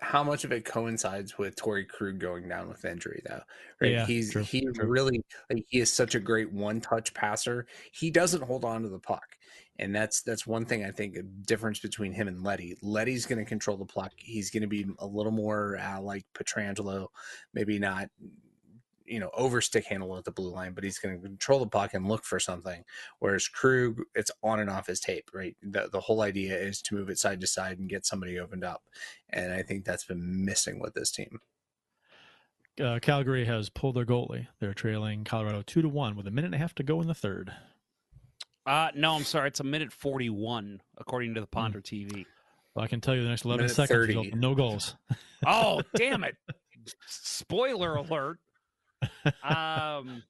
how 0.01 0.23
much 0.23 0.43
of 0.43 0.51
it 0.51 0.65
coincides 0.65 1.37
with 1.37 1.55
Torey 1.55 1.87
Krug 1.87 2.19
going 2.19 2.49
down 2.49 2.67
with 2.67 2.85
injury 2.85 3.21
though. 3.27 3.41
Right. 3.79 3.91
Yeah, 3.91 4.05
He's 4.05 4.31
true, 4.31 4.43
he 4.43 4.61
true. 4.61 4.87
really 4.87 5.21
like 5.49 5.63
he 5.67 5.79
is 5.79 5.93
such 5.93 6.15
a 6.15 6.19
great 6.19 6.51
one 6.51 6.81
touch 6.81 7.13
passer. 7.13 7.67
He 7.91 8.09
doesn't 8.09 8.43
hold 8.43 8.65
on 8.65 8.81
to 8.81 8.89
the 8.89 8.99
puck. 8.99 9.37
And 9.77 9.93
that's 9.93 10.21
that's 10.21 10.47
one 10.47 10.65
thing 10.65 10.85
I 10.85 10.91
think 10.91 11.17
a 11.17 11.23
difference 11.23 11.79
between 11.79 12.13
him 12.13 12.29
and 12.29 12.43
Leddy. 12.43 12.77
Leddy's 12.81 13.25
going 13.25 13.39
to 13.39 13.45
control 13.45 13.75
the 13.75 13.85
puck. 13.85 14.13
He's 14.15 14.49
going 14.49 14.61
to 14.61 14.67
be 14.67 14.85
a 14.99 15.05
little 15.05 15.33
more 15.33 15.77
uh, 15.77 15.99
like 15.99 16.25
Pietrangelo, 16.33 17.07
maybe 17.53 17.77
not 17.77 18.09
you 19.05 19.19
know 19.19 19.29
overstick 19.33 19.85
handle 19.85 20.17
at 20.17 20.23
the 20.25 20.31
blue 20.31 20.49
line, 20.51 20.73
but 20.73 20.83
he's 20.83 20.97
going 20.99 21.15
to 21.15 21.21
control 21.27 21.59
the 21.59 21.67
puck 21.67 21.93
and 21.93 22.07
look 22.07 22.23
for 22.23 22.39
something. 22.39 22.83
Whereas 23.19 23.47
Krug, 23.47 24.01
it's 24.15 24.31
on 24.43 24.59
and 24.59 24.69
off 24.69 24.87
his 24.87 24.99
tape, 24.99 25.29
right? 25.33 25.55
The 25.61 25.89
the 25.91 25.99
whole 26.01 26.21
idea 26.21 26.57
is 26.57 26.81
to 26.83 26.95
move 26.95 27.09
it 27.09 27.19
side 27.19 27.41
to 27.41 27.47
side 27.47 27.79
and 27.79 27.89
get 27.89 28.05
somebody 28.05 28.39
opened 28.39 28.63
up, 28.63 28.83
and 29.29 29.51
I 29.53 29.61
think 29.61 29.85
that's 29.85 30.05
been 30.05 30.43
missing 30.45 30.79
with 30.79 30.93
this 30.93 31.11
team. 31.11 31.39
uh, 32.81 32.99
Calgary 33.01 33.45
has 33.45 33.69
pulled 33.69 33.95
their 33.95 34.05
goalie. 34.05 34.47
They're 34.59 34.73
trailing 34.73 35.23
Colorado 35.23 35.63
two 35.65 35.81
to 35.81 35.89
one 35.89 36.15
with 36.15 36.27
a 36.27 36.31
minute 36.31 36.47
and 36.47 36.55
a 36.55 36.59
half 36.59 36.75
to 36.75 36.83
go 36.83 36.99
in 37.01 37.07
the 37.07 37.13
third. 37.13 37.53
Uh, 38.65 38.89
no, 38.95 39.13
I'm 39.15 39.23
sorry. 39.23 39.49
It's 39.49 39.59
a 39.59 39.63
minute 39.63 39.91
41, 39.93 40.81
according 40.97 41.35
to 41.35 41.39
the 41.41 41.45
Hmm. 41.45 41.51
Ponder 41.51 41.81
TV. 41.81 42.25
Well, 42.73 42.83
I 42.83 42.87
can 42.87 42.99
tell 42.99 43.15
you 43.15 43.21
the 43.21 43.29
next 43.29 43.45
11 43.45 43.63
Minute 43.65 43.75
seconds, 43.75 43.89
30. 43.95 44.07
result 44.07 44.27
in 44.33 44.39
no 44.39 44.55
goals. 44.55 44.95
Oh, 45.45 45.83
damn 45.95 46.23
it. 46.23 46.35
Spoiler 47.07 47.95
alert. 47.95 48.39
Um, 49.43 50.23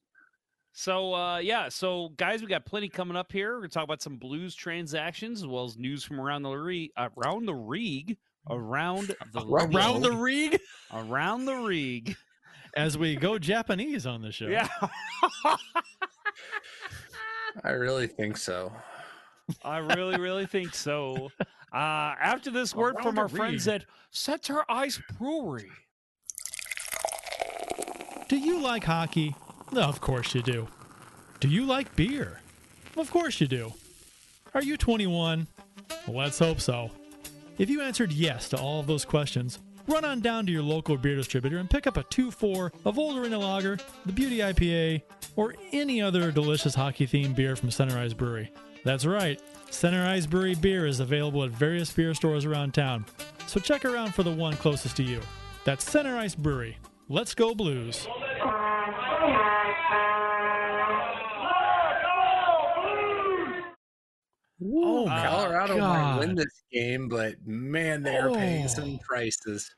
so, 0.74 1.14
uh, 1.14 1.38
yeah. 1.38 1.70
So, 1.70 2.10
guys, 2.18 2.42
we 2.42 2.48
got 2.48 2.66
plenty 2.66 2.90
coming 2.90 3.16
up 3.18 3.32
here. 3.32 3.54
We're 3.54 3.60
going 3.60 3.70
to 3.70 3.74
talk 3.74 3.84
about 3.86 4.02
some 4.02 4.18
Blues 4.18 4.56
transactions 4.56 5.42
as 5.42 5.48
well 5.48 5.64
as 5.66 5.78
news 5.78 6.04
from 6.04 6.20
around 6.20 6.44
the 6.44 6.50
league. 6.52 6.92
Around 6.98 7.46
the 7.46 7.54
league. 7.54 8.18
Around 8.50 9.16
the 9.34 9.42
Around 9.46 10.02
the 10.02 10.10
league. 10.12 10.52
rig 10.54 10.62
Around 10.94 11.46
the 11.46 11.62
league. 11.62 12.16
as 12.76 12.98
we 12.98 13.16
go 13.16 13.40
Japanese 13.40 14.06
on 14.06 14.22
the 14.22 14.32
show. 14.32 14.48
Yeah. 14.48 14.68
I 17.64 17.70
really 17.72 18.08
think 18.08 18.38
so. 18.38 18.72
I 19.64 19.78
really, 19.78 20.20
really 20.20 20.46
think 20.46 20.74
so. 20.76 21.30
Uh, 21.74 22.16
after 22.22 22.52
this 22.52 22.74
word 22.74 22.96
Around 22.96 23.04
from 23.04 23.16
the 23.16 23.22
our 23.22 23.28
friends 23.28 23.68
rig. 23.68 23.82
at 23.82 23.86
Center 24.10 24.64
Ice 24.70 25.02
Brewery. 25.20 25.70
Do 28.28 28.38
you 28.38 28.60
like 28.60 28.84
hockey? 28.84 29.36
Of 29.76 30.02
course 30.02 30.34
you 30.34 30.42
do. 30.42 30.68
Do 31.40 31.48
you 31.48 31.66
like 31.66 31.96
beer? 31.96 32.42
Of 32.98 33.12
course 33.12 33.40
you 33.40 33.48
do. 33.48 33.74
Are 34.56 34.64
you 34.64 34.78
21? 34.78 35.46
Well, 36.08 36.18
let's 36.18 36.40
hope 36.40 36.60
so. 36.60 36.90
If 37.60 37.70
you 37.70 37.82
answered 37.82 38.12
yes 38.12 38.50
to 38.50 38.58
all 38.58 38.80
of 38.80 38.88
those 38.88 39.06
questions, 39.06 39.60
run 39.88 40.06
on 40.06 40.22
down 40.22 40.48
to 40.48 40.52
your 40.52 40.64
local 40.64 40.98
beer 40.98 41.16
distributor 41.16 41.58
and 41.58 41.70
pick 41.70 41.86
up 41.86 41.98
a 41.98 42.04
2 42.04 42.32
4 42.32 42.72
of 42.86 42.98
Old 42.98 43.18
Arena 43.18 43.38
Lager, 43.38 43.78
the 44.06 44.12
Beauty 44.12 44.40
IPA, 44.40 45.04
or 45.36 45.54
any 45.72 46.02
other 46.02 46.32
delicious 46.32 46.74
hockey 46.74 47.06
themed 47.06 47.36
beer 47.36 47.56
from 47.56 47.70
Center 47.70 47.98
Ice 48.00 48.14
Brewery. 48.14 48.52
That's 48.84 49.06
right, 49.06 49.40
Center 49.70 50.04
Ice 50.08 50.26
Brewery 50.26 50.56
beer 50.56 50.88
is 50.88 51.00
available 51.00 51.44
at 51.44 51.52
various 51.52 51.92
beer 51.92 52.14
stores 52.14 52.46
around 52.46 52.74
town, 52.74 53.06
so 53.46 53.60
check 53.60 53.86
around 53.86 54.16
for 54.16 54.24
the 54.24 54.32
one 54.34 54.56
closest 54.58 54.98
to 54.98 55.04
you. 55.04 55.22
That's 55.64 55.90
Center 55.90 56.18
Ice 56.18 56.36
Brewery. 56.36 56.78
Let's 57.08 57.36
go 57.36 57.54
Blues. 57.54 58.08
Oh, 64.64 65.06
my 65.06 65.28
Colorado 65.28 65.78
might 65.80 66.20
win 66.20 66.36
this 66.36 66.64
game, 66.72 67.10
but 67.10 67.36
man, 67.46 68.04
they 68.04 68.16
are 68.16 68.32
paying 68.32 68.64
Oh. 68.66 68.68
some 68.68 69.00
prices. 69.00 69.76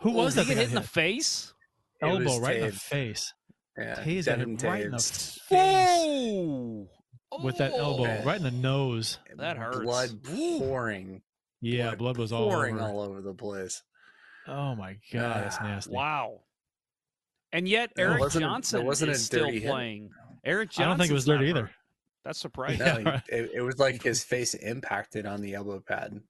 Who 0.00 0.12
was 0.12 0.34
Did 0.34 0.46
that? 0.46 0.52
he 0.52 0.54
hit 0.58 0.68
in 0.70 0.74
the 0.74 0.82
face? 0.82 1.52
It 2.00 2.06
Elbow 2.06 2.24
was 2.24 2.38
right 2.40 2.56
in 2.56 2.66
the 2.66 2.72
face. 2.72 3.34
Yeah, 3.76 3.96
Toews 3.96 4.26
got 4.26 4.38
Devin 4.38 4.56
right 4.56 4.84
in 4.84 4.90
the 4.92 4.96
Toews. 4.96 6.88
Oh, 7.30 7.44
with 7.44 7.58
that 7.58 7.72
elbow 7.74 8.06
Oh. 8.06 8.24
right 8.24 8.38
in 8.38 8.42
the 8.42 8.50
nose. 8.50 9.18
that 9.36 9.56
hurts. 9.58 9.80
Blood 9.80 10.24
pouring, 10.24 11.22
Yeah, 11.60 11.94
blood, 11.94 12.16
was 12.16 12.32
all 12.32 12.48
pouring 12.50 12.76
over. 12.76 12.84
all 12.84 13.00
over 13.00 13.20
the 13.20 13.34
place. 13.34 13.82
Oh 14.46 14.74
my 14.74 14.94
god, 15.12 15.44
that's 15.44 15.58
Ah, 15.60 15.64
nasty. 15.64 15.92
Wow. 15.92 16.40
And 17.52 17.66
yet 17.68 17.90
There 17.96 18.10
Erik 18.10 18.20
wasn't 18.20 18.44
a- 18.44 18.46
there 18.46 18.54
Johnson 18.54 18.84
wasn't 18.86 19.10
is 19.12 19.24
still 19.24 19.46
dirty 19.46 19.60
hit. 19.60 19.70
playing. 19.70 20.10
Erik 20.44 20.70
Johnson. 20.70 20.84
I 20.84 20.86
don't 20.88 20.98
think 20.98 21.10
it 21.10 21.14
was 21.14 21.24
dirty 21.24 21.46
either. 21.48 21.70
That's 22.24 22.38
surprising. 22.38 22.78
No, 22.80 22.84
Yeah, 22.98 23.10
right. 23.10 23.22
it, 23.28 23.50
it 23.54 23.60
was 23.62 23.78
like 23.78 24.02
his 24.02 24.22
face 24.22 24.54
impacted 24.54 25.24
on 25.26 25.40
the 25.40 25.54
elbow 25.54 25.80
pad. 25.80 26.20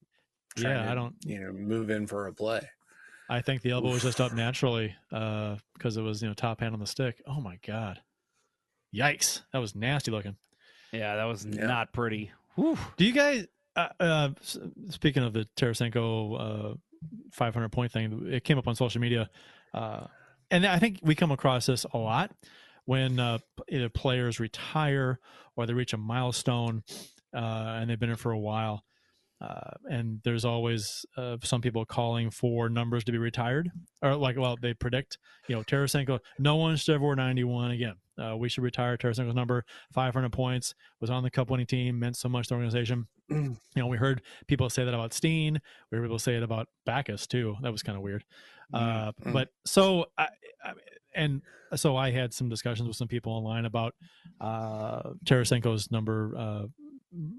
trying 0.57 0.74
Yeah, 0.77 0.90
I 0.90 0.95
don't- 0.95 1.16
You 1.24 1.40
know, 1.40 1.53
move 1.53 1.90
in 1.90 2.07
for 2.07 2.27
a 2.28 2.32
play. 2.32 2.61
I 3.31 3.43
think 3.43 3.61
the 3.62 3.73
elbow 3.73 3.90
was 3.90 4.03
just 4.03 4.20
up 4.23 4.32
naturally 4.32 4.95
uh, 5.12 5.57
because 5.74 5.97
it 5.99 6.03
was 6.03 6.23
you 6.23 6.28
know 6.28 6.35
top 6.35 6.61
hand 6.61 6.73
on 6.73 6.81
the 6.81 6.86
stick. 6.86 7.20
Oh 7.27 7.43
my 7.43 7.59
god, 7.66 8.01
yikes! 8.95 9.43
That 9.53 9.59
was 9.59 9.74
nasty 9.74 10.11
looking. 10.11 10.36
Yeah, 10.93 11.16
that 11.16 11.24
was 11.24 11.45
Yeah. 11.45 11.66
not 11.66 11.93
pretty. 11.93 12.31
Whew. 12.55 12.78
Do 12.97 13.05
you 13.05 13.12
guys? 13.12 13.47
Uh, 13.77 13.89
uh, 14.01 14.28
speaking 14.89 15.23
of 15.24 15.35
the 15.35 15.47
Tarasenko 15.57 16.73
uh, 16.73 16.74
500 17.32 17.69
point 17.70 17.93
thing, 17.93 18.27
it 18.31 18.45
came 18.45 18.57
up 18.57 18.66
on 18.66 18.74
social 18.74 19.01
media, 19.01 19.28
uh, 19.74 20.07
and 20.51 20.66
I 20.66 20.79
think 20.79 21.01
we 21.03 21.15
come 21.15 21.31
across 21.31 21.66
this 21.66 21.85
a 21.93 21.99
lot 21.99 22.31
when 22.85 23.20
uh, 23.20 23.39
either 23.69 23.89
players 23.89 24.41
retire 24.41 25.20
or 25.57 25.66
they 25.66 25.75
reach 25.75 25.93
a 25.93 25.99
milestone 25.99 26.83
uh, 27.35 27.77
and 27.79 27.91
they've 27.91 27.99
been 27.99 28.11
in 28.11 28.16
for 28.16 28.33
a 28.33 28.39
while. 28.39 28.85
Uh, 29.41 29.70
and 29.89 30.20
there's 30.25 30.45
always 30.45 31.07
uh, 31.16 31.37
some 31.45 31.61
people 31.61 31.85
calling 31.85 32.29
for 32.29 32.69
numbers 32.69 33.05
to 33.05 33.12
be 33.12 33.19
retired, 33.19 33.70
or 34.03 34.16
like, 34.16 34.37
well, 34.37 34.57
they 34.61 34.75
predict, 34.75 35.16
you 35.47 35.55
know, 35.55 35.62
Tarasenko, 35.62 36.19
no 36.41 36.57
one 36.57 36.75
should 36.77 36.97
ever 36.97 37.07
wear 37.07 37.15
91 37.15 37.70
again. 37.70 37.95
Uh, 38.20 38.37
we 38.37 38.49
should 38.49 38.65
retire 38.65 38.97
Tarasenko's 38.97 39.37
number, 39.37 39.65
500 39.93 40.33
points, 40.33 40.75
was 41.01 41.09
on 41.09 41.23
the 41.23 41.31
cup 41.31 41.51
winning 41.51 41.66
team, 41.66 42.01
meant 42.01 42.16
so 42.16 42.29
much 42.29 42.49
to 42.49 42.55
the 42.55 42.55
organization. 42.57 43.07
you 43.29 43.57
know, 43.77 43.87
we 43.87 43.97
heard 43.97 44.23
people 44.49 44.69
say 44.70 44.85
that 44.85 44.95
about 44.95 45.12
Steen. 45.12 45.61
We 45.93 45.99
heard 45.99 46.05
people 46.05 46.19
say 46.19 46.35
it 46.35 46.43
about 46.43 46.69
Backes 46.85 47.29
too. 47.29 47.57
That 47.62 47.70
was 47.70 47.85
kind 47.85 47.97
of 47.97 48.03
weird. 48.03 48.25
Uh, 48.73 49.12
Mm. 49.24 49.32
But 49.32 49.49
so, 49.65 50.07
I, 50.16 50.28
I, 50.65 50.73
and 51.15 51.43
so 51.74 51.97
I 51.97 52.11
had 52.11 52.32
some 52.32 52.49
discussions 52.49 52.86
with 52.86 52.97
some 52.97 53.09
people 53.09 53.32
online 53.32 53.65
about 53.65 53.95
uh, 54.40 55.11
Tarasenko's 55.24 55.90
number, 55.90 56.35
uh, 56.36 56.62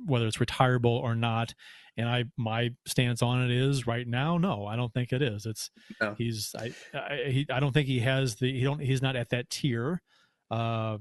whether 0.06 0.27
it's 0.27 0.39
retirable 0.39 0.91
or 0.91 1.15
not. 1.15 1.53
And 1.97 2.07
I, 2.07 2.26
my 2.38 2.72
stance 2.85 3.22
on 3.22 3.43
it 3.43 3.51
is 3.51 3.85
right 3.85 4.07
now, 4.07 4.38
no, 4.38 4.65
I 4.65 4.76
don't 4.76 4.93
think 4.93 5.11
it 5.11 5.22
is. 5.22 5.45
It's 5.45 5.69
No. 6.01 6.15
he's, 6.18 6.56
I, 6.57 6.73
I, 6.93 7.30
he, 7.30 7.47
I 7.51 7.60
don't 7.60 7.73
think 7.73 7.88
he 7.88 7.99
has 7.99 8.35
the, 8.35 8.51
he 8.51 8.64
don't, 8.64 8.80
he's 8.80 9.01
not 9.01 9.15
at 9.15 9.30
that 9.30 9.49
tier. 9.49 10.01
Uh, 10.49 10.97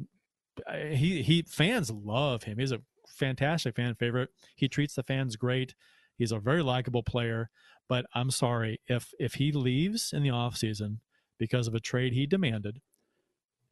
he, 0.90 1.22
he, 1.22 1.42
fans 1.42 1.90
love 1.90 2.42
him. 2.42 2.59
He's 2.59 2.72
a 2.72 2.82
fantastic 3.09 3.76
fan 3.76 3.94
favorite. 3.94 4.30
He 4.56 4.68
treats 4.68 4.94
the 4.94 5.02
fans 5.02 5.36
great. 5.36 5.74
He's 6.16 6.32
a 6.32 6.38
very 6.38 6.62
likable 6.62 7.02
player. 7.02 7.48
But 7.89 8.06
I'm 8.15 8.31
sorry 8.31 8.81
if 8.86 9.12
if 9.19 9.35
he 9.35 9.51
leaves 9.52 10.12
in 10.12 10.23
the 10.23 10.28
offseason 10.28 10.98
because 11.39 11.66
of 11.66 11.74
a 11.74 11.81
trade 11.81 12.12
he 12.12 12.27
demanded, 12.27 12.81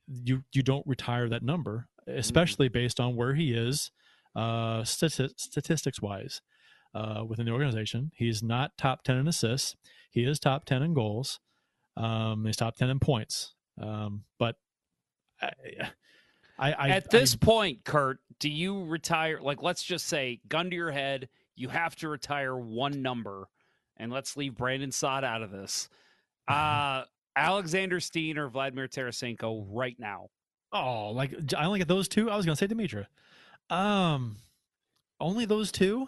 you 0.09 0.45
you 0.53 0.63
don't 0.63 0.87
retire 0.87 1.29
that 1.29 1.43
number, 1.43 1.89
especially 2.07 2.69
based 2.69 2.99
on 3.01 3.15
where 3.17 3.35
he 3.35 3.53
is, 3.53 3.91
uh, 4.35 4.81
stati- 4.83 5.39
statistics 5.39 6.01
wise, 6.01 6.41
uh, 6.95 7.25
within 7.27 7.45
the 7.47 7.53
organization. 7.53 8.11
He's 8.15 8.43
not 8.43 8.79
top 8.79 9.03
ten 9.03 9.17
in 9.19 9.29
assists. 9.29 9.77
He 10.11 10.25
is 10.25 10.39
top 10.39 10.65
ten 10.65 10.83
in 10.83 10.95
goals. 10.95 11.41
Um, 11.97 12.45
he's 12.47 12.57
top 12.57 12.77
ten 12.77 12.89
in 12.91 12.99
points. 13.01 13.55
Um, 13.81 14.25
but 14.39 14.57
I, 15.43 15.51
I, 16.59 16.73
I 16.73 16.89
At 16.89 17.05
I- 17.05 17.19
this 17.19 17.37
point, 17.37 17.85
Kurt, 17.85 18.21
do 18.39 18.49
you 18.49 18.85
retire? 18.85 19.41
Like, 19.43 19.63
let's 19.63 19.83
just 19.83 20.07
say, 20.07 20.41
gun 20.49 20.71
to 20.71 20.77
your 20.77 20.91
head, 20.91 21.29
you 21.55 21.69
have 21.69 21.97
to 21.97 22.09
retire 22.09 22.57
one 22.57 23.03
number, 23.03 23.49
and 23.97 24.13
let's 24.13 24.37
leave 24.37 24.55
Brandon 24.57 24.93
Saad 24.93 25.25
out 25.25 25.43
of 25.43 25.51
this. 25.51 25.89
Uh, 26.49 27.03
Alexander 27.35 27.99
Steen 27.99 28.39
or 28.39 28.49
Vladimir 28.49 28.87
Tarasenko 28.87 29.67
right 29.69 29.97
now. 29.99 30.29
Oh, 30.73 31.11
like 31.11 31.35
I 31.59 31.65
only 31.65 31.81
get 31.81 31.89
those 31.89 32.07
two. 32.07 32.31
I 32.31 32.37
was 32.37 32.47
gonna 32.47 32.55
say 32.55 32.69
Dimitra. 32.69 33.07
Um, 33.69 34.37
only 35.21 35.45
those 35.45 35.73
two. 35.73 36.07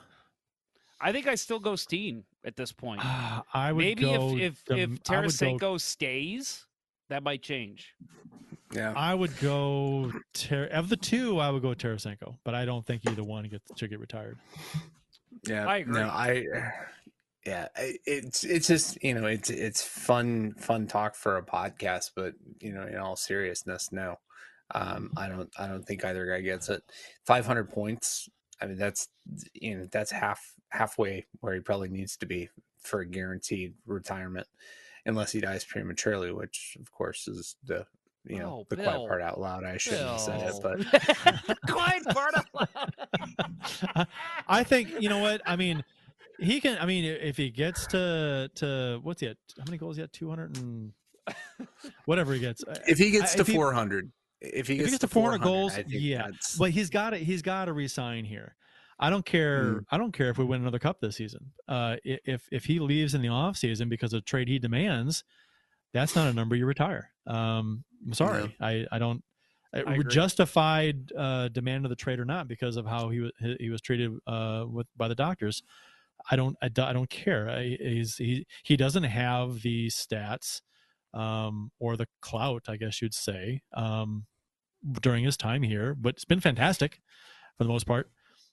I 1.00 1.10
think 1.10 1.26
I 1.26 1.34
still 1.34 1.58
go 1.58 1.74
Steen 1.74 2.22
at 2.44 2.54
this 2.54 2.70
point. 2.70 3.00
Ah, 3.02 3.42
I 3.52 3.72
would 3.72 3.84
Maybe 3.84 4.02
go 4.02 4.36
if 4.36 4.40
if, 4.40 4.64
Dim- 4.66 4.92
if 4.94 5.02
Tarasenko 5.02 5.58
go, 5.58 5.76
stays, 5.76 6.66
that 7.08 7.24
might 7.24 7.42
change. 7.42 7.94
Yeah. 8.72 8.92
I 8.94 9.12
would 9.12 9.36
go 9.40 10.12
Ter- 10.34 10.66
of 10.66 10.88
the 10.88 10.96
two. 10.96 11.40
I 11.40 11.50
would 11.50 11.62
go 11.62 11.70
Tarasenko, 11.74 12.36
but 12.44 12.54
I 12.54 12.64
don't 12.64 12.86
think 12.86 13.02
either 13.10 13.24
one 13.24 13.48
gets 13.48 13.72
should 13.76 13.90
get 13.90 13.98
retired. 13.98 14.38
Yeah, 15.46 15.66
I 15.66 15.78
agree. 15.78 16.00
No, 16.00 16.08
I 16.08 16.46
yeah, 17.48 17.68
it's 18.04 18.44
it's 18.44 18.66
just 18.66 19.02
you 19.02 19.14
know 19.14 19.26
it's 19.26 19.48
it's 19.48 19.82
fun 19.82 20.52
fun 20.58 20.86
talk 20.86 21.14
for 21.14 21.38
a 21.38 21.42
podcast, 21.42 22.10
but 22.14 22.34
you 22.60 22.72
know 22.72 22.86
in 22.86 22.96
all 22.98 23.16
seriousness, 23.16 23.90
no, 23.90 24.18
um, 24.74 25.12
I 25.16 25.28
don't 25.28 25.50
I 25.58 25.66
don't 25.66 25.82
think 25.86 26.04
either 26.04 26.26
guy 26.26 26.42
gets 26.42 26.68
it. 26.68 26.82
Five 27.26 27.46
hundred 27.46 27.70
points. 27.70 28.28
I 28.60 28.66
mean 28.66 28.76
that's 28.76 29.08
you 29.54 29.78
know 29.78 29.86
that's 29.90 30.10
half 30.10 30.42
halfway 30.70 31.26
where 31.40 31.54
he 31.54 31.60
probably 31.60 31.88
needs 31.88 32.16
to 32.18 32.26
be 32.26 32.50
for 32.82 33.00
a 33.00 33.06
guaranteed 33.06 33.74
retirement, 33.86 34.46
unless 35.06 35.32
he 35.32 35.40
dies 35.40 35.64
prematurely, 35.64 36.32
which 36.32 36.76
of 36.80 36.92
course 36.92 37.26
is 37.28 37.56
the 37.64 37.86
you 38.26 38.40
know 38.40 38.58
Oh, 38.60 38.66
the 38.68 38.76
Bill. 38.76 38.84
quiet 38.84 39.08
part 39.08 39.22
out 39.22 39.40
loud. 39.40 39.64
I 39.64 39.78
shouldn't 39.78 40.06
have 40.06 40.20
said 40.20 40.42
it, 40.42 40.54
but 40.62 41.58
quiet 41.70 42.04
part 42.10 42.34
of 42.34 44.06
I 44.48 44.64
think 44.64 44.90
you 45.00 45.08
know 45.08 45.18
what 45.20 45.40
I 45.46 45.56
mean. 45.56 45.82
He 46.38 46.60
can. 46.60 46.78
I 46.78 46.86
mean, 46.86 47.04
if 47.04 47.36
he 47.36 47.50
gets 47.50 47.86
to 47.88 48.50
to 48.56 49.00
what's 49.02 49.20
he 49.20 49.28
at? 49.28 49.36
How 49.58 49.64
many 49.66 49.78
goals 49.78 49.96
he 49.96 50.02
at? 50.02 50.12
Two 50.12 50.28
hundred 50.28 50.56
and 50.58 50.92
whatever 52.06 52.32
he 52.32 52.40
gets. 52.40 52.64
if 52.86 52.98
he 52.98 53.10
gets 53.10 53.32
I- 53.32 53.36
to 53.36 53.40
if 53.42 53.46
he- 53.48 53.54
four 53.54 53.72
hundred, 53.72 54.10
if 54.40 54.66
he 54.68 54.74
if 54.74 54.78
gets, 54.78 54.88
he 54.88 54.90
gets 54.92 54.98
to 55.00 55.08
400 55.08 55.42
goals, 55.44 55.78
yeah. 55.88 56.18
that's- 56.18 56.56
But 56.56 56.70
he's 56.70 56.90
got 56.90 57.10
to 57.10 57.16
he's 57.18 57.42
got 57.42 57.64
to 57.66 57.72
resign 57.72 58.24
here. 58.24 58.54
I 59.00 59.10
don't 59.10 59.24
care. 59.24 59.64
Mm. 59.64 59.84
I 59.90 59.98
don't 59.98 60.12
care 60.12 60.28
if 60.30 60.38
we 60.38 60.44
win 60.44 60.60
another 60.60 60.78
cup 60.80 61.00
this 61.00 61.16
season. 61.16 61.52
Uh, 61.68 61.96
if 62.04 62.48
if 62.50 62.64
he 62.64 62.78
leaves 62.80 63.14
in 63.14 63.22
the 63.22 63.28
offseason 63.28 63.88
because 63.88 64.12
of 64.12 64.24
trade 64.24 64.48
he 64.48 64.58
demands, 64.58 65.24
that's 65.92 66.16
not 66.16 66.28
a 66.28 66.32
number 66.32 66.56
you 66.56 66.66
retire. 66.66 67.10
Um, 67.26 67.84
I'm 68.06 68.12
sorry. 68.14 68.56
I 68.60 68.86
I 68.90 68.98
don't. 68.98 69.22
I 69.74 69.80
agree. 69.80 70.04
justified 70.08 71.12
uh, 71.16 71.48
demand 71.48 71.84
of 71.84 71.90
the 71.90 71.96
trade 71.96 72.18
or 72.20 72.24
not 72.24 72.48
because 72.48 72.76
of 72.78 72.86
how 72.86 73.10
he 73.10 73.20
was 73.20 73.32
he, 73.38 73.56
he 73.60 73.70
was 73.70 73.80
treated 73.82 74.16
uh, 74.26 74.64
with 74.68 74.86
by 74.96 75.08
the 75.08 75.14
doctors. 75.14 75.62
I 76.30 76.36
don't 76.36 76.56
I, 76.62 76.66
I 76.66 76.92
don't 76.92 77.10
care. 77.10 77.48
I, 77.48 77.62
he 77.62 78.46
he 78.62 78.76
doesn't 78.76 79.04
have 79.04 79.62
the 79.62 79.88
stats 79.88 80.60
um, 81.14 81.70
or 81.78 81.96
the 81.96 82.06
clout, 82.20 82.64
I 82.68 82.76
guess 82.76 83.00
you'd 83.00 83.14
say, 83.14 83.62
um, 83.74 84.26
during 85.00 85.24
his 85.24 85.36
time 85.36 85.62
here. 85.62 85.94
But 85.94 86.14
it's 86.14 86.24
been 86.24 86.40
fantastic 86.40 87.00
for 87.56 87.64
the 87.64 87.70
most 87.70 87.86
part. 87.86 88.10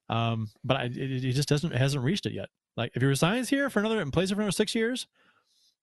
Um, 0.10 0.49
but 0.64 0.77
I, 0.77 0.84
it, 0.85 1.22
he 1.22 1.31
just 1.31 1.49
doesn't 1.49 1.73
hasn't 1.73 2.03
reached 2.03 2.26
it 2.26 2.34
yet. 2.34 2.49
Like 2.77 2.91
if 2.95 3.02
he 3.02 3.07
resigns 3.07 3.49
here 3.49 3.69
for 3.69 3.80
another 3.80 4.02
and 4.02 4.14
plays 4.14 4.31
it 4.31 4.35
for 4.35 4.41
another 4.41 4.52
six 4.52 4.76
years, 4.76 5.07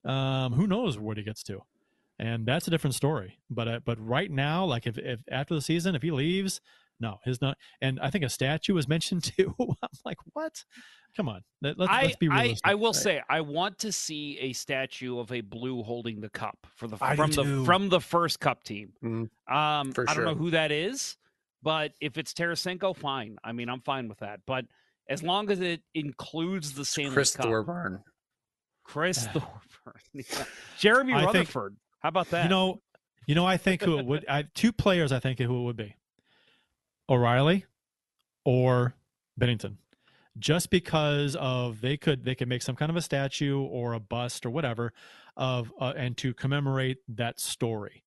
um, 0.05 0.53
who 0.53 0.67
knows 0.67 0.99
what 0.99 1.17
he 1.17 1.23
gets 1.23 1.43
to, 1.45 1.61
and 2.19 2.47
that's 2.47 2.67
a 2.67 2.71
different 2.71 2.95
story. 2.95 3.39
But 3.51 3.69
uh, 3.69 3.81
but 3.85 3.99
right 4.05 4.31
now, 4.31 4.65
like 4.65 4.87
if, 4.87 4.99
if 4.99 5.21
after 5.31 5.55
the 5.55 5.61
season, 5.61 5.95
if 5.95 6.03
he 6.03 6.11
leaves, 6.11 6.61
no, 7.03 7.19
his 7.25 7.43
not. 7.43 7.59
And 7.83 8.01
I 8.01 8.09
think 8.09 8.25
a 8.25 8.31
statue 8.31 8.73
was 8.73 8.89
mentioned 8.89 9.25
too. 9.37 9.55
I'm 9.61 9.89
like, 10.07 10.17
what? 10.33 10.65
Come 11.15 11.29
on, 11.29 11.43
Let, 11.61 11.79
let's, 11.79 11.93
I, 11.93 12.03
let's 12.05 12.17
be 12.17 12.29
I, 12.31 12.41
realistic. 12.43 12.61
I 12.65 12.75
will 12.75 12.95
say 12.95 13.21
I 13.29 13.43
want 13.43 13.79
to 13.81 13.93
see 13.93 14.39
a 14.41 14.55
statue 14.55 15.19
of 15.19 15.31
a 15.31 15.43
blue 15.43 15.83
holding 15.83 16.23
the 16.23 16.31
cup 16.31 16.57
for 16.77 16.89
the 16.89 16.97
I 17.03 17.15
do 17.15 17.23
from 17.23 17.31
the 17.33 17.43
too. 17.43 17.65
from 17.67 17.89
the 17.91 18.01
first 18.01 18.41
cup 18.41 18.65
team. 18.65 18.95
Mm, 19.05 19.29
Um, 19.55 19.93
For 19.93 20.09
I 20.09 20.15
don't 20.15 20.25
know 20.25 20.35
who 20.35 20.53
that 20.53 20.73
is, 20.73 21.19
but 21.63 21.93
if 22.01 22.17
it's 22.17 22.33
Tarasenko, 22.33 22.97
fine. 22.97 23.37
I 23.45 23.53
mean, 23.53 23.69
I'm 23.69 23.83
fine 23.83 24.09
with 24.09 24.21
that. 24.21 24.41
But 24.47 24.65
as 25.11 25.23
long 25.23 25.51
as 25.51 25.61
it 25.61 25.83
includes 25.95 26.73
the 26.73 26.85
Stanley 26.87 27.13
Chris 27.13 27.37
Cup, 27.37 27.45
Thorburn. 27.45 28.03
Chris 28.85 29.27
Thorburn, 29.35 29.51
Yeah. 30.15 30.45
Jeremy 30.79 31.13
I 31.13 31.21
think- 31.25 31.35
Rutherford. 31.35 31.77
How 32.01 32.09
about 32.09 32.31
that? 32.31 32.45
You 32.45 32.49
know, 32.51 32.81
You 33.27 33.35
know, 33.35 33.45
I 33.47 33.59
think 33.59 33.83
who 33.83 33.99
it 33.99 34.07
would. 34.07 34.25
I 34.29 34.45
two 34.55 34.73
players. 34.73 35.13
I 35.13 35.21
think 35.21 35.39
who 35.39 35.61
it 35.61 35.65
would 35.65 35.77
be. 35.77 35.95
O'Reilly, 37.09 37.67
or 38.45 38.95
Binnington, 39.41 39.77
just 40.39 40.71
because 40.71 41.37
of 41.37 41.81
they 41.81 41.97
could 41.97 42.25
they 42.25 42.35
could 42.35 42.49
make 42.49 42.63
some 42.63 42.77
kind 42.77 42.91
of 42.91 42.97
a 42.97 43.03
statue 43.03 43.61
or 43.61 43.93
a 43.93 44.01
bust 44.01 44.47
or 44.47 44.51
whatever 44.51 44.93
of 45.37 45.73
uh, 45.81 45.93
and 45.97 46.17
to 46.19 46.35
commemorate 46.35 46.99
that 47.09 47.41
story. 47.41 48.05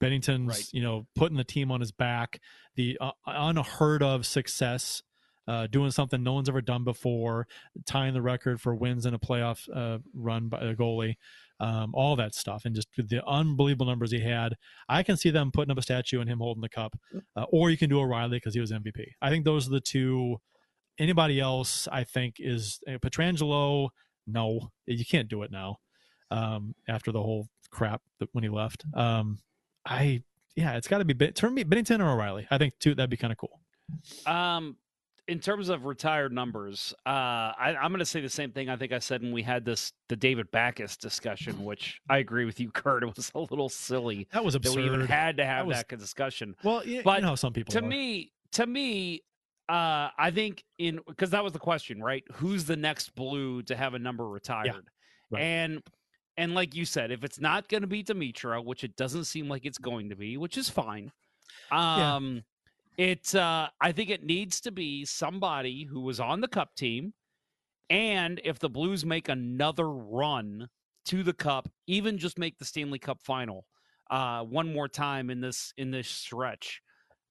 Binnington's 0.00 0.48
Right. 0.48 0.68
you 0.72 0.82
know 0.82 1.06
putting 1.14 1.36
the 1.36 1.44
team 1.44 1.70
on 1.70 1.80
his 1.80 1.92
back, 1.92 2.40
the 2.76 2.98
uh, 3.00 3.12
unheard 3.26 4.02
of 4.02 4.26
success. 4.26 5.02
Uh, 5.46 5.66
doing 5.66 5.90
something 5.90 6.22
no 6.22 6.34
one's 6.34 6.50
ever 6.50 6.60
done 6.60 6.84
before, 6.84 7.46
tying 7.86 8.12
the 8.12 8.20
record 8.20 8.60
for 8.60 8.74
wins 8.74 9.06
in 9.06 9.14
a 9.14 9.18
playoff 9.18 9.66
uh, 9.74 9.96
run 10.12 10.48
by 10.48 10.60
a 10.60 10.74
goalie 10.74 11.16
um, 11.60 11.94
all 11.94 12.16
that 12.16 12.34
stuff, 12.34 12.64
and 12.64 12.74
just 12.74 12.88
the 12.96 13.24
unbelievable 13.26 13.86
numbers 13.86 14.12
he 14.12 14.20
had. 14.20 14.54
I 14.88 15.02
can 15.02 15.16
see 15.16 15.30
them 15.30 15.50
putting 15.50 15.70
up 15.70 15.78
a 15.78 15.82
statue 15.82 16.20
and 16.20 16.28
him 16.28 16.38
holding 16.38 16.62
the 16.62 16.68
cup, 16.68 16.98
uh, 17.36 17.44
or 17.50 17.70
you 17.70 17.76
can 17.76 17.90
do 17.90 18.00
O'Reilly 18.00 18.36
because 18.36 18.54
he 18.54 18.60
was 18.60 18.72
MVP. 18.72 19.04
I 19.20 19.30
think 19.30 19.44
those 19.44 19.66
are 19.66 19.70
the 19.72 19.80
two. 19.80 20.40
Anybody 20.98 21.40
else, 21.40 21.86
I 21.90 22.04
think, 22.04 22.36
is 22.38 22.80
uh, 22.88 22.98
Pietrangelo. 22.98 23.90
No, 24.26 24.70
you 24.86 25.04
can't 25.04 25.28
do 25.28 25.42
it 25.42 25.50
now. 25.50 25.76
Um, 26.30 26.74
after 26.88 27.10
the 27.12 27.22
whole 27.22 27.48
crap 27.70 28.02
that 28.20 28.28
when 28.32 28.44
he 28.44 28.50
left, 28.50 28.84
um, 28.94 29.38
I 29.86 30.22
yeah, 30.56 30.76
it's 30.76 30.88
got 30.88 30.98
to 30.98 31.04
be 31.04 31.14
Ben- 31.14 31.32
turn 31.32 31.54
me 31.54 31.64
Binnington 31.64 32.00
or 32.00 32.10
O'Reilly. 32.10 32.46
I 32.50 32.58
think 32.58 32.78
too 32.78 32.94
that'd 32.94 33.10
be 33.10 33.16
kind 33.16 33.32
of 33.32 33.38
cool. 33.38 33.60
Um, 34.26 34.76
in 35.28 35.38
terms 35.40 35.68
of 35.68 35.84
retired 35.84 36.32
numbers, 36.32 36.94
uh, 37.06 37.10
I, 37.10 37.76
I'm 37.80 37.90
going 37.90 37.98
to 38.00 38.04
say 38.06 38.20
the 38.20 38.28
same 38.28 38.50
thing. 38.50 38.68
I 38.68 38.76
think 38.76 38.92
I 38.92 38.98
said 38.98 39.22
when 39.22 39.30
we 39.32 39.42
had 39.42 39.64
this 39.64 39.92
the 40.08 40.16
David 40.16 40.50
Backes 40.50 40.96
discussion, 40.96 41.64
which 41.64 42.00
I 42.08 42.18
agree 42.18 42.44
with 42.46 42.58
you, 42.58 42.70
Kurt. 42.72 43.02
It 43.04 43.14
was 43.16 43.30
a 43.34 43.38
little 43.40 43.68
silly 43.68 44.26
That 44.32 44.44
was 44.44 44.54
that 44.54 44.64
we 44.74 44.82
even 44.84 45.02
absurd. 45.02 45.10
had 45.10 45.36
to 45.36 45.44
have 45.44 45.66
That 45.66 45.66
was- 45.68 45.84
that 45.88 45.98
discussion. 45.98 46.56
Well, 46.64 46.84
yeah, 46.86 47.02
But 47.04 47.16
you 47.16 47.22
know 47.22 47.28
how 47.28 47.34
some 47.36 47.52
people 47.52 47.72
to 47.72 47.78
are. 47.78 47.82
me, 47.86 48.32
to 48.52 48.66
me, 48.66 49.22
uh, 49.68 50.08
I 50.18 50.30
think 50.32 50.64
in 50.78 51.00
because 51.06 51.30
that 51.30 51.44
was 51.44 51.52
the 51.52 51.58
question, 51.58 52.02
right? 52.02 52.24
Who's 52.34 52.64
the 52.64 52.76
next 52.76 53.14
blue 53.14 53.62
to 53.64 53.76
have 53.76 53.92
a 53.94 53.98
number 53.98 54.26
retired? 54.28 54.86
right. 55.30 55.40
And 55.42 55.82
and 56.38 56.54
like 56.54 56.74
you 56.74 56.84
said, 56.86 57.10
if 57.10 57.22
it's 57.24 57.38
not 57.40 57.68
going 57.68 57.80
to 57.82 57.86
be 57.88 58.02
Dimitra, 58.02 58.64
which 58.64 58.82
it 58.84 58.96
doesn't 58.96 59.24
seem 59.24 59.48
like 59.48 59.66
it's 59.66 59.76
going 59.76 60.08
to 60.08 60.16
be, 60.16 60.36
which 60.38 60.56
is 60.56 60.70
fine. 60.70 61.12
Yeah. 61.70 62.14
Um, 62.16 62.44
it 62.98 63.32
uh, 63.34 63.68
I 63.80 63.92
think 63.92 64.10
it 64.10 64.24
needs 64.24 64.60
to 64.62 64.72
be 64.72 65.04
somebody 65.04 65.84
who 65.84 66.00
was 66.00 66.18
on 66.18 66.40
the 66.40 66.48
Cup 66.48 66.74
team, 66.74 67.14
and 67.88 68.40
if 68.44 68.58
the 68.58 68.68
Blues 68.68 69.06
make 69.06 69.28
another 69.28 69.88
run 69.88 70.68
to 71.06 71.22
the 71.22 71.32
Cup, 71.32 71.68
even 71.86 72.18
just 72.18 72.38
make 72.38 72.58
the 72.58 72.64
Stanley 72.64 72.98
Cup 72.98 73.22
final 73.22 73.64
uh, 74.10 74.42
one 74.42 74.72
more 74.72 74.88
time 74.88 75.30
in 75.30 75.40
this 75.40 75.72
in 75.78 75.92
this 75.92 76.08
stretch, 76.08 76.82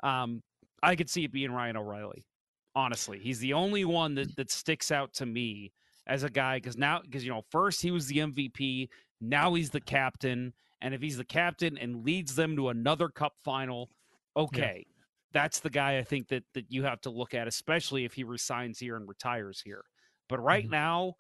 um, 0.04 0.42
I 0.82 0.96
could 0.96 1.10
see 1.10 1.26
it 1.26 1.34
being 1.34 1.52
Ryan 1.52 1.78
O'Reilly. 1.78 2.26
Honestly, 2.74 3.20
he's 3.20 3.40
the 3.40 3.54
only 3.54 3.84
one 3.84 4.16
that 4.16 4.36
that 4.38 4.50
sticks 4.50 4.90
out 4.90 5.14
to 5.16 5.26
me 5.26 5.74
as 6.08 6.24
a 6.24 6.30
guy 6.30 6.58
because 6.58 6.78
now 6.78 7.02
because 7.02 7.26
you 7.26 7.32
know 7.32 7.44
first 7.52 7.82
he 7.82 7.92
was 7.92 8.08
the 8.08 8.20
MVP, 8.20 8.88
now 9.20 9.54
he's 9.54 9.72
the 9.72 9.82
captain, 9.82 10.54
and 10.82 10.94
if 10.94 11.02
he's 11.02 11.18
the 11.18 11.26
captain 11.26 11.78
and 11.78 12.06
leads 12.06 12.36
them 12.36 12.56
to 12.56 12.70
another 12.70 13.10
Cup 13.10 13.34
final, 13.44 13.90
okay. 14.38 14.86
That's 15.34 15.60
the 15.60 15.70
guy 15.70 15.98
I 15.98 16.04
think 16.04 16.30
that 16.30 16.44
that 16.54 16.72
you 16.72 16.84
have 16.84 17.02
to 17.02 17.10
look 17.10 17.34
at, 17.34 17.48
especially 17.48 18.06
if 18.06 18.14
he 18.14 18.24
resigns 18.24 18.80
here 18.80 18.96
and 18.96 19.08
retires 19.08 19.62
here. 19.62 19.84
But 20.30 20.40
right 20.40 20.66
Mhm. 20.66 20.70
now, 20.70 21.14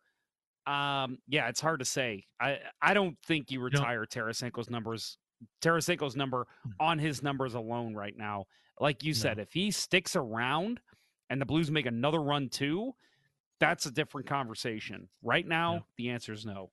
um, 0.66 1.20
yeah, 1.28 1.48
it's 1.50 1.62
hard 1.62 1.80
to 1.80 1.86
say. 1.86 2.26
I 2.40 2.60
I 2.82 2.94
don't 2.94 3.18
think 3.26 3.52
you 3.52 3.62
retire 3.62 4.06
Tarasenko's 4.06 4.70
numbers, 4.70 5.18
Tarasenko's 5.62 6.16
number 6.16 6.48
Hmm. 6.64 6.72
on 6.80 7.00
his 7.00 7.24
numbers 7.24 7.54
alone 7.54 7.96
right 7.96 8.16
now. 8.18 8.46
Like 8.80 9.04
you 9.04 9.14
No. 9.14 9.20
said, 9.22 9.40
if 9.40 9.54
he 9.54 9.72
sticks 9.72 10.16
around 10.16 10.82
and 11.30 11.42
the 11.42 11.46
Blues 11.46 11.72
make 11.72 11.86
another 11.86 12.22
run 12.22 12.50
too, 12.50 12.94
that's 13.60 13.86
a 13.86 13.92
different 13.92 14.28
conversation. 14.28 15.10
Right 15.22 15.48
now, 15.48 15.74
Yeah. 15.74 15.82
the 15.98 16.10
answer 16.12 16.34
is 16.34 16.46
no. 16.46 16.72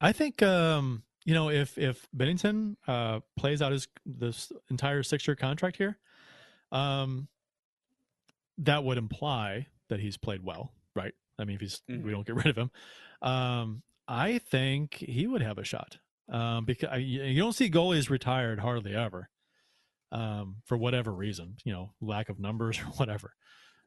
I 0.00 0.12
think 0.12 0.42
um, 0.42 1.04
you 1.24 1.34
know 1.34 1.50
if 1.50 1.76
if 1.78 2.08
Binnington 2.16 2.76
uh, 2.86 3.20
plays 3.36 3.62
out 3.62 3.72
his 3.72 3.86
this 4.06 4.50
entire 4.70 5.02
six 5.02 5.26
year 5.28 5.36
contract 5.36 5.76
here, 5.76 5.98
um, 6.72 7.28
that 8.58 8.84
would 8.84 8.98
imply 8.98 9.66
that 9.88 10.00
he's 10.00 10.16
played 10.16 10.42
well, 10.42 10.72
right? 10.94 11.14
I 11.38 11.44
mean, 11.44 11.54
if 11.56 11.60
he's 11.60 11.82
Mhm. 11.88 12.02
we 12.02 12.10
don't 12.10 12.26
get 12.26 12.36
rid 12.44 12.46
of 12.46 12.56
him, 12.56 12.70
um, 13.22 13.82
I 14.06 14.38
think 14.38 14.94
he 14.96 15.26
would 15.26 15.42
have 15.42 15.58
a 15.58 15.64
shot 15.64 15.98
um, 16.28 16.64
because 16.64 17.00
you 17.00 17.22
you 17.22 17.40
don't 17.40 17.52
see 17.54 17.70
goalies 17.70 18.10
retired 18.10 18.60
hardly 18.60 18.94
ever 18.94 19.30
um, 20.12 20.56
for 20.64 20.76
whatever 20.76 21.12
reason, 21.12 21.56
you 21.64 21.72
know, 21.72 21.92
lack 22.00 22.28
of 22.28 22.38
numbers 22.38 22.78
or 22.80 22.86
whatever. 22.96 23.34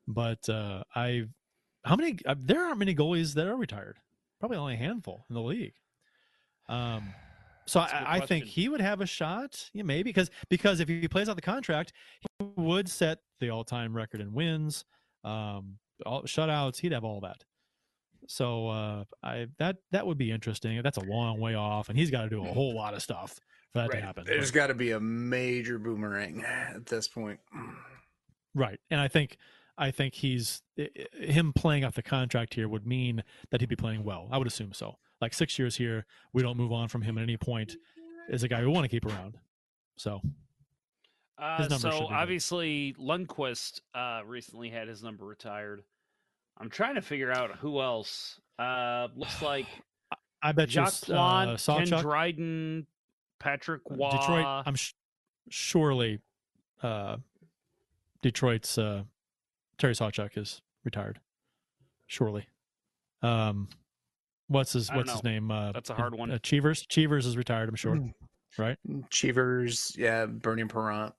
But 0.07 0.47
uh, 0.49 0.83
I, 0.95 1.23
how 1.85 1.95
many? 1.95 2.17
Uh, 2.25 2.35
there 2.37 2.63
aren't 2.65 2.79
many 2.79 2.95
goalies 2.95 3.33
that 3.35 3.47
are 3.47 3.55
retired. 3.55 3.97
Probably 4.39 4.57
only 4.57 4.73
a 4.73 4.77
handful 4.77 5.25
in 5.29 5.35
the 5.35 5.41
league. 5.41 5.75
Um, 6.67 7.13
so 7.65 7.79
That's 7.79 7.93
a 7.93 7.95
good 7.97 8.07
I, 8.07 8.15
I 8.15 8.25
think 8.25 8.45
he 8.45 8.69
would 8.69 8.81
have 8.81 9.01
a 9.01 9.05
shot. 9.05 9.69
Yeah, 9.73 9.83
maybe 9.83 10.09
because 10.09 10.29
because 10.49 10.79
if 10.79 10.87
he 10.87 11.07
plays 11.07 11.29
out 11.29 11.35
the 11.35 11.41
contract, 11.41 11.93
he 12.19 12.45
would 12.55 12.89
set 12.89 13.19
the 13.39 13.49
all 13.49 13.63
time 13.63 13.95
record 13.95 14.21
in 14.21 14.33
wins, 14.33 14.85
um, 15.23 15.77
all, 16.05 16.23
shutouts. 16.23 16.79
He'd 16.79 16.91
have 16.91 17.03
all 17.03 17.21
that. 17.21 17.43
So 18.27 18.69
uh, 18.69 19.03
I 19.21 19.47
that 19.59 19.77
that 19.91 20.07
would 20.07 20.17
be 20.17 20.31
interesting. 20.31 20.81
That's 20.81 20.97
a 20.97 21.03
long 21.03 21.39
way 21.39 21.55
off, 21.55 21.89
and 21.89 21.97
he's 21.97 22.11
got 22.11 22.23
to 22.23 22.29
do 22.29 22.45
a 22.45 22.53
whole 22.53 22.75
lot 22.75 22.93
of 22.93 23.01
stuff 23.01 23.39
for 23.73 23.79
that 23.79 23.91
to 23.91 24.01
happen. 24.01 24.23
There's 24.25 24.51
got 24.51 24.67
to 24.67 24.73
be 24.73 24.91
a 24.91 24.99
major 24.99 25.79
boomerang 25.79 26.43
at 26.45 26.85
this 26.85 27.07
point. 27.07 27.39
Right. 28.55 28.79
And 28.91 28.99
I 28.99 29.07
think 29.07 29.37
I 29.77 29.91
think 29.91 30.13
he's 30.13 30.61
him 31.15 31.53
playing 31.53 31.83
off 31.83 31.95
the 31.95 32.03
contract 32.03 32.53
here 32.53 32.67
would 32.67 32.85
mean 32.85 33.23
that 33.49 33.61
he'd 33.61 33.69
be 33.69 33.75
playing 33.75 34.03
well. 34.03 34.27
I 34.31 34.37
would 34.37 34.47
assume 34.47 34.73
so. 34.73 34.97
Like 35.21 35.33
six 35.33 35.57
years 35.57 35.75
here, 35.75 36.05
we 36.33 36.41
don't 36.43 36.57
move 36.57 36.71
on 36.71 36.89
from 36.89 37.01
him 37.01 37.17
at 37.17 37.23
any 37.23 37.37
point. 37.37 37.75
Is 38.29 38.43
a 38.43 38.47
guy 38.47 38.61
we 38.61 38.67
want 38.67 38.85
to 38.85 38.89
keep 38.89 39.05
around. 39.05 39.37
So 39.97 40.21
Uh, 41.37 41.67
so 41.69 42.07
obviously 42.11 42.95
Lundqvist 42.99 43.81
uh, 43.95 44.21
recently 44.25 44.69
had 44.69 44.87
his 44.87 45.03
number 45.03 45.25
retired. 45.25 45.83
I'm 46.57 46.69
trying 46.69 46.95
to 46.95 47.01
figure 47.01 47.31
out 47.31 47.57
who 47.57 47.81
else. 47.81 48.39
Uh, 48.59 49.07
looks 49.15 49.41
like 49.41 49.65
I 50.41 50.51
bet 50.51 50.69
you 50.69 50.85
Jacques 50.85 51.09
uh, 51.09 51.55
Plante, 51.57 51.89
Ken 51.89 52.01
Dryden, 52.01 52.87
Patrick 53.39 53.81
Roy. 53.89 54.11
Detroit. 54.11 54.45
I'm 54.65 54.75
sh- 54.75 54.93
surely 55.49 56.19
uh, 56.81 57.17
Detroit's 58.21 58.77
uh, 58.77 59.03
Terry 59.77 59.93
Sawchuk 59.93 60.37
is 60.37 60.61
retired. 60.83 61.19
Surely. 62.07 62.45
Um, 63.21 63.69
what's 64.47 64.73
his 64.73 64.89
I 64.89 64.93
don't 64.93 64.99
What's 64.99 65.11
his 65.13 65.23
name? 65.23 65.49
Uh, 65.51 65.71
That's 65.71 65.89
a 65.89 65.93
hard 65.95 66.15
one. 66.15 66.31
Uh, 66.31 66.37
Cheevers. 66.39 66.85
Cheevers 66.87 67.25
is 67.25 67.37
retired. 67.37 67.69
I'm 67.69 67.75
sure. 67.75 67.99
Right. 68.57 68.77
Cheevers, 69.09 69.95
yeah, 69.97 70.25
Bernie 70.27 70.65
Parent. 70.65 71.13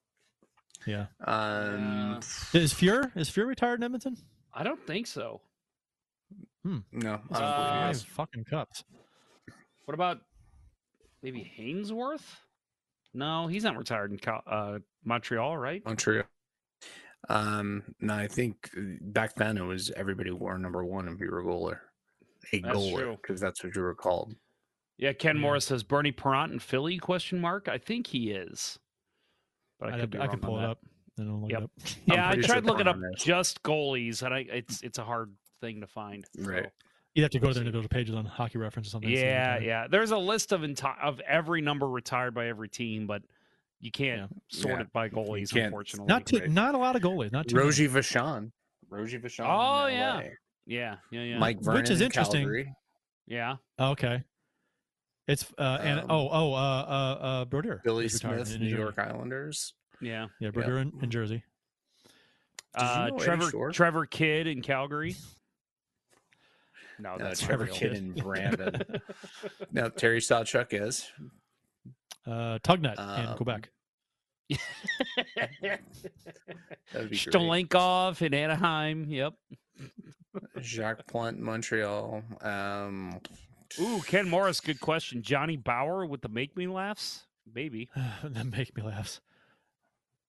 Yeah. 0.87 1.07
Um, 1.25 2.19
Is 2.53 2.73
Fuhr 2.75 3.11
is 3.17 3.29
Fuhr 3.31 3.47
retired 3.47 3.81
in 3.81 3.85
Edmonton? 3.85 4.17
I 4.53 4.63
don't 4.63 4.85
think 4.87 5.07
so. 5.07 5.41
no, 6.65 6.83
I 6.93 7.01
don't 7.01 7.05
Uh, 7.05 7.19
believe 7.31 7.31
he 7.31 7.41
Five 7.81 7.91
is. 7.97 8.03
fucking 8.05 8.45
cups. 8.45 8.85
What 9.87 9.95
about 9.95 10.21
maybe 11.23 11.51
Hainsworth? 11.59 12.23
No, 13.15 13.47
he's 13.47 13.65
not 13.65 13.77
retired 13.77 14.13
in 14.13 14.19
uh, 14.47 14.79
Montreal, 15.05 15.57
right? 15.57 15.85
Montreal. 15.85 16.25
Um, 17.29 17.83
no, 18.01 18.15
I 18.15 18.27
think 18.29 18.71
uh, 18.77 18.81
back 19.01 19.35
then 19.37 19.57
it 19.57 19.63
was 19.63 19.91
everybody 19.97 20.31
wore 20.31 20.59
number 20.59 20.85
one 20.85 21.09
if 21.09 21.21
you 21.21 21.31
were 21.31 21.41
a 21.41 21.45
goaler, 21.45 21.79
a 22.53 22.61
That's 22.61 22.77
goaler, 22.77 23.17
because 23.21 23.41
that's 23.41 23.63
what 23.65 23.75
you 23.75 23.83
were 23.83 23.95
called. 23.95 24.35
Yeah, 24.99 25.13
Ken 25.13 25.37
Yeah. 25.37 25.43
Morris 25.43 25.65
says 25.67 25.83
Bernie 25.83 26.13
Parent 26.13 26.53
in 26.53 26.59
Philly? 26.59 26.99
Question 26.99 27.41
mark. 27.41 27.69
I 27.69 27.79
think 27.79 28.07
he 28.09 28.31
is, 28.31 28.79
but 29.81 29.91
I 29.93 29.97
I, 29.97 30.01
could 30.01 30.11
be 30.11 30.19
I 30.19 30.21
wrong 30.23 30.31
can 30.31 30.39
on 30.41 30.47
pull 30.51 30.59
it 30.59 30.63
that. 30.63 30.69
up. 30.71 30.79
And 31.17 31.31
I'll 31.31 31.41
look 31.43 31.51
Yep. 31.51 31.61
it 31.61 31.65
up. 31.65 31.71
Yeah, 32.07 32.29
I 32.29 32.35
tried 32.35 32.45
sure 32.47 32.61
looking 32.63 32.89
up 32.89 32.97
is. 33.17 33.23
just 33.23 33.63
goalies, 33.63 34.23
and 34.23 34.35
I 34.35 34.41
it's 34.41 34.83
it's 34.83 34.99
a 34.99 35.05
hard 35.05 35.33
thing 35.61 35.81
to 35.81 35.87
find. 35.87 36.25
so- 36.37 36.43
Right. 36.51 36.67
You'd 37.15 37.23
have 37.23 37.31
to 37.31 37.39
go 37.39 37.47
We'll 37.47 37.55
to 37.55 37.65
see. 37.65 37.71
those 37.71 37.87
pages 37.87 38.13
on 38.17 38.25
hockey 38.25 38.59
reference 38.59 38.89
or 38.89 38.91
something. 38.91 39.09
and 39.11 39.17
see 39.19 39.23
if 39.23 39.31
Yeah, 39.31 39.59
yeah. 39.61 39.87
There's 39.89 40.11
a 40.11 40.19
list 40.19 40.51
of 40.51 40.63
enti- 40.63 40.99
of 41.01 41.21
every 41.21 41.61
number 41.61 41.89
retired 41.89 42.35
by 42.35 42.49
every 42.49 42.69
team, 42.69 43.07
but 43.07 43.23
you 43.85 43.91
can't 43.91 44.31
sort 44.49 44.75
Yeah. 44.77 44.81
it 44.81 44.93
by 44.95 45.11
goalies, 45.11 45.55
unfortunately. 45.55 46.07
Not 46.09 46.25
too, 46.25 46.39
Right. 46.39 46.51
not 46.51 46.75
a 46.75 46.79
lot 46.79 46.97
of 46.97 47.03
goalies. 47.03 47.31
Not 47.33 47.47
too. 47.49 47.57
many. 47.57 47.67
Rogie 47.67 47.87
Vachon. 47.89 48.51
Rogie 48.89 49.19
Vachon. 49.19 49.45
Oh, 49.47 49.87
yeah. 49.89 50.23
Yeah, 50.67 50.97
yeah, 51.11 51.23
yeah. 51.23 51.39
Mike 51.39 51.59
Which 51.59 51.67
Vernon 51.67 51.93
is 51.93 52.01
in 52.01 52.07
interesting. 52.07 52.41
Calgary. 52.41 52.73
Yeah. 53.27 53.57
Okay. 53.79 54.25
It's 55.29 55.53
uh 55.59 55.79
and 55.83 56.01
Um, 56.01 56.07
oh 56.11 56.29
oh 56.31 56.53
uh 56.55 56.57
uh 56.57 57.25
uh 57.25 57.45
Brodeur 57.45 57.81
Billy 57.85 58.09
Smith, 58.09 58.55
in 58.55 58.61
New 58.63 58.75
York 58.75 58.99
Islanders. 58.99 59.75
Yeah. 60.01 60.29
Yeah, 60.41 60.51
Brodeur 60.51 60.79
in, 60.79 60.93
in 61.03 61.11
Jersey. 61.11 61.43
Did 62.77 62.83
you 62.83 62.89
Uh, 62.89 63.09
know 63.09 63.19
Trevor 63.19 63.51
Shore? 63.51 63.71
Trevor 63.73 64.07
Kidd 64.07 64.47
in 64.47 64.63
Calgary. 64.63 65.15
No, 66.99 67.17
No, 67.17 67.25
that's 67.25 67.41
Trevor 67.41 67.65
not 67.67 67.71
real. 67.73 67.77
Kidd 67.81 67.93
in 67.95 68.13
Brandon. 68.23 68.81
now 69.73 69.89
Terry 69.89 70.21
Sawchuk 70.21 70.69
is. 70.73 71.11
Uh, 72.25 72.59
Tugnutt 72.61 72.95
in 73.21 73.27
Um, 73.27 73.37
Quebec. 73.37 73.69
That'd 74.51 74.61
be 75.63 75.71
great. 76.93 77.13
Stolinkov 77.13 78.23
in 78.23 78.35
Anaheim. 78.35 79.07
Yep. 79.09 79.35
Jacques 80.61 81.07
Plante, 81.07 81.41
Montreal. 81.41 82.23
Um, 82.41 83.21
Ooh, 83.81 84.01
Ken 84.07 84.29
Morris, 84.29 84.61
good 84.61 84.81
question. 84.81 85.23
Johnny 85.23 85.57
Bower 85.57 86.07
with 86.07 86.23
the 86.23 86.29
make 86.29 86.57
me 86.57 86.67
laughs? 86.67 87.27
Maybe. 87.53 87.89
that 88.25 88.47
make 88.47 88.77
me 88.77 88.83
laughs. 88.83 89.21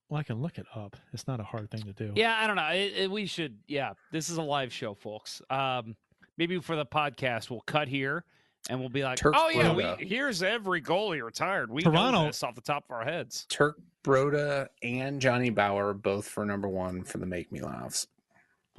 Well, 0.10 0.20
I 0.20 0.24
can 0.24 0.42
look 0.42 0.58
it 0.58 0.66
up. 0.76 0.96
It's 1.14 1.28
not 1.28 1.40
a 1.40 1.44
hard 1.44 1.72
thing 1.72 1.82
to 1.84 1.94
do. 1.94 2.14
Yeah, 2.16 2.38
I 2.40 2.46
don't 2.48 2.56
know. 2.56 2.68
It, 2.70 2.94
it- 2.96 3.12
we 3.12 3.26
should. 3.26 3.58
Yeah, 3.68 3.94
this 4.12 4.30
is 4.30 4.38
a 4.38 4.42
live 4.42 4.72
show, 4.72 4.94
folks. 4.94 5.42
Um, 5.50 5.96
maybe 6.38 6.60
for 6.60 6.76
the 6.76 6.86
podcast, 6.86 7.50
we'll 7.50 7.62
cut 7.62 7.88
here 7.88 8.24
and 8.70 8.80
we'll 8.80 8.90
be 8.90 9.04
like, 9.04 9.18
Turk 9.18 9.34
"Oh 9.38 9.50
yeah, 9.50 9.70
Broda. 9.74 9.98
we 10.00 10.06
here's 10.08 10.42
every 10.44 10.82
goalie 10.82 11.24
retired. 11.24 11.70
We 11.72 11.82
Toronto- 11.84 12.12
know 12.22 12.26
this 12.28 12.42
off 12.44 12.56
the 12.56 12.62
top 12.62 12.86
of 12.90 12.96
our 12.96 13.04
heads." 13.04 13.46
Turk 13.50 13.78
Broda 14.04 14.68
and 14.84 15.20
Johnny 15.22 15.50
Bower 15.50 15.94
both 15.94 16.28
for 16.28 16.46
number 16.46 16.68
one 16.68 17.04
for 17.04 17.18
the 17.18 17.26
Make 17.26 17.52
Me 17.52 17.62
Laughs. 17.62 18.08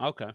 Okay. 0.00 0.30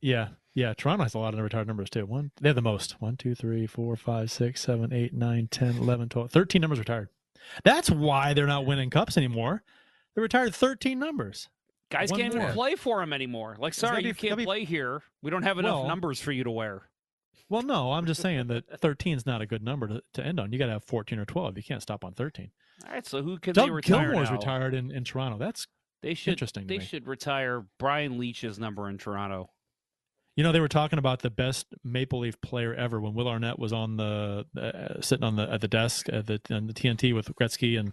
Yeah, 0.00 0.28
yeah. 0.54 0.74
Toronto 0.74 1.04
has 1.04 1.14
a 1.14 1.18
lot 1.18 1.34
of 1.34 1.40
retired 1.40 1.66
numbers 1.66 1.88
too. 1.90 2.04
One, 2.06 2.30
they 2.40 2.48
have 2.48 2.56
the 2.56 2.62
most. 2.62 3.00
One, 3.00 3.16
two, 3.16 3.34
three, 3.34 3.66
four, 3.66 3.96
five, 3.96 4.30
six, 4.30 4.60
seven, 4.60 4.92
eight, 4.92 5.14
nine, 5.14 5.48
10, 5.50 5.76
11, 5.78 6.08
12, 6.10 6.30
13 6.30 6.60
numbers 6.60 6.78
retired. 6.78 7.08
That's 7.64 7.90
why 7.90 8.34
they're 8.34 8.46
not 8.46 8.66
winning 8.66 8.90
cups 8.90 9.16
anymore. 9.16 9.62
They 10.14 10.22
retired 10.22 10.54
13 10.54 10.98
numbers. 10.98 11.48
Guys 11.90 12.10
One 12.10 12.20
can't 12.20 12.34
more. 12.34 12.42
even 12.44 12.54
play 12.54 12.74
for 12.76 13.02
him 13.02 13.12
anymore. 13.12 13.56
Like, 13.58 13.74
sorry, 13.74 14.02
be- 14.02 14.08
you 14.08 14.14
can't 14.14 14.36
be- 14.38 14.44
play 14.44 14.64
here. 14.64 15.02
We 15.22 15.30
don't 15.30 15.42
have 15.42 15.58
enough 15.58 15.80
Well- 15.80 15.88
numbers 15.88 16.20
for 16.20 16.32
you 16.32 16.44
to 16.44 16.50
wear. 16.50 16.88
Well, 17.48 17.62
no, 17.62 17.92
I'm 17.92 18.06
just 18.06 18.20
saying 18.22 18.46
that 18.48 18.80
13 18.80 19.16
is 19.16 19.26
not 19.26 19.40
a 19.42 19.46
good 19.46 19.62
number 19.62 19.86
to, 19.88 20.02
to 20.14 20.24
end 20.24 20.40
on. 20.40 20.52
You 20.52 20.58
got 20.58 20.66
to 20.66 20.72
have 20.72 20.84
14 20.84 21.18
or 21.18 21.24
12. 21.24 21.56
You 21.56 21.62
can't 21.62 21.82
stop 21.82 22.04
on 22.04 22.12
13. 22.14 22.50
All 22.86 22.92
right, 22.92 23.06
so 23.06 23.22
who 23.22 23.38
can 23.38 23.52
they 23.52 23.62
Doug 23.62 23.70
retire 23.72 24.08
Gilmour's 24.10 24.30
now? 24.30 24.36
retired 24.36 24.74
in, 24.74 24.90
in 24.90 25.04
Toronto. 25.04 25.38
That's 25.38 25.66
They 26.02 26.14
should. 26.14 26.32
interesting 26.32 26.62
to 26.64 26.68
They 26.68 26.78
me. 26.78 26.84
should 26.84 27.06
retire 27.06 27.64
Brian 27.78 28.18
Leetch's 28.18 28.58
number 28.58 28.88
in 28.88 28.98
Toronto. 28.98 29.50
You 30.36 30.42
know, 30.42 30.50
they 30.50 30.58
were 30.60 30.66
talking 30.68 30.98
about 30.98 31.22
the 31.22 31.30
best 31.30 31.66
Maple 31.84 32.18
Leaf 32.20 32.40
player 32.40 32.74
ever 32.74 33.00
when 33.00 33.14
Will 33.14 33.28
Arnett 33.28 33.56
was 33.58 33.72
on 33.72 33.96
the 33.96 34.44
uh, 34.60 35.00
sitting 35.00 35.22
on 35.22 35.36
the 35.36 35.48
at 35.48 35.60
the 35.60 35.68
desk 35.68 36.08
at 36.12 36.26
the, 36.26 36.40
on 36.50 36.66
the 36.66 36.74
TNT 36.74 37.14
with 37.14 37.26
Gretzky 37.36 37.78
and 37.78 37.92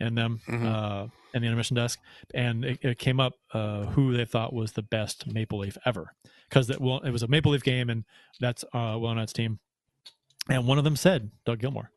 and 0.00 0.18
them 0.18 0.40
Mhm. 0.48 0.64
uh, 0.66 1.06
and 1.32 1.42
the 1.44 1.46
intermission 1.46 1.76
desk, 1.76 2.00
and 2.34 2.64
it, 2.64 2.78
it 2.82 2.98
came 2.98 3.20
up 3.20 3.34
uh, 3.54 3.84
who 3.86 4.14
they 4.16 4.24
thought 4.24 4.52
was 4.52 4.72
the 4.72 4.82
best 4.82 5.26
Maple 5.32 5.60
Leaf 5.60 5.78
ever 5.86 6.12
because 6.48 6.66
that 6.68 6.80
well, 6.80 7.00
it 7.00 7.10
was 7.10 7.22
a 7.22 7.28
Maple 7.28 7.52
Leaf 7.52 7.62
game 7.62 7.90
and 7.90 8.04
that's 8.40 8.64
uh, 8.72 8.96
Will 9.00 9.06
Arnett's 9.08 9.32
team, 9.32 9.58
and 10.48 10.66
one 10.66 10.78
of 10.78 10.84
them 10.84 10.96
said 10.96 11.30
Doug 11.44 11.60
Gilmour, 11.60 11.90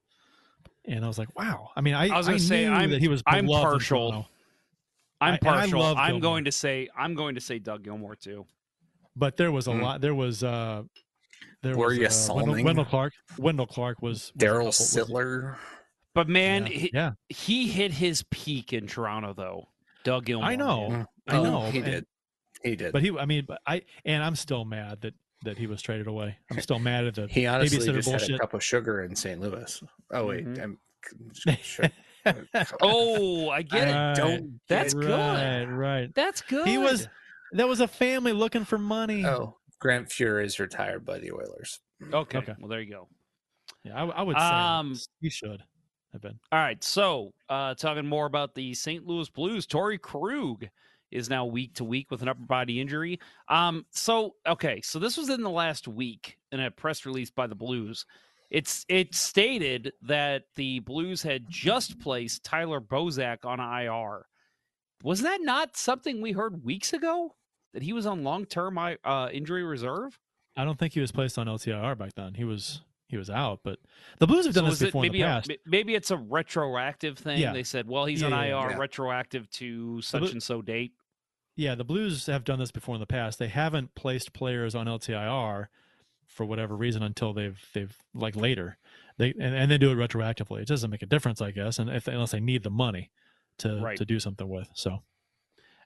and 0.86 1.04
I 1.04 1.08
was 1.08 1.18
like, 1.18 1.30
wow. 1.38 1.70
I 1.76 1.82
mean, 1.82 1.94
I 1.96 2.08
I 2.10 2.18
was 2.18 2.28
gonna 2.28 2.40
say, 2.40 2.66
I'm- 2.66 2.90
that 2.92 3.00
he 3.02 3.08
was 3.08 3.22
I'm 3.26 3.48
partial. 3.48 4.28
I'm 5.22 5.34
I- 5.34 5.38
and 5.38 5.48
I 5.48 5.52
partial. 5.68 5.84
I'm 5.84 6.20
going 6.20 6.46
to 6.46 6.52
say. 6.52 6.88
I'm 6.98 7.14
going 7.14 7.36
to 7.36 7.42
say 7.42 7.60
Doug 7.60 7.84
Gilmour 7.84 8.16
too. 8.16 8.46
but 9.16 9.36
there 9.38 9.52
was 9.52 9.68
a 9.68 9.72
Mhm. 9.72 9.82
lot. 9.82 10.02
There 10.02 10.16
was. 10.16 10.44
uh 10.44 10.84
there 11.62 11.76
Were 11.76 11.88
was, 11.88 11.98
you 11.98 12.08
uh, 12.08 12.36
Wendel, 12.38 12.64
Wendel 12.64 12.86
Clark. 12.86 13.12
Wendel 13.38 13.68
Clark 13.68 14.02
was, 14.02 14.32
was 14.34 14.42
Darryl 14.42 14.72
couple- 14.72 15.16
Sittler. 15.16 15.58
But 16.16 16.30
man, 16.30 16.68
yeah, 16.68 16.72
he, 16.72 16.92
yeah. 16.94 17.12
he 17.28 17.68
hit 17.68 17.92
his 17.92 18.24
peak 18.32 18.72
in 18.72 18.88
Toronto, 18.88 19.34
though. 19.34 19.68
Doug 20.06 20.24
Gilmore. 20.26 20.50
I 20.50 20.56
know. 20.56 20.90
man. 20.90 21.08
I 21.28 21.36
Oh, 21.38 21.44
know, 21.44 21.62
he 21.72 21.80
and- 21.80 21.86
did. 21.86 22.06
He 22.64 22.76
did. 22.76 22.92
But 22.92 23.02
he, 23.02 23.18
I 23.18 23.26
mean, 23.26 23.46
but 23.48 23.62
I, 23.66 23.84
and 24.06 24.22
I'm 24.24 24.36
still 24.36 24.66
mad 24.66 25.02
that 25.02 25.14
that 25.44 25.58
he 25.58 25.68
was 25.68 25.82
traded 25.82 26.08
away. 26.08 26.38
I'm 26.52 26.60
still 26.62 26.80
mad 26.80 27.06
at 27.06 27.16
the 27.16 27.28
he 27.28 27.46
honestly 27.46 27.78
babysitter 27.80 27.96
just 27.96 28.10
had 28.10 28.20
bullshit. 28.20 28.36
a 28.36 28.40
cup 28.40 28.54
of 28.54 28.64
sugar 28.64 29.04
in 29.04 29.16
St. 29.16 29.40
Louis. 29.40 29.84
Oh 30.12 30.26
wait, 30.26 30.46
Mhm. 30.46 30.62
I'm. 30.64 30.78
Sure. 31.62 31.86
Oh, 32.82 33.50
I 33.50 33.62
get 33.62 33.88
it. 33.88 34.16
Don't 34.22 34.60
That's 34.68 34.94
get- 34.94 35.02
good. 35.02 35.10
right, 35.10 35.64
right. 35.66 36.16
That's 36.16 36.42
good. 36.42 36.68
He 36.68 36.78
was. 36.78 37.08
That 37.54 37.68
was 37.68 37.80
a 37.80 37.88
family 37.88 38.32
looking 38.34 38.66
for 38.66 38.78
money. 38.78 39.26
Oh, 39.26 39.56
Grant 39.80 40.10
Fuhrer 40.10 40.44
is 40.44 40.60
retired 40.60 41.04
by 41.06 41.18
the 41.20 41.32
Oilers. 41.32 41.80
okay. 42.14 42.38
Okay. 42.40 42.54
Well, 42.60 42.68
there 42.68 42.82
you 42.82 42.92
go. 42.92 43.08
Yeah, 43.84 43.96
I, 44.04 44.06
I 44.08 44.22
would 44.22 44.36
say 44.38 44.44
Um, 44.44 45.00
you 45.22 45.30
should 45.30 45.64
have 46.12 46.22
been. 46.22 46.38
All 46.52 46.60
right. 46.60 46.84
So, 46.84 47.34
uh, 47.48 47.74
talking 47.76 48.06
more 48.06 48.26
about 48.28 48.54
the 48.54 48.74
St. 48.74 49.08
Louis 49.08 49.30
Blues, 49.30 49.66
Torey 49.66 50.00
Krug 50.00 50.68
is 51.12 51.30
now 51.30 51.46
week 51.46 51.76
to 51.76 51.84
week 51.84 52.12
with 52.12 52.22
an 52.22 52.28
upper 52.28 52.46
body 52.46 52.80
injury. 52.80 53.20
Um, 53.48 53.86
so 53.92 54.36
okay, 54.48 54.82
so 54.82 55.00
this 55.00 55.18
was 55.18 55.30
in 55.30 55.42
the 55.42 55.50
last 55.50 55.88
week 55.88 56.38
in 56.52 56.60
a 56.60 56.72
press 56.72 57.06
release 57.06 57.30
by 57.30 57.48
the 57.48 57.56
Blues. 57.56 58.06
It's 58.50 58.86
it 58.90 59.14
stated 59.14 59.94
that 60.02 60.44
the 60.56 60.80
Blues 60.80 61.22
had 61.22 61.46
just 61.50 62.00
placed 62.00 62.44
Tyler 62.44 62.82
Bozak 62.82 63.46
on 63.46 63.60
IR. 63.60 64.26
Was 65.04 65.22
that 65.22 65.40
not 65.42 65.78
something 65.78 66.22
we 66.22 66.32
heard 66.32 66.64
weeks 66.64 66.94
ago? 66.94 67.36
That 67.74 67.84
he 67.84 67.94
was 67.94 68.08
on 68.08 68.24
long 68.24 68.46
term 68.46 68.78
uh, 68.78 69.30
injury 69.32 69.64
reserve? 69.64 70.20
I 70.58 70.66
don't 70.66 70.78
think 70.80 70.94
he 70.94 71.00
was 71.00 71.12
placed 71.12 71.38
on 71.38 71.48
LTIR 71.48 71.98
back 71.98 72.16
then. 72.16 72.34
He 72.34 72.44
was 72.44 72.82
he 73.10 73.18
was 73.18 73.30
out, 73.30 73.60
but 73.64 73.80
the 74.20 74.28
Blues 74.28 74.46
have 74.46 74.54
done 74.56 74.66
So 74.66 74.70
this 74.70 74.76
is 74.78 74.82
it 74.84 74.86
before 74.88 75.04
in 75.06 75.12
maybe 75.12 75.20
the 75.22 75.26
past. 75.28 75.50
ma- 75.50 75.56
maybe 75.66 75.96
it's 75.96 76.12
a 76.12 76.18
retroactive 76.18 77.18
thing. 77.18 77.40
Yeah. 77.40 77.52
They 77.54 77.64
said, 77.64 77.88
well, 77.88 78.06
he's 78.06 78.24
on 78.24 78.32
Yeah, 78.32 78.46
yeah, 78.46 78.64
IR 78.66 78.70
yeah. 78.72 78.78
retroactive 78.78 79.50
to 79.52 80.02
such 80.02 80.22
Blue- 80.22 80.30
and 80.32 80.44
so 80.44 80.62
date. 80.62 80.94
Yeah, 81.56 81.76
the 81.76 81.84
Blues 81.84 82.28
have 82.28 82.44
done 82.46 82.60
this 82.60 82.72
before 82.72 82.96
in 82.96 83.02
the 83.02 83.08
past. 83.08 83.38
They 83.40 83.50
haven't 83.50 83.94
placed 83.96 84.32
players 84.32 84.76
on 84.76 84.86
LTIR 84.86 85.68
for 86.26 86.46
whatever 86.46 86.76
reason 86.76 87.04
until 87.04 87.34
they've 87.34 87.60
they've 87.74 87.98
like 88.14 88.36
later. 88.36 88.78
They 89.18 89.32
and, 89.32 89.54
and 89.56 89.70
they 89.70 89.78
do 89.78 89.92
it 89.92 89.96
retroactively. 89.96 90.62
It 90.62 90.68
doesn't 90.68 90.90
make 90.90 91.02
a 91.02 91.06
difference, 91.08 91.42
I 91.42 91.52
guess, 91.52 91.80
and 91.80 91.90
if 91.90 92.08
unless 92.08 92.32
they 92.32 92.40
need 92.40 92.64
the 92.64 92.70
money 92.70 93.12
to 93.58 93.82
Right. 93.82 93.98
to 93.98 94.06
do 94.06 94.20
something 94.20 94.48
with. 94.48 94.70
So 94.74 95.02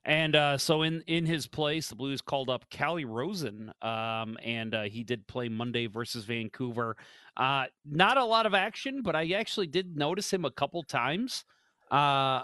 And 0.05 0.35
uh, 0.35 0.57
so 0.57 0.81
in 0.81 1.01
in 1.07 1.25
his 1.25 1.47
place, 1.47 1.87
the 1.87 1.95
Blues 1.95 2.21
called 2.21 2.49
up 2.49 2.69
Calle 2.69 3.05
Rosen, 3.05 3.71
um, 3.81 4.37
and 4.43 4.75
uh, 4.75 4.83
he 4.83 5.03
did 5.03 5.25
play 5.27 5.47
Monday 5.47 5.87
versus 5.87 6.25
Vancouver. 6.25 6.97
Uh, 7.37 7.65
not 7.85 8.17
a 8.17 8.25
lot 8.25 8.45
of 8.45 8.53
action, 8.53 9.01
but 9.01 9.15
I 9.15 9.31
actually 9.31 9.67
did 9.67 9.95
notice 9.95 10.31
him 10.31 10.43
a 10.43 10.51
couple 10.51 10.83
times, 10.83 11.45
uh, 11.89 12.43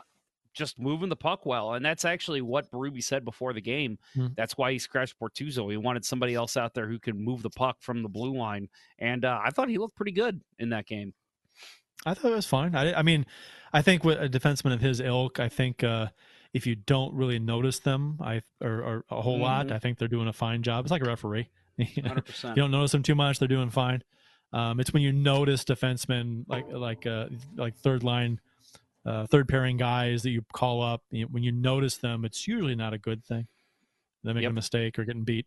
just 0.53 0.79
moving 0.79 1.09
the 1.09 1.17
puck 1.17 1.45
well. 1.45 1.73
And 1.73 1.85
that's 1.85 2.05
actually 2.05 2.41
what 2.41 2.71
Berube 2.71 3.03
said 3.03 3.25
before 3.25 3.51
the 3.51 3.61
game. 3.61 3.99
Hmm. 4.13 4.27
That's 4.37 4.57
why 4.57 4.71
he 4.71 4.79
scratched 4.79 5.19
Bortuzzo. 5.19 5.69
He 5.69 5.77
wanted 5.77 6.05
somebody 6.05 6.35
else 6.35 6.55
out 6.55 6.73
there 6.73 6.87
who 6.87 6.97
could 6.97 7.19
move 7.19 7.43
the 7.43 7.49
puck 7.49 7.77
from 7.81 8.03
the 8.03 8.09
blue 8.09 8.37
line, 8.37 8.69
and 8.99 9.25
uh, 9.25 9.37
I 9.43 9.49
thought 9.49 9.67
he 9.67 9.77
looked 9.77 9.97
pretty 9.97 10.13
good 10.13 10.39
in 10.59 10.69
that 10.69 10.85
game. 10.85 11.13
I 12.05 12.13
thought 12.13 12.31
it 12.31 12.35
was 12.35 12.45
fine. 12.45 12.73
I, 12.73 12.93
I 12.93 13.01
mean, 13.01 13.25
I 13.73 13.81
think 13.81 14.05
with 14.05 14.17
a 14.17 14.29
defenseman 14.29 14.73
of 14.73 14.79
his 14.79 15.01
ilk, 15.01 15.41
I 15.41 15.49
think 15.49 15.83
uh, 15.83 16.07
if 16.53 16.65
you 16.65 16.75
don't 16.75 17.13
really 17.13 17.39
notice 17.39 17.79
them, 17.79 18.17
I 18.21 18.41
or, 18.61 18.81
or 18.81 19.05
a 19.09 19.21
whole 19.21 19.39
lot, 19.39 19.67
Mhm. 19.67 19.71
I 19.73 19.79
think 19.79 19.97
they're 19.97 20.07
doing 20.07 20.27
a 20.27 20.33
fine 20.33 20.63
job. 20.63 20.85
It's 20.85 20.91
like 20.91 21.01
a 21.03 21.05
referee. 21.05 21.47
you 21.77 22.01
don't 22.55 22.71
notice 22.71 22.91
them 22.91 23.03
too 23.03 23.15
much, 23.15 23.39
they're 23.39 23.47
doing 23.47 23.69
fine. 23.69 24.03
Um, 24.51 24.79
it's 24.79 24.91
when 24.91 25.03
you 25.03 25.11
notice 25.11 25.63
defensemen 25.63 26.43
like 26.47 26.65
like 26.71 27.05
uh, 27.05 27.27
like 27.55 27.75
third 27.77 28.03
line, 28.03 28.39
uh, 29.05 29.27
third 29.27 29.47
pairing 29.47 29.77
guys 29.77 30.23
that 30.23 30.31
you 30.31 30.43
call 30.53 30.81
up. 30.81 31.03
You 31.11 31.27
when 31.27 31.43
you 31.43 31.51
notice 31.51 31.97
them, 31.97 32.25
it's 32.25 32.47
usually 32.47 32.75
not 32.75 32.93
a 32.93 32.97
good 32.97 33.23
thing. 33.23 33.47
They're 34.23 34.33
making 34.33 34.43
Yep. 34.45 34.51
a 34.51 34.55
mistake 34.55 34.99
or 34.99 35.05
getting 35.05 35.23
beat. 35.23 35.45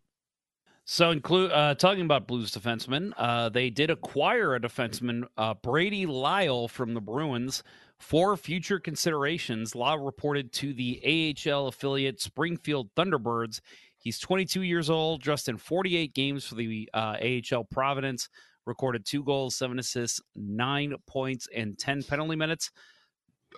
So, 0.85 1.11
include 1.13 1.53
uh, 1.53 1.75
talking 1.77 2.05
about 2.05 2.27
Blues 2.27 2.51
defensemen, 2.51 3.13
uh, 3.17 3.49
they 3.51 3.71
did 3.71 3.89
acquire 3.91 4.55
a 4.57 4.61
defenseman, 4.61 5.25
uh, 5.37 5.55
Brady 5.55 6.07
Lyle, 6.07 6.67
from 6.67 6.95
the 6.95 7.01
Bruins 7.01 7.63
for 8.03 8.37
future 8.37 8.81
considerations. 8.81 9.75
Lyle 9.75 9.99
reported 9.99 10.53
to 10.55 10.75
the 10.75 11.35
AHL 11.47 11.69
affiliate 11.69 12.21
Springfield 12.21 12.91
Thunderbirds. 12.97 13.61
He's 13.99 14.19
22 14.19 14.63
years 14.63 14.91
old, 14.91 15.23
dressed 15.23 15.49
in 15.49 15.57
48 15.57 16.13
games 16.13 16.45
for 16.45 16.57
the 16.57 16.91
uh, 16.93 17.17
AHL 17.23 17.65
Providence, 17.65 18.29
recorded 18.67 19.07
two 19.07 19.23
goals, 19.23 19.55
seven 19.55 19.79
assists, 19.79 20.21
nine 20.35 20.95
points, 21.07 21.47
and 21.55 21.79
10 21.79 22.03
penalty 22.03 22.35
minutes. 22.35 22.73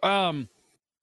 Um, 0.03 0.49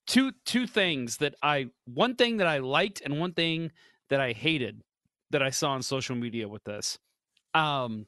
two 0.06 0.32
two 0.46 0.68
things 0.68 1.18
that 1.18 1.36
I 1.42 1.68
one 1.86 2.16
thing 2.16 2.38
that 2.38 2.48
I 2.48 2.60
liked 2.60 3.02
and 3.02 3.20
one 3.20 3.34
thing 3.34 3.72
that 4.10 4.20
I 4.20 4.34
hated 4.34 4.82
that 5.30 5.42
I 5.42 5.50
saw 5.50 5.72
on 5.72 5.82
social 5.82 6.16
media 6.16 6.48
with 6.48 6.64
this. 6.64 7.00
Um 7.54 8.06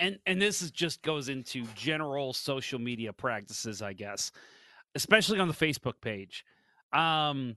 and 0.00 0.18
and 0.26 0.42
this 0.42 0.62
is 0.62 0.70
just 0.72 1.02
goes 1.02 1.28
into 1.28 1.64
general 1.76 2.32
social 2.32 2.80
media 2.80 3.12
practices, 3.12 3.82
I 3.82 3.92
guess, 3.92 4.32
especially 4.94 5.38
on 5.38 5.48
the 5.48 5.54
Facebook 5.54 6.00
page. 6.00 6.44
Um 6.92 7.56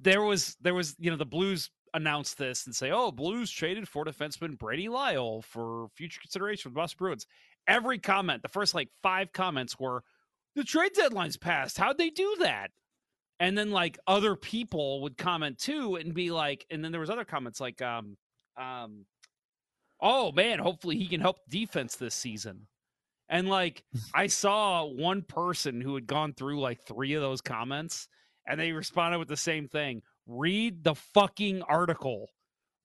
there 0.00 0.22
was 0.22 0.56
there 0.60 0.74
was 0.74 0.96
you 0.98 1.10
know 1.10 1.16
the 1.16 1.26
Blues 1.26 1.70
announced 1.92 2.38
this 2.38 2.66
and 2.66 2.74
say, 2.74 2.90
"Oh, 2.90 3.12
Blues 3.12 3.50
traded 3.50 3.88
for 3.88 4.04
defenseman 4.04 4.58
Brady 4.58 4.88
Lyle 4.88 5.42
for 5.42 5.88
future 5.94 6.20
consideration 6.20 6.70
with 6.70 6.76
Boston 6.76 6.96
Bruins." 6.98 7.26
Every 7.66 7.98
comment, 7.98 8.42
the 8.42 8.48
first 8.48 8.74
like 8.74 8.90
5 9.02 9.32
comments 9.32 9.78
were 9.78 10.02
the 10.56 10.64
trade 10.64 10.92
deadline's 10.94 11.36
passed. 11.36 11.78
How'd 11.78 11.98
they 11.98 12.10
do 12.10 12.36
that? 12.40 12.70
and 13.40 13.56
then 13.58 13.70
like 13.70 13.98
other 14.06 14.36
people 14.36 15.02
would 15.02 15.16
comment 15.16 15.58
too 15.58 15.96
and 15.96 16.14
be 16.14 16.30
like 16.30 16.64
and 16.70 16.84
then 16.84 16.92
there 16.92 17.00
was 17.00 17.10
other 17.10 17.24
comments 17.24 17.60
like 17.60 17.82
um 17.82 18.16
um 18.56 19.04
oh 20.00 20.32
man 20.32 20.58
hopefully 20.58 20.96
he 20.96 21.06
can 21.06 21.20
help 21.20 21.36
defense 21.48 21.96
this 21.96 22.14
season 22.14 22.66
And 23.28 23.48
like 23.48 23.84
I 24.14 24.26
saw 24.28 24.84
one 24.84 25.22
person 25.22 25.80
who 25.80 25.94
had 25.94 26.06
gone 26.06 26.34
through 26.34 26.60
like 26.60 26.82
three 26.86 27.14
of 27.14 27.22
those 27.22 27.40
comments 27.40 28.08
and 28.46 28.60
they 28.60 28.72
responded 28.72 29.18
with 29.18 29.28
the 29.28 29.36
same 29.38 29.68
thing. 29.68 30.02
Read 30.26 30.84
the 30.84 30.94
fucking 30.94 31.62
article. 31.62 32.28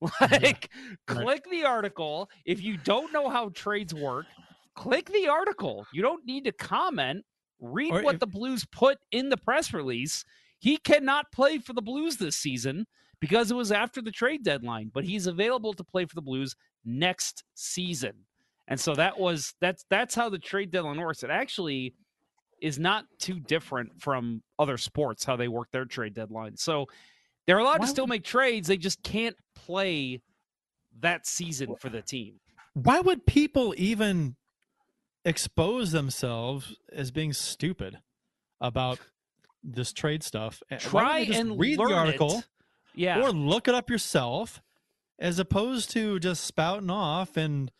Like 0.21 0.69
click 1.07 1.43
the 1.51 1.65
article. 1.65 2.29
If 2.45 2.61
you 2.63 2.77
don't 2.77 3.11
know 3.11 3.29
how 3.29 3.49
trades 3.49 3.93
work, 3.93 4.27
click 4.75 5.11
the 5.11 5.27
article. 5.27 5.85
You 5.91 6.01
don't 6.01 6.25
need 6.25 6.45
to 6.45 6.53
comment. 6.53 7.25
Read 7.59 7.91
Or 7.91 8.01
what 8.01 8.15
if- 8.15 8.19
the 8.21 8.27
Blues 8.27 8.65
put 8.71 8.97
in 9.11 9.27
the 9.29 9.35
press 9.37 9.73
release. 9.73 10.23
He 10.59 10.77
cannot 10.77 11.31
play 11.33 11.57
for 11.57 11.73
the 11.73 11.81
Blues 11.81 12.15
this 12.17 12.37
season 12.37 12.85
because 13.19 13.51
it 13.51 13.55
was 13.55 13.71
after 13.73 14.01
the 14.01 14.11
trade 14.11 14.43
deadline, 14.43 14.89
but 14.93 15.03
he's 15.03 15.27
available 15.27 15.73
to 15.73 15.83
play 15.83 16.05
for 16.05 16.15
the 16.15 16.21
Blues 16.21 16.55
next 16.85 17.43
season. 17.55 18.13
And 18.67 18.79
so 18.79 18.93
that 18.95 19.19
was 19.19 19.53
that's 19.59 19.85
that's 19.89 20.13
how 20.15 20.29
the 20.29 20.39
trade 20.39 20.71
deadline 20.71 20.99
works. 20.99 21.23
It 21.23 21.29
actually 21.31 21.93
is 22.61 22.77
not 22.77 23.05
too 23.17 23.39
different 23.39 24.01
from 24.01 24.43
other 24.59 24.77
sports 24.77 25.23
how 25.25 25.35
they 25.35 25.47
work 25.47 25.71
their 25.71 25.85
trade 25.85 26.13
deadline. 26.13 26.57
So 26.57 26.87
they're 27.47 27.57
allowed 27.57 27.75
to 27.75 27.79
Why 27.79 27.87
still 27.87 28.07
make 28.07 28.23
trades, 28.23 28.67
they 28.67 28.77
just 28.77 29.01
can't 29.01 29.35
play 29.55 30.21
that 30.99 31.25
season 31.25 31.75
for 31.79 31.89
the 31.89 32.01
team. 32.01 32.35
Why 32.73 32.99
would 32.99 33.25
people 33.25 33.73
even 33.77 34.35
expose 35.25 35.91
themselves 35.91 36.75
as 36.91 37.11
being 37.11 37.33
stupid 37.33 37.97
about 38.61 38.99
this 39.63 39.93
trade 39.93 40.21
stuff? 40.23 40.61
Eh, 40.69 40.77
Try 40.77 41.19
and 41.19 41.59
read 41.59 41.79
the 41.79 41.93
article 41.93 42.39
it. 42.39 42.45
Yeah. 42.93 43.21
or 43.21 43.31
look 43.31 43.67
it 43.67 43.73
up 43.73 43.89
yourself, 43.89 44.61
as 45.19 45.39
opposed 45.39 45.91
to 45.91 46.19
just 46.19 46.43
spouting 46.45 46.89
off 46.89 47.37
and 47.37 47.71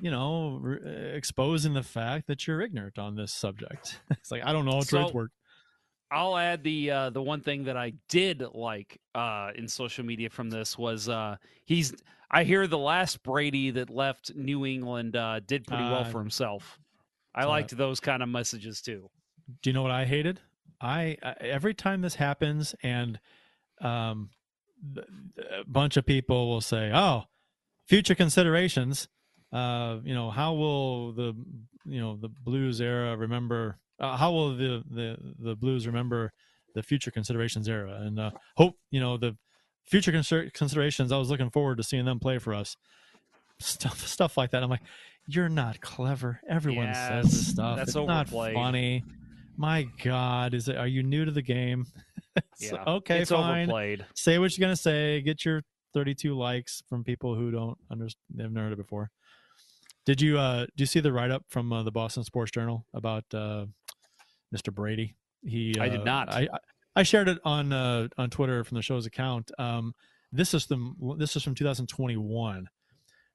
you 0.00 0.10
know 0.10 0.58
re- 0.62 0.78
eh, 0.84 1.16
exposing 1.16 1.74
the 1.74 1.82
fact 1.82 2.26
that 2.28 2.46
you're 2.46 2.60
ignorant 2.60 2.98
on 2.98 3.16
this 3.16 3.32
subject. 3.32 4.00
it's 4.10 4.30
like 4.30 4.42
I 4.44 4.52
don't 4.52 4.64
know 4.64 4.72
how 4.72 4.80
So- 4.80 5.10
work. 5.12 5.30
I'll 6.12 6.36
add 6.36 6.64
the 6.64 6.90
uh, 6.90 7.10
the 7.10 7.22
one 7.22 7.40
thing 7.40 7.64
that 7.64 7.76
I 7.76 7.92
did 8.08 8.42
like 8.52 9.00
uh, 9.14 9.52
in 9.54 9.68
social 9.68 10.04
media 10.04 10.28
from 10.28 10.50
this 10.50 10.76
was 10.76 11.08
uh, 11.08 11.36
he's 11.64 11.94
I 12.32 12.42
hear 12.42 12.66
the 12.66 12.78
last 12.78 13.22
Brady 13.22 13.70
that 13.70 13.90
left 13.90 14.34
New 14.34 14.66
England 14.66 15.14
uh, 15.14 15.38
did 15.46 15.66
pretty 15.68 15.84
well 15.84 16.00
Uh, 16.00 16.10
for 16.10 16.18
himself. 16.18 16.80
I 17.32 17.44
liked 17.44 17.76
those 17.76 18.00
kind 18.00 18.24
of 18.24 18.28
messages 18.28 18.80
too. 18.80 19.08
Do 19.62 19.70
you 19.70 19.74
know 19.74 19.82
what 19.82 19.92
I 19.92 20.04
hated? 20.04 20.40
I, 20.80 21.16
I 21.22 21.32
every 21.42 21.74
time 21.74 22.00
this 22.00 22.16
happens 22.16 22.74
and 22.82 23.20
um 23.80 24.30
a 24.96 25.64
bunch 25.66 25.96
of 25.96 26.06
people 26.06 26.48
will 26.48 26.60
say, 26.60 26.90
"Oh, 26.92 27.24
future 27.86 28.14
considerations, 28.14 29.08
uh, 29.52 29.98
you 30.04 30.14
know, 30.14 30.30
how 30.30 30.54
will 30.54 31.12
the 31.12 31.34
you 31.84 32.00
know, 32.00 32.16
the 32.16 32.28
blues 32.28 32.80
era 32.80 33.16
remember 33.16 33.78
uh, 33.98 34.16
how 34.16 34.32
will 34.32 34.56
the 34.56 34.82
the 34.90 35.16
the 35.38 35.56
blues 35.56 35.86
remember 35.86 36.32
the 36.74 36.82
future 36.82 37.10
considerations 37.10 37.68
era 37.68 38.00
and 38.02 38.20
uh 38.20 38.30
hope, 38.56 38.76
you 38.90 39.00
know, 39.00 39.16
the 39.16 39.36
future 39.84 40.12
consider- 40.12 40.50
considerations 40.50 41.10
I 41.10 41.16
was 41.18 41.30
looking 41.30 41.50
forward 41.50 41.78
to 41.78 41.82
seeing 41.82 42.04
them 42.04 42.20
play 42.20 42.38
for 42.38 42.54
us." 42.54 42.76
Stuff 43.58 44.06
stuff 44.06 44.36
like 44.38 44.52
that. 44.52 44.62
I'm 44.62 44.70
like, 44.70 44.80
"You're 45.26 45.50
not 45.50 45.80
clever. 45.82 46.40
Everyone 46.48 46.86
Yeah, 46.86 47.20
says 47.22 47.30
this 47.30 47.46
stuff. 47.48 47.76
that's 47.76 47.94
it's 47.94 48.06
not 48.06 48.28
funny." 48.28 49.04
My 49.56 49.86
God, 50.02 50.54
is 50.54 50.68
it? 50.68 50.76
Are 50.78 50.86
you 50.86 51.02
new 51.02 51.26
to 51.26 51.30
the 51.30 51.42
game? 51.42 51.86
It's 52.36 52.44
Yeah, 52.72 52.84
okay, 52.86 53.20
it's 53.20 53.30
fine. 53.30 53.62
overplayed. 53.64 54.06
Say 54.14 54.38
what 54.38 54.56
you're 54.56 54.64
gonna 54.64 54.76
say. 54.76 55.20
Get 55.22 55.44
your 55.44 55.62
32 55.94 56.34
likes 56.36 56.82
from 56.88 57.02
people 57.04 57.34
who 57.34 57.50
don't 57.50 57.78
understand. 57.90 58.22
They've 58.34 58.50
never 58.50 58.66
heard 58.68 58.72
it 58.74 58.78
before. 58.78 59.10
Did 60.06 60.20
you? 60.20 60.38
uh 60.38 60.66
Do 60.76 60.82
you 60.82 60.86
see 60.86 61.00
the 61.00 61.12
write 61.12 61.30
up 61.30 61.44
from 61.48 61.72
uh, 61.72 61.82
the 61.82 61.90
Boston 61.92 62.24
Sports 62.24 62.50
Journal 62.52 62.86
about 62.94 63.24
uh 63.34 63.66
Mr. 64.54 64.72
Brady? 64.74 65.14
He. 65.44 65.74
I 65.78 65.88
did 65.88 66.00
uh, 66.00 66.04
not. 66.04 66.32
I 66.32 66.48
I- 66.96 67.02
shared 67.02 67.28
it 67.28 67.38
on 67.44 67.72
uh 67.72 68.08
on 68.18 68.30
Twitter 68.30 68.62
from 68.64 68.76
the 68.76 68.82
show's 68.82 69.06
account. 69.06 69.50
Um, 69.58 69.94
this 70.32 70.54
is 70.54 70.66
the 70.66 70.76
this 71.18 71.34
is 71.36 71.42
from 71.42 71.54
2021. 71.54 72.68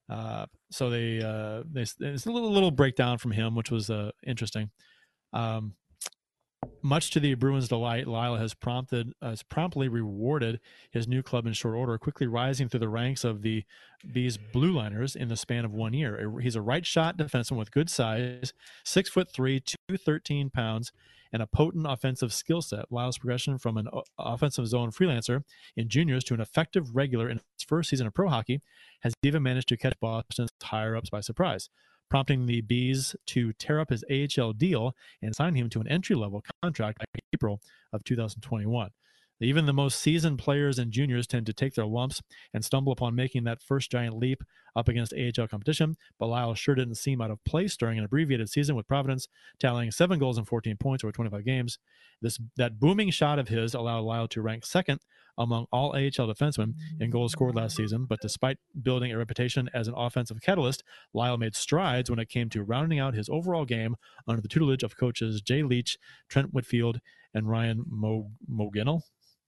Uh, 0.08 0.46
so 0.72 0.90
they 0.90 1.20
uh 1.22 1.64
they 1.72 1.82
it's 1.82 2.26
a 2.26 2.32
little 2.32 2.52
little 2.52 2.72
breakdown 2.72 3.18
from 3.18 3.32
him, 3.32 3.56
which 3.56 3.72
was 3.72 3.90
uh 3.90 4.12
interesting. 4.26 4.70
Um, 5.34 5.74
much 6.82 7.12
to 7.12 7.20
the 7.20 7.34
Bruins' 7.34 7.68
delight, 7.68 8.08
Lyle 8.08 8.36
has 8.36 8.54
prompted 8.54 9.14
has 9.22 9.44
promptly 9.44 9.88
rewarded 9.88 10.60
his 10.92 11.08
new 11.08 11.24
club 11.24 11.46
in 11.46 11.54
short 11.54 11.76
order, 11.76 11.98
quickly 11.98 12.28
rising 12.28 12.70
through 12.70 12.82
the 12.82 12.90
ranks 12.90 13.24
of 13.24 13.42
the 13.42 13.64
Bees 14.12 14.38
blue 14.38 14.72
liners 14.72 15.16
in 15.16 15.28
the 15.28 15.36
span 15.36 15.66
of 15.66 15.74
one 15.74 15.94
year. 15.94 16.40
He's 16.42 16.56
a 16.56 16.62
right 16.62 16.86
shot 16.86 17.18
defenseman 17.18 17.58
with 17.58 17.72
good 17.72 17.90
size, 17.90 18.54
six 18.84 19.10
foot 19.10 19.30
three, 19.32 19.60
two 19.60 19.98
thirteen 19.98 20.50
pounds, 20.50 20.92
and 21.34 21.42
a 21.42 21.48
potent 21.48 21.86
offensive 21.90 22.32
skill 22.32 22.62
set. 22.62 22.92
Lyle's 22.92 23.18
progression 23.18 23.58
from 23.58 23.78
an 23.78 23.88
offensive 24.18 24.68
zone 24.68 24.92
freelancer 24.92 25.44
in 25.76 25.90
juniors 25.90 26.24
to 26.26 26.34
an 26.34 26.42
effective 26.42 26.96
regular 26.96 27.30
in 27.30 27.38
his 27.38 27.66
first 27.68 27.90
season 27.90 28.08
of 28.08 28.14
pro 28.14 28.30
hockey 28.30 28.62
has 29.02 29.14
even 29.24 29.44
managed 29.44 29.68
to 29.70 29.78
catch 29.78 30.00
Boston's 30.00 30.52
higher 30.62 30.96
ups 30.96 31.10
by 31.10 31.22
surprise, 31.22 31.70
prompting 32.10 32.46
the 32.46 32.62
Bees 32.62 33.16
to 33.28 33.54
tear 33.54 33.80
up 33.80 33.90
his 33.90 34.04
AHL 34.10 34.54
deal 34.54 34.96
and 35.22 35.36
sign 35.36 35.56
him 35.56 35.70
to 35.70 35.80
an 35.80 35.88
entry 35.88 36.16
level 36.16 36.44
contract 36.62 37.00
by 37.00 37.06
April 37.34 37.62
of 37.94 38.04
2021. 38.04 38.90
Even 39.42 39.66
the 39.66 39.74
most 39.74 40.00
seasoned 40.00 40.40
players 40.40 40.80
and 40.80 40.92
juniors 40.92 41.28
tend 41.28 41.46
to 41.46 41.54
take 41.54 41.74
their 41.74 41.86
lumps 41.86 42.22
and 42.54 42.64
stumble 42.64 42.94
upon 42.94 43.16
making 43.16 43.44
that 43.44 43.62
first 43.62 43.92
giant 43.92 44.18
leap 44.18 44.42
up 44.76 44.88
against 44.88 45.14
AHL 45.14 45.48
competition, 45.48 45.96
but 46.20 46.28
Lyle 46.28 46.54
sure 46.54 46.76
didn't 46.76 46.96
seem 46.96 47.22
out 47.22 47.32
of 47.32 47.44
place 47.46 47.78
during 47.78 47.98
an 47.98 48.06
abbreviated 48.06 48.50
season 48.50 48.76
with 48.76 48.88
Providence, 48.88 49.28
tallying 49.60 49.92
seven 49.92 50.20
goals 50.20 50.38
and 50.38 50.48
14 50.48 50.78
points 50.78 51.04
over 51.04 51.12
25 51.12 51.46
games. 51.46 51.80
This 52.22 52.40
that 52.58 52.80
booming 52.80 53.10
shot 53.10 53.40
of 53.40 53.48
his 53.48 53.74
allowed 53.74 54.02
Lyle 54.02 54.28
to 54.30 54.42
rank 54.42 54.66
second 54.66 55.00
among 55.38 55.66
all 55.72 55.92
AHL 55.92 56.28
defensemen 56.28 56.74
in 57.00 57.10
goals 57.10 57.34
scored 57.34 57.56
last 57.56 57.76
season, 57.76 58.06
but 58.06 58.22
despite 58.22 58.58
building 58.84 59.12
a 59.12 59.18
reputation 59.18 59.70
as 59.74 59.88
an 59.88 59.94
offensive 59.98 60.40
catalyst, 60.42 60.84
Lyle 61.14 61.38
made 61.38 61.56
strides 61.56 62.10
when 62.10 62.20
it 62.20 62.30
came 62.30 62.50
to 62.50 62.64
rounding 62.64 63.00
out 63.00 63.14
his 63.14 63.30
overall 63.30 63.66
game 63.66 63.96
under 64.28 64.42
the 64.42 64.48
tutelage 64.48 64.84
of 64.84 64.96
coaches 64.98 65.42
Jay 65.42 65.62
Leach, 65.62 65.98
Trent 66.30 66.54
Whitfield, 66.54 67.00
and 67.34 67.50
Ryan 67.50 67.84
Mo-. 67.90 68.32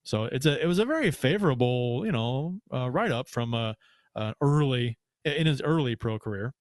So 0.08 0.24
it's 0.24 0.46
a 0.46 0.64
it 0.64 0.68
was 0.68 0.80
a 0.80 0.86
very 0.86 1.12
favorable 1.12 2.06
you 2.06 2.14
know 2.14 2.62
uh, 2.74 2.90
write 2.90 3.12
up 3.12 3.28
from 3.28 3.54
a, 3.54 3.76
an 4.16 4.34
early 4.42 4.98
in 5.26 5.48
his 5.48 5.62
early 5.62 5.98
pro 5.98 6.18
career 6.18 6.54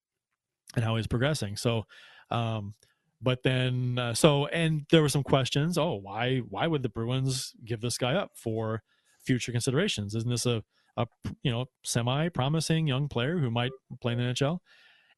and 0.75 0.83
how 0.83 0.97
he's 0.97 1.07
progressing. 1.07 1.55
So, 1.55 1.85
um, 2.29 2.75
but 3.21 3.43
then 3.43 3.97
uh, 3.97 4.13
so 4.13 4.47
and 4.47 4.85
there 4.91 5.01
were 5.01 5.07
some 5.07 5.23
questions. 5.23 5.77
Oh, 5.77 5.93
why 5.93 6.39
why 6.39 6.67
would 6.67 6.83
the 6.83 6.89
Bruins 6.89 7.53
give 7.63 7.79
this 7.79 7.97
guy 7.97 8.15
up 8.15 8.31
for 8.35 8.83
future 9.23 9.53
considerations? 9.53 10.13
Isn't 10.13 10.29
this 10.29 10.45
a 10.45 10.61
a 10.97 11.07
you 11.41 11.49
know 11.49 11.67
semi 11.85 12.27
promising 12.27 12.85
young 12.85 13.07
player 13.07 13.37
who 13.37 13.49
might 13.49 13.71
play 14.01 14.11
in 14.11 14.19
the 14.19 14.25
NHL? 14.25 14.59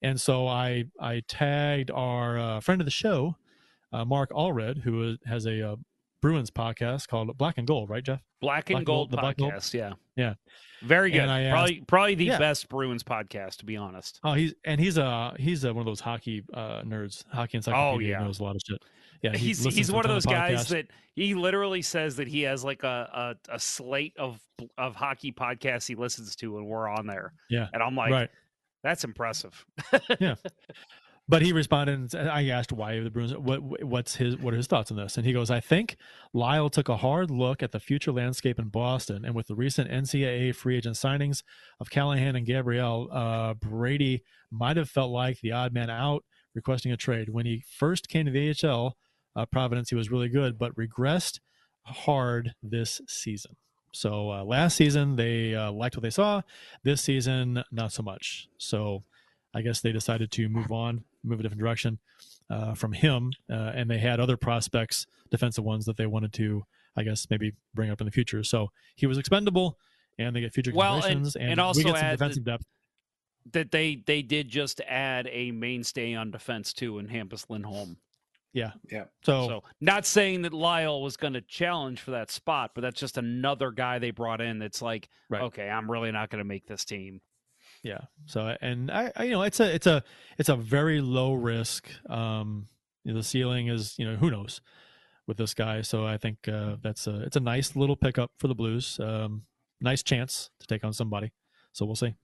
And 0.03 0.21
so 0.21 0.47
I 0.47 0.83
I 0.99 1.23
tagged 1.27 1.89
our 1.89 2.37
uh, 2.37 2.59
friend 2.59 2.79
of 2.79 2.85
the 2.85 2.91
show, 2.91 3.37
uh, 3.91 4.05
Mark 4.05 4.29
Allred, 4.29 4.81
who 4.83 5.17
has 5.25 5.47
a 5.47 5.71
uh, 5.71 5.75
Bruins 6.21 6.51
podcast 6.51 7.07
called 7.07 7.37
Black 7.37 7.57
and 7.57 7.67
Gold, 7.67 7.89
right, 7.89 8.03
Jeff? 8.03 8.21
Black 8.41 8.69
and 8.69 8.77
Black 8.77 8.85
Gold 8.85 9.11
the 9.11 9.17
Black 9.17 9.35
and 9.39 9.51
Gold? 9.51 9.69
yeah. 9.73 9.93
Yeah. 10.15 10.33
Very 10.81 11.11
good. 11.11 11.21
Asked- 11.21 11.51
probably 11.53 11.81
probably 11.87 12.15
the 12.15 12.25
Yeah. 12.25 12.39
best 12.39 12.69
Bruins 12.69 13.03
podcast, 13.03 13.57
to 13.57 13.65
be 13.65 13.77
honest. 13.77 14.19
Oh, 14.23 14.33
he's 14.33 14.53
and 14.65 14.79
he's 14.79 14.97
uh 14.97 15.33
he's 15.37 15.65
uh, 15.65 15.73
one 15.73 15.81
of 15.81 15.85
those 15.85 15.99
hockey 15.99 16.43
uh 16.53 16.81
nerds, 16.83 17.23
hockey 17.31 17.57
encyclopedia. 17.57 18.15
Oh, 18.15 18.19
yeah. 18.19 18.25
knows 18.25 18.39
a 18.39 18.43
lot 18.43 18.55
of 18.55 18.61
shit. 18.67 18.81
Yeah, 19.21 19.31
he 19.31 19.47
he's 19.47 19.63
he's 19.65 19.91
one 19.91 20.05
of 20.05 20.09
those 20.09 20.25
guys 20.25 20.69
that 20.69 20.87
he 21.15 21.35
literally 21.35 21.81
says 21.81 22.15
that 22.15 22.27
he 22.29 22.41
has 22.43 22.63
like 22.63 22.83
a, 22.83 23.35
a 23.49 23.55
a 23.55 23.59
slate 23.59 24.13
of 24.17 24.39
of 24.77 24.95
hockey 24.95 25.31
podcasts 25.33 25.87
he 25.87 25.95
listens 25.95 26.35
to, 26.37 26.57
and 26.57 26.65
we're 26.65 26.87
on 26.87 27.05
there. 27.05 27.33
Yeah, 27.49 27.67
and 27.73 27.83
I'm 27.83 27.95
like, 27.95 28.11
right. 28.11 28.29
that's 28.83 29.03
impressive. 29.03 29.65
yeah. 30.19 30.35
But 31.29 31.43
he 31.43 31.53
responded, 31.53 32.15
and 32.15 32.27
I 32.27 32.47
asked 32.47 32.71
why 32.71 32.99
the 33.01 33.11
Bruins. 33.11 33.35
What 33.37 33.85
what's 33.85 34.15
his 34.15 34.35
what 34.37 34.51
are 34.51 34.57
his 34.57 34.65
thoughts 34.65 34.89
on 34.89 34.97
this? 34.97 35.15
And 35.15 35.27
he 35.27 35.31
goes, 35.31 35.51
I 35.51 35.59
think 35.59 35.95
Lyle 36.33 36.71
took 36.71 36.89
a 36.89 36.97
hard 36.97 37.29
look 37.29 37.61
at 37.61 37.71
the 37.71 37.79
future 37.79 38.11
landscape 38.11 38.57
in 38.57 38.69
Boston, 38.69 39.23
and 39.23 39.35
with 39.35 39.45
the 39.45 39.53
recent 39.53 39.91
NCAA 39.91 40.55
free 40.55 40.77
agent 40.77 40.95
signings 40.95 41.43
of 41.79 41.91
Callahan 41.91 42.35
and 42.35 42.47
Gabrielle, 42.47 43.09
uh, 43.11 43.53
Brady 43.53 44.23
might 44.49 44.75
have 44.75 44.89
felt 44.89 45.11
like 45.11 45.39
the 45.41 45.51
odd 45.51 45.71
man 45.71 45.91
out, 45.91 46.23
requesting 46.55 46.91
a 46.91 46.97
trade. 46.97 47.29
When 47.29 47.45
he 47.45 47.63
first 47.77 48.09
came 48.09 48.25
to 48.25 48.31
the 48.31 48.67
AHL, 48.67 48.97
uh, 49.35 49.45
Providence, 49.45 49.91
he 49.91 49.95
was 49.95 50.09
really 50.09 50.29
good, 50.29 50.57
but 50.57 50.75
regressed 50.75 51.41
hard 51.83 52.55
this 52.63 53.01
season. 53.07 53.55
So 53.93 54.31
uh, 54.31 54.43
last 54.43 54.75
season 54.75 55.15
they 55.15 55.53
uh, 55.53 55.71
liked 55.71 55.95
what 55.95 56.01
they 56.01 56.09
saw. 56.09 56.41
This 56.83 57.03
season, 57.03 57.63
not 57.71 57.91
so 57.91 58.01
much. 58.01 58.47
So 58.57 59.03
I 59.53 59.61
guess 59.61 59.81
they 59.81 59.91
decided 59.91 60.31
to 60.31 60.49
move 60.49 60.71
on, 60.71 61.03
move 61.23 61.39
a 61.39 61.43
different 61.43 61.59
direction 61.61 61.99
uh, 62.49 62.73
from 62.73 62.93
him, 62.93 63.31
uh, 63.51 63.71
and 63.75 63.89
they 63.89 63.99
had 63.99 64.19
other 64.19 64.37
prospects, 64.37 65.05
defensive 65.31 65.63
ones 65.63 65.85
that 65.85 65.97
they 65.97 66.05
wanted 66.05 66.33
to, 66.33 66.63
I 66.95 67.03
guess, 67.03 67.27
maybe 67.29 67.53
bring 67.73 67.89
up 67.89 68.01
in 68.01 68.05
the 68.05 68.11
future. 68.11 68.43
So 68.43 68.69
he 68.95 69.05
was 69.05 69.17
expendable, 69.17 69.77
and 70.17 70.35
they 70.35 70.41
get 70.41 70.53
future 70.53 70.71
Well, 70.73 71.03
and- 71.03 71.25
and, 71.35 71.51
and 71.51 71.59
also 71.59 71.79
we 71.79 71.83
get 71.85 71.95
some 71.97 72.05
add 72.05 72.11
defensive 72.19 72.43
depth. 72.45 72.65
that 73.51 73.71
they 73.71 74.03
they 74.05 74.21
did 74.21 74.49
just 74.49 74.81
add 74.87 75.27
a 75.31 75.51
mainstay 75.51 76.13
on 76.15 76.31
defense 76.31 76.73
too 76.73 76.99
in 76.99 77.07
Hampus 77.07 77.49
Lindholm. 77.49 77.97
Yeah. 78.51 78.71
Yeah. 78.91 79.03
So, 79.23 79.47
So 79.47 79.63
not 79.79 80.07
saying 80.07 80.41
that 80.41 80.53
Lyle 80.53 81.03
was 81.03 81.17
going 81.17 81.33
to 81.33 81.41
challenge 81.41 81.99
for 82.01 82.11
that 82.11 82.31
spot, 82.31 82.71
but 82.73 82.81
that's 82.81 82.99
just 82.99 83.19
another 83.19 83.69
guy 83.69 83.99
they 83.99 84.09
brought 84.09 84.41
in. 84.41 84.57
That's 84.57 84.81
like, 84.81 85.07
Right. 85.29 85.43
okay, 85.43 85.69
I'm 85.69 85.89
really 85.89 86.11
not 86.11 86.31
going 86.31 86.39
to 86.39 86.43
make 86.47 86.65
this 86.65 86.83
team. 86.83 87.21
Yeah. 87.83 88.01
So 88.25 88.55
and 88.61 88.91
I, 88.91 89.11
I 89.15 89.23
you 89.25 89.31
know 89.31 89.43
it's 89.43 89.59
a 89.59 89.73
it's 89.73 89.87
a 89.87 90.03
it's 90.37 90.49
a 90.49 90.55
very 90.55 91.01
low 91.01 91.33
risk. 91.33 91.89
Um, 92.09 92.67
you 93.03 93.13
know, 93.13 93.19
the 93.19 93.23
ceiling 93.23 93.67
is 93.67 93.95
you 93.97 94.05
know 94.05 94.15
who 94.15 94.29
knows 94.31 94.61
with 95.27 95.37
this 95.37 95.53
guy. 95.53 95.81
So 95.81 96.05
I 96.05 96.17
think 96.17 96.47
uh, 96.47 96.77
that's 96.81 97.07
a 97.07 97.21
it's 97.21 97.35
a 97.37 97.41
nice 97.41 97.75
little 97.75 97.95
pickup 97.95 98.31
for 98.37 98.47
the 98.47 98.55
Blues. 98.55 98.99
Um, 98.99 99.43
nice 99.81 100.03
chance 100.03 100.49
to 100.59 100.67
take 100.67 100.83
on 100.83 100.93
somebody. 100.93 101.31
So 101.71 101.85
we'll 101.85 101.95
see. 101.95 102.15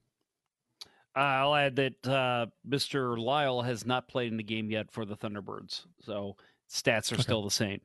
I'll 1.14 1.54
add 1.54 1.76
that 1.76 2.06
uh, 2.06 2.46
Mr. 2.68 3.16
Lyle 3.18 3.62
has 3.62 3.86
not 3.86 4.06
played 4.06 4.30
in 4.30 4.36
the 4.36 4.42
game 4.42 4.70
yet 4.70 4.90
for 4.90 5.06
the 5.06 5.16
Thunderbirds, 5.16 5.86
so 6.02 6.36
stats 6.70 7.10
are 7.10 7.14
Okay. 7.14 7.22
still 7.22 7.42
the 7.42 7.50
same. 7.50 7.80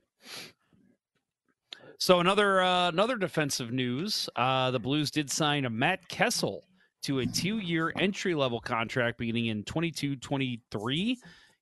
So 1.98 2.20
another 2.20 2.60
uh, 2.60 2.88
another 2.88 3.16
defensive 3.16 3.72
news: 3.72 4.28
uh, 4.36 4.70
the 4.70 4.80
Blues 4.80 5.10
did 5.10 5.30
sign 5.30 5.64
a 5.64 5.70
Matt 5.70 6.08
Kessel 6.08 6.64
to 7.02 7.20
a 7.20 7.26
two-year 7.26 7.92
entry-level 7.96 8.60
contract 8.60 9.18
beginning 9.18 9.46
in 9.46 9.64
22-23. 9.64 11.16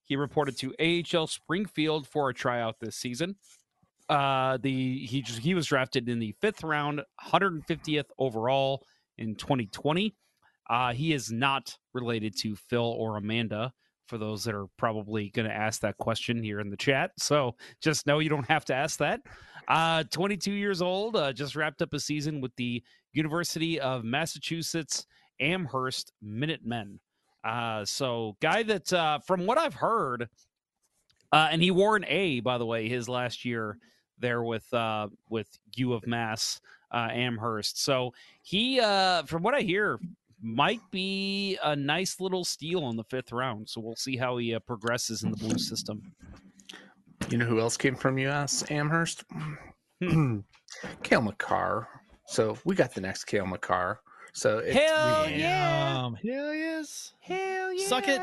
He 0.05 0.17
reported 0.17 0.59
to 0.59 0.75
AHL 0.81 1.27
Springfield 1.27 2.07
for 2.07 2.31
a 2.31 2.35
tryout 2.35 2.77
this 2.81 2.97
season. 2.97 3.37
Uh, 4.09 4.59
the 4.61 5.07
he 5.07 5.23
just, 5.23 5.39
he 5.39 5.55
was 5.55 5.67
drafted 5.67 6.09
in 6.09 6.19
the 6.19 6.35
fifth 6.41 6.65
round, 6.65 7.01
150th 7.25 8.07
overall 8.19 8.85
in 9.19 9.37
2020. 9.37 10.15
Uh, 10.69 10.93
he 10.93 11.13
is 11.13 11.31
not 11.31 11.77
related 11.95 12.37
to 12.39 12.57
Phil 12.57 12.83
or 12.83 13.17
Amanda. 13.17 13.73
For 14.07 14.19
those 14.19 14.43
that 14.43 14.57
are 14.57 14.67
probably 14.77 15.31
going 15.31 15.47
to 15.47 15.55
ask 15.55 15.83
that 15.83 15.97
question 15.99 16.43
here 16.43 16.59
in 16.59 16.69
the 16.69 16.77
chat, 16.77 17.13
so 17.17 17.55
just 17.81 18.09
know 18.09 18.19
you 18.19 18.29
don't 18.29 18.49
have 18.49 18.65
to 18.65 18.75
ask 18.75 18.99
that. 18.99 19.21
Uh, 19.69 20.03
22 20.11 20.51
years 20.51 20.83
old, 20.83 21.15
uh, 21.15 21.33
just 21.33 21.55
wrapped 21.55 21.81
up 21.81 21.95
a 21.95 22.01
season 22.01 22.41
with 22.41 22.51
the 22.57 22.83
University 23.13 23.79
of 23.79 24.03
Massachusetts 24.03 25.07
Amherst 25.41 26.13
Minutemen. 26.23 27.01
Uh, 27.43 27.85
so 27.85 28.37
guy 28.41 28.63
that, 28.63 28.93
uh, 28.93 29.19
from 29.21 29.47
what 29.47 29.59
I've 29.59 29.75
heard, 29.75 30.29
uh, 31.33 31.49
and 31.51 31.63
he 31.63 31.71
wore 31.71 31.97
an 31.97 32.05
A, 32.09 32.41
by 32.41 32.59
the 32.59 32.67
way, 32.67 32.89
his 32.89 33.09
last 33.09 33.45
year 33.45 33.79
there 34.19 34.43
with 34.43 34.73
uh, 34.75 35.09
with 35.29 35.49
U 35.77 35.93
of 35.93 36.07
Mass 36.07 36.61
uh, 36.93 37.09
Amherst. 37.11 37.83
So 37.83 38.13
he, 38.43 38.81
uh, 38.81 39.23
from 39.25 39.43
what 39.43 39.55
I 39.55 39.61
hear, 39.61 39.99
might 40.43 40.81
be 40.91 41.59
a 41.63 41.77
nice 41.77 42.21
little 42.21 42.45
steal 42.45 42.89
in 42.91 42.97
the 42.97 43.05
fifth 43.05 43.33
round. 43.33 43.69
So 43.69 43.81
we'll 43.81 43.97
see 43.97 44.17
how 44.17 44.37
he 44.39 44.55
uh, 44.55 44.61
progresses 44.61 45.23
in 45.23 45.31
the 45.31 45.37
blue 45.37 45.59
system. 45.59 46.13
You 47.29 47.39
know 47.39 47.45
who 47.45 47.61
else 47.61 47.77
came 47.77 47.95
from 47.95 48.19
US 48.19 48.65
Amherst? 48.71 49.25
Hmm. 50.03 50.41
Cale 51.03 51.23
Makar. 51.23 51.89
So 52.27 52.57
we 52.65 52.75
got 52.75 52.95
the 52.95 53.01
next 53.01 53.25
Cale 53.25 53.47
Makar. 53.47 54.01
So 54.33 54.59
it's, 54.59 54.77
Hell 54.77 55.27
we- 55.27 55.35
yeah! 55.37 56.03
Um, 56.05 56.15
hell 56.15 56.55
yes. 56.55 57.15
Hell 57.21 57.73
yeah! 57.73 57.87
Suck 57.87 58.09
it. 58.09 58.21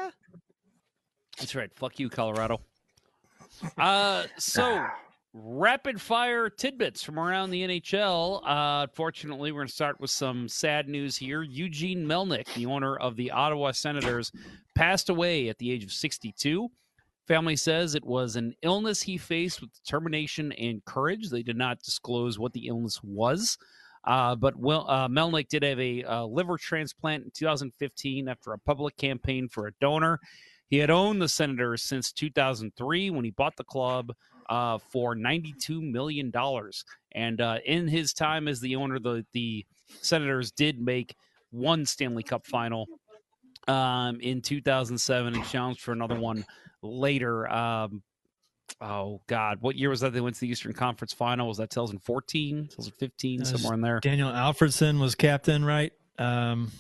That's 1.40 1.56
right. 1.56 1.70
Fuck 1.76 2.00
you, 2.00 2.10
Colorado. 2.10 2.62
Uh, 3.78 4.26
so 4.38 4.86
rapid 5.34 6.02
fire 6.02 6.50
tidbits 6.50 7.04
from 7.04 7.20
around 7.20 7.52
the 7.52 7.62
NHL. 7.64 8.42
Uh, 8.46 8.84
unfortunately, 8.90 9.52
we're 9.52 9.60
going 9.62 9.68
to 9.68 9.74
start 9.74 10.00
with 10.00 10.10
some 10.10 10.48
sad 10.48 10.88
news 10.88 11.18
here. 11.18 11.44
Eugene 11.44 12.06
Melnyk, 12.06 12.52
the 12.54 12.66
owner 12.66 12.96
of 12.98 13.16
the 13.16 13.32
Ottawa 13.32 13.72
Senators, 13.72 14.32
passed 14.76 15.10
away 15.10 15.50
at 15.50 15.58
the 15.60 15.72
age 15.72 15.84
of 15.84 15.92
62. 15.92 16.70
Family 17.28 17.56
says 17.56 17.94
it 17.94 18.06
was 18.06 18.36
an 18.36 18.56
illness 18.62 19.02
he 19.02 19.18
faced 19.18 19.60
with 19.62 19.74
determination 19.74 20.54
and 20.54 20.84
courage. 20.86 21.30
They 21.30 21.44
did 21.44 21.58
not 21.58 21.82
disclose 21.84 22.40
what 22.40 22.54
the 22.54 22.68
illness 22.68 23.02
was. 23.04 23.58
Uh, 24.08 24.36
but 24.36 24.56
Will, 24.56 24.86
uh, 24.88 25.10
Melnyk 25.10 25.50
did 25.50 25.64
have 25.64 25.80
a 25.80 26.02
uh, 26.04 26.24
liver 26.24 26.58
transplant 26.58 27.26
in 27.26 27.32
2015 27.32 28.30
after 28.30 28.54
a 28.54 28.60
public 28.60 28.96
campaign 28.96 29.50
for 29.50 29.68
a 29.68 29.72
donor. 29.82 30.20
He 30.70 30.78
had 30.78 30.90
owned 30.90 31.22
the 31.22 31.28
Senators 31.28 31.84
since 31.84 32.14
2003 32.14 33.10
when 33.10 33.26
he 33.26 33.32
bought 33.32 33.58
the 33.58 33.66
club 33.66 34.14
uh, 34.50 34.78
for 34.78 35.14
92 35.14 35.82
million 35.82 36.32
dollars. 36.32 36.86
And 37.12 37.42
uh, 37.42 37.58
in 37.66 37.90
his 37.90 38.14
time 38.14 38.48
as 38.48 38.62
the 38.62 38.78
owner, 38.78 38.98
the 38.98 39.26
the 39.34 39.66
Senators 40.02 40.52
did 40.52 40.80
make 40.80 41.16
one 41.52 41.86
Stanley 41.86 42.24
Cup 42.24 42.46
final 42.46 42.88
um, 43.68 44.20
in 44.22 44.42
2007 44.42 45.36
and 45.36 45.46
challenged 45.46 45.82
for 45.82 45.92
another 45.92 46.20
one 46.20 46.46
later. 46.82 47.52
Um, 47.52 48.04
oh 48.82 49.22
God, 49.28 49.62
what 49.62 49.76
year 49.76 49.90
was 49.90 50.02
that? 50.02 50.14
They 50.14 50.22
went 50.22 50.36
to 50.36 50.42
the 50.42 50.50
Eastern 50.50 50.74
Conference 50.74 51.14
Final. 51.14 51.48
Was 51.48 51.58
that 51.58 51.70
2014, 51.70 52.64
2015, 52.70 53.38
That 53.38 53.42
was 53.42 53.50
somewhere 53.52 53.74
in 53.74 53.82
there? 53.82 54.00
Daniel 54.00 54.30
Alfredsson 54.30 55.00
was 55.00 55.16
captain, 55.16 55.64
right? 55.66 55.94
Um, 56.20 56.72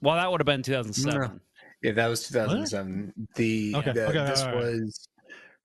Well, 0.00 0.16
that 0.16 0.30
would 0.30 0.40
have 0.40 0.46
been 0.46 0.62
2007. 0.62 1.40
Yeah, 1.82 1.92
that 1.92 2.06
was 2.06 2.26
2007. 2.28 3.12
The, 3.34 3.74
Okay, 3.76 3.92
the 3.92 4.08
okay, 4.08 4.24
this 4.26 4.42
all 4.42 4.46
right. 4.52 4.56
was 4.56 5.08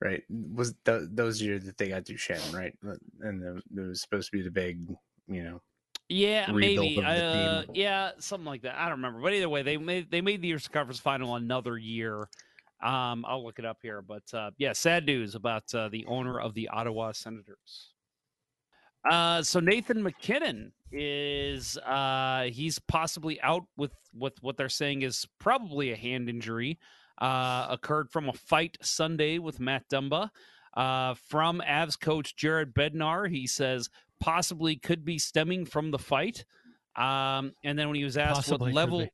right 0.01 0.23
was 0.29 0.73
th- 0.83 1.03
those 1.11 1.41
years 1.41 1.63
that 1.65 1.77
they 1.77 1.89
got 1.89 2.03
Duchene, 2.05 2.51
right? 2.51 2.75
And 3.21 3.41
the, 3.41 3.61
it 3.77 3.87
was 3.87 4.01
supposed 4.01 4.31
to 4.31 4.37
be 4.37 4.43
the 4.43 4.51
big, 4.51 4.79
you 5.27 5.43
know, 5.43 5.61
Yeah, 6.09 6.51
maybe. 6.51 7.01
Uh, 7.03 7.63
yeah, 7.73 8.11
something 8.17 8.45
like 8.45 8.63
that. 8.63 8.75
I 8.75 8.83
don't 8.89 8.97
remember. 8.97 9.21
But 9.21 9.33
either 9.33 9.47
way, 9.47 9.61
they 9.61 9.77
made 9.77 10.11
they 10.11 10.21
made 10.21 10.41
the 10.41 10.49
Eastern 10.49 10.73
Conference 10.73 10.99
Final 10.99 11.35
another 11.35 11.77
year. 11.77 12.27
Um, 12.83 13.25
I'll 13.27 13.43
look 13.43 13.59
it 13.59 13.65
up 13.65 13.79
here. 13.81 14.01
But 14.01 14.23
uh, 14.33 14.51
yeah, 14.57 14.73
sad 14.73 15.05
news 15.05 15.35
about 15.35 15.73
uh, 15.73 15.89
the 15.89 16.05
owner 16.05 16.39
of 16.39 16.53
the 16.53 16.67
Ottawa 16.69 17.11
Senators. 17.11 17.93
Uh, 19.09 19.41
so 19.41 19.59
Nathan 19.59 20.03
MacKinnon 20.03 20.71
is 20.91 21.77
uh, 21.79 22.49
he's 22.51 22.77
possibly 22.79 23.41
out 23.41 23.63
with 23.77 23.93
with 24.13 24.33
what 24.41 24.57
they're 24.57 24.69
saying 24.69 25.01
is 25.01 25.25
probably 25.39 25.91
a 25.91 25.95
hand 25.95 26.29
injury. 26.29 26.79
Uh, 27.17 27.67
occurred 27.69 28.09
from 28.09 28.29
a 28.29 28.33
fight 28.33 28.77
Sunday 28.81 29.37
with 29.37 29.59
Matt 29.59 29.87
Dumba. 29.89 30.31
Uh, 30.75 31.13
from 31.13 31.61
Avs 31.67 31.99
coach 31.99 32.35
Jared 32.35 32.73
Bednar, 32.73 33.29
he 33.29 33.45
says 33.45 33.89
possibly 34.19 34.75
could 34.75 35.05
be 35.05 35.19
stemming 35.19 35.65
from 35.65 35.91
the 35.91 35.99
fight. 35.99 36.45
Um, 36.95 37.53
and 37.63 37.77
then 37.77 37.87
when 37.89 37.95
he 37.95 38.03
was 38.03 38.17
asked 38.17 38.47
Possibly 38.47 38.71
what 38.71 38.75
level, 38.75 39.07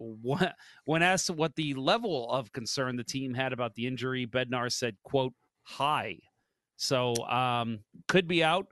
when 0.00 1.02
asked 1.02 1.30
what 1.30 1.54
the 1.56 1.74
level 1.74 2.30
of 2.30 2.52
concern 2.52 2.96
the 2.96 3.04
team 3.04 3.34
had 3.34 3.52
about 3.52 3.74
the 3.74 3.86
injury, 3.86 4.26
Bednar 4.26 4.72
said, 4.72 4.96
"quote 5.04 5.34
high." 5.64 6.16
So 6.76 7.14
um, 7.26 7.80
could 8.08 8.26
be 8.26 8.42
out. 8.42 8.66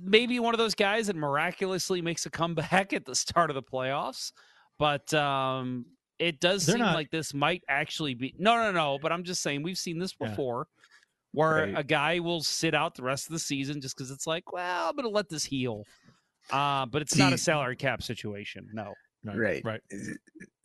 Maybe 0.00 0.38
one 0.40 0.54
of 0.54 0.58
those 0.58 0.74
guys 0.74 1.08
that 1.08 1.16
miraculously 1.16 2.00
makes 2.00 2.24
a 2.26 2.30
comeback 2.30 2.92
at 2.92 3.04
the 3.04 3.14
start 3.14 3.50
of 3.50 3.54
the 3.54 3.62
playoffs, 3.62 4.32
but 4.78 5.12
um, 5.14 5.84
it 6.18 6.40
does 6.40 6.64
They're 6.66 6.74
seem 6.76 6.84
not- 6.84 6.94
like 6.94 7.10
this 7.10 7.34
might 7.34 7.62
actually 7.68 8.14
be 8.14 8.34
no, 8.38 8.56
no, 8.56 8.72
no. 8.72 8.98
But 9.00 9.12
I'm 9.12 9.24
just 9.24 9.42
saying 9.42 9.62
we've 9.62 9.78
seen 9.78 9.98
this 9.98 10.14
Yeah. 10.20 10.28
before, 10.28 10.66
where 11.32 11.64
Right. 11.66 11.74
a 11.78 11.84
guy 11.84 12.18
will 12.20 12.42
sit 12.42 12.74
out 12.74 12.94
the 12.94 13.02
rest 13.02 13.26
of 13.26 13.32
the 13.32 13.38
season 13.38 13.80
just 13.80 13.96
because 13.96 14.10
it's 14.10 14.26
like, 14.26 14.50
well, 14.52 14.88
I'm 14.88 14.96
going 14.96 15.04
to 15.04 15.10
let 15.10 15.28
this 15.28 15.44
heal. 15.44 15.84
Uh, 16.50 16.86
but 16.86 17.02
it's 17.02 17.14
not 17.16 17.34
a 17.34 17.38
salary 17.38 17.76
cap 17.76 18.02
situation. 18.02 18.68
No. 18.72 18.94
Right, 19.36 19.64
Right. 19.64 19.80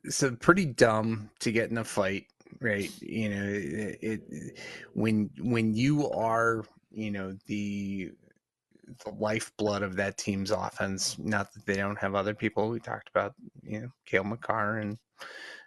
So 0.09 0.35
pretty 0.35 0.65
dumb 0.65 1.29
to 1.39 1.51
get 1.51 1.71
in 1.71 1.77
a 1.77 1.83
fight, 1.83 2.27
right? 2.59 2.91
You 3.01 3.29
know, 3.29 3.43
it, 3.45 3.99
it 4.01 4.59
when 4.93 5.29
when 5.39 5.73
you 5.73 6.09
are, 6.11 6.65
you 6.91 7.11
know, 7.11 7.37
the 7.47 8.11
the 9.05 9.11
lifeblood 9.11 9.81
of 9.81 9.95
that 9.95 10.17
team's 10.17 10.51
offense. 10.51 11.17
Not 11.19 11.53
that 11.53 11.65
they 11.65 11.75
don't 11.75 11.97
have 11.97 12.15
other 12.15 12.33
people. 12.33 12.69
We 12.69 12.79
talked 12.79 13.09
about, 13.09 13.33
you 13.61 13.81
know, 13.81 13.89
Cale 14.05 14.23
Makar 14.23 14.79
and 14.79 14.97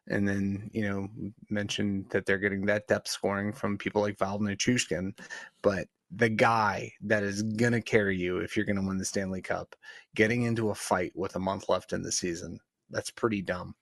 and 0.09 0.27
then 0.29 0.71
you 0.73 0.83
know 0.83 1.09
mentioned 1.51 2.07
that 2.11 2.27
they're 2.27 2.39
getting 2.39 2.67
that 2.67 2.87
depth 2.87 3.09
scoring 3.09 3.53
from 3.53 3.79
people 3.79 4.03
like 4.03 4.19
Val 4.19 4.39
Nichushkin, 4.39 5.19
but 5.63 5.89
the 6.15 6.29
guy 6.29 6.93
that 7.03 7.23
is 7.23 7.43
gonna 7.43 7.83
carry 7.83 8.17
you 8.17 8.39
if 8.39 8.57
you're 8.57 8.67
gonna 8.67 8.87
win 8.87 8.99
the 8.99 9.05
Stanley 9.05 9.43
Cup, 9.43 9.75
getting 10.15 10.43
into 10.43 10.71
a 10.71 10.75
fight 10.75 11.13
with 11.15 11.35
a 11.37 11.41
month 11.41 11.69
left 11.69 11.93
in 11.93 12.03
the 12.03 12.13
season, 12.13 12.59
that's 12.91 13.11
pretty 13.11 13.43
dumb. 13.43 13.75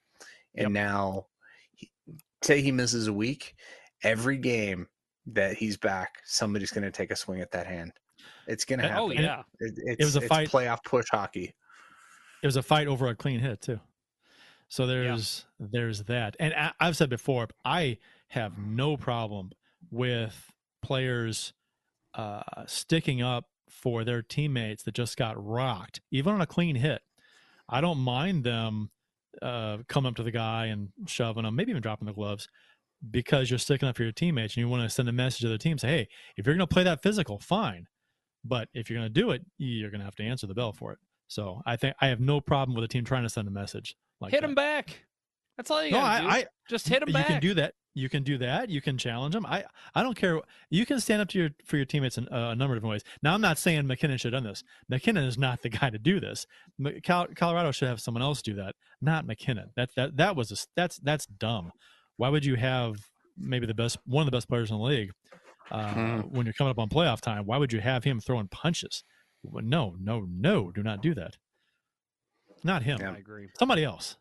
And 0.55 0.65
Yep. 0.67 0.73
now, 0.73 1.27
he- 1.75 1.91
say 2.43 2.61
he 2.63 2.73
misses 2.73 3.07
a 3.09 3.13
week, 3.13 3.55
every 4.03 4.37
game 4.39 4.89
that 5.27 5.57
he's 5.57 5.77
back, 5.77 6.21
somebody's 6.25 6.71
gonna 6.71 6.91
take 6.91 7.11
a 7.11 7.17
swing 7.17 7.41
at 7.41 7.51
that 7.53 7.67
hand. 7.67 7.93
It's 8.47 8.65
gonna 8.65 8.85
Uh, 8.85 8.89
happen. 8.89 9.03
oh, 9.05 9.11
yeah. 9.13 9.43
It, 9.61 9.75
it's, 9.99 10.05
was 10.05 10.17
a 10.17 10.21
fight- 10.23 10.49
playoff 10.51 10.85
push 10.85 11.07
hockey. 11.11 11.55
it 12.43 12.47
was 12.47 12.57
a 12.57 12.63
fight 12.63 12.87
over 12.87 13.09
a 13.09 13.15
clean 13.15 13.41
hit 13.41 13.61
too. 13.63 13.81
So 14.69 14.87
there's 14.87 15.47
there's 15.59 16.05
that, 16.05 16.37
and 16.41 16.53
I, 16.55 16.73
I've 16.81 16.97
said 16.97 17.09
before, 17.11 17.49
I 17.65 17.99
have 18.29 18.59
no 18.59 18.97
problem 18.97 19.53
with 19.91 20.51
players 20.83 21.53
uh, 22.15 22.43
sticking 22.67 23.23
up 23.23 23.49
for 23.69 24.05
their 24.05 24.23
teammates 24.23 24.83
that 24.85 24.95
just 24.95 25.17
got 25.17 25.43
rocked, 25.43 26.01
even 26.11 26.35
on 26.35 26.41
a 26.41 26.47
clean 26.47 26.77
hit. 26.77 27.03
I 27.69 27.81
don't 27.81 27.99
mind 27.99 28.45
them 28.45 28.91
uh, 29.43 29.78
coming 29.89 30.09
up 30.11 30.16
to 30.16 30.23
the 30.23 30.31
guy 30.31 30.66
and 30.66 30.91
shoving 31.07 31.45
him, 31.45 31.57
maybe 31.57 31.70
even 31.70 31.82
dropping 31.82 32.07
the 32.07 32.12
gloves, 32.12 32.49
because 33.11 33.51
you're 33.51 33.59
sticking 33.59 33.89
up 33.89 33.97
for 33.97 34.03
your 34.03 34.12
teammates 34.12 34.55
and 34.55 34.61
you 34.62 34.69
want 34.69 34.82
to 34.82 34.89
send 34.89 35.09
a 35.09 35.12
message 35.12 35.41
to 35.43 35.49
the 35.49 35.59
team, 35.59 35.78
say, 35.78 35.89
hey, 35.89 36.09
if 36.36 36.47
you're 36.47 36.55
going 36.55 36.66
to 36.66 36.73
play 36.73 36.85
that 36.85 37.03
physical, 37.03 37.39
fine, 37.39 37.86
but 38.45 38.69
if 38.74 38.89
you're 38.89 38.99
going 38.99 39.12
to 39.12 39.20
do 39.20 39.31
it, 39.31 39.43
you're 39.59 39.91
going 39.91 40.01
to 40.01 40.05
have 40.05 40.15
to 40.16 40.23
answer 40.24 40.47
the 40.47 40.55
bell 40.55 40.73
for 40.73 40.93
it. 40.93 40.99
So 41.28 41.62
I 41.66 41.77
think 41.77 41.97
I 42.01 42.09
have 42.09 42.20
no 42.20 42.41
problem 42.41 42.74
with 42.74 42.85
a 42.85 42.89
team 42.89 43.05
trying 43.05 43.23
to 43.24 43.28
send 43.28 43.49
a 43.49 43.51
message. 43.51 43.97
Like 44.20 44.31
hit 44.31 44.43
that. 44.43 44.49
him 44.49 44.55
back. 44.55 45.05
That's 45.57 45.70
all 45.70 45.85
you 45.85 45.91
No, 45.93 45.99
gotta 45.99 46.23
I, 46.23 46.23
do. 46.23 46.28
I 46.28 46.47
Just 46.69 46.89
hit 46.89 47.03
him 47.03 47.12
back. 47.12 47.28
you 47.28 47.35
can 47.35 47.41
do 47.43 47.55
that. 47.55 47.74
You 47.97 48.09
can 48.09 48.25
do 48.25 48.37
that. 48.39 48.71
You 48.71 48.81
can 48.81 48.99
challenge 48.99 49.35
them. 49.35 49.47
I 49.47 49.65
I 49.95 50.03
don't 50.03 50.16
care. 50.16 50.41
You 50.69 50.85
can 50.85 50.99
stand 50.99 51.23
up 51.23 51.29
to 51.29 51.39
your 51.39 51.51
for 51.65 51.77
your 51.77 51.87
teammates 51.87 52.19
in 52.19 52.27
uh, 52.29 52.51
a 52.51 52.55
number 52.57 52.75
of 52.75 52.79
different 52.79 52.91
ways. 52.91 53.05
Now 53.23 53.35
I'm 53.35 53.41
not 53.41 53.57
saying 53.57 53.87
MacKinnon 53.87 54.19
should 54.19 54.33
have 54.33 54.43
done 54.43 54.51
this. 54.51 54.65
MacKinnon 54.89 55.25
is 55.25 55.39
not 55.39 55.62
the 55.62 55.69
guy 55.81 55.91
to 55.91 55.99
do 55.99 56.19
this. 56.19 56.47
M- 56.85 57.01
Col- 57.07 57.29
Colorado 57.37 57.71
should 57.71 57.87
have 57.89 58.01
someone 58.01 58.23
else 58.23 58.43
do 58.43 58.55
that, 58.55 58.75
not 59.01 59.27
MacKinnon. 59.27 59.71
That 59.77 59.91
that 59.97 60.16
that 60.16 60.35
was 60.35 60.51
a, 60.51 60.57
that's 60.75 60.99
that's 60.99 61.27
dumb. 61.27 61.71
Why 62.16 62.29
would 62.31 62.45
you 62.45 62.57
have 62.57 62.97
maybe 63.39 63.66
the 63.66 63.75
best 63.75 63.99
one 64.07 64.23
of 64.23 64.27
the 64.27 64.37
best 64.37 64.49
players 64.49 64.71
in 64.73 64.77
the 64.79 64.83
league 64.83 65.12
uh, 65.71 65.95
Mhm. 65.95 66.31
when 66.33 66.47
you're 66.47 66.53
coming 66.53 66.73
up 66.73 66.79
on 66.81 66.89
playoff 66.89 67.21
time? 67.21 67.47
Why 67.47 67.59
would 67.59 67.73
you 67.73 67.81
have 67.81 68.03
him 68.03 68.19
throwing 68.21 68.49
punches? 68.49 69.05
No, 69.45 69.95
no, 70.01 70.27
no. 70.29 70.73
Do 70.73 70.83
not 70.83 71.01
do 71.01 71.15
that. 71.15 71.37
Not 72.65 72.83
him. 72.83 72.99
I 73.03 73.19
agree. 73.19 73.49
Somebody 73.59 73.85
else. 73.85 74.16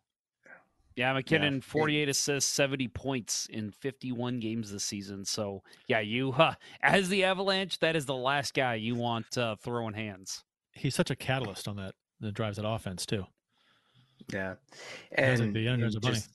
Yeah, 0.96 1.14
MacKinnon, 1.14 1.62
48 1.62 2.10
assists, 2.10 2.52
70 2.52 2.88
points 2.90 3.48
in 3.48 3.72
51 3.72 4.40
games 4.40 4.72
this 4.72 4.84
season. 4.84 5.26
So, 5.26 5.64
yeah, 5.88 6.00
you, 6.02 6.32
uh, 6.34 6.54
as 6.84 7.10
the 7.10 7.24
Avalanche, 7.24 7.80
that 7.80 7.96
is 7.96 8.06
the 8.06 8.16
last 8.16 8.54
guy 8.54 8.76
you 8.76 8.96
want 8.96 9.38
uh, 9.38 9.56
throwing 9.56 9.94
hands. 9.94 10.44
He's 10.74 10.96
such 10.96 11.10
a 11.10 11.16
catalyst 11.16 11.68
on 11.68 11.76
that 11.78 11.96
that 12.20 12.34
drives 12.34 12.58
that 12.58 12.68
offense 12.68 13.06
too. 13.06 13.26
Yeah, 14.32 14.56
Sounds 15.18 15.40
and, 15.42 15.56
the 15.56 15.66
Energizer 15.66 15.94
and 15.94 16.02
Bunny. 16.02 16.16
just, 16.16 16.30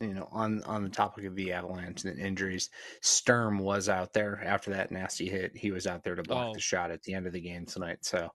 you 0.00 0.14
know, 0.14 0.28
on 0.30 0.62
on 0.62 0.84
the 0.84 0.88
topic 0.88 1.24
of 1.24 1.34
the 1.34 1.52
Avalanche 1.52 2.04
and 2.04 2.18
injuries, 2.18 2.70
Sturm 3.00 3.58
was 3.58 3.88
out 3.88 4.12
there 4.12 4.40
after 4.44 4.70
that 4.70 4.92
nasty 4.92 5.28
hit. 5.28 5.56
He 5.56 5.72
was 5.72 5.86
out 5.86 6.04
there 6.04 6.14
to 6.14 6.22
block 6.22 6.50
Oh. 6.50 6.54
the 6.54 6.60
shot 6.60 6.90
at 6.90 7.02
the 7.02 7.14
end 7.14 7.26
of 7.26 7.32
the 7.32 7.40
game 7.40 7.66
tonight. 7.66 7.98
So 8.04 8.30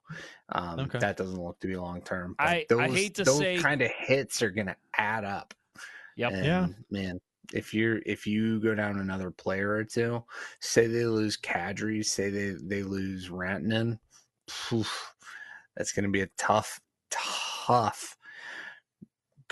um, 0.49 0.79
Okay. 0.81 0.99
that 0.99 1.15
doesn't 1.17 1.41
look 1.41 1.59
to 1.61 1.67
be 1.67 1.75
long 1.77 2.01
term. 2.01 2.35
I- 2.37 2.65
those, 2.67 2.79
I 2.79 2.89
hate 2.89 3.15
to 3.15 3.23
those 3.23 3.37
say- 3.39 3.57
kind 3.59 3.81
of 3.81 3.89
hits 3.91 4.41
are 4.41 4.51
going 4.51 4.67
to 4.67 4.75
add 4.97 5.23
up. 5.23 5.53
Yep. 6.17 6.31
And, 6.33 6.45
Yeah. 6.45 6.67
man. 6.91 7.21
If 7.53 7.73
you're 7.73 7.99
if 8.05 8.25
you 8.25 8.59
go 8.61 8.73
down 8.73 8.99
another 8.99 9.29
player 9.29 9.69
or 9.71 9.83
two, 9.83 10.23
say 10.59 10.87
they 10.87 11.05
lose 11.05 11.37
Kadri, 11.37 12.03
say 12.03 12.29
they 12.29 12.55
they 12.61 12.83
lose 12.83 13.29
Rantanen, 13.29 13.99
phew, 14.49 14.85
that's 15.77 15.91
going 15.91 16.05
to 16.05 16.09
be 16.11 16.21
a 16.21 16.29
tough, 16.37 16.79
tough 17.11 18.17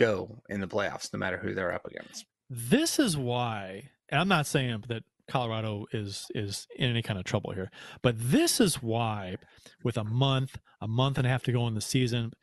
go 0.01 0.41
in 0.49 0.61
the 0.61 0.67
playoffs, 0.67 1.11
no 1.13 1.19
matter 1.19 1.37
who 1.37 1.53
they're 1.53 1.73
up 1.73 1.85
against. 1.85 2.25
This 2.49 2.99
is 2.99 3.17
why, 3.17 3.89
and 4.09 4.19
I'm 4.19 4.27
not 4.27 4.47
saying 4.47 4.83
that 4.89 5.03
Colorado 5.27 5.85
is 5.93 6.27
is 6.35 6.67
in 6.75 6.89
any 6.89 7.01
kind 7.01 7.17
of 7.17 7.25
trouble 7.25 7.53
here, 7.53 7.71
but 8.01 8.15
this 8.17 8.59
is 8.59 8.81
why, 8.81 9.37
with 9.83 9.97
a 9.97 10.03
month, 10.03 10.57
a 10.81 10.87
month 10.87 11.17
and 11.17 11.25
a 11.25 11.29
half 11.29 11.43
to 11.43 11.51
go 11.51 11.67
in 11.67 11.75
the 11.75 11.81
season, 11.81 12.33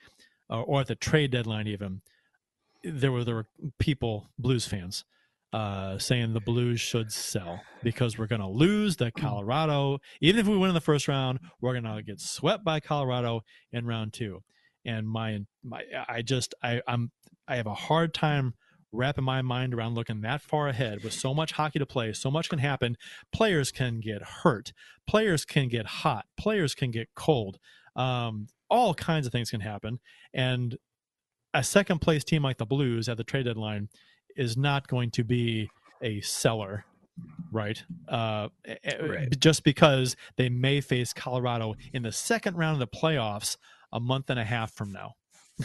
or, 0.49 0.63
or 0.63 0.81
at 0.81 0.87
the 0.87 0.95
trade 0.95 1.31
deadline, 1.31 1.67
even 1.67 2.01
there 2.83 3.13
were 3.13 3.25
there 3.25 3.35
were 3.35 3.49
people, 3.79 4.31
Blues 4.39 4.67
fans, 4.67 5.05
uh, 5.53 5.99
saying 5.99 6.33
the 6.33 6.41
Blues 6.41 6.81
should 6.81 7.13
sell 7.13 7.61
because 7.83 8.17
we're 8.17 8.27
going 8.27 8.41
to 8.41 8.49
lose 8.49 8.97
the 8.97 9.11
Colorado. 9.11 9.99
Even 10.21 10.41
if 10.41 10.47
we 10.47 10.57
win 10.57 10.71
in 10.71 10.75
the 10.75 10.81
first 10.81 11.09
round, 11.09 11.41
we're 11.61 11.79
going 11.79 11.97
to 11.97 12.03
get 12.03 12.21
swept 12.21 12.65
by 12.65 12.81
Colorado 12.81 13.43
in 13.73 13.87
round 13.87 14.13
two. 14.13 14.43
And 14.89 15.09
my 15.09 15.41
my, 15.63 15.83
I 16.09 16.23
just 16.23 16.55
I 16.63 16.81
I'm 16.87 17.11
I 17.47 17.57
have 17.57 17.67
a 17.67 17.75
hard 17.75 18.15
time 18.15 18.55
wrapping 18.91 19.25
my 19.25 19.43
mind 19.43 19.75
around 19.75 19.95
looking 19.95 20.23
that 20.23 20.41
far 20.41 20.69
ahead. 20.69 21.05
With 21.05 21.13
so 21.13 21.35
much 21.35 21.53
hockey 21.53 21.79
to 21.79 21.87
play 21.87 22.13
so 22.15 22.31
much 22.31 22.49
can 22.49 22.59
happen. 22.59 22.97
Players 23.33 23.71
can 23.71 24.01
get 24.01 24.23
hurt. 24.23 24.73
Players 25.07 25.45
can 25.45 25.69
get 25.69 25.87
hot. 25.87 26.25
Players 26.39 26.75
can 26.75 26.91
get 26.91 27.09
cold. 27.15 27.59
Um, 27.97 28.49
all 28.71 28.95
kinds 28.95 29.27
of 29.27 29.33
things 29.33 29.51
can 29.51 29.61
happen. 29.61 29.99
And 30.33 30.79
a 31.53 31.63
second 31.63 32.01
place 32.01 32.25
team 32.25 32.43
like 32.43 32.59
the 32.59 32.67
blues 32.67 33.09
at 33.09 33.17
the 33.17 33.25
trade 33.25 33.45
deadline 33.45 33.89
is 34.37 34.57
not 34.57 34.89
going 34.89 35.11
to 35.13 35.25
be 35.25 35.71
a 36.03 36.21
seller 36.23 36.85
right? 37.51 37.83
Uh 38.09 38.49
eh, 38.65 38.97
Right. 39.01 39.41
just 39.41 39.65
because 39.65 40.17
they 40.37 40.49
may 40.49 40.81
face 40.81 41.13
colorado 41.13 41.75
in 41.93 42.03
the 42.03 42.13
second 42.13 42.57
round 42.57 42.81
of 42.81 42.91
the 42.91 42.97
playoffs 42.99 43.57
a 43.93 44.01
month 44.01 44.31
and 44.31 44.39
a 44.39 44.45
half 44.45 44.73
from 44.73 44.93
now. 44.93 45.15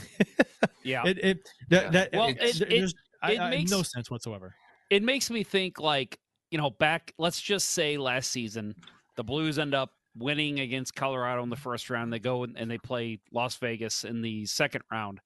Yeah. 0.86 1.04
it 1.06 1.18
it 1.24 1.50
that, 1.70 1.92
that 1.94 2.10
Well, 2.14 2.28
it, 2.30 2.38
it- 2.42 2.72
it- 2.74 2.94
I, 3.22 3.32
it 3.34 3.40
I- 3.40 3.50
makes- 3.50 3.72
no 3.72 3.84
sense 3.84 4.12
whatsoever. 4.12 4.54
It 4.90 5.02
makes 5.02 5.30
me 5.30 5.44
think 5.44 5.80
like 5.80 6.20
you 6.52 6.58
know 6.58 6.70
back 6.72 7.14
let's 7.18 7.42
just 7.42 7.70
say 7.70 7.98
last 7.98 8.30
season 8.32 8.76
the 9.16 9.24
blues 9.24 9.58
end 9.60 9.74
up 9.74 9.92
winning 10.16 10.60
against 10.60 10.94
colorado 10.94 11.42
in 11.42 11.50
the 11.50 11.56
first 11.56 11.90
round. 11.90 12.12
They 12.12 12.20
go 12.20 12.44
and 12.44 12.58
and 12.58 12.70
they 12.70 12.78
play 12.78 13.20
las 13.32 13.56
vegas 13.58 14.04
in 14.04 14.22
the 14.22 14.46
second 14.46 14.82
round. 14.92 15.20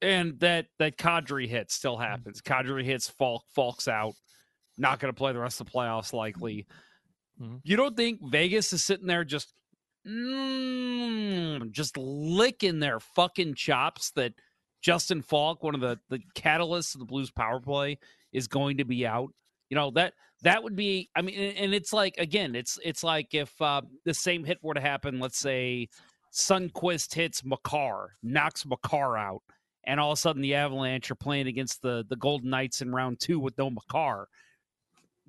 And 0.00 0.38
that 0.40 0.66
that 0.80 0.98
Kadri 0.98 1.46
hit 1.46 1.70
still 1.70 1.96
happens. 1.96 2.42
Kadri 2.42 2.84
hits 2.84 3.08
Faulk 3.08 3.44
Faulk's 3.54 3.86
out. 3.86 4.14
Not 4.78 4.98
going 4.98 5.12
to 5.12 5.16
play 5.16 5.32
the 5.32 5.38
rest 5.38 5.60
of 5.60 5.66
the 5.66 5.72
playoffs 5.72 6.12
likely. 6.12 6.66
Mhm. 7.40 7.60
you 7.64 7.76
don't 7.76 7.96
think 7.96 8.18
vegas 8.30 8.72
is 8.72 8.84
sitting 8.84 9.06
there 9.06 9.24
just 9.24 9.54
mm, 10.06 11.70
just 11.70 11.96
licking 11.96 12.80
their 12.80 13.00
fucking 13.00 13.54
chops 13.54 14.10
that 14.12 14.34
justin 14.80 15.22
Faulk 15.22 15.62
one 15.62 15.74
of 15.74 15.80
the 15.80 15.98
the 16.08 16.20
catalysts 16.34 16.94
of 16.94 17.00
the 17.00 17.06
blues 17.06 17.30
power 17.30 17.60
play 17.60 17.98
is 18.32 18.48
going 18.48 18.78
to 18.78 18.84
be 18.84 19.06
out. 19.06 19.30
You 19.68 19.76
know 19.76 19.90
that 19.92 20.14
that 20.42 20.62
would 20.62 20.76
be. 20.76 21.08
I 21.14 21.22
mean, 21.22 21.38
and 21.38 21.74
it's 21.74 21.92
like 21.92 22.16
again, 22.18 22.54
it's 22.54 22.78
it's 22.84 23.04
like 23.04 23.34
if 23.34 23.60
uh, 23.60 23.82
the 24.04 24.14
same 24.14 24.44
hit 24.44 24.58
were 24.62 24.74
to 24.74 24.80
happen. 24.80 25.20
Let's 25.20 25.38
say 25.38 25.88
Sundqvist 26.32 27.14
hits 27.14 27.44
Makar, 27.44 28.14
knocks 28.22 28.66
Makar 28.66 29.16
out, 29.16 29.42
and 29.84 30.00
all 30.00 30.12
of 30.12 30.18
a 30.18 30.20
sudden 30.20 30.42
the 30.42 30.54
Avalanche 30.54 31.10
are 31.10 31.16
playing 31.16 31.46
against 31.46 31.82
the 31.82 32.04
the 32.08 32.16
Golden 32.16 32.50
Knights 32.50 32.82
in 32.82 32.92
round 32.92 33.20
two 33.20 33.38
with 33.38 33.56
no 33.56 33.70
Makar. 33.70 34.28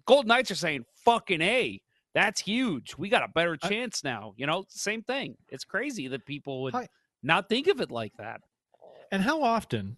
Golden 0.06 0.30
Knights 0.30 0.52
are 0.52 0.56
saying, 0.56 0.86
"Fucking 1.06 1.42
a." 1.42 1.82
That's 2.14 2.42
huge. 2.42 2.96
We 2.98 3.10
got 3.10 3.24
a 3.24 3.28
better 3.28 3.58
I- 3.62 3.68
chance 3.68 4.04
now. 4.04 4.34
You 4.38 4.46
know, 4.46 4.66
same 4.70 5.02
thing. 5.02 5.36
It's 5.50 5.64
crazy 5.66 6.08
that 6.10 6.26
people 6.26 6.62
would 6.64 6.74
Hi. 6.74 6.88
not 7.24 7.50
think 7.50 7.68
of 7.68 7.82
it 7.82 7.90
like 7.92 8.14
that. 8.18 8.42
And 9.12 9.22
how 9.24 9.42
often, 9.44 9.98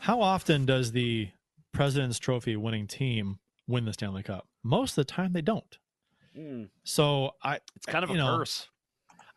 how 0.00 0.20
often 0.20 0.66
does 0.66 0.92
the 0.92 1.30
President's 1.72 2.18
Trophy 2.18 2.56
winning 2.56 2.86
team 2.86 3.38
win 3.66 3.84
the 3.84 3.92
Stanley 3.92 4.22
Cup? 4.22 4.46
Most 4.62 4.92
of 4.92 5.06
the 5.06 5.12
time, 5.12 5.32
they 5.32 5.42
don't. 5.42 5.78
Mm, 6.36 6.68
So 6.84 7.32
I, 7.42 7.60
it's 7.76 7.86
kind 7.86 8.02
of 8.04 8.10
a 8.10 8.14
know, 8.14 8.38
curse. 8.38 8.68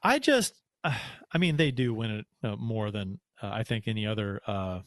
I 0.03 0.19
just, 0.19 0.53
uh, 0.83 0.97
I 1.33 1.37
mean, 1.37 1.57
they 1.57 1.71
do 1.71 1.93
win 1.93 2.11
it 2.11 2.25
uh, 2.43 2.55
more 2.55 2.91
than 2.91 3.19
uh, 3.41 3.49
I 3.49 3.63
think 3.63 3.87
any 3.87 4.05
other. 4.07 4.41
Uh, 4.47 4.81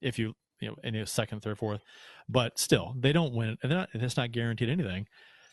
if 0.00 0.18
you, 0.18 0.34
you 0.60 0.68
know, 0.68 0.76
any 0.84 1.04
second, 1.06 1.40
third, 1.42 1.58
fourth, 1.58 1.82
but 2.28 2.58
still, 2.58 2.94
they 2.98 3.12
don't 3.12 3.34
win 3.34 3.50
it, 3.50 3.58
and 3.62 3.72
not, 3.72 3.88
it's 3.92 4.16
not 4.16 4.30
guaranteed 4.32 4.68
anything. 4.68 5.06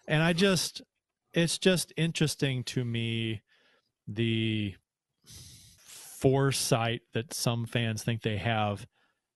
And 0.07 0.23
I 0.23 0.34
just, 0.34 0.81
it's 1.34 1.57
just 1.57 1.91
interesting 1.97 2.63
to 2.65 2.85
me 2.85 3.41
the 4.07 4.75
foresight 5.25 7.01
that 7.13 7.34
some 7.34 7.65
fans 7.65 8.03
think 8.03 8.21
they 8.21 8.38
have 8.38 8.88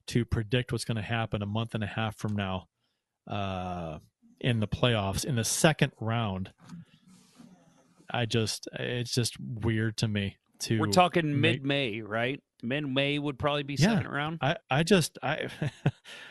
to 0.07 0.25
predict 0.25 0.71
what's 0.71 0.85
going 0.85 0.95
to 0.97 1.01
happen 1.01 1.41
a 1.41 1.45
month 1.45 1.75
and 1.75 1.83
a 1.83 1.87
half 1.87 2.15
from 2.17 2.35
now 2.35 2.67
uh, 3.29 3.99
in 4.39 4.59
the 4.59 4.67
playoffs 4.67 5.25
in 5.25 5.35
the 5.35 5.43
second 5.43 5.91
round. 5.99 6.51
I 8.09 8.25
just, 8.25 8.67
it's 8.73 9.13
just 9.13 9.35
weird 9.39 9.97
to 9.97 10.07
me. 10.07 10.37
To 10.61 10.79
We're 10.79 10.87
talking 10.87 11.39
mid 11.39 11.65
May, 11.65 12.01
right? 12.01 12.39
Mid 12.61 12.87
May 12.87 13.17
would 13.17 13.39
probably 13.39 13.63
be 13.63 13.75
Yeah. 13.75 13.95
second 13.95 14.11
round. 14.11 14.37
I, 14.41 14.57
I 14.69 14.83
just 14.83 15.17
I 15.23 15.47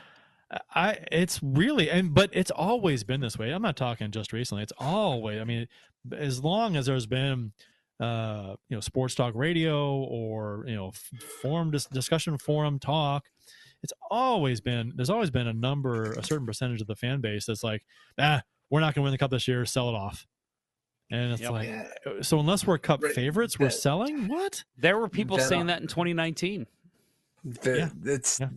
I 0.74 0.98
it's 1.12 1.40
really 1.42 1.90
and 1.90 2.12
but 2.12 2.30
it's 2.32 2.50
always 2.50 3.04
been 3.04 3.20
this 3.20 3.38
way. 3.38 3.50
I'm 3.52 3.62
not 3.62 3.76
talking 3.76 4.10
just 4.10 4.32
recently. 4.32 4.62
It's 4.62 4.72
always 4.78 5.40
I 5.40 5.44
mean 5.44 5.68
as 6.16 6.42
long 6.42 6.76
as 6.76 6.86
there's 6.86 7.06
been 7.06 7.52
uh 8.00 8.56
you 8.68 8.76
know 8.76 8.80
sports 8.80 9.14
talk 9.14 9.34
radio 9.34 9.96
or 9.96 10.64
you 10.66 10.74
know 10.74 10.90
forum 11.42 11.70
dis- 11.70 11.84
discussion 11.86 12.38
forum 12.38 12.78
talk 12.78 13.26
it's 13.82 13.92
always 14.10 14.60
been 14.62 14.92
there's 14.96 15.10
always 15.10 15.30
been 15.30 15.46
a 15.46 15.52
number 15.52 16.12
a 16.12 16.24
certain 16.24 16.46
percentage 16.46 16.80
of 16.80 16.86
the 16.86 16.96
fan 16.96 17.20
base 17.20 17.44
that's 17.44 17.62
like 17.62 17.84
ah 18.18 18.40
we're 18.70 18.80
not 18.80 18.94
going 18.94 19.02
to 19.02 19.04
win 19.04 19.12
the 19.12 19.18
cup 19.18 19.30
this 19.30 19.46
year 19.46 19.66
sell 19.66 19.90
it 19.90 19.94
off 19.94 20.26
and 21.10 21.32
it's 21.32 21.42
Yep. 21.42 21.50
like 21.50 21.70
so 22.22 22.40
unless 22.40 22.66
we're 22.66 22.78
cup 22.78 23.02
Right. 23.02 23.14
favorites 23.14 23.58
we're 23.58 23.66
That- 23.66 23.72
selling 23.72 24.28
what 24.28 24.64
There 24.78 24.96
were 24.98 25.08
people 25.10 25.36
That- 25.36 25.48
saying 25.50 25.66
that 25.66 25.82
in 25.82 25.86
2019. 25.86 26.66
The, 27.44 27.76
Yeah. 27.76 27.88
It's 28.14 28.40
Yeah. 28.40 28.48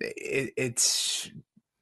It, 0.00 0.52
it's 0.56 1.30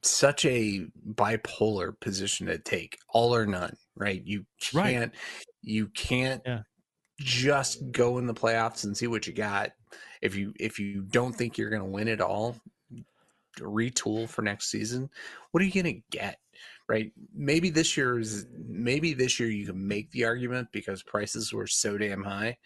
such 0.03 0.45
a 0.45 0.87
bipolar 1.15 1.99
position 2.01 2.47
to 2.47 2.59
take, 2.59 2.99
all 3.09 3.35
or 3.35 3.47
none, 3.47 3.77
right? 3.97 4.23
You 4.25 4.47
can't 4.61 5.13
you 5.63 5.89
can't 5.89 6.43
Yeah. 6.47 6.63
just 7.19 7.91
go 7.93 8.19
in 8.19 8.27
the 8.27 8.35
playoffs 8.35 8.85
and 8.85 8.97
see 8.97 9.07
what 9.07 9.27
you 9.27 9.33
got. 9.33 9.73
if 10.23 10.35
you 10.37 10.53
if 10.59 10.79
you 10.79 11.03
don't 11.03 11.35
think 11.35 11.59
you're 11.59 11.71
going 11.71 11.83
to 11.83 11.89
win 11.89 12.09
it 12.09 12.21
all, 12.21 12.57
retool 13.59 14.29
for 14.29 14.43
next 14.43 14.71
season. 14.71 15.11
What 15.51 15.63
are 15.63 15.67
you 15.67 15.83
going 15.83 15.95
to 15.97 16.03
get? 16.11 16.39
Right? 16.89 17.13
Maybe 17.35 17.71
this 17.71 17.97
year 17.97 18.19
is 18.19 18.47
maybe 18.57 19.13
this 19.13 19.41
year 19.41 19.49
you 19.49 19.67
can 19.67 19.89
make 19.89 20.11
the 20.13 20.25
argument 20.25 20.69
because 20.71 21.03
prices 21.03 21.53
were 21.53 21.67
so 21.67 21.99
damn 21.99 22.23
high, 22.23 22.59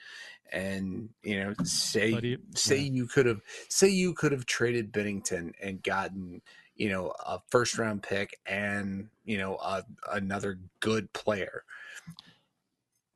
and 0.53 1.09
you 1.23 1.43
know 1.43 1.55
say 1.65 2.19
you- 2.23 2.39
say 2.55 2.77
yeah. 2.79 2.93
you 2.93 3.07
could 3.07 3.27
have 3.27 3.41
say 3.69 3.89
you 3.89 4.13
could 4.13 4.33
have 4.33 4.45
traded 4.45 4.93
Binnington 4.93 5.53
and 5.63 5.83
gotten 5.83 6.43
you 6.77 6.91
know 6.91 7.15
a 7.27 7.41
first 7.49 7.79
round 7.79 8.03
pick 8.03 8.39
and 8.45 9.09
you 9.25 9.39
know 9.39 9.57
a, 9.57 9.85
another 10.13 10.59
good 10.81 11.11
player. 11.15 11.65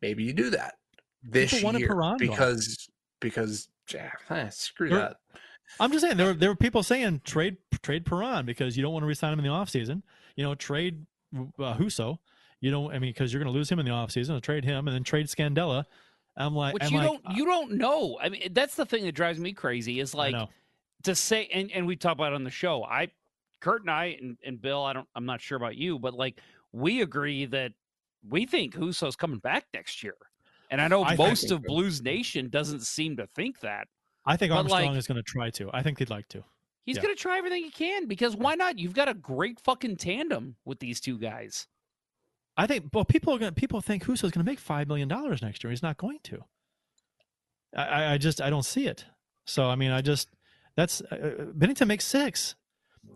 Maybe 0.00 0.24
you 0.24 0.32
do 0.32 0.50
that 0.50 0.74
this 1.22 1.52
People 1.52 1.78
year 1.78 2.16
because 2.18 2.88
because 3.20 3.68
yeah, 3.92 4.10
eh, 4.30 4.48
screw 4.50 4.88
There- 4.88 4.98
that. 4.98 5.16
I'm 5.80 5.90
just 5.90 6.02
saying 6.02 6.18
there 6.18 6.26
were 6.26 6.34
there 6.34 6.50
were 6.50 6.56
people 6.56 6.82
saying 6.82 7.22
trade 7.24 7.56
trade 7.82 8.04
Perron 8.04 8.44
because 8.46 8.76
you 8.76 8.82
don't 8.82 8.92
want 8.92 9.02
to 9.02 9.06
resign 9.06 9.32
him 9.32 9.38
in 9.40 9.44
the 9.44 9.50
offseason. 9.50 10.02
You 10.36 10.44
know, 10.44 10.54
trade 10.54 11.06
uh, 11.36 11.74
Husso. 11.74 12.18
You 12.60 12.70
don't. 12.70 12.90
I 12.90 12.98
mean, 12.98 13.10
because 13.10 13.32
you're 13.32 13.42
going 13.42 13.52
to 13.52 13.56
lose 13.56 13.70
him 13.70 13.78
in 13.78 13.86
the 13.86 13.92
offseason. 13.92 14.26
So 14.26 14.40
trade 14.40 14.64
him 14.64 14.88
and 14.88 14.94
then 14.94 15.04
trade 15.04 15.26
Scandella. 15.26 15.84
I'm 16.36 16.54
like, 16.54 16.74
Which 16.74 16.84
I'm 16.84 16.92
you 16.92 16.98
like, 16.98 17.06
don't 17.06 17.36
you 17.36 17.44
don't 17.44 17.72
know. 17.72 18.18
I 18.20 18.28
mean, 18.28 18.48
that's 18.52 18.74
the 18.74 18.86
thing 18.86 19.04
that 19.04 19.14
drives 19.14 19.38
me 19.38 19.52
crazy. 19.52 20.00
Is 20.00 20.14
like 20.14 20.34
to 21.04 21.14
say, 21.14 21.48
and 21.52 21.70
and 21.72 21.86
we 21.86 21.96
talk 21.96 22.12
about 22.12 22.32
it 22.32 22.36
on 22.36 22.44
the 22.44 22.50
show. 22.50 22.84
I, 22.84 23.08
Kurt 23.60 23.82
and 23.82 23.90
I 23.90 24.16
and, 24.20 24.36
and 24.44 24.60
Bill. 24.60 24.82
I 24.82 24.92
don't. 24.92 25.08
I'm 25.14 25.26
not 25.26 25.40
sure 25.40 25.56
about 25.56 25.76
you, 25.76 25.98
but 25.98 26.14
like 26.14 26.40
we 26.72 27.02
agree 27.02 27.46
that 27.46 27.72
we 28.28 28.46
think 28.46 28.74
Husso's 28.74 29.16
coming 29.16 29.38
back 29.38 29.66
next 29.72 30.02
year. 30.02 30.16
And 30.70 30.80
I 30.80 30.88
know 30.88 31.04
I 31.04 31.14
most 31.14 31.50
of. 31.50 31.62
Blues 31.62 32.02
Nation 32.02 32.48
doesn't 32.48 32.82
seem 32.82 33.16
to 33.18 33.28
think 33.36 33.60
that. 33.60 33.86
I 34.26 34.36
think 34.36 34.52
Armstrong 34.52 34.86
like- 34.86 34.96
is 34.96 35.06
going 35.06 35.16
to 35.16 35.22
try 35.22 35.50
to. 35.50 35.70
I 35.72 35.82
think 35.82 35.98
he'd 35.98 36.10
like 36.10 36.28
to. 36.28 36.42
He's 36.84 36.96
Yeah. 36.96 37.02
going 37.02 37.14
to 37.16 37.20
try 37.20 37.38
everything 37.38 37.64
he 37.64 37.70
can 37.70 38.06
because 38.06 38.36
why 38.36 38.54
not? 38.56 38.78
You've 38.78 38.94
got 38.94 39.08
a 39.08 39.14
great 39.14 39.58
fucking 39.60 39.96
tandem 39.96 40.56
with 40.64 40.78
these 40.80 41.00
two 41.00 41.18
guys. 41.18 41.66
I 42.56 42.66
think. 42.66 42.90
Well, 42.92 43.04
people 43.04 43.34
are 43.34 43.38
going. 43.38 43.50
to 43.52 43.60
People 43.60 43.80
think 43.80 44.04
Husso's 44.04 44.30
going 44.30 44.44
to 44.44 44.50
make 44.50 44.60
five 44.60 44.86
million 44.86 45.08
dollars 45.08 45.42
next 45.42 45.64
year. 45.64 45.70
He's 45.70 45.82
not 45.82 45.96
going 45.96 46.18
to. 46.24 46.44
I- 47.76 48.14
I, 48.14 48.18
just 48.18 48.40
I 48.40 48.50
don't 48.50 48.64
see 48.64 48.86
it. 48.86 49.04
So 49.46 49.66
I 49.66 49.74
mean, 49.76 49.90
I 49.90 50.00
just 50.02 50.28
that's 50.76 51.00
uh, 51.10 51.14
uh, 51.14 51.28
Binnington 51.52 51.86
makes 51.88 52.04
six. 52.04 52.54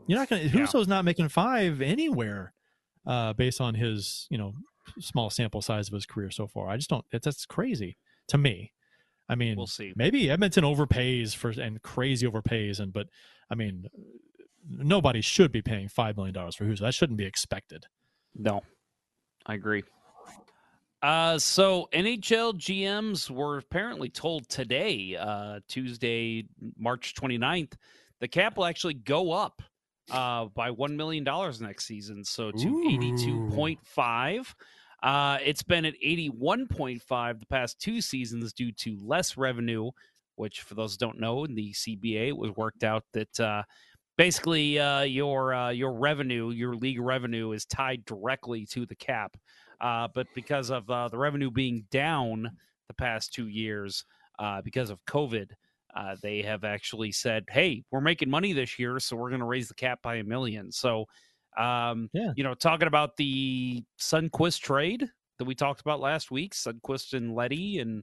You're 0.06 0.18
not 0.18 0.28
going 0.28 0.42
to. 0.42 0.48
Yeah. 0.48 0.64
Husso's 0.64 0.88
not 0.88 1.04
making 1.04 1.28
five 1.28 1.80
anywhere, 1.80 2.52
uh, 3.06 3.32
based 3.32 3.60
on 3.60 3.74
his 3.74 4.26
you 4.30 4.38
know 4.38 4.54
small 4.98 5.30
sample 5.30 5.62
size 5.62 5.88
of 5.88 5.94
his 5.94 6.06
career 6.06 6.30
so 6.30 6.46
far. 6.48 6.68
I 6.68 6.76
just 6.76 6.90
don't. 6.90 7.04
It's, 7.12 7.24
that's 7.24 7.46
crazy 7.46 7.96
to 8.28 8.38
me. 8.38 8.72
I 9.28 9.34
mean, 9.34 9.56
We'll 9.56 9.66
see. 9.66 9.92
maybe 9.94 10.30
Edmonton 10.30 10.64
overpays 10.64 11.34
for 11.34 11.50
and 11.50 11.82
crazy 11.82 12.26
overpays, 12.26 12.80
and 12.80 12.92
but 12.92 13.08
I 13.50 13.54
mean, 13.54 13.86
nobody 14.68 15.20
should 15.20 15.52
be 15.52 15.62
paying 15.62 15.88
five 15.88 16.16
million 16.16 16.34
dollars 16.34 16.54
for 16.56 16.64
Husso. 16.64 16.80
That 16.80 16.94
shouldn't 16.94 17.18
be 17.18 17.26
expected. 17.26 17.86
No, 18.34 18.62
I 19.46 19.54
agree. 19.54 19.84
Uh, 21.00 21.38
so 21.38 21.88
NHL 21.92 22.54
GMs 22.54 23.30
were 23.30 23.58
apparently 23.58 24.08
told 24.08 24.48
today, 24.48 25.16
uh, 25.16 25.60
Tuesday, 25.68 26.44
March 26.76 27.14
29th, 27.14 27.74
the 28.20 28.26
cap 28.26 28.56
will 28.56 28.64
actually 28.64 28.94
go 28.94 29.30
up 29.30 29.62
uh, 30.10 30.46
by 30.46 30.70
$1 30.72 30.96
million 30.96 31.22
next 31.60 31.86
season. 31.86 32.24
So 32.24 32.50
to 32.50 32.66
Ooh. 32.68 32.98
82.5. 32.98 34.54
Uh, 35.02 35.38
it's 35.44 35.62
been 35.62 35.84
at 35.84 35.94
81.5 36.04 37.40
the 37.40 37.46
past 37.46 37.80
two 37.80 38.00
seasons 38.00 38.52
due 38.52 38.72
to 38.72 38.98
less 39.02 39.36
revenue, 39.36 39.90
which 40.36 40.62
for 40.62 40.74
those 40.74 40.96
don't 40.96 41.20
know, 41.20 41.44
in 41.44 41.54
the 41.54 41.72
CBA, 41.72 42.28
it 42.28 42.36
was 42.36 42.56
worked 42.56 42.82
out 42.82 43.04
that 43.12 43.40
uh, 43.40 43.62
basically 44.16 44.78
uh, 44.78 45.02
your 45.02 45.54
uh, 45.54 45.70
your 45.70 45.92
revenue, 45.92 46.50
your 46.50 46.74
league 46.74 47.00
revenue, 47.00 47.52
is 47.52 47.64
tied 47.64 48.04
directly 48.04 48.66
to 48.66 48.86
the 48.86 48.96
cap. 48.96 49.36
Uh, 49.80 50.08
but 50.12 50.26
because 50.34 50.70
of 50.70 50.88
uh, 50.90 51.08
the 51.08 51.18
revenue 51.18 51.50
being 51.50 51.84
down 51.92 52.50
the 52.88 52.94
past 52.94 53.32
two 53.32 53.46
years 53.46 54.04
because 54.64 54.90
of 54.90 55.04
COVID, 55.06 55.50
they 56.20 56.42
have 56.42 56.64
actually 56.64 57.12
said, 57.12 57.44
"Hey, 57.48 57.84
we're 57.92 58.00
making 58.00 58.30
money 58.30 58.52
this 58.52 58.78
year, 58.78 58.98
so 58.98 59.16
we're 59.16 59.30
going 59.30 59.40
to 59.40 59.46
raise 59.46 59.68
the 59.68 59.74
cap 59.74 60.00
by 60.02 60.16
a 60.16 60.24
million. 60.24 60.72
So, 60.72 61.06
um, 61.58 62.08
Yeah. 62.12 62.32
you 62.36 62.44
know, 62.44 62.54
talking 62.54 62.88
about 62.88 63.16
the 63.16 63.82
Sundqvist 64.00 64.60
trade 64.60 65.04
that 65.38 65.44
we 65.44 65.54
talked 65.54 65.80
about 65.80 66.00
last 66.00 66.30
week, 66.30 66.54
Sundqvist 66.54 67.12
and 67.14 67.34
Leddy, 67.34 67.78
and 67.78 68.02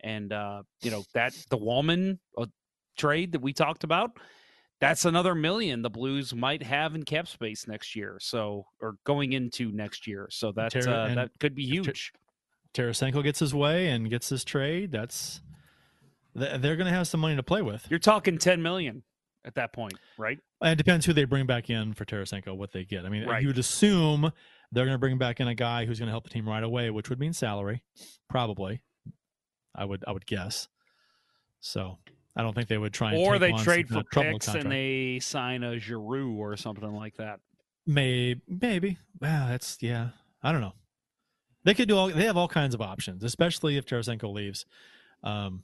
and 0.00 0.32
uh, 0.32 0.62
you 0.82 0.90
know 0.90 1.04
that 1.14 1.32
the 1.50 1.58
Walman 1.58 2.18
uh, 2.36 2.46
trade 2.98 3.32
that 3.32 3.40
we 3.40 3.52
talked 3.52 3.84
about 3.84 4.18
that's 4.80 5.06
another 5.06 5.34
million 5.34 5.82
the 5.82 5.90
Blues 5.90 6.34
might 6.34 6.62
have 6.62 6.94
in 6.94 7.02
cap 7.02 7.28
space 7.28 7.66
next 7.66 7.96
year. 7.96 8.18
So, 8.20 8.66
or 8.80 8.96
going 9.04 9.32
into 9.32 9.72
next 9.72 10.06
year. 10.06 10.28
So 10.30 10.52
that 10.52 10.72
Ter- 10.72 10.88
uh, 10.88 11.14
that 11.14 11.30
could 11.40 11.54
be 11.54 11.64
huge. 11.64 12.12
Tarasenko 12.74 13.22
gets 13.22 13.38
his 13.38 13.54
way 13.54 13.88
and 13.88 14.10
gets 14.10 14.28
his 14.28 14.44
trade. 14.44 14.92
That's 14.92 15.40
they're 16.34 16.76
going 16.76 16.86
to 16.86 16.92
have 16.92 17.08
some 17.08 17.20
money 17.20 17.36
to 17.36 17.42
play 17.42 17.62
with. 17.62 17.86
You're 17.88 17.98
talking 17.98 18.36
ten 18.36 18.62
million 18.62 19.02
at 19.46 19.54
that 19.54 19.72
point, 19.72 19.94
right? 20.18 20.38
And 20.60 20.72
It 20.72 20.76
depends 20.76 21.06
who 21.06 21.12
they 21.12 21.24
bring 21.24 21.46
back 21.46 21.70
in 21.70 21.94
for 21.94 22.04
Tarasenko, 22.04 22.56
what 22.56 22.72
they 22.72 22.84
get. 22.84 23.06
I 23.06 23.08
mean, 23.08 23.24
Right. 23.26 23.40
you 23.40 23.48
would 23.48 23.58
assume 23.58 24.32
they're 24.72 24.84
going 24.84 24.94
to 24.94 24.98
bring 24.98 25.16
back 25.18 25.38
in 25.40 25.46
a 25.48 25.54
guy 25.54 25.86
who's 25.86 25.98
going 25.98 26.08
to 26.08 26.12
help 26.12 26.24
the 26.24 26.30
team 26.30 26.48
right 26.48 26.62
away, 26.64 26.90
which 26.90 27.08
would 27.08 27.20
mean 27.20 27.32
salary, 27.32 27.82
probably. 28.28 28.82
I 29.74 29.84
would 29.84 30.04
I 30.06 30.12
would 30.12 30.26
guess. 30.26 30.68
So 31.60 31.98
I 32.34 32.42
don't 32.42 32.54
think 32.54 32.68
they 32.68 32.78
would 32.78 32.92
try 32.92 33.12
and 33.12 33.18
Or 33.18 33.38
they 33.38 33.52
trade 33.52 33.88
some 33.88 34.04
for 34.10 34.22
picks 34.22 34.46
contract. 34.46 34.64
and 34.64 34.72
they 34.72 35.18
sign 35.20 35.62
a 35.62 35.78
Giroux 35.78 36.34
or 36.36 36.56
something 36.56 36.92
like 36.94 37.16
that. 37.16 37.40
Maybe, 37.86 38.40
maybe. 38.48 38.98
Wow, 39.20 39.46
that's 39.48 39.78
yeah. 39.80 40.08
I 40.42 40.50
don't 40.52 40.60
know. 40.60 40.74
They 41.64 41.74
could 41.74 41.88
do 41.88 41.96
all. 41.96 42.08
They 42.08 42.24
have 42.24 42.36
all 42.36 42.48
kinds 42.48 42.74
of 42.74 42.80
options, 42.80 43.22
especially 43.22 43.76
if 43.76 43.86
Tarasenko 43.86 44.32
leaves. 44.32 44.66
Um, 45.22 45.62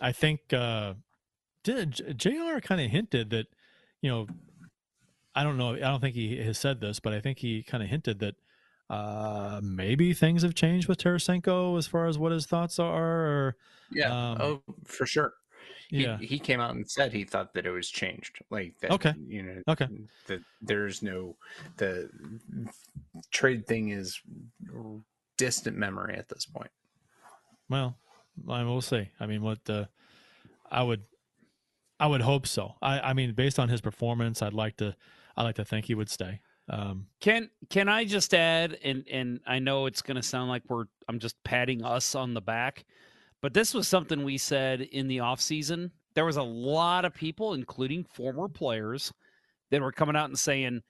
I 0.00 0.12
think 0.12 0.52
uh, 0.52 0.94
did 1.62 2.18
Jr. 2.18 2.60
kind 2.62 2.80
of 2.80 2.90
hinted 2.90 3.30
that 3.30 3.46
you 4.00 4.10
know. 4.10 4.26
I 5.34 5.44
don't 5.44 5.56
know. 5.56 5.74
I 5.74 5.78
don't 5.78 6.00
think 6.00 6.14
he 6.14 6.36
has 6.42 6.58
said 6.58 6.80
this, 6.80 7.00
but 7.00 7.14
I 7.14 7.20
think 7.20 7.38
he 7.38 7.62
kind 7.62 7.82
of 7.82 7.88
hinted 7.88 8.18
that 8.18 8.34
uh, 8.90 9.60
maybe 9.62 10.12
things 10.12 10.42
have 10.42 10.54
changed 10.54 10.88
with 10.88 10.98
Tarasenko 10.98 11.78
as 11.78 11.86
far 11.86 12.06
as 12.06 12.18
what 12.18 12.32
his 12.32 12.44
thoughts 12.44 12.78
are. 12.78 13.26
Or, 13.26 13.56
Yeah. 13.90 14.32
Um, 14.32 14.38
oh, 14.42 14.62
for 14.84 15.06
sure. 15.06 15.32
He, 15.88 16.02
yeah. 16.02 16.18
he 16.18 16.38
came 16.38 16.60
out 16.60 16.74
and 16.74 16.90
said 16.90 17.12
he 17.12 17.24
thought 17.24 17.54
that 17.54 17.64
it 17.64 17.70
was 17.70 17.88
changed. 17.88 18.40
Like 18.50 18.74
that. 18.80 18.90
Okay. 18.90 19.14
You 19.26 19.42
know. 19.42 19.62
Okay. 19.68 19.88
That 20.26 20.40
there's 20.60 21.02
no 21.02 21.36
the 21.78 22.10
trade 23.30 23.66
thing 23.66 23.88
is 23.88 24.20
distant 25.38 25.76
memory 25.76 26.16
at 26.16 26.28
this 26.28 26.44
point. 26.44 26.70
Well, 27.68 27.96
I 28.48 28.62
will 28.64 28.80
see. 28.80 29.08
I 29.18 29.26
mean, 29.26 29.42
what 29.42 29.58
uh, 29.68 29.86
I 30.70 30.82
would, 30.82 31.02
I 32.02 32.06
would 32.06 32.20
hope 32.20 32.48
so. 32.48 32.74
I, 32.82 32.98
I 32.98 33.12
mean, 33.12 33.32
based 33.32 33.60
on 33.60 33.68
his 33.68 33.80
performance, 33.80 34.42
I'd 34.42 34.54
like 34.54 34.76
to, 34.78 34.96
I 35.36 35.44
like 35.44 35.54
to 35.54 35.64
think 35.64 35.86
he 35.86 35.94
would 35.94 36.10
stay. 36.10 36.40
Um, 36.68 37.06
Can 37.20 37.48
can 37.70 37.88
I 37.88 38.04
just 38.04 38.34
add 38.34 38.76
and 38.82 39.04
and 39.10 39.40
I 39.46 39.60
know 39.60 39.86
it's 39.86 40.02
going 40.02 40.16
to 40.16 40.22
sound 40.22 40.48
like 40.48 40.62
we're 40.68 40.86
I'm 41.08 41.20
just 41.20 41.36
patting 41.44 41.84
us 41.84 42.16
on 42.16 42.34
the 42.34 42.40
back, 42.40 42.84
but 43.40 43.54
this 43.54 43.72
was 43.72 43.86
something 43.86 44.24
we 44.24 44.36
said 44.36 44.80
in 44.80 45.06
the 45.06 45.18
offseason. 45.18 45.90
There 46.14 46.24
was 46.24 46.36
a 46.36 46.42
lot 46.42 47.04
of 47.04 47.14
people 47.14 47.54
including 47.54 48.04
former 48.04 48.48
players 48.48 49.12
that 49.70 49.80
were 49.80 49.92
coming 49.92 50.16
out 50.16 50.28
and 50.28 50.38
saying 50.38 50.82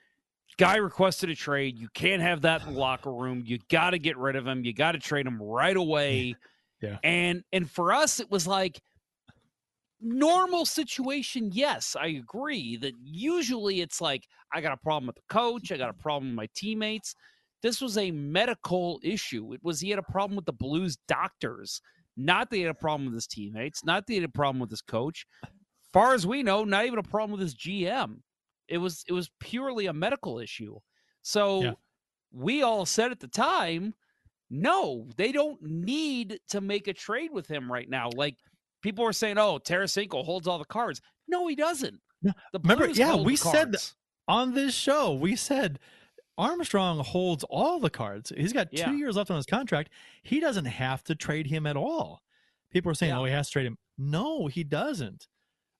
guy 0.56 0.76
requested 0.76 1.28
a 1.28 1.34
trade, 1.34 1.78
you 1.78 1.88
can't 1.92 2.22
have 2.22 2.42
that 2.42 2.62
in 2.66 2.72
the 2.72 2.80
locker 2.80 3.12
room. 3.12 3.42
You 3.44 3.58
got 3.70 3.90
to 3.90 3.98
get 3.98 4.16
rid 4.16 4.36
of 4.36 4.46
him. 4.46 4.64
You 4.64 4.72
got 4.72 4.92
to 4.92 4.98
trade 4.98 5.26
him 5.26 5.42
right 5.42 5.76
away. 5.76 6.36
Yeah. 6.80 6.98
And 7.02 7.44
and 7.52 7.70
for 7.70 7.92
us 7.92 8.18
it 8.18 8.30
was 8.30 8.46
like 8.46 8.80
normal 10.02 10.66
situation, 10.66 11.50
yes, 11.52 11.96
I 11.98 12.08
agree 12.08 12.76
that 12.78 12.94
usually 13.02 13.80
it's 13.80 14.00
like 14.00 14.26
I 14.52 14.60
got 14.60 14.72
a 14.72 14.76
problem 14.76 15.06
with 15.06 15.16
the 15.16 15.22
coach, 15.28 15.72
I 15.72 15.76
got 15.76 15.88
a 15.88 15.92
mm-hmm. 15.92 16.02
problem 16.02 16.30
with 16.30 16.36
my 16.36 16.48
teammates. 16.54 17.14
This 17.62 17.80
was 17.80 17.96
a 17.96 18.10
medical 18.10 18.98
issue. 19.04 19.52
It 19.52 19.60
was 19.62 19.80
he 19.80 19.90
had 19.90 19.98
a 19.98 20.12
problem 20.12 20.36
with 20.36 20.46
the 20.46 20.52
Blues 20.52 20.98
doctors, 21.06 21.80
not 22.16 22.50
that 22.50 22.56
he 22.56 22.62
had 22.62 22.70
a 22.70 22.74
problem 22.74 23.06
with 23.06 23.14
his 23.14 23.28
teammates, 23.28 23.84
not 23.84 24.06
that 24.06 24.12
he 24.12 24.20
had 24.20 24.28
a 24.28 24.32
problem 24.32 24.60
with 24.60 24.70
his 24.70 24.82
coach. 24.82 25.24
Far 25.92 26.14
as 26.14 26.26
we 26.26 26.42
know, 26.42 26.64
not 26.64 26.86
even 26.86 26.98
a 26.98 27.02
problem 27.04 27.32
with 27.32 27.40
his 27.40 27.54
GM. 27.54 28.16
It 28.68 28.78
was 28.78 29.04
it 29.06 29.12
was 29.12 29.30
purely 29.38 29.86
a 29.86 29.92
medical 29.92 30.38
issue. 30.38 30.78
So 31.22 31.62
Yeah. 31.62 31.72
we 32.32 32.62
all 32.62 32.84
said 32.86 33.12
at 33.12 33.20
the 33.20 33.28
time, 33.28 33.94
no, 34.50 35.08
they 35.16 35.32
don't 35.32 35.62
need 35.62 36.40
to 36.48 36.60
make 36.60 36.88
a 36.88 36.92
trade 36.92 37.30
with 37.32 37.46
him 37.46 37.70
right 37.70 37.88
now. 37.88 38.10
Like 38.14 38.36
people 38.82 39.04
were 39.04 39.12
saying, 39.12 39.38
"Oh, 39.38 39.58
Tarasenko 39.58 40.24
holds 40.24 40.46
all 40.46 40.58
the 40.58 40.64
cards." 40.64 41.00
No, 41.28 41.46
he 41.46 41.54
doesn't. 41.56 42.00
No, 42.22 42.32
The 42.52 42.58
remember- 42.60 42.84
Blues 42.86 42.98
yeah, 42.98 43.16
we 43.16 43.36
said 43.36 43.74
on 44.28 44.54
this 44.54 44.74
show, 44.74 45.12
we 45.14 45.34
said 45.36 45.78
Armstrong 46.38 46.98
holds 47.00 47.44
all 47.44 47.78
the 47.80 47.90
cards. 47.90 48.32
He's 48.36 48.52
got 48.52 48.70
two 48.70 48.76
Yeah. 48.78 48.92
years 48.92 49.16
left 49.16 49.30
on 49.30 49.36
his 49.36 49.46
contract. 49.46 49.90
He 50.22 50.40
doesn't 50.40 50.64
have 50.64 51.04
to 51.04 51.14
trade 51.14 51.46
him 51.46 51.66
at 51.66 51.76
all 51.76 52.22
People 52.70 52.90
are 52.90 52.94
saying, 52.94 53.12
"Oh, 53.12 53.24
he 53.24 53.32
has 53.32 53.48
to 53.48 53.52
trade 53.52 53.66
him." 53.66 53.76
No, 53.98 54.46
he 54.46 54.64
doesn't. 54.64 55.28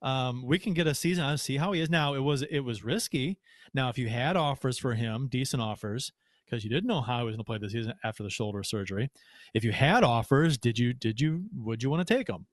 Um, 0.03 0.43
we 0.45 0.59
can 0.59 0.75
get 0.75 0.87
a 0.87 0.95
season 0.95 1.25
on 1.25 1.39
see 1.39 1.57
how 1.57 1.73
he 1.73 1.81
is 1.81 1.89
now. 1.89 2.13
It 2.15 2.21
was 2.21 2.43
it 2.43 2.61
was 2.61 2.85
risky. 2.85 3.39
Now, 3.73 3.89
if 3.89 3.97
you 3.97 4.09
had 4.11 4.37
offers 4.37 4.77
for 4.79 4.95
him, 4.95 5.29
decent 5.29 5.63
offers, 5.63 6.13
because 6.45 6.65
you 6.65 6.71
didn't 6.71 6.89
know 6.89 7.01
how 7.01 7.21
he 7.21 7.25
was 7.25 7.33
going 7.35 7.45
to 7.45 7.45
play 7.45 7.57
the 7.59 7.71
season 7.71 7.95
after 8.05 8.23
the 8.23 8.29
shoulder 8.29 8.63
surgery. 8.63 9.11
If 9.55 9.65
you 9.65 9.73
had 9.73 10.05
offers, 10.05 10.59
did 10.59 10.79
you 10.79 10.93
did 10.93 11.19
you 11.21 11.47
would 11.55 11.83
you 11.83 11.89
want 11.89 12.07
to 12.07 12.15
take 12.15 12.27
them? 12.27 12.47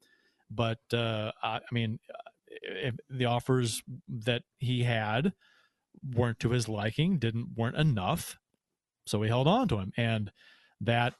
But 0.50 0.80
uh, 0.94 1.32
I, 1.42 1.58
I 1.58 1.72
mean, 1.72 2.00
if 2.48 2.96
the 3.10 3.26
offers 3.26 3.84
that 4.08 4.44
he 4.58 4.84
had 4.84 5.34
weren't 6.16 6.40
to 6.40 6.52
his 6.52 6.68
liking, 6.68 7.18
didn't 7.18 7.50
weren't 7.56 7.78
enough, 7.78 8.38
so 9.06 9.20
we 9.20 9.28
held 9.28 9.48
on 9.48 9.68
to 9.70 9.78
him, 9.78 9.92
and 9.98 10.32
that 10.82 11.16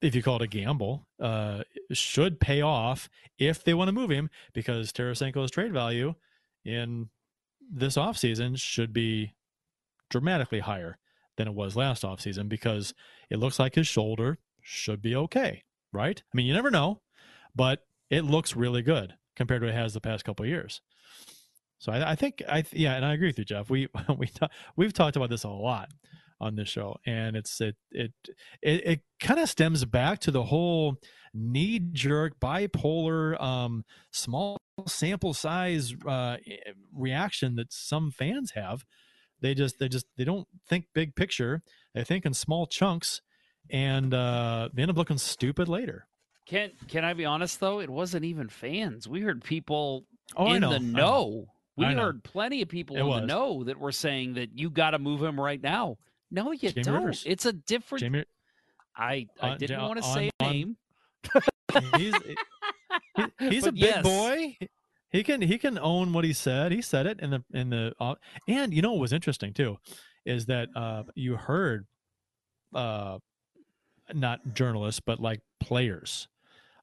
if 0.00 0.14
you 0.14 0.22
call 0.22 0.36
it 0.36 0.42
a 0.42 0.46
gamble, 0.48 1.06
uh, 1.20 1.62
should 1.92 2.40
pay 2.40 2.60
off 2.60 3.08
if 3.38 3.62
they 3.62 3.72
want 3.72 3.88
to 3.88 3.92
move 3.92 4.10
him 4.10 4.28
because 4.52 4.92
Tarasenko's 4.92 5.50
trade 5.50 5.72
value 5.72 6.14
in 6.64 7.08
this 7.72 7.96
offseason 7.96 8.58
should 8.58 8.92
be 8.92 9.34
dramatically 10.10 10.60
higher 10.60 10.98
than 11.36 11.48
it 11.48 11.54
was 11.54 11.76
last 11.76 12.02
offseason 12.02 12.48
because 12.48 12.92
it 13.30 13.38
looks 13.38 13.58
like 13.58 13.74
his 13.74 13.86
shoulder 13.86 14.38
should 14.60 15.00
be 15.00 15.14
okay, 15.14 15.62
right? 15.92 16.22
I 16.22 16.36
mean, 16.36 16.46
you 16.46 16.52
never 16.52 16.70
know, 16.70 17.00
but 17.54 17.80
it 18.12 18.26
looks 18.26 18.54
really 18.54 18.82
good 18.82 19.14
compared 19.34 19.62
to 19.62 19.66
what 19.66 19.74
it 19.74 19.78
has 19.78 19.94
the 19.94 20.00
past 20.00 20.24
couple 20.24 20.44
of 20.44 20.50
years. 20.50 20.82
So 21.78 21.90
I, 21.90 22.12
I 22.12 22.14
think 22.14 22.42
I 22.46 22.62
yeah, 22.70 22.94
and 22.94 23.04
I 23.04 23.14
agree 23.14 23.28
with 23.28 23.38
you, 23.38 23.44
Jeff. 23.44 23.70
We 23.70 23.88
we 24.18 24.30
we've 24.76 24.92
talked 24.92 25.16
about 25.16 25.30
this 25.30 25.44
a 25.44 25.48
lot 25.48 25.88
on 26.38 26.54
this 26.54 26.68
show, 26.68 26.96
and 27.06 27.34
it's 27.34 27.60
it 27.60 27.74
it 27.90 28.12
it, 28.60 28.86
it 28.86 29.00
kind 29.18 29.40
of 29.40 29.48
stems 29.48 29.84
back 29.86 30.20
to 30.20 30.30
the 30.30 30.44
whole 30.44 30.96
knee 31.32 31.80
jerk 31.92 32.38
bipolar 32.38 33.40
um, 33.42 33.82
small 34.10 34.58
sample 34.86 35.32
size 35.32 35.94
uh, 36.06 36.36
reaction 36.94 37.56
that 37.56 37.72
some 37.72 38.10
fans 38.10 38.52
have. 38.54 38.84
They 39.40 39.54
just 39.54 39.78
they 39.78 39.88
just 39.88 40.04
they 40.18 40.24
don't 40.24 40.46
think 40.68 40.84
big 40.94 41.16
picture. 41.16 41.62
They 41.94 42.04
think 42.04 42.26
in 42.26 42.34
small 42.34 42.66
chunks, 42.66 43.22
and 43.70 44.12
uh, 44.12 44.68
they 44.74 44.82
end 44.82 44.90
up 44.90 44.98
looking 44.98 45.18
stupid 45.18 45.66
later. 45.66 46.06
Can 46.46 46.70
Can 46.88 47.04
I 47.04 47.14
be 47.14 47.24
honest 47.24 47.60
though? 47.60 47.80
It 47.80 47.90
wasn't 47.90 48.24
even 48.24 48.48
fans. 48.48 49.08
We 49.08 49.20
heard 49.20 49.42
people 49.44 50.04
oh, 50.36 50.52
in 50.52 50.62
the 50.62 50.78
know. 50.78 51.46
We 51.76 51.86
I 51.86 51.94
know. 51.94 52.02
heard 52.02 52.24
plenty 52.24 52.62
of 52.62 52.68
people 52.68 52.96
It 52.96 53.00
in 53.00 53.06
was. 53.06 53.20
the 53.20 53.26
know 53.26 53.64
that 53.64 53.78
were 53.78 53.92
saying 53.92 54.34
that 54.34 54.58
you 54.58 54.68
got 54.70 54.90
to 54.90 54.98
move 54.98 55.22
him 55.22 55.40
right 55.40 55.62
now. 55.62 55.96
No, 56.30 56.52
you 56.52 56.70
Jamie 56.70 56.82
don't. 56.82 56.94
Rivers. 56.94 57.24
It's 57.26 57.46
a 57.46 57.52
different. 57.52 58.00
Jamie, 58.00 58.24
I 58.96 59.26
I 59.40 59.50
on- 59.50 59.58
didn't 59.58 59.80
want 59.80 60.00
to 60.02 60.04
on- 60.06 60.14
say 60.14 60.30
a 60.40 60.44
name. 60.50 60.76
he's 61.96 62.14
he- 62.24 62.36
he's 63.48 63.66
a 63.66 63.72
big 63.72 63.82
yes. 63.82 64.02
boy. 64.02 64.56
He 65.10 65.22
can 65.22 65.42
he 65.42 65.58
can 65.58 65.78
own 65.78 66.12
what 66.12 66.24
he 66.24 66.32
said. 66.32 66.72
He 66.72 66.82
said 66.82 67.06
it 67.06 67.20
in 67.20 67.30
the 67.30 67.44
in 67.52 67.70
the 67.70 67.92
uh, 68.00 68.14
and 68.48 68.74
you 68.74 68.82
know 68.82 68.92
what 68.92 69.00
was 69.00 69.12
interesting 69.12 69.52
too 69.52 69.78
is 70.24 70.46
that 70.46 70.68
uh 70.76 71.02
you 71.14 71.36
heard 71.36 71.86
uh 72.74 73.18
not 74.14 74.40
journalists 74.54 75.00
but 75.04 75.20
like 75.20 75.40
players 75.60 76.28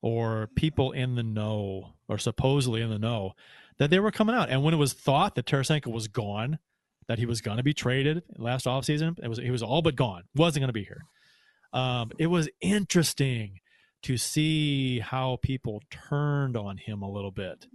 or 0.01 0.49
people 0.55 0.91
in 0.91 1.15
the 1.15 1.23
know 1.23 1.93
or 2.07 2.17
supposedly 2.17 2.81
in 2.81 2.89
the 2.89 2.99
know 2.99 3.33
that 3.77 3.89
they 3.89 3.99
were 3.99 4.11
coming 4.11 4.35
out 4.35 4.49
and 4.49 4.63
when 4.63 4.73
it 4.73 4.77
was 4.77 4.93
thought 4.93 5.35
that 5.35 5.45
Tarasenko 5.45 5.87
was 5.87 6.07
gone 6.07 6.59
that 7.07 7.19
he 7.19 7.25
was 7.25 7.41
going 7.41 7.57
to 7.57 7.63
be 7.63 7.73
traded 7.73 8.23
last 8.37 8.65
offseason 8.65 9.17
it 9.21 9.27
was 9.27 9.37
he 9.37 9.51
was 9.51 9.63
all 9.63 9.81
but 9.81 9.95
gone 9.95 10.23
wasn't 10.35 10.61
going 10.61 10.69
to 10.69 10.73
be 10.73 10.83
here 10.83 11.05
um 11.73 12.11
it 12.17 12.27
was 12.27 12.49
interesting 12.61 13.59
to 14.01 14.17
see 14.17 14.99
how 14.99 15.37
people 15.41 15.81
turned 15.89 16.55
on 16.55 16.77
him 16.77 17.01
a 17.01 17.09
little 17.09 17.31
bit. 17.31 17.67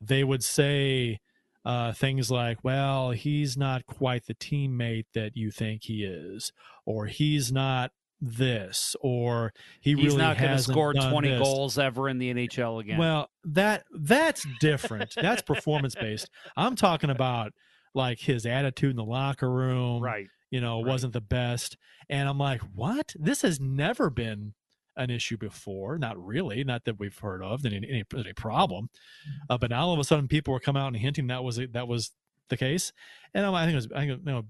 They 0.00 0.24
would 0.24 0.42
say 0.42 1.20
uh, 1.64 1.92
things 1.92 2.30
like, 2.30 2.64
well, 2.64 3.12
he's 3.12 3.56
not 3.56 3.86
quite 3.86 4.26
the 4.26 4.34
teammate 4.34 5.06
that 5.14 5.36
you 5.36 5.50
think 5.50 5.84
he 5.84 6.04
is, 6.04 6.52
or 6.84 7.06
he's 7.06 7.52
not 7.52 7.92
this, 8.24 8.94
or 9.00 9.52
he 9.80 9.94
He's 9.94 10.04
really 10.06 10.16
not 10.18 10.38
going 10.38 10.56
to 10.56 10.62
score 10.62 10.94
20 10.94 11.28
this. 11.28 11.40
goals 11.42 11.76
ever 11.78 12.08
in 12.08 12.18
the 12.18 12.32
NHL 12.32 12.80
again. 12.80 12.96
Well, 12.98 13.28
that 13.44 13.84
that's 13.92 14.46
different. 14.60 15.12
that's 15.16 15.42
performance 15.42 15.94
based. 15.96 16.30
I'm 16.56 16.76
talking 16.76 17.10
about 17.10 17.52
like 17.94 18.20
his 18.20 18.46
attitude 18.46 18.90
in 18.90 18.96
the 18.96 19.04
locker 19.04 19.50
room. 19.50 20.02
right. 20.02 20.28
You 20.50 20.60
know, 20.60 20.82
Right. 20.82 20.88
wasn't 20.90 21.14
the 21.14 21.20
best. 21.20 21.76
And 22.10 22.28
I'm 22.28 22.38
like, 22.38 22.60
what? 22.74 23.14
This 23.18 23.42
has 23.42 23.58
never 23.58 24.08
been 24.10 24.52
an 24.96 25.08
issue 25.10 25.38
before. 25.38 25.98
Not 25.98 26.22
really. 26.22 26.62
Not 26.62 26.84
that 26.84 26.98
we've 27.00 27.16
heard 27.18 27.42
of 27.42 27.64
any 27.66 27.76
any, 27.76 28.04
any 28.14 28.32
problem. 28.34 28.88
Uh, 29.50 29.56
but 29.58 29.70
now 29.70 29.86
all 29.86 29.92
of 29.94 29.98
a 29.98 30.04
sudden, 30.04 30.28
people 30.28 30.52
were 30.52 30.60
coming 30.60 30.80
out 30.82 30.88
and 30.88 30.96
hinting 30.96 31.26
that 31.28 31.42
was 31.42 31.58
that 31.72 31.88
was 31.88 32.12
the 32.52 32.56
case. 32.56 32.92
And 33.34 33.44
I 33.44 33.64
think 33.64 33.72
it 33.72 33.76
was. 33.76 33.88
I 33.94 34.06
think 34.06 34.24
know, 34.24 34.44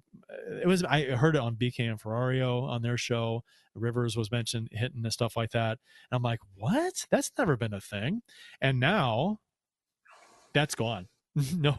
it 0.61 0.67
was. 0.67 0.83
I 0.85 1.05
heard 1.05 1.37
it 1.37 1.41
on 1.41 1.55
BK 1.57 1.89
and 1.89 2.01
Ferrario 2.01 2.63
on 2.65 2.83
their 2.83 2.99
show. 2.99 3.45
Rivers 3.75 4.17
was 4.17 4.31
mentioned 4.31 4.69
hitting 4.73 5.03
and 5.05 5.13
stuff 5.13 5.37
like 5.37 5.51
that. 5.53 5.79
And 6.11 6.17
I'm 6.17 6.23
like, 6.23 6.41
what? 6.57 7.07
That's 7.11 7.31
never 7.39 7.57
been 7.57 7.73
a 7.73 7.81
thing. 7.81 8.23
And 8.61 8.79
now, 8.79 9.39
that's 10.53 10.75
gone. 10.75 11.09
no, 11.57 11.79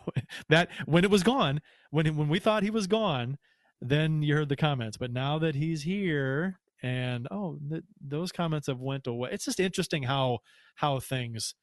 that 0.49 0.69
when 0.85 1.03
it 1.03 1.11
was 1.11 1.23
gone, 1.23 1.61
when 1.91 2.15
when 2.15 2.29
we 2.29 2.39
thought 2.39 2.63
he 2.63 2.71
was 2.71 2.87
gone, 2.87 3.37
then 3.81 4.23
you 4.23 4.33
heard 4.35 4.49
the 4.49 4.55
comments. 4.55 4.97
But 4.97 5.11
now 5.11 5.37
that 5.39 5.55
he's 5.55 5.83
here, 5.83 6.59
and 6.81 7.27
oh, 7.29 7.59
th- 7.69 7.83
those 8.01 8.31
comments 8.31 8.67
have 8.67 8.79
went 8.79 9.05
away. 9.07 9.29
It's 9.31 9.45
just 9.45 9.59
interesting 9.59 10.03
how 10.03 10.39
how 10.75 10.99
things 10.99 11.53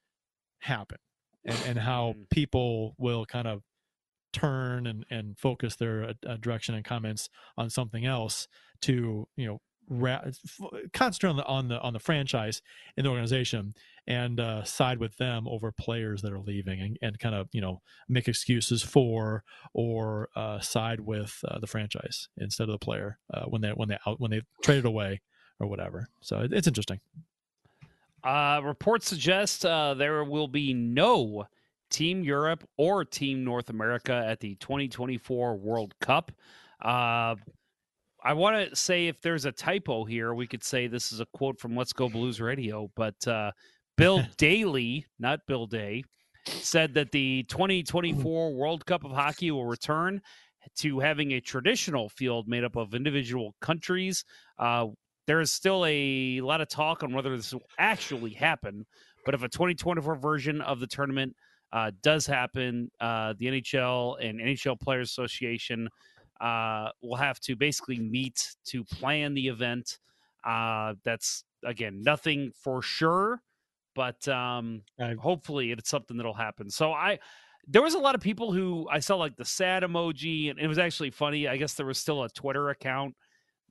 happen, 0.60 0.98
and 1.44 1.58
and 1.66 1.78
how 1.78 2.12
Mhm. 2.16 2.30
people 2.30 2.94
will 2.98 3.26
kind 3.26 3.48
of 3.48 3.62
turn 4.32 4.86
and 4.86 5.04
and 5.10 5.38
focus 5.38 5.76
their 5.76 6.04
uh, 6.04 6.12
uh, 6.26 6.36
direction 6.36 6.74
and 6.74 6.84
comments 6.84 7.28
on 7.56 7.70
something 7.70 8.06
else 8.06 8.48
to 8.82 9.28
you 9.36 9.46
know 9.46 9.60
ra- 9.88 10.22
f- 10.24 10.70
concentrate 10.92 11.30
on 11.30 11.36
the 11.36 11.44
on 11.46 11.68
the 11.68 11.80
on 11.80 11.92
the 11.92 11.98
franchise 11.98 12.62
in 12.96 13.04
the 13.04 13.10
organization 13.10 13.74
and 14.06 14.40
uh, 14.40 14.64
side 14.64 14.98
with 14.98 15.16
them 15.16 15.46
over 15.48 15.72
players 15.72 16.22
that 16.22 16.32
are 16.32 16.40
leaving 16.40 16.80
and, 16.80 16.98
and 17.02 17.18
kind 17.18 17.34
of 17.34 17.48
you 17.52 17.60
know 17.60 17.82
make 18.08 18.28
excuses 18.28 18.82
for 18.82 19.42
or 19.74 20.28
uh, 20.36 20.60
side 20.60 21.00
with 21.00 21.38
uh, 21.48 21.58
the 21.58 21.66
franchise 21.66 22.28
instead 22.38 22.64
of 22.64 22.72
the 22.72 22.78
player 22.78 23.18
uh, 23.34 23.44
when 23.44 23.60
they 23.60 23.70
when 23.70 23.88
they 23.88 23.98
out 24.06 24.20
when 24.20 24.30
they 24.30 24.42
traded 24.62 24.86
away 24.86 25.20
or 25.58 25.66
whatever. 25.66 26.08
So 26.20 26.40
it, 26.40 26.52
it's 26.52 26.68
interesting. 26.68 27.00
Uh, 28.22 28.60
reports 28.62 29.08
suggest 29.08 29.64
uh, 29.64 29.94
there 29.94 30.24
will 30.24 30.48
be 30.48 30.74
no 30.74 31.46
Team 31.90 32.22
Europe 32.22 32.64
or 32.76 33.04
Team 33.04 33.44
North 33.44 33.70
America 33.70 34.12
at 34.12 34.40
the 34.40 34.54
2024 34.56 35.56
World 35.56 35.94
Cup. 36.00 36.32
Uh, 36.82 37.34
I 38.22 38.34
want 38.34 38.70
to 38.70 38.76
say 38.76 39.06
if 39.06 39.20
there's 39.20 39.44
a 39.44 39.52
typo 39.52 40.04
here, 40.04 40.34
we 40.34 40.46
could 40.46 40.62
say 40.62 40.86
this 40.86 41.12
is 41.12 41.20
a 41.20 41.26
quote 41.32 41.58
from 41.58 41.76
Let's 41.76 41.92
Go 41.92 42.08
Blues 42.08 42.40
Radio, 42.40 42.90
but 42.94 43.26
uh, 43.26 43.52
Bill 43.96 44.22
Daly, 44.36 45.06
not 45.18 45.40
Bill 45.46 45.66
Day, 45.66 46.04
said 46.46 46.94
that 46.94 47.12
the 47.12 47.44
2024 47.44 48.54
World 48.54 48.86
Cup 48.86 49.04
of 49.04 49.12
Hockey 49.12 49.50
will 49.50 49.66
return 49.66 50.20
to 50.76 51.00
having 51.00 51.32
a 51.32 51.40
traditional 51.40 52.08
field 52.08 52.46
made 52.46 52.64
up 52.64 52.76
of 52.76 52.94
individual 52.94 53.54
countries. 53.60 54.24
Uh, 54.58 54.88
there 55.26 55.40
is 55.40 55.52
still 55.52 55.84
a 55.86 56.40
lot 56.40 56.60
of 56.60 56.68
talk 56.68 57.02
on 57.02 57.14
whether 57.14 57.34
this 57.36 57.52
will 57.52 57.62
actually 57.78 58.32
happen, 58.32 58.84
but 59.24 59.34
if 59.34 59.42
a 59.42 59.48
2024 59.48 60.16
version 60.16 60.60
of 60.60 60.80
the 60.80 60.86
tournament 60.86 61.34
uh, 61.72 61.90
does 62.02 62.26
happen, 62.26 62.90
uh, 63.00 63.34
the 63.38 63.46
NHL 63.46 64.16
and 64.20 64.40
NHL 64.40 64.80
Players 64.80 65.10
Association 65.10 65.88
uh, 66.40 66.88
will 67.02 67.16
have 67.16 67.38
to 67.40 67.54
basically 67.54 67.98
meet 67.98 68.56
to 68.66 68.84
plan 68.84 69.34
the 69.34 69.48
event. 69.48 69.98
Uh, 70.44 70.94
that's 71.04 71.44
again 71.64 72.02
nothing 72.02 72.50
for 72.54 72.82
sure, 72.82 73.42
but 73.94 74.26
um, 74.28 74.82
hopefully 75.20 75.70
it's 75.70 75.90
something 75.90 76.16
that'll 76.16 76.34
happen. 76.34 76.70
So 76.70 76.92
I. 76.92 77.18
There 77.68 77.82
was 77.82 77.94
a 77.94 77.98
lot 77.98 78.14
of 78.16 78.22
people 78.22 78.52
who 78.52 78.88
I 78.90 78.98
saw 78.98 79.16
like 79.16 79.36
the 79.36 79.44
sad 79.44 79.84
emoji, 79.84 80.50
and 80.50 80.58
it 80.58 80.66
was 80.66 80.78
actually 80.78 81.10
funny. 81.10 81.46
I 81.46 81.56
guess 81.58 81.74
there 81.74 81.86
was 81.86 81.98
still 81.98 82.24
a 82.24 82.28
Twitter 82.30 82.70
account 82.70 83.14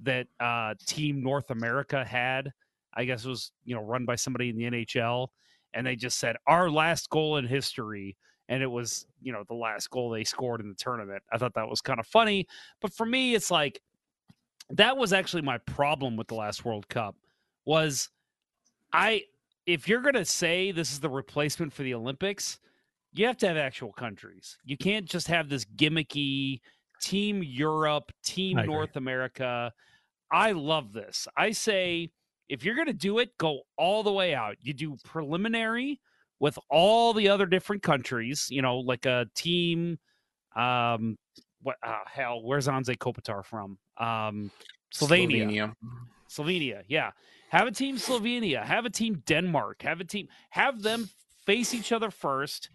that 0.04 0.28
uh, 0.40 0.76
Team 0.86 1.22
North 1.22 1.50
America 1.50 2.06
had. 2.06 2.52
I 2.94 3.06
guess 3.06 3.26
it 3.26 3.30
was 3.30 3.52
you 3.66 3.76
know 3.76 3.82
run 3.82 4.06
by 4.06 4.16
somebody 4.16 4.50
in 4.50 4.56
the 4.56 4.64
NHL, 4.64 5.28
and 5.74 5.86
they 5.86 5.96
just 5.96 6.20
said 6.20 6.36
our 6.48 6.70
last 6.70 7.10
goal 7.10 7.38
in 7.38 7.46
history, 7.46 8.18
and 8.48 8.64
it 8.64 8.68
was 8.68 9.06
you 9.22 9.32
know 9.32 9.44
the 9.48 9.56
last 9.56 9.90
goal 9.90 10.10
they 10.10 10.24
scored 10.24 10.62
in 10.62 10.70
the 10.70 10.76
tournament. 10.76 11.24
I 11.32 11.38
thought 11.38 11.54
that 11.56 11.68
was 11.68 11.82
kind 11.82 12.00
of 12.00 12.08
funny, 12.08 12.48
but 12.82 12.94
for 12.94 13.06
me, 13.06 13.36
it's 13.36 13.52
like 13.52 13.82
that 14.72 14.98
was 14.98 15.14
actually 15.14 15.42
my 15.42 15.58
problem 15.60 16.16
with 16.16 16.28
the 16.28 16.36
last 16.36 16.64
World 16.66 16.88
Cup 16.90 17.16
was 17.66 18.10
I 18.94 19.24
if 19.66 19.88
you're 19.88 20.02
gonna 20.02 20.26
say 20.26 20.72
this 20.72 20.92
is 20.92 21.00
the 21.00 21.10
replacement 21.10 21.74
for 21.74 21.84
the 21.84 21.94
Olympics, 21.94 22.60
you 23.14 23.26
have 23.26 23.38
to 23.38 23.48
have 23.48 23.58
actual 23.58 23.92
countries. 23.94 24.58
You 24.64 24.78
can't 24.78 25.06
just 25.06 25.28
have 25.28 25.50
this 25.50 25.66
gimmicky 25.66 26.62
Team 27.02 27.42
Europe, 27.44 28.12
Team 28.24 28.58
North 28.66 28.96
America. 28.96 29.72
I 30.32 30.52
love 30.52 30.94
this. 30.94 31.28
I 31.38 31.52
say 31.52 32.12
if 32.50 32.66
you're 32.66 32.76
going 32.76 32.88
to 32.88 32.94
do 32.94 33.20
it, 33.20 33.38
go 33.38 33.62
all 33.78 34.04
the 34.04 34.12
way 34.12 34.34
out. 34.34 34.58
You 34.62 34.74
do 34.74 34.98
preliminary 35.04 36.02
with 36.40 36.58
all 36.70 37.14
the 37.14 37.30
other 37.30 37.46
different 37.46 37.84
countries, 37.84 38.48
you 38.50 38.62
know, 38.62 38.80
like 38.80 39.06
a 39.06 39.28
team. 39.36 40.00
Um, 40.56 41.18
what 41.62 41.78
uh, 41.84 42.00
hell? 42.06 42.42
Where's 42.44 42.68
Anze 42.68 42.98
Kopitar 42.98 43.46
from? 43.46 43.78
Um, 43.98 44.52
Slovenia. 44.94 45.46
Slovenia. 45.46 45.74
Slovenia, 46.30 46.84
yeah. 46.88 47.12
Have 47.50 47.68
a 47.68 47.72
team 47.72 47.98
Slovenia, 47.98 48.64
have 48.64 48.86
a 48.86 48.90
team 48.90 49.24
Denmark, 49.26 49.82
have 49.82 50.00
a 50.00 50.04
team, 50.04 50.28
have 50.52 50.84
them 50.84 51.10
face 51.46 51.74
each 51.74 51.92
other 51.92 52.12
first 52.12 52.70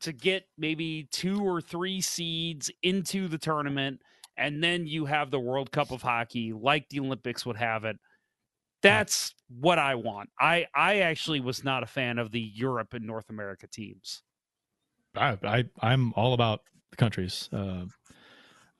to 0.00 0.12
get 0.12 0.44
maybe 0.56 1.08
two 1.12 1.40
or 1.40 1.60
three 1.60 2.00
seeds 2.00 2.70
into 2.82 3.28
the 3.28 3.38
tournament, 3.38 4.00
and 4.36 4.62
then 4.62 4.86
you 4.86 5.06
have 5.06 5.30
the 5.30 5.38
World 5.38 5.70
Cup 5.70 5.92
of 5.92 6.02
Hockey, 6.02 6.52
like 6.52 6.88
the 6.88 7.00
Olympics 7.00 7.46
would 7.46 7.56
have 7.56 7.84
it. 7.84 7.96
That's 8.82 9.34
what 9.48 9.78
I 9.78 9.94
want. 9.94 10.30
I 10.38 10.66
I 10.74 11.00
actually 11.00 11.40
was 11.40 11.64
not 11.64 11.82
a 11.82 11.86
fan 11.86 12.18
of 12.18 12.30
the 12.30 12.40
Europe 12.40 12.94
and 12.94 13.04
North 13.04 13.30
America 13.30 13.66
teams. 13.66 14.22
I, 15.16 15.38
I 15.42 15.64
I'm 15.80 16.12
all 16.14 16.34
about 16.34 16.62
the 16.90 16.96
countries. 16.96 17.48
Uh, 17.52 17.86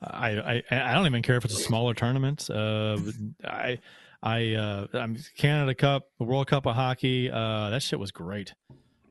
I, 0.01 0.31
I 0.31 0.63
I 0.71 0.95
don't 0.95 1.07
even 1.07 1.23
care 1.23 1.37
if 1.37 1.45
it's 1.45 1.59
a 1.59 1.63
smaller 1.63 1.95
tournament. 1.95 2.49
Uh, 2.49 2.99
I 3.45 3.79
I 4.23 4.55
uh, 4.55 4.87
I'm 4.95 5.17
Canada 5.37 5.75
Cup, 5.75 6.05
the 6.19 6.25
World 6.25 6.47
Cup 6.47 6.67
of 6.67 6.77
hockey. 6.77 7.31
Uh, 7.31 7.71
that 7.71 7.83
shit 7.83 7.99
was 7.99 8.11
great. 8.13 8.55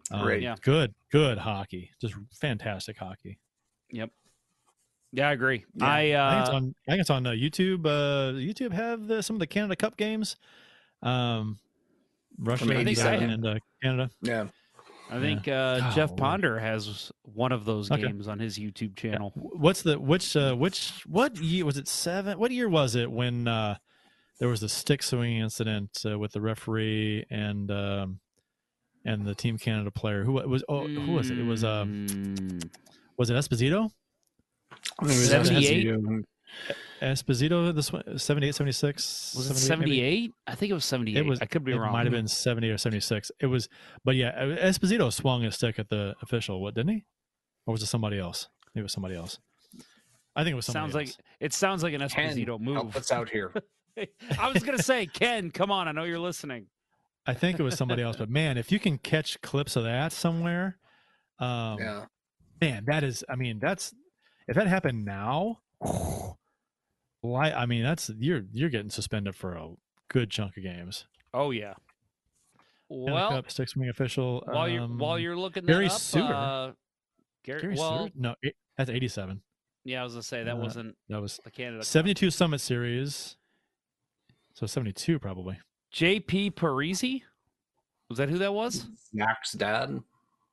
Uh, 0.10 0.24
Great. 0.24 0.42
Yeah. 0.42 0.56
good, 0.62 0.94
good 1.12 1.38
hockey. 1.38 1.92
Just 2.00 2.16
fantastic 2.32 2.98
hockey. 2.98 3.40
Yep. 3.92 4.10
Yeah, 5.12 5.30
I 5.30 5.32
agree. 5.34 5.66
Yeah. 5.74 5.86
I 5.86 6.00
I 6.00 6.32
think 6.32 6.42
it's 6.42 6.50
uh, 6.50 6.56
on. 6.56 6.76
I 6.88 6.92
think 6.92 7.02
it's 7.02 7.10
on 7.10 7.28
uh, 7.28 7.32
YouTube. 7.32 7.86
Uh, 7.86 8.34
YouTube 8.34 8.72
have 8.74 9.08
the, 9.08 9.22
some 9.22 9.36
of 9.36 9.40
the 9.40 9.48
Canada 9.48 9.76
Cup 9.76 9.98
games. 9.98 10.38
Um, 11.02 11.60
Russia 12.40 12.66
From 12.66 12.72
and, 12.72 12.82
87. 12.82 13.30
and 13.30 13.46
uh, 13.46 13.56
Canada. 13.82 14.10
Yeah. 14.22 14.48
I 15.10 15.20
think 15.22 15.48
uh, 15.48 15.92
Jeff 15.96 16.10
Golly. 16.10 16.20
Ponder 16.20 16.60
has 16.60 17.12
one 17.24 17.52
of 17.54 17.64
those 17.64 17.90
Okay. 17.90 18.02
games 18.04 18.28
on 18.28 18.40
his 18.40 18.60
YouTube 18.60 18.96
channel. 18.98 19.32
What's 19.36 19.82
the 19.82 19.98
which 19.98 20.36
uh, 20.36 20.54
which 20.54 21.04
what 21.08 21.38
year 21.38 21.64
was 21.66 21.78
it? 21.78 21.88
Seven? 21.88 22.38
What 22.38 22.52
year 22.52 22.68
was 22.68 22.96
it 22.96 23.10
when 23.10 23.48
uh, 23.48 23.78
there 24.40 24.50
was 24.50 24.60
the 24.60 24.68
stick 24.68 25.02
swinging 25.02 25.40
incident 25.42 25.92
uh, 26.06 26.20
with 26.20 26.34
the 26.34 26.42
referee 26.42 27.26
and 27.30 27.72
um, 27.72 28.20
and 29.06 29.26
the 29.26 29.34
Team 29.34 29.58
Canada 29.58 29.92
player? 29.92 30.26
Who 30.26 30.34
was? 30.34 30.64
Oh, 30.68 30.86
who 30.88 31.14
was 31.14 31.30
it? 31.30 31.40
It 31.40 31.46
was 31.46 31.64
um, 31.64 32.06
Mm, 32.10 32.70
was 33.18 33.30
it 33.30 33.36
Esposito? 33.36 33.90
It 35.02 35.06
was 35.06 35.30
78? 35.30 35.88
SSU. 35.88 36.24
Esposito, 37.02 37.74
this 37.76 37.92
one, 37.94 38.18
78, 38.18 38.56
76? 38.56 39.34
was 39.38 39.52
it 39.52 39.56
78 39.56 39.80
maybe? 39.80 39.96
78? 40.00 40.34
I 40.48 40.56
think 40.56 40.72
it 40.72 40.74
was 40.74 40.86
78. 40.86 41.18
It 41.20 41.26
was. 41.28 41.40
I 41.42 41.46
could 41.46 41.64
be 41.64 41.74
it 41.74 41.78
wrong. 41.78 41.92
Might 41.92 42.06
have 42.06 42.12
been 42.14 42.28
seventy 42.28 42.70
or 42.70 42.78
seventy 42.78 43.00
six. 43.02 43.32
It 43.40 43.46
was, 43.48 43.70
but 44.04 44.16
yeah, 44.16 44.32
Esposito 44.42 45.12
swung 45.14 45.44
his 45.44 45.56
stick 45.56 45.78
at 45.80 45.90
the 45.90 46.16
official. 46.22 46.62
What 46.62 46.74
didn't 46.74 46.94
he? 46.94 47.06
Or 47.66 47.74
was 47.74 47.84
it 47.84 47.88
somebody 47.88 48.18
else? 48.18 48.48
Maybe 48.74 48.82
it 48.82 48.84
was 48.84 48.94
somebody 48.94 49.16
else. 49.16 49.40
I 50.36 50.44
think 50.44 50.54
it 50.54 50.56
was 50.56 50.66
somebody 50.66 50.92
Sounds 50.92 50.96
like 50.96 51.16
it 51.40 51.54
sounds 51.54 51.84
like 51.84 51.94
an 51.94 52.08
Ken, 52.10 52.36
Esposito 52.36 52.48
help 52.48 52.62
move. 52.62 52.96
us 52.96 53.12
out 53.12 53.30
here. 53.30 53.54
I 54.40 54.50
was 54.52 54.64
gonna 54.64 54.82
say, 54.82 55.06
Ken, 55.06 55.52
come 55.52 55.72
on, 55.72 55.88
I 55.88 55.92
know 55.92 56.04
you're 56.04 56.20
listening. 56.20 56.68
I 57.26 57.34
think 57.34 57.60
it 57.60 57.64
was 57.64 57.76
somebody 57.76 58.02
else. 58.02 58.16
But 58.18 58.30
man, 58.30 58.58
if 58.58 58.72
you 58.72 58.80
can 58.80 58.98
catch 58.98 59.40
clips 59.42 59.76
of 59.76 59.84
that 59.84 60.12
somewhere, 60.14 60.78
um, 61.40 61.78
Yeah. 61.80 62.06
man, 62.62 62.86
that 62.88 63.04
is. 63.04 63.24
I 63.30 63.36
mean, 63.36 63.60
that's 63.60 63.94
if 64.48 64.56
that 64.56 64.66
happened 64.68 65.06
now. 65.06 65.60
Why? 67.22 67.52
I 67.52 67.66
mean, 67.66 67.84
that's 67.84 68.10
you're 68.18 68.44
you're 68.54 68.70
getting 68.70 68.90
suspended 68.90 69.36
for 69.36 69.54
a 69.54 69.70
good 70.10 70.30
chunk 70.30 70.58
of 70.58 70.64
games. 70.64 71.06
Oh 71.34 71.52
yeah. 71.52 71.74
Canada 72.90 73.14
Well, 73.14 73.30
Cup, 73.32 73.52
six 73.52 73.76
wing 73.76 73.90
official. 73.90 74.44
while 74.48 74.70
you're 74.70 74.88
while 74.88 75.14
um, 75.16 75.22
you're 75.22 75.36
looking 75.38 75.66
Gary 75.66 75.88
that 75.88 75.94
up, 75.94 76.00
Suter. 76.00 76.34
uh, 76.34 76.72
Gary, 77.44 77.62
Gary 77.62 77.76
well, 77.78 77.98
Stewart? 78.08 78.12
no, 78.16 78.36
it, 78.42 78.56
that's 78.78 78.90
eighty 78.90 79.08
seven. 79.10 79.42
yeah, 79.84 80.02
I 80.02 80.04
was 80.04 80.14
gonna 80.14 80.24
say 80.24 80.44
that 80.44 80.54
Uh, 80.54 80.58
wasn't 80.58 80.96
That 81.10 81.22
was 81.22 81.40
the 81.44 81.52
Canada. 81.52 81.80
Cup. 81.80 81.86
72 81.86 82.32
Summit 82.32 82.60
Series. 82.62 83.36
So 84.54 84.66
72 84.66 85.20
probably. 85.20 85.60
JP 85.94 86.54
Parisé, 86.54 87.22
was 88.10 88.18
that 88.20 88.30
who 88.30 88.38
that 88.40 88.54
was? 88.54 88.88
Mac's 89.14 89.52
dad. 89.54 90.00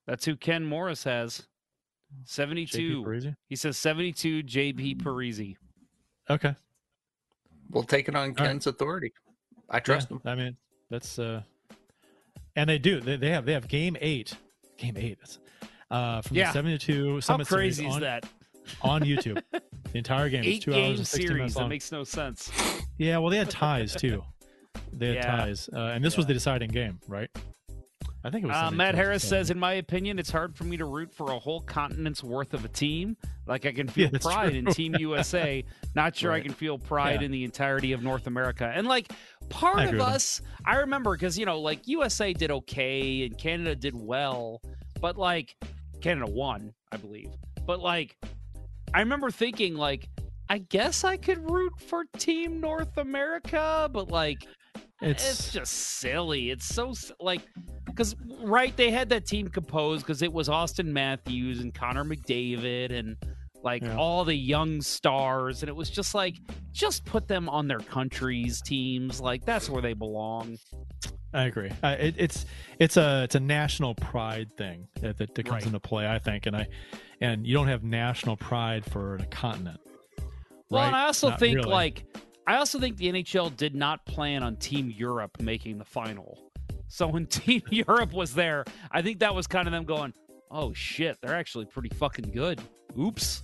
That's 0.07 0.25
who 0.25 0.37
Ken 0.37 0.65
Morris 0.65 1.05
has. 1.05 1.47
JP 2.23 2.29
72. 2.29 3.35
He 3.49 3.57
says 3.57 3.77
72 3.77 4.43
JP. 4.43 5.03
Parisé. 5.03 5.57
Okay. 6.31 6.55
We'll 7.71 7.83
take 7.83 8.09
it 8.09 8.15
on 8.15 8.29
right. 8.29 8.37
Ken's 8.37 8.67
authority. 8.67 9.13
I 9.71 9.81
trust 9.81 10.09
Yeah, 10.11 10.17
him. 10.17 10.23
I 10.27 10.35
mean, 10.35 10.57
that's 10.91 11.19
uh 11.19 11.43
and 12.57 12.69
they 12.71 12.79
do. 12.79 13.01
They, 13.01 13.17
they 13.17 13.31
have 13.31 13.45
they 13.47 13.53
have 13.53 13.69
game 13.69 13.97
8. 14.01 14.35
Game 14.79 14.97
8. 14.97 15.19
That's 15.19 15.39
uh 15.91 16.23
from 16.23 16.37
Yeah. 16.37 16.49
the 16.49 16.53
72 16.53 17.15
How 17.15 17.21
Summit 17.21 17.47
Series 17.47 17.77
crazy 17.77 17.89
is 17.89 17.95
on, 17.97 18.01
that? 18.03 18.27
on 18.83 19.03
YouTube. 19.03 19.43
The 19.53 19.99
entire 19.99 20.29
game. 20.29 20.41
It's 20.45 20.49
Eight 20.57 20.63
2 20.63 20.71
hours 20.73 20.81
game 20.83 20.91
and 20.97 21.07
60 21.07 21.27
series. 21.27 21.37
minutes 21.39 21.55
That 21.55 21.69
makes 21.69 21.93
no 21.93 22.05
sense. 22.05 22.51
Yeah, 22.99 23.19
well 23.19 23.31
they 23.31 23.39
had 23.39 23.51
ties 23.51 23.95
too. 23.95 24.23
They 24.93 25.09
had 25.09 25.15
Yeah. 25.17 25.37
ties. 25.37 25.69
Uh, 25.73 25.79
and 25.95 26.05
this 26.05 26.17
was 26.17 26.27
the 26.27 26.33
deciding 26.35 26.71
game, 26.71 27.01
right? 27.09 27.29
I 28.27 28.31
think 28.31 28.45
it 28.45 28.47
was 28.49 28.57
Uh, 28.57 28.71
Matt 28.71 28.95
Harris 28.95 29.23
says, 29.29 29.51
in 29.51 29.59
my 29.59 29.75
opinion, 29.75 30.19
it's 30.19 30.31
hard 30.31 30.57
for 30.57 30.65
me 30.65 30.79
to 30.79 30.87
root 30.87 31.13
for 31.13 31.31
a 31.31 31.39
whole 31.39 31.61
continent's 31.61 32.25
worth 32.25 32.55
of 32.55 32.65
a 32.65 32.69
team. 32.69 33.19
Like 33.47 33.67
I 33.67 33.73
can 33.73 33.87
feel 33.95 34.09
Yeah, 34.11 34.19
pride 34.19 34.55
in. 34.55 34.65
Team 34.67 34.97
USA. 34.99 35.63
Not 35.95 36.17
sure 36.17 36.33
I 36.33 36.41
can 36.41 36.53
feel 36.55 36.79
pride 36.79 37.21
Yeah. 37.21 37.27
in 37.27 37.33
the 37.33 37.45
entirety 37.45 37.93
of 37.93 38.03
North 38.03 38.27
America. 38.27 38.73
And 38.75 38.87
like 38.87 39.13
part 39.51 39.79
of 39.81 39.85
agree 39.89 39.99
with 39.99 40.09
him. 40.09 40.15
us, 40.15 40.41
I 40.65 40.77
remember 40.77 41.13
because 41.13 41.39
you 41.39 41.45
know, 41.45 41.61
like 41.61 41.87
USA 41.87 42.33
did 42.33 42.51
okay 42.51 43.27
and 43.27 43.37
Canada 43.37 43.77
did 43.77 43.95
well, 43.95 44.63
but 45.03 45.19
like 45.19 45.55
Canada 46.01 46.31
won, 46.31 46.73
I 46.93 46.97
believe. 46.97 47.29
But 47.67 47.81
like, 47.81 48.17
I 48.95 49.01
remember 49.01 49.31
thinking 49.31 49.75
like. 49.75 50.09
I 50.47 50.59
guess 50.59 51.05
I 51.05 51.17
could 51.17 51.51
root 51.51 51.73
for 51.81 52.05
Team 52.19 52.61
North 52.61 52.99
America, 52.99 53.89
but 53.91 54.09
like 54.11 54.47
it's, 55.05 55.23
It's- 55.25 55.53
just 55.53 55.73
silly. 55.73 56.51
It's 56.51 56.65
so 56.67 56.93
like 57.21 57.43
because 57.87 58.17
right 58.43 58.77
they 58.77 58.91
had 58.91 59.09
that 59.11 59.27
team 59.27 59.49
composed 59.49 60.05
because 60.07 60.23
it 60.23 60.33
was 60.33 60.49
Auston 60.49 60.87
Matthews 60.87 61.61
and 61.61 61.73
Connor 61.75 62.05
McDavid 62.05 62.93
and 62.93 63.17
like 63.63 63.83
Yeah. 63.83 63.97
all 63.97 64.25
the 64.25 64.35
young 64.35 64.83
stars, 64.83 65.63
and 65.63 65.69
it 65.71 65.77
was 65.77 65.89
just 65.91 66.15
like 66.15 66.37
just 66.73 67.05
put 67.05 67.29
them 67.29 67.49
on 67.49 67.67
their 67.69 67.79
countries 67.81 68.61
teams. 68.61 69.21
Like 69.21 69.45
that's 69.45 69.71
where 69.71 69.81
they 69.83 69.95
belong. 69.95 70.59
I 71.33 71.45
agree. 71.45 71.71
It, 71.83 72.15
it's 72.19 72.47
it's 72.79 72.97
a 72.97 73.25
it's 73.25 73.35
a 73.35 73.41
national 73.41 73.95
pride 73.97 74.53
thing 74.57 74.87
that, 75.01 75.17
that, 75.19 75.35
that 75.35 75.43
comes 75.45 75.53
Right. 75.63 75.67
into 75.67 75.81
play, 75.81 76.07
I 76.09 76.19
think, 76.19 76.47
and 76.47 76.55
I 76.57 76.69
and 77.21 77.47
you 77.47 77.55
don't 77.55 77.69
have 77.69 77.83
national 77.85 78.37
pride 78.37 78.85
for 78.85 79.17
a 79.17 79.27
continent. 79.27 79.81
Well, 80.71 80.83
and? 80.85 80.95
I 80.95 81.07
also 81.07 81.31
Not 81.31 81.39
think 81.41 81.57
really. 81.57 81.71
like 81.71 82.05
I 82.47 82.57
also 82.57 82.79
think 82.79 82.97
the 82.97 83.11
NHL 83.11 83.57
did 83.57 83.75
not 83.75 84.05
plan 84.05 84.43
on 84.43 84.57
Team 84.57 84.93
Europe 84.95 85.41
making 85.41 85.79
the 85.79 85.85
final. 85.85 86.39
So 86.89 87.07
when 87.07 87.27
Team 87.29 87.63
Europe 87.71 88.13
was 88.13 88.35
there, 88.35 88.65
I 88.91 89.03
think 89.03 89.21
that 89.21 89.35
was 89.35 89.47
kind 89.47 89.67
of 89.67 89.73
them 89.73 89.85
going, 89.85 90.13
"Oh 90.51 90.73
shit, 90.73 91.19
they're 91.21 91.35
actually 91.35 91.67
pretty 91.67 91.91
fucking 91.91 92.31
good." 92.33 92.61
Oops. 92.99 93.43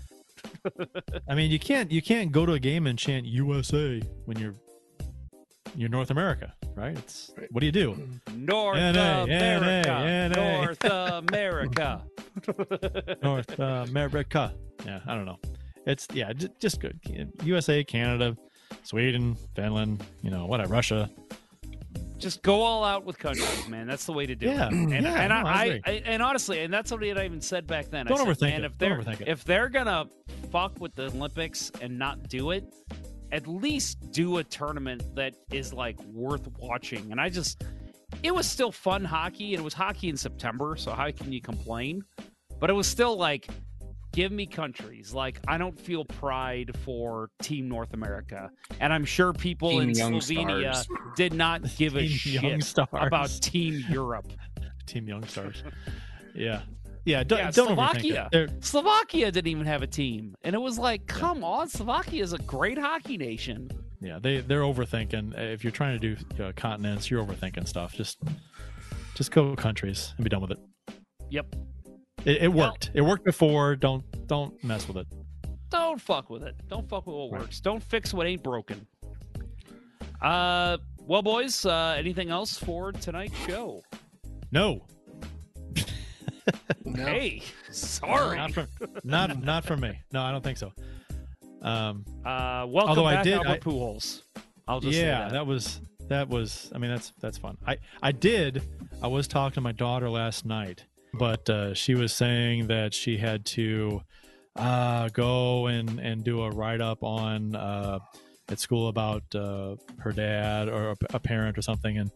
I 1.28 1.34
mean, 1.34 1.50
you 1.50 1.58
can't 1.58 1.90
you 1.90 2.02
can't 2.02 2.32
go 2.32 2.46
to 2.46 2.52
a 2.52 2.60
game 2.60 2.86
and 2.86 2.98
chant 2.98 3.26
USA 3.26 4.00
when 4.24 4.38
you're 4.38 4.54
you're 5.74 5.88
North 5.88 6.10
America, 6.10 6.52
right? 6.74 6.96
It's 6.96 7.32
what 7.50 7.60
do 7.60 7.66
you 7.66 7.72
do? 7.72 7.92
Mm-hmm. 7.92 8.44
North 8.44 8.76
NA, 8.76 9.22
America. 9.22 10.28
NA. 10.28 10.58
North 10.58 10.84
America. 10.84 12.02
North 13.22 13.58
America. 13.58 14.54
Yeah, 14.84 15.00
I 15.06 15.14
don't 15.14 15.26
know. 15.26 15.38
It's 15.86 16.06
yeah, 16.12 16.32
just, 16.32 16.58
just 16.60 16.80
good. 16.80 16.98
USA, 17.42 17.82
Canada, 17.82 18.36
Sweden, 18.82 19.36
Finland, 19.54 20.02
you 20.22 20.30
know, 20.30 20.46
whatever, 20.46 20.72
Russia. 20.72 21.10
Just 22.18 22.42
go 22.42 22.60
all 22.60 22.84
out 22.84 23.04
with 23.06 23.18
countries, 23.18 23.66
man. 23.68 23.86
That's 23.86 24.04
the 24.04 24.12
way 24.12 24.26
to 24.26 24.34
do 24.34 24.46
Yeah, 24.46 24.66
it. 24.66 24.72
And, 24.72 24.90
yeah, 24.90 24.96
and 25.22 25.28
no, 25.30 25.36
I, 25.36 25.52
I 25.52 25.80
I, 25.86 25.90
and 26.04 26.22
honestly, 26.22 26.60
and 26.62 26.72
that's 26.72 26.90
something 26.90 27.08
that 27.14 27.18
I 27.18 27.24
even 27.24 27.40
said 27.40 27.66
back 27.66 27.88
then. 27.88 28.04
Don't 28.06 28.20
I 28.20 28.24
said, 28.24 28.36
overthink 28.36 28.40
man, 28.50 28.64
it. 28.64 28.66
If 28.66 28.78
Don't 28.78 28.88
they're 29.04 29.14
overthink 29.14 29.20
it. 29.22 29.28
if 29.28 29.44
they're 29.44 29.68
gonna 29.70 30.06
fuck 30.52 30.78
with 30.80 30.94
the 30.94 31.06
Olympics 31.06 31.72
and 31.80 31.98
not 31.98 32.28
do 32.28 32.50
it, 32.50 32.64
at 33.32 33.46
least 33.46 34.10
do 34.12 34.36
a 34.36 34.44
tournament 34.44 35.02
that 35.14 35.34
is 35.50 35.72
like 35.72 35.98
worth 36.12 36.46
watching. 36.58 37.10
And 37.10 37.18
I 37.20 37.30
just, 37.30 37.64
it 38.22 38.34
was 38.34 38.46
still 38.46 38.70
fun 38.72 39.02
hockey. 39.02 39.54
and 39.54 39.60
It 39.62 39.64
was 39.64 39.72
hockey 39.72 40.10
in 40.10 40.16
September, 40.18 40.76
so 40.76 40.90
how 40.92 41.10
can 41.12 41.32
you 41.32 41.40
complain? 41.40 42.02
But 42.58 42.68
it 42.68 42.74
was 42.74 42.86
still 42.86 43.16
like, 43.16 43.48
give 44.12 44.32
me 44.32 44.46
countries. 44.46 45.12
Like 45.14 45.40
I 45.48 45.58
don't 45.58 45.78
feel 45.78 46.04
pride 46.04 46.72
for 46.84 47.30
Team 47.42 47.68
North 47.68 47.94
America, 47.94 48.50
and 48.80 48.92
I'm 48.92 49.04
sure 49.04 49.32
people 49.32 49.70
Team 49.70 49.82
in 49.82 49.90
Young 49.94 50.12
Slovenia 50.14 50.74
Stars. 50.74 50.88
did 51.16 51.32
not 51.34 51.62
give 51.76 51.96
a 51.96 52.06
shit 52.06 52.74
about 52.92 53.30
Team 53.40 53.84
Europe. 53.90 54.26
Team 54.86 55.06
Young 55.08 55.24
Stars. 55.26 55.62
yeah. 56.34 56.62
Yeah, 57.06 57.24
don't, 57.24 57.38
yeah, 57.38 57.50
don't 57.50 57.68
Slovakia. 57.68 58.12
overthink 58.12 58.26
it. 58.26 58.28
They're- 58.50 58.56
Slovakia 58.60 59.32
didn't 59.32 59.48
even 59.50 59.64
have 59.66 59.82
a 59.82 59.86
team, 59.86 60.34
and 60.42 60.54
it 60.54 60.58
was 60.58 60.78
like, 60.78 61.06
come 61.06 61.42
on, 61.42 61.66
Slovakia 61.68 62.22
is 62.22 62.34
a 62.34 62.38
great 62.40 62.76
hockey 62.76 63.16
nation. 63.16 63.70
yeah, 64.02 64.18
they 64.20 64.40
they're 64.42 64.60
overthinking. 64.60 65.36
If 65.38 65.64
you're 65.64 65.70
trying 65.70 65.98
to 65.98 66.14
do 66.14 66.44
uh, 66.44 66.52
continents, 66.56 67.10
you're 67.10 67.24
overthinking 67.24 67.66
stuff. 67.66 67.94
Just 67.94 68.18
just 69.14 69.30
go 69.30 69.56
countries 69.56 70.12
and 70.18 70.24
be 70.24 70.28
done 70.28 70.42
with 70.42 70.50
it. 70.50 70.58
Yep. 71.30 71.56
It, 72.24 72.42
it 72.42 72.48
worked. 72.52 72.90
it 72.94 73.00
worked 73.02 73.24
before. 73.24 73.76
Don't 73.76 74.04
don't 74.26 74.62
mess 74.62 74.86
with 74.86 74.98
it. 74.98 75.06
Don't 75.70 76.00
fuck 76.00 76.28
with 76.30 76.42
it. 76.42 76.54
Don't 76.68 76.88
fuck 76.88 77.06
with 77.06 77.16
what 77.16 77.30
works. 77.30 77.60
Don't 77.60 77.82
fix 77.82 78.12
what 78.12 78.26
ain't 78.26 78.42
broken. 78.42 78.86
Uh, 80.20 80.76
well, 80.98 81.22
boys, 81.22 81.64
uh, 81.64 81.94
anything 81.96 82.28
else 82.30 82.58
for 82.58 82.92
tonight's 82.92 83.36
show? 83.46 83.82
No. 84.52 84.84
no. 86.84 87.04
Hey, 87.06 87.42
sorry. 87.70 88.36
Not 88.36 88.52
for 88.52 88.66
not 89.04 89.42
not 89.42 89.64
for 89.64 89.76
me. 89.76 89.98
No, 90.12 90.22
I 90.22 90.30
don't 90.32 90.44
think 90.44 90.58
so. 90.58 90.72
Um, 91.62 92.04
Uh, 92.24 92.66
welcome 92.68 92.90
Although 92.90 93.04
I 93.06 93.14
back, 93.16 93.24
did- 93.24 93.34
Albert 93.34 93.50
I- 93.50 93.58
Pujols. 93.58 94.22
I'll 94.68 94.80
just 94.80 94.96
say 94.96 95.04
yeah, 95.06 95.28
that. 95.30 95.46
was 95.46 95.80
that 96.08 96.28
was. 96.28 96.70
I 96.74 96.78
mean, 96.78 96.90
that's 96.90 97.12
that's 97.20 97.38
fun. 97.38 97.56
I 97.66 97.78
I 98.02 98.12
did. 98.12 98.62
I 99.02 99.06
was 99.08 99.26
talking 99.26 99.54
to 99.54 99.60
my 99.60 99.72
daughter 99.72 100.08
last 100.08 100.44
night, 100.44 100.84
but 101.14 101.48
uh, 101.48 101.74
she 101.74 101.94
was 101.94 102.12
saying 102.12 102.68
that 102.68 102.94
she 102.94 103.16
had 103.16 103.44
to 103.46 104.02
uh, 104.56 105.08
go 105.08 105.66
and 105.66 105.98
and 105.98 106.24
do 106.24 106.42
a 106.42 106.50
write 106.50 106.80
up 106.80 107.02
on 107.02 107.54
uh, 107.54 107.98
at 108.48 108.58
school 108.58 108.88
about 108.88 109.22
uh, 109.34 109.76
her 109.98 110.12
dad 110.12 110.68
or 110.68 110.90
a, 110.90 110.96
a 111.14 111.20
parent 111.20 111.56
or 111.56 111.62
something, 111.62 111.98
and 111.98 112.10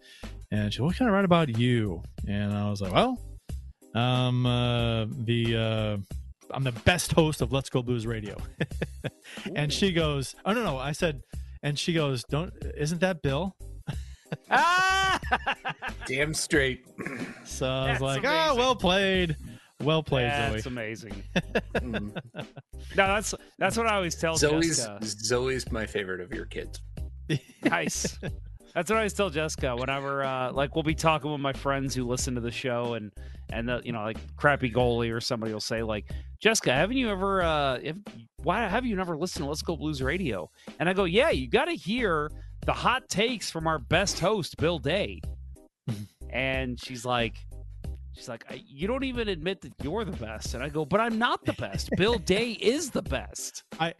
and 0.50 0.72
she, 0.72 0.82
what 0.82 0.96
can 0.96 1.06
I 1.06 1.10
write 1.10 1.24
about 1.24 1.58
you? 1.58 2.02
And 2.26 2.52
I 2.52 2.70
was 2.70 2.80
like, 2.80 2.92
well, 2.92 3.18
um, 3.94 4.46
uh, 4.46 5.06
the. 5.06 5.56
Uh, 5.56 6.16
I'm 6.50 6.62
the 6.62 6.72
best 6.72 7.12
host 7.12 7.40
of 7.40 7.52
Let's 7.52 7.70
Go 7.70 7.82
Blues 7.82 8.06
Radio. 8.06 8.36
and 9.56 9.72
she 9.72 9.92
goes, 9.92 10.36
Oh 10.44 10.52
no, 10.52 10.62
no. 10.62 10.76
I 10.76 10.92
said 10.92 11.22
and 11.64 11.78
she 11.78 11.94
goes, 11.94 12.22
Don't 12.24 12.52
isn't 12.76 13.00
that 13.00 13.22
Bill? 13.22 13.56
Ah! 14.50 15.20
Damn 16.06 16.34
straight. 16.34 16.86
So 17.44 17.66
I 17.66 17.90
was 17.90 18.00
That's 18.00 18.00
like, 18.00 18.22
Ah, 18.24 18.44
amazing. 18.46 18.58
well 18.58 18.76
played. 18.76 19.36
Well 19.82 20.02
played, 20.02 20.30
Zoe. 20.30 20.50
That's 20.52 20.64
Zoe. 20.64 20.70
amazing. 20.72 21.22
no, 21.82 22.12
that's 22.94 23.34
that's 23.58 23.76
what 23.76 23.86
I 23.86 23.96
always 23.96 24.14
tell 24.14 24.36
Zoe's 24.36 24.78
Jessica. 24.78 24.98
Zoe's 25.04 25.70
my 25.72 25.86
favorite 25.86 26.20
of 26.20 26.32
your 26.32 26.46
kids. 26.46 26.80
Nice. 27.64 28.18
That's 28.74 28.90
what 28.90 28.96
I 28.96 29.00
always 29.00 29.12
tell 29.12 29.30
Jessica 29.30 29.76
whenever, 29.76 30.24
uh, 30.24 30.50
like, 30.52 30.74
we'll 30.74 30.82
be 30.82 30.96
talking 30.96 31.30
with 31.30 31.40
my 31.40 31.52
friends 31.52 31.94
who 31.94 32.04
listen 32.04 32.34
to 32.34 32.40
the 32.40 32.50
show, 32.50 32.94
and 32.94 33.12
and 33.52 33.68
the, 33.68 33.80
you 33.84 33.92
know, 33.92 34.02
like 34.02 34.18
crappy 34.36 34.70
goalie 34.70 35.12
or 35.14 35.20
somebody 35.20 35.52
will 35.52 35.60
say, 35.60 35.82
like, 35.82 36.10
Jessica, 36.40 36.72
haven't 36.72 36.96
you 36.96 37.08
ever, 37.08 37.42
uh, 37.42 37.80
have, 37.84 37.98
why 38.42 38.66
have 38.66 38.84
you 38.84 38.96
never 38.96 39.16
listened 39.16 39.44
to 39.44 39.48
Let's 39.48 39.62
Go 39.62 39.76
Blues 39.76 40.02
Radio? 40.02 40.50
And 40.80 40.88
I 40.88 40.92
go, 40.92 41.04
yeah, 41.04 41.30
you 41.30 41.48
got 41.48 41.66
to 41.66 41.74
hear 41.74 42.30
the 42.64 42.72
hot 42.72 43.08
takes 43.08 43.50
from 43.50 43.66
our 43.66 43.78
best 43.78 44.18
host, 44.20 44.56
Bill 44.56 44.78
Day. 44.78 45.20
and 46.30 46.80
she's 46.82 47.04
like, 47.04 47.36
she's 48.14 48.28
like, 48.28 48.44
"I- 48.50 48.62
you 48.66 48.86
don't 48.86 49.04
even 49.04 49.28
admit 49.28 49.60
that 49.62 49.72
you're 49.82 50.04
the 50.04 50.16
best. 50.16 50.54
And 50.54 50.62
I 50.62 50.68
go, 50.68 50.84
but 50.84 51.00
I'm 51.00 51.18
not 51.18 51.44
the 51.44 51.52
best. 51.54 51.90
Bill 51.96 52.18
Day 52.18 52.52
is 52.60 52.90
the 52.90 53.02
best. 53.02 53.64
I 53.78 53.94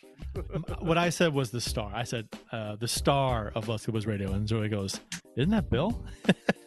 what 0.81 0.99
I 0.99 1.11
said 1.11 1.33
was 1.35 1.51
the 1.51 1.61
star. 1.61 1.93
I 1.95 2.03
said 2.05 2.29
uh, 2.53 2.77
the 2.77 2.89
star 2.89 3.53
of 3.55 3.69
Let's 3.69 3.87
Go 3.87 3.93
Radio, 4.01 4.33
and 4.33 4.49
Zoe 4.49 4.69
goes, 4.69 4.99
"Isn't 5.37 5.51
that 5.51 5.69
Bill?" 5.71 6.03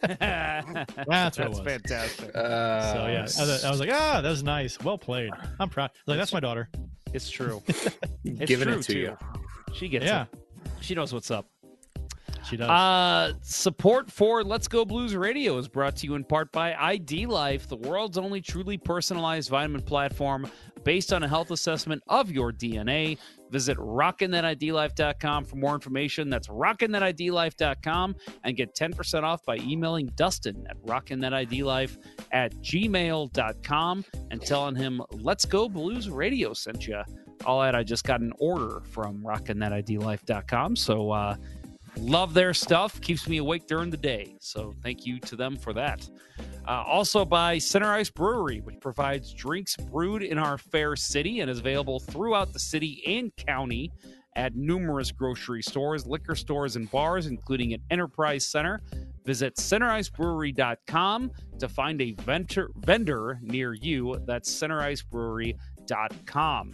That's 0.02 1.38
what 1.38 1.38
it 1.38 1.48
was. 1.50 1.60
fantastic. 1.60 2.34
Uh, 2.34 2.92
so 2.92 3.06
yeah, 3.08 3.18
I 3.18 3.22
was, 3.22 3.64
I 3.64 3.70
was 3.70 3.80
like, 3.80 3.90
"Ah, 3.92 4.20
that 4.22 4.28
was 4.30 4.42
nice. 4.42 4.78
Well 4.80 4.98
played. 4.98 5.30
I'm 5.58 5.68
proud." 5.68 5.90
Like 6.06 6.18
that's 6.18 6.32
my 6.32 6.40
daughter. 6.40 6.68
It's 7.12 7.28
true. 7.30 7.62
It's 8.24 8.44
Giving 8.46 8.68
it 8.68 8.82
to 8.82 8.92
too. 8.92 8.98
you. 8.98 9.16
She 9.72 9.88
gets 9.88 10.04
Yeah. 10.04 10.22
it. 10.32 10.38
She 10.80 10.94
knows 10.94 11.12
what's 11.14 11.30
up. 11.30 11.46
She 12.48 12.56
does. 12.56 12.68
Uh, 12.68 13.34
support 13.42 14.10
for 14.10 14.42
Let's 14.42 14.68
Go 14.68 14.84
Blues 14.84 15.14
Radio 15.14 15.58
is 15.58 15.68
brought 15.68 15.96
to 15.96 16.06
you 16.06 16.14
in 16.14 16.24
part 16.24 16.50
by 16.52 16.74
ID 16.74 17.26
Life, 17.26 17.68
the 17.68 17.76
world's 17.76 18.16
only 18.18 18.40
truly 18.40 18.78
personalized 18.78 19.50
vitamin 19.50 19.82
platform 19.82 20.50
based 20.84 21.12
on 21.12 21.22
a 21.22 21.28
health 21.28 21.50
assessment 21.50 22.02
of 22.08 22.30
your 22.30 22.52
DNA. 22.52 23.18
Visit 23.50 23.76
rockinthatidlife.com 23.78 25.44
for 25.44 25.56
more 25.56 25.74
information. 25.74 26.30
That's 26.30 26.48
rockinthatidlife.com 26.48 28.16
and 28.44 28.56
get 28.56 28.74
10% 28.74 29.22
off 29.22 29.44
by 29.44 29.56
emailing 29.58 30.06
Dustin 30.14 30.66
at 30.68 30.76
rockinthatidlife 30.84 31.98
at 32.32 32.54
gmail.com 32.56 34.04
and 34.30 34.42
telling 34.42 34.76
him 34.76 35.02
Let's 35.10 35.44
Go 35.44 35.68
Blues 35.68 36.08
Radio 36.08 36.52
sent 36.52 36.86
you. 36.86 37.02
I'll 37.46 37.62
add 37.62 37.74
I 37.74 37.82
just 37.82 38.04
got 38.04 38.20
an 38.20 38.32
order 38.38 38.80
from 38.90 39.22
rockinthatidlife.com. 39.22 40.76
So, 40.76 41.10
uh, 41.10 41.36
Love 41.96 42.34
their 42.34 42.52
stuff. 42.54 43.00
Keeps 43.00 43.28
me 43.28 43.38
awake 43.38 43.66
during 43.66 43.90
the 43.90 43.96
day. 43.96 44.36
So 44.40 44.74
thank 44.82 45.06
you 45.06 45.18
to 45.20 45.36
them 45.36 45.56
for 45.56 45.72
that. 45.72 46.08
Uh, 46.66 46.82
also 46.86 47.24
by 47.24 47.58
Center 47.58 47.92
Ice 47.92 48.10
Brewery, 48.10 48.60
which 48.60 48.80
provides 48.80 49.32
drinks 49.32 49.76
brewed 49.76 50.22
in 50.22 50.38
our 50.38 50.58
fair 50.58 50.94
city 50.96 51.40
and 51.40 51.50
is 51.50 51.58
available 51.58 52.00
throughout 52.00 52.52
the 52.52 52.58
city 52.58 53.02
and 53.06 53.34
county 53.36 53.90
at 54.36 54.54
numerous 54.54 55.10
grocery 55.10 55.62
stores, 55.62 56.06
liquor 56.06 56.36
stores, 56.36 56.76
and 56.76 56.90
bars, 56.90 57.26
including 57.26 57.72
at 57.72 57.80
Enterprise 57.90 58.46
Center. 58.46 58.82
Visit 59.24 59.56
centericebrewery.com 59.56 61.30
to 61.58 61.68
find 61.68 62.00
a 62.00 62.12
vendor, 62.12 62.70
vendor 62.76 63.40
near 63.42 63.74
you. 63.74 64.22
That's 64.26 64.48
centericebrewery.com. 64.50 66.72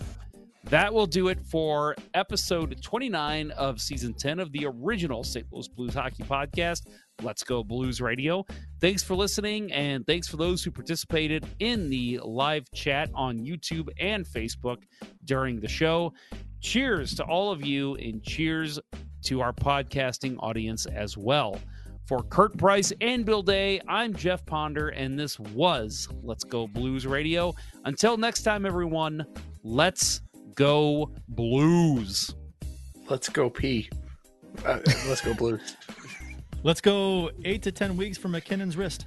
That 0.70 0.92
will 0.92 1.06
do 1.06 1.28
it 1.28 1.38
for 1.40 1.94
episode 2.14 2.80
29 2.82 3.50
of 3.50 3.80
season 3.80 4.14
10 4.14 4.40
of 4.40 4.50
the 4.50 4.66
original 4.66 5.22
St. 5.22 5.46
Louis 5.52 5.68
Blues 5.68 5.94
Hockey 5.94 6.22
Podcast. 6.22 6.86
Let's 7.22 7.44
Go 7.44 7.62
Blues 7.62 8.00
Radio. 8.00 8.46
Thanks 8.80 9.02
for 9.02 9.14
listening, 9.14 9.70
and 9.72 10.06
thanks 10.06 10.26
for 10.26 10.38
those 10.38 10.64
who 10.64 10.70
participated 10.70 11.46
in 11.58 11.90
the 11.90 12.18
live 12.24 12.64
chat 12.72 13.10
on 13.14 13.38
YouTube 13.38 13.88
and 14.00 14.26
Facebook 14.26 14.78
during 15.26 15.60
the 15.60 15.68
show. 15.68 16.14
Cheers 16.60 17.14
to 17.16 17.24
all 17.24 17.52
of 17.52 17.64
you, 17.64 17.96
and 17.96 18.22
cheers 18.22 18.80
to 19.24 19.42
our 19.42 19.52
podcasting 19.52 20.36
audience 20.40 20.86
as 20.86 21.16
well. 21.16 21.60
For 22.06 22.22
Kurt 22.22 22.56
Price 22.58 22.92
and 23.00 23.24
Bill 23.24 23.42
Day, 23.42 23.80
I'm 23.86 24.14
Jeff 24.14 24.44
Ponder, 24.44 24.88
and 24.88 25.18
this 25.18 25.38
was 25.38 26.08
Let's 26.22 26.44
Go 26.44 26.66
Blues 26.66 27.06
Radio. 27.06 27.54
Until 27.84 28.16
next 28.16 28.42
time, 28.42 28.66
everyone, 28.66 29.24
let's 29.62 30.20
go 30.54 31.10
blues. 31.28 32.34
Let's 33.08 33.28
go 33.28 33.50
pee. 33.50 33.90
Uh, 34.64 34.78
let's 35.08 35.20
go 35.20 35.34
blues. 35.34 35.76
Let's 36.62 36.80
go 36.80 37.30
eight 37.44 37.60
to 37.64 37.72
ten 37.72 37.94
weeks 37.94 38.16
for 38.16 38.28
MacKinnon's 38.28 38.74
wrist. 38.74 39.04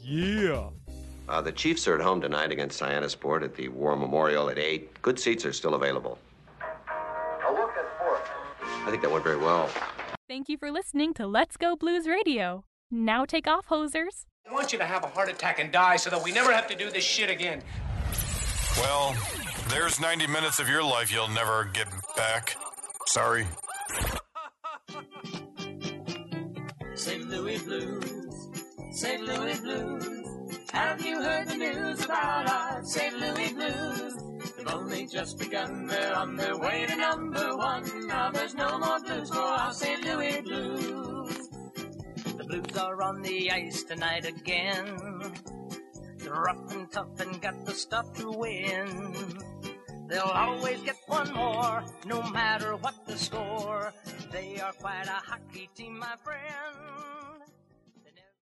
Yeah. 0.00 0.68
Uh, 1.28 1.40
the 1.40 1.50
Chiefs 1.50 1.88
are 1.88 1.96
at 1.96 2.00
home 2.00 2.20
tonight 2.20 2.52
against 2.52 2.78
Sport 3.08 3.42
at 3.42 3.56
the 3.56 3.66
War 3.68 3.96
Memorial 3.96 4.48
at 4.48 4.58
8. 4.58 5.02
Good 5.02 5.18
seats 5.18 5.44
are 5.44 5.52
still 5.52 5.74
available. 5.74 6.18
A 6.60 7.52
look 7.52 7.70
at 7.70 7.84
sports. 7.96 8.30
I 8.62 8.90
think 8.90 9.02
that 9.02 9.10
went 9.10 9.24
very 9.24 9.36
well. 9.36 9.68
Thank 10.28 10.48
you 10.48 10.56
for 10.56 10.70
listening 10.70 11.12
to 11.14 11.26
Let's 11.26 11.56
Go 11.56 11.74
Blues 11.74 12.06
Radio. 12.06 12.64
Now 12.88 13.24
take 13.24 13.48
off, 13.48 13.66
hosers. 13.66 14.26
I 14.48 14.52
want 14.52 14.72
you 14.72 14.78
to 14.78 14.84
have 14.84 15.02
a 15.02 15.08
heart 15.08 15.28
attack 15.28 15.58
and 15.58 15.72
die 15.72 15.96
so 15.96 16.08
that 16.10 16.22
we 16.22 16.30
never 16.30 16.52
have 16.52 16.68
to 16.68 16.76
do 16.76 16.88
this 16.88 17.02
shit 17.02 17.28
again. 17.28 17.62
Well, 18.78 19.14
there's 19.68 20.00
90 20.00 20.26
minutes 20.26 20.58
of 20.58 20.68
your 20.68 20.82
life 20.82 21.12
you'll 21.12 21.28
never 21.28 21.64
get 21.72 21.88
back. 22.16 22.56
Sorry. 23.06 23.46
St. 26.94 27.28
Louis 27.28 27.58
Blues, 27.58 28.48
St. 28.92 29.22
Louis 29.22 29.60
Blues. 29.60 30.26
Have 30.72 31.00
you 31.04 31.22
heard 31.22 31.48
the 31.48 31.56
news 31.56 32.04
about 32.04 32.50
our 32.50 32.84
St. 32.84 33.18
Louis 33.18 33.52
Blues? 33.52 34.14
They've 34.56 34.74
only 34.74 35.06
just 35.06 35.38
begun, 35.38 35.86
they're 35.86 36.14
on 36.14 36.36
their 36.36 36.58
way 36.58 36.86
to 36.86 36.96
number 36.96 37.56
one. 37.56 38.08
Now 38.08 38.30
there's 38.30 38.54
no 38.54 38.78
more 38.78 39.00
blues 39.00 39.30
for 39.30 39.38
our 39.38 39.72
St. 39.72 40.04
Louis 40.04 40.40
Blues. 40.42 41.48
The 42.36 42.44
Blues 42.44 42.76
are 42.76 43.02
on 43.02 43.22
the 43.22 43.50
ice 43.50 43.84
tonight 43.84 44.26
again. 44.26 45.32
Rough 46.28 46.72
and 46.72 46.90
tough 46.90 47.20
and 47.20 47.40
got 47.40 47.64
the 47.64 47.72
stuff 47.72 48.12
to 48.14 48.30
win. 48.30 49.38
They'll 50.08 50.22
always 50.22 50.80
get 50.82 50.96
one 51.06 51.32
more, 51.32 51.84
no 52.04 52.22
matter 52.30 52.76
what 52.76 52.94
the 53.06 53.16
score. 53.16 53.92
They 54.32 54.60
are 54.60 54.72
quite 54.72 55.06
a 55.06 55.22
hockey 55.22 55.68
team, 55.74 55.98
my 55.98 56.14
friend. 56.22 57.15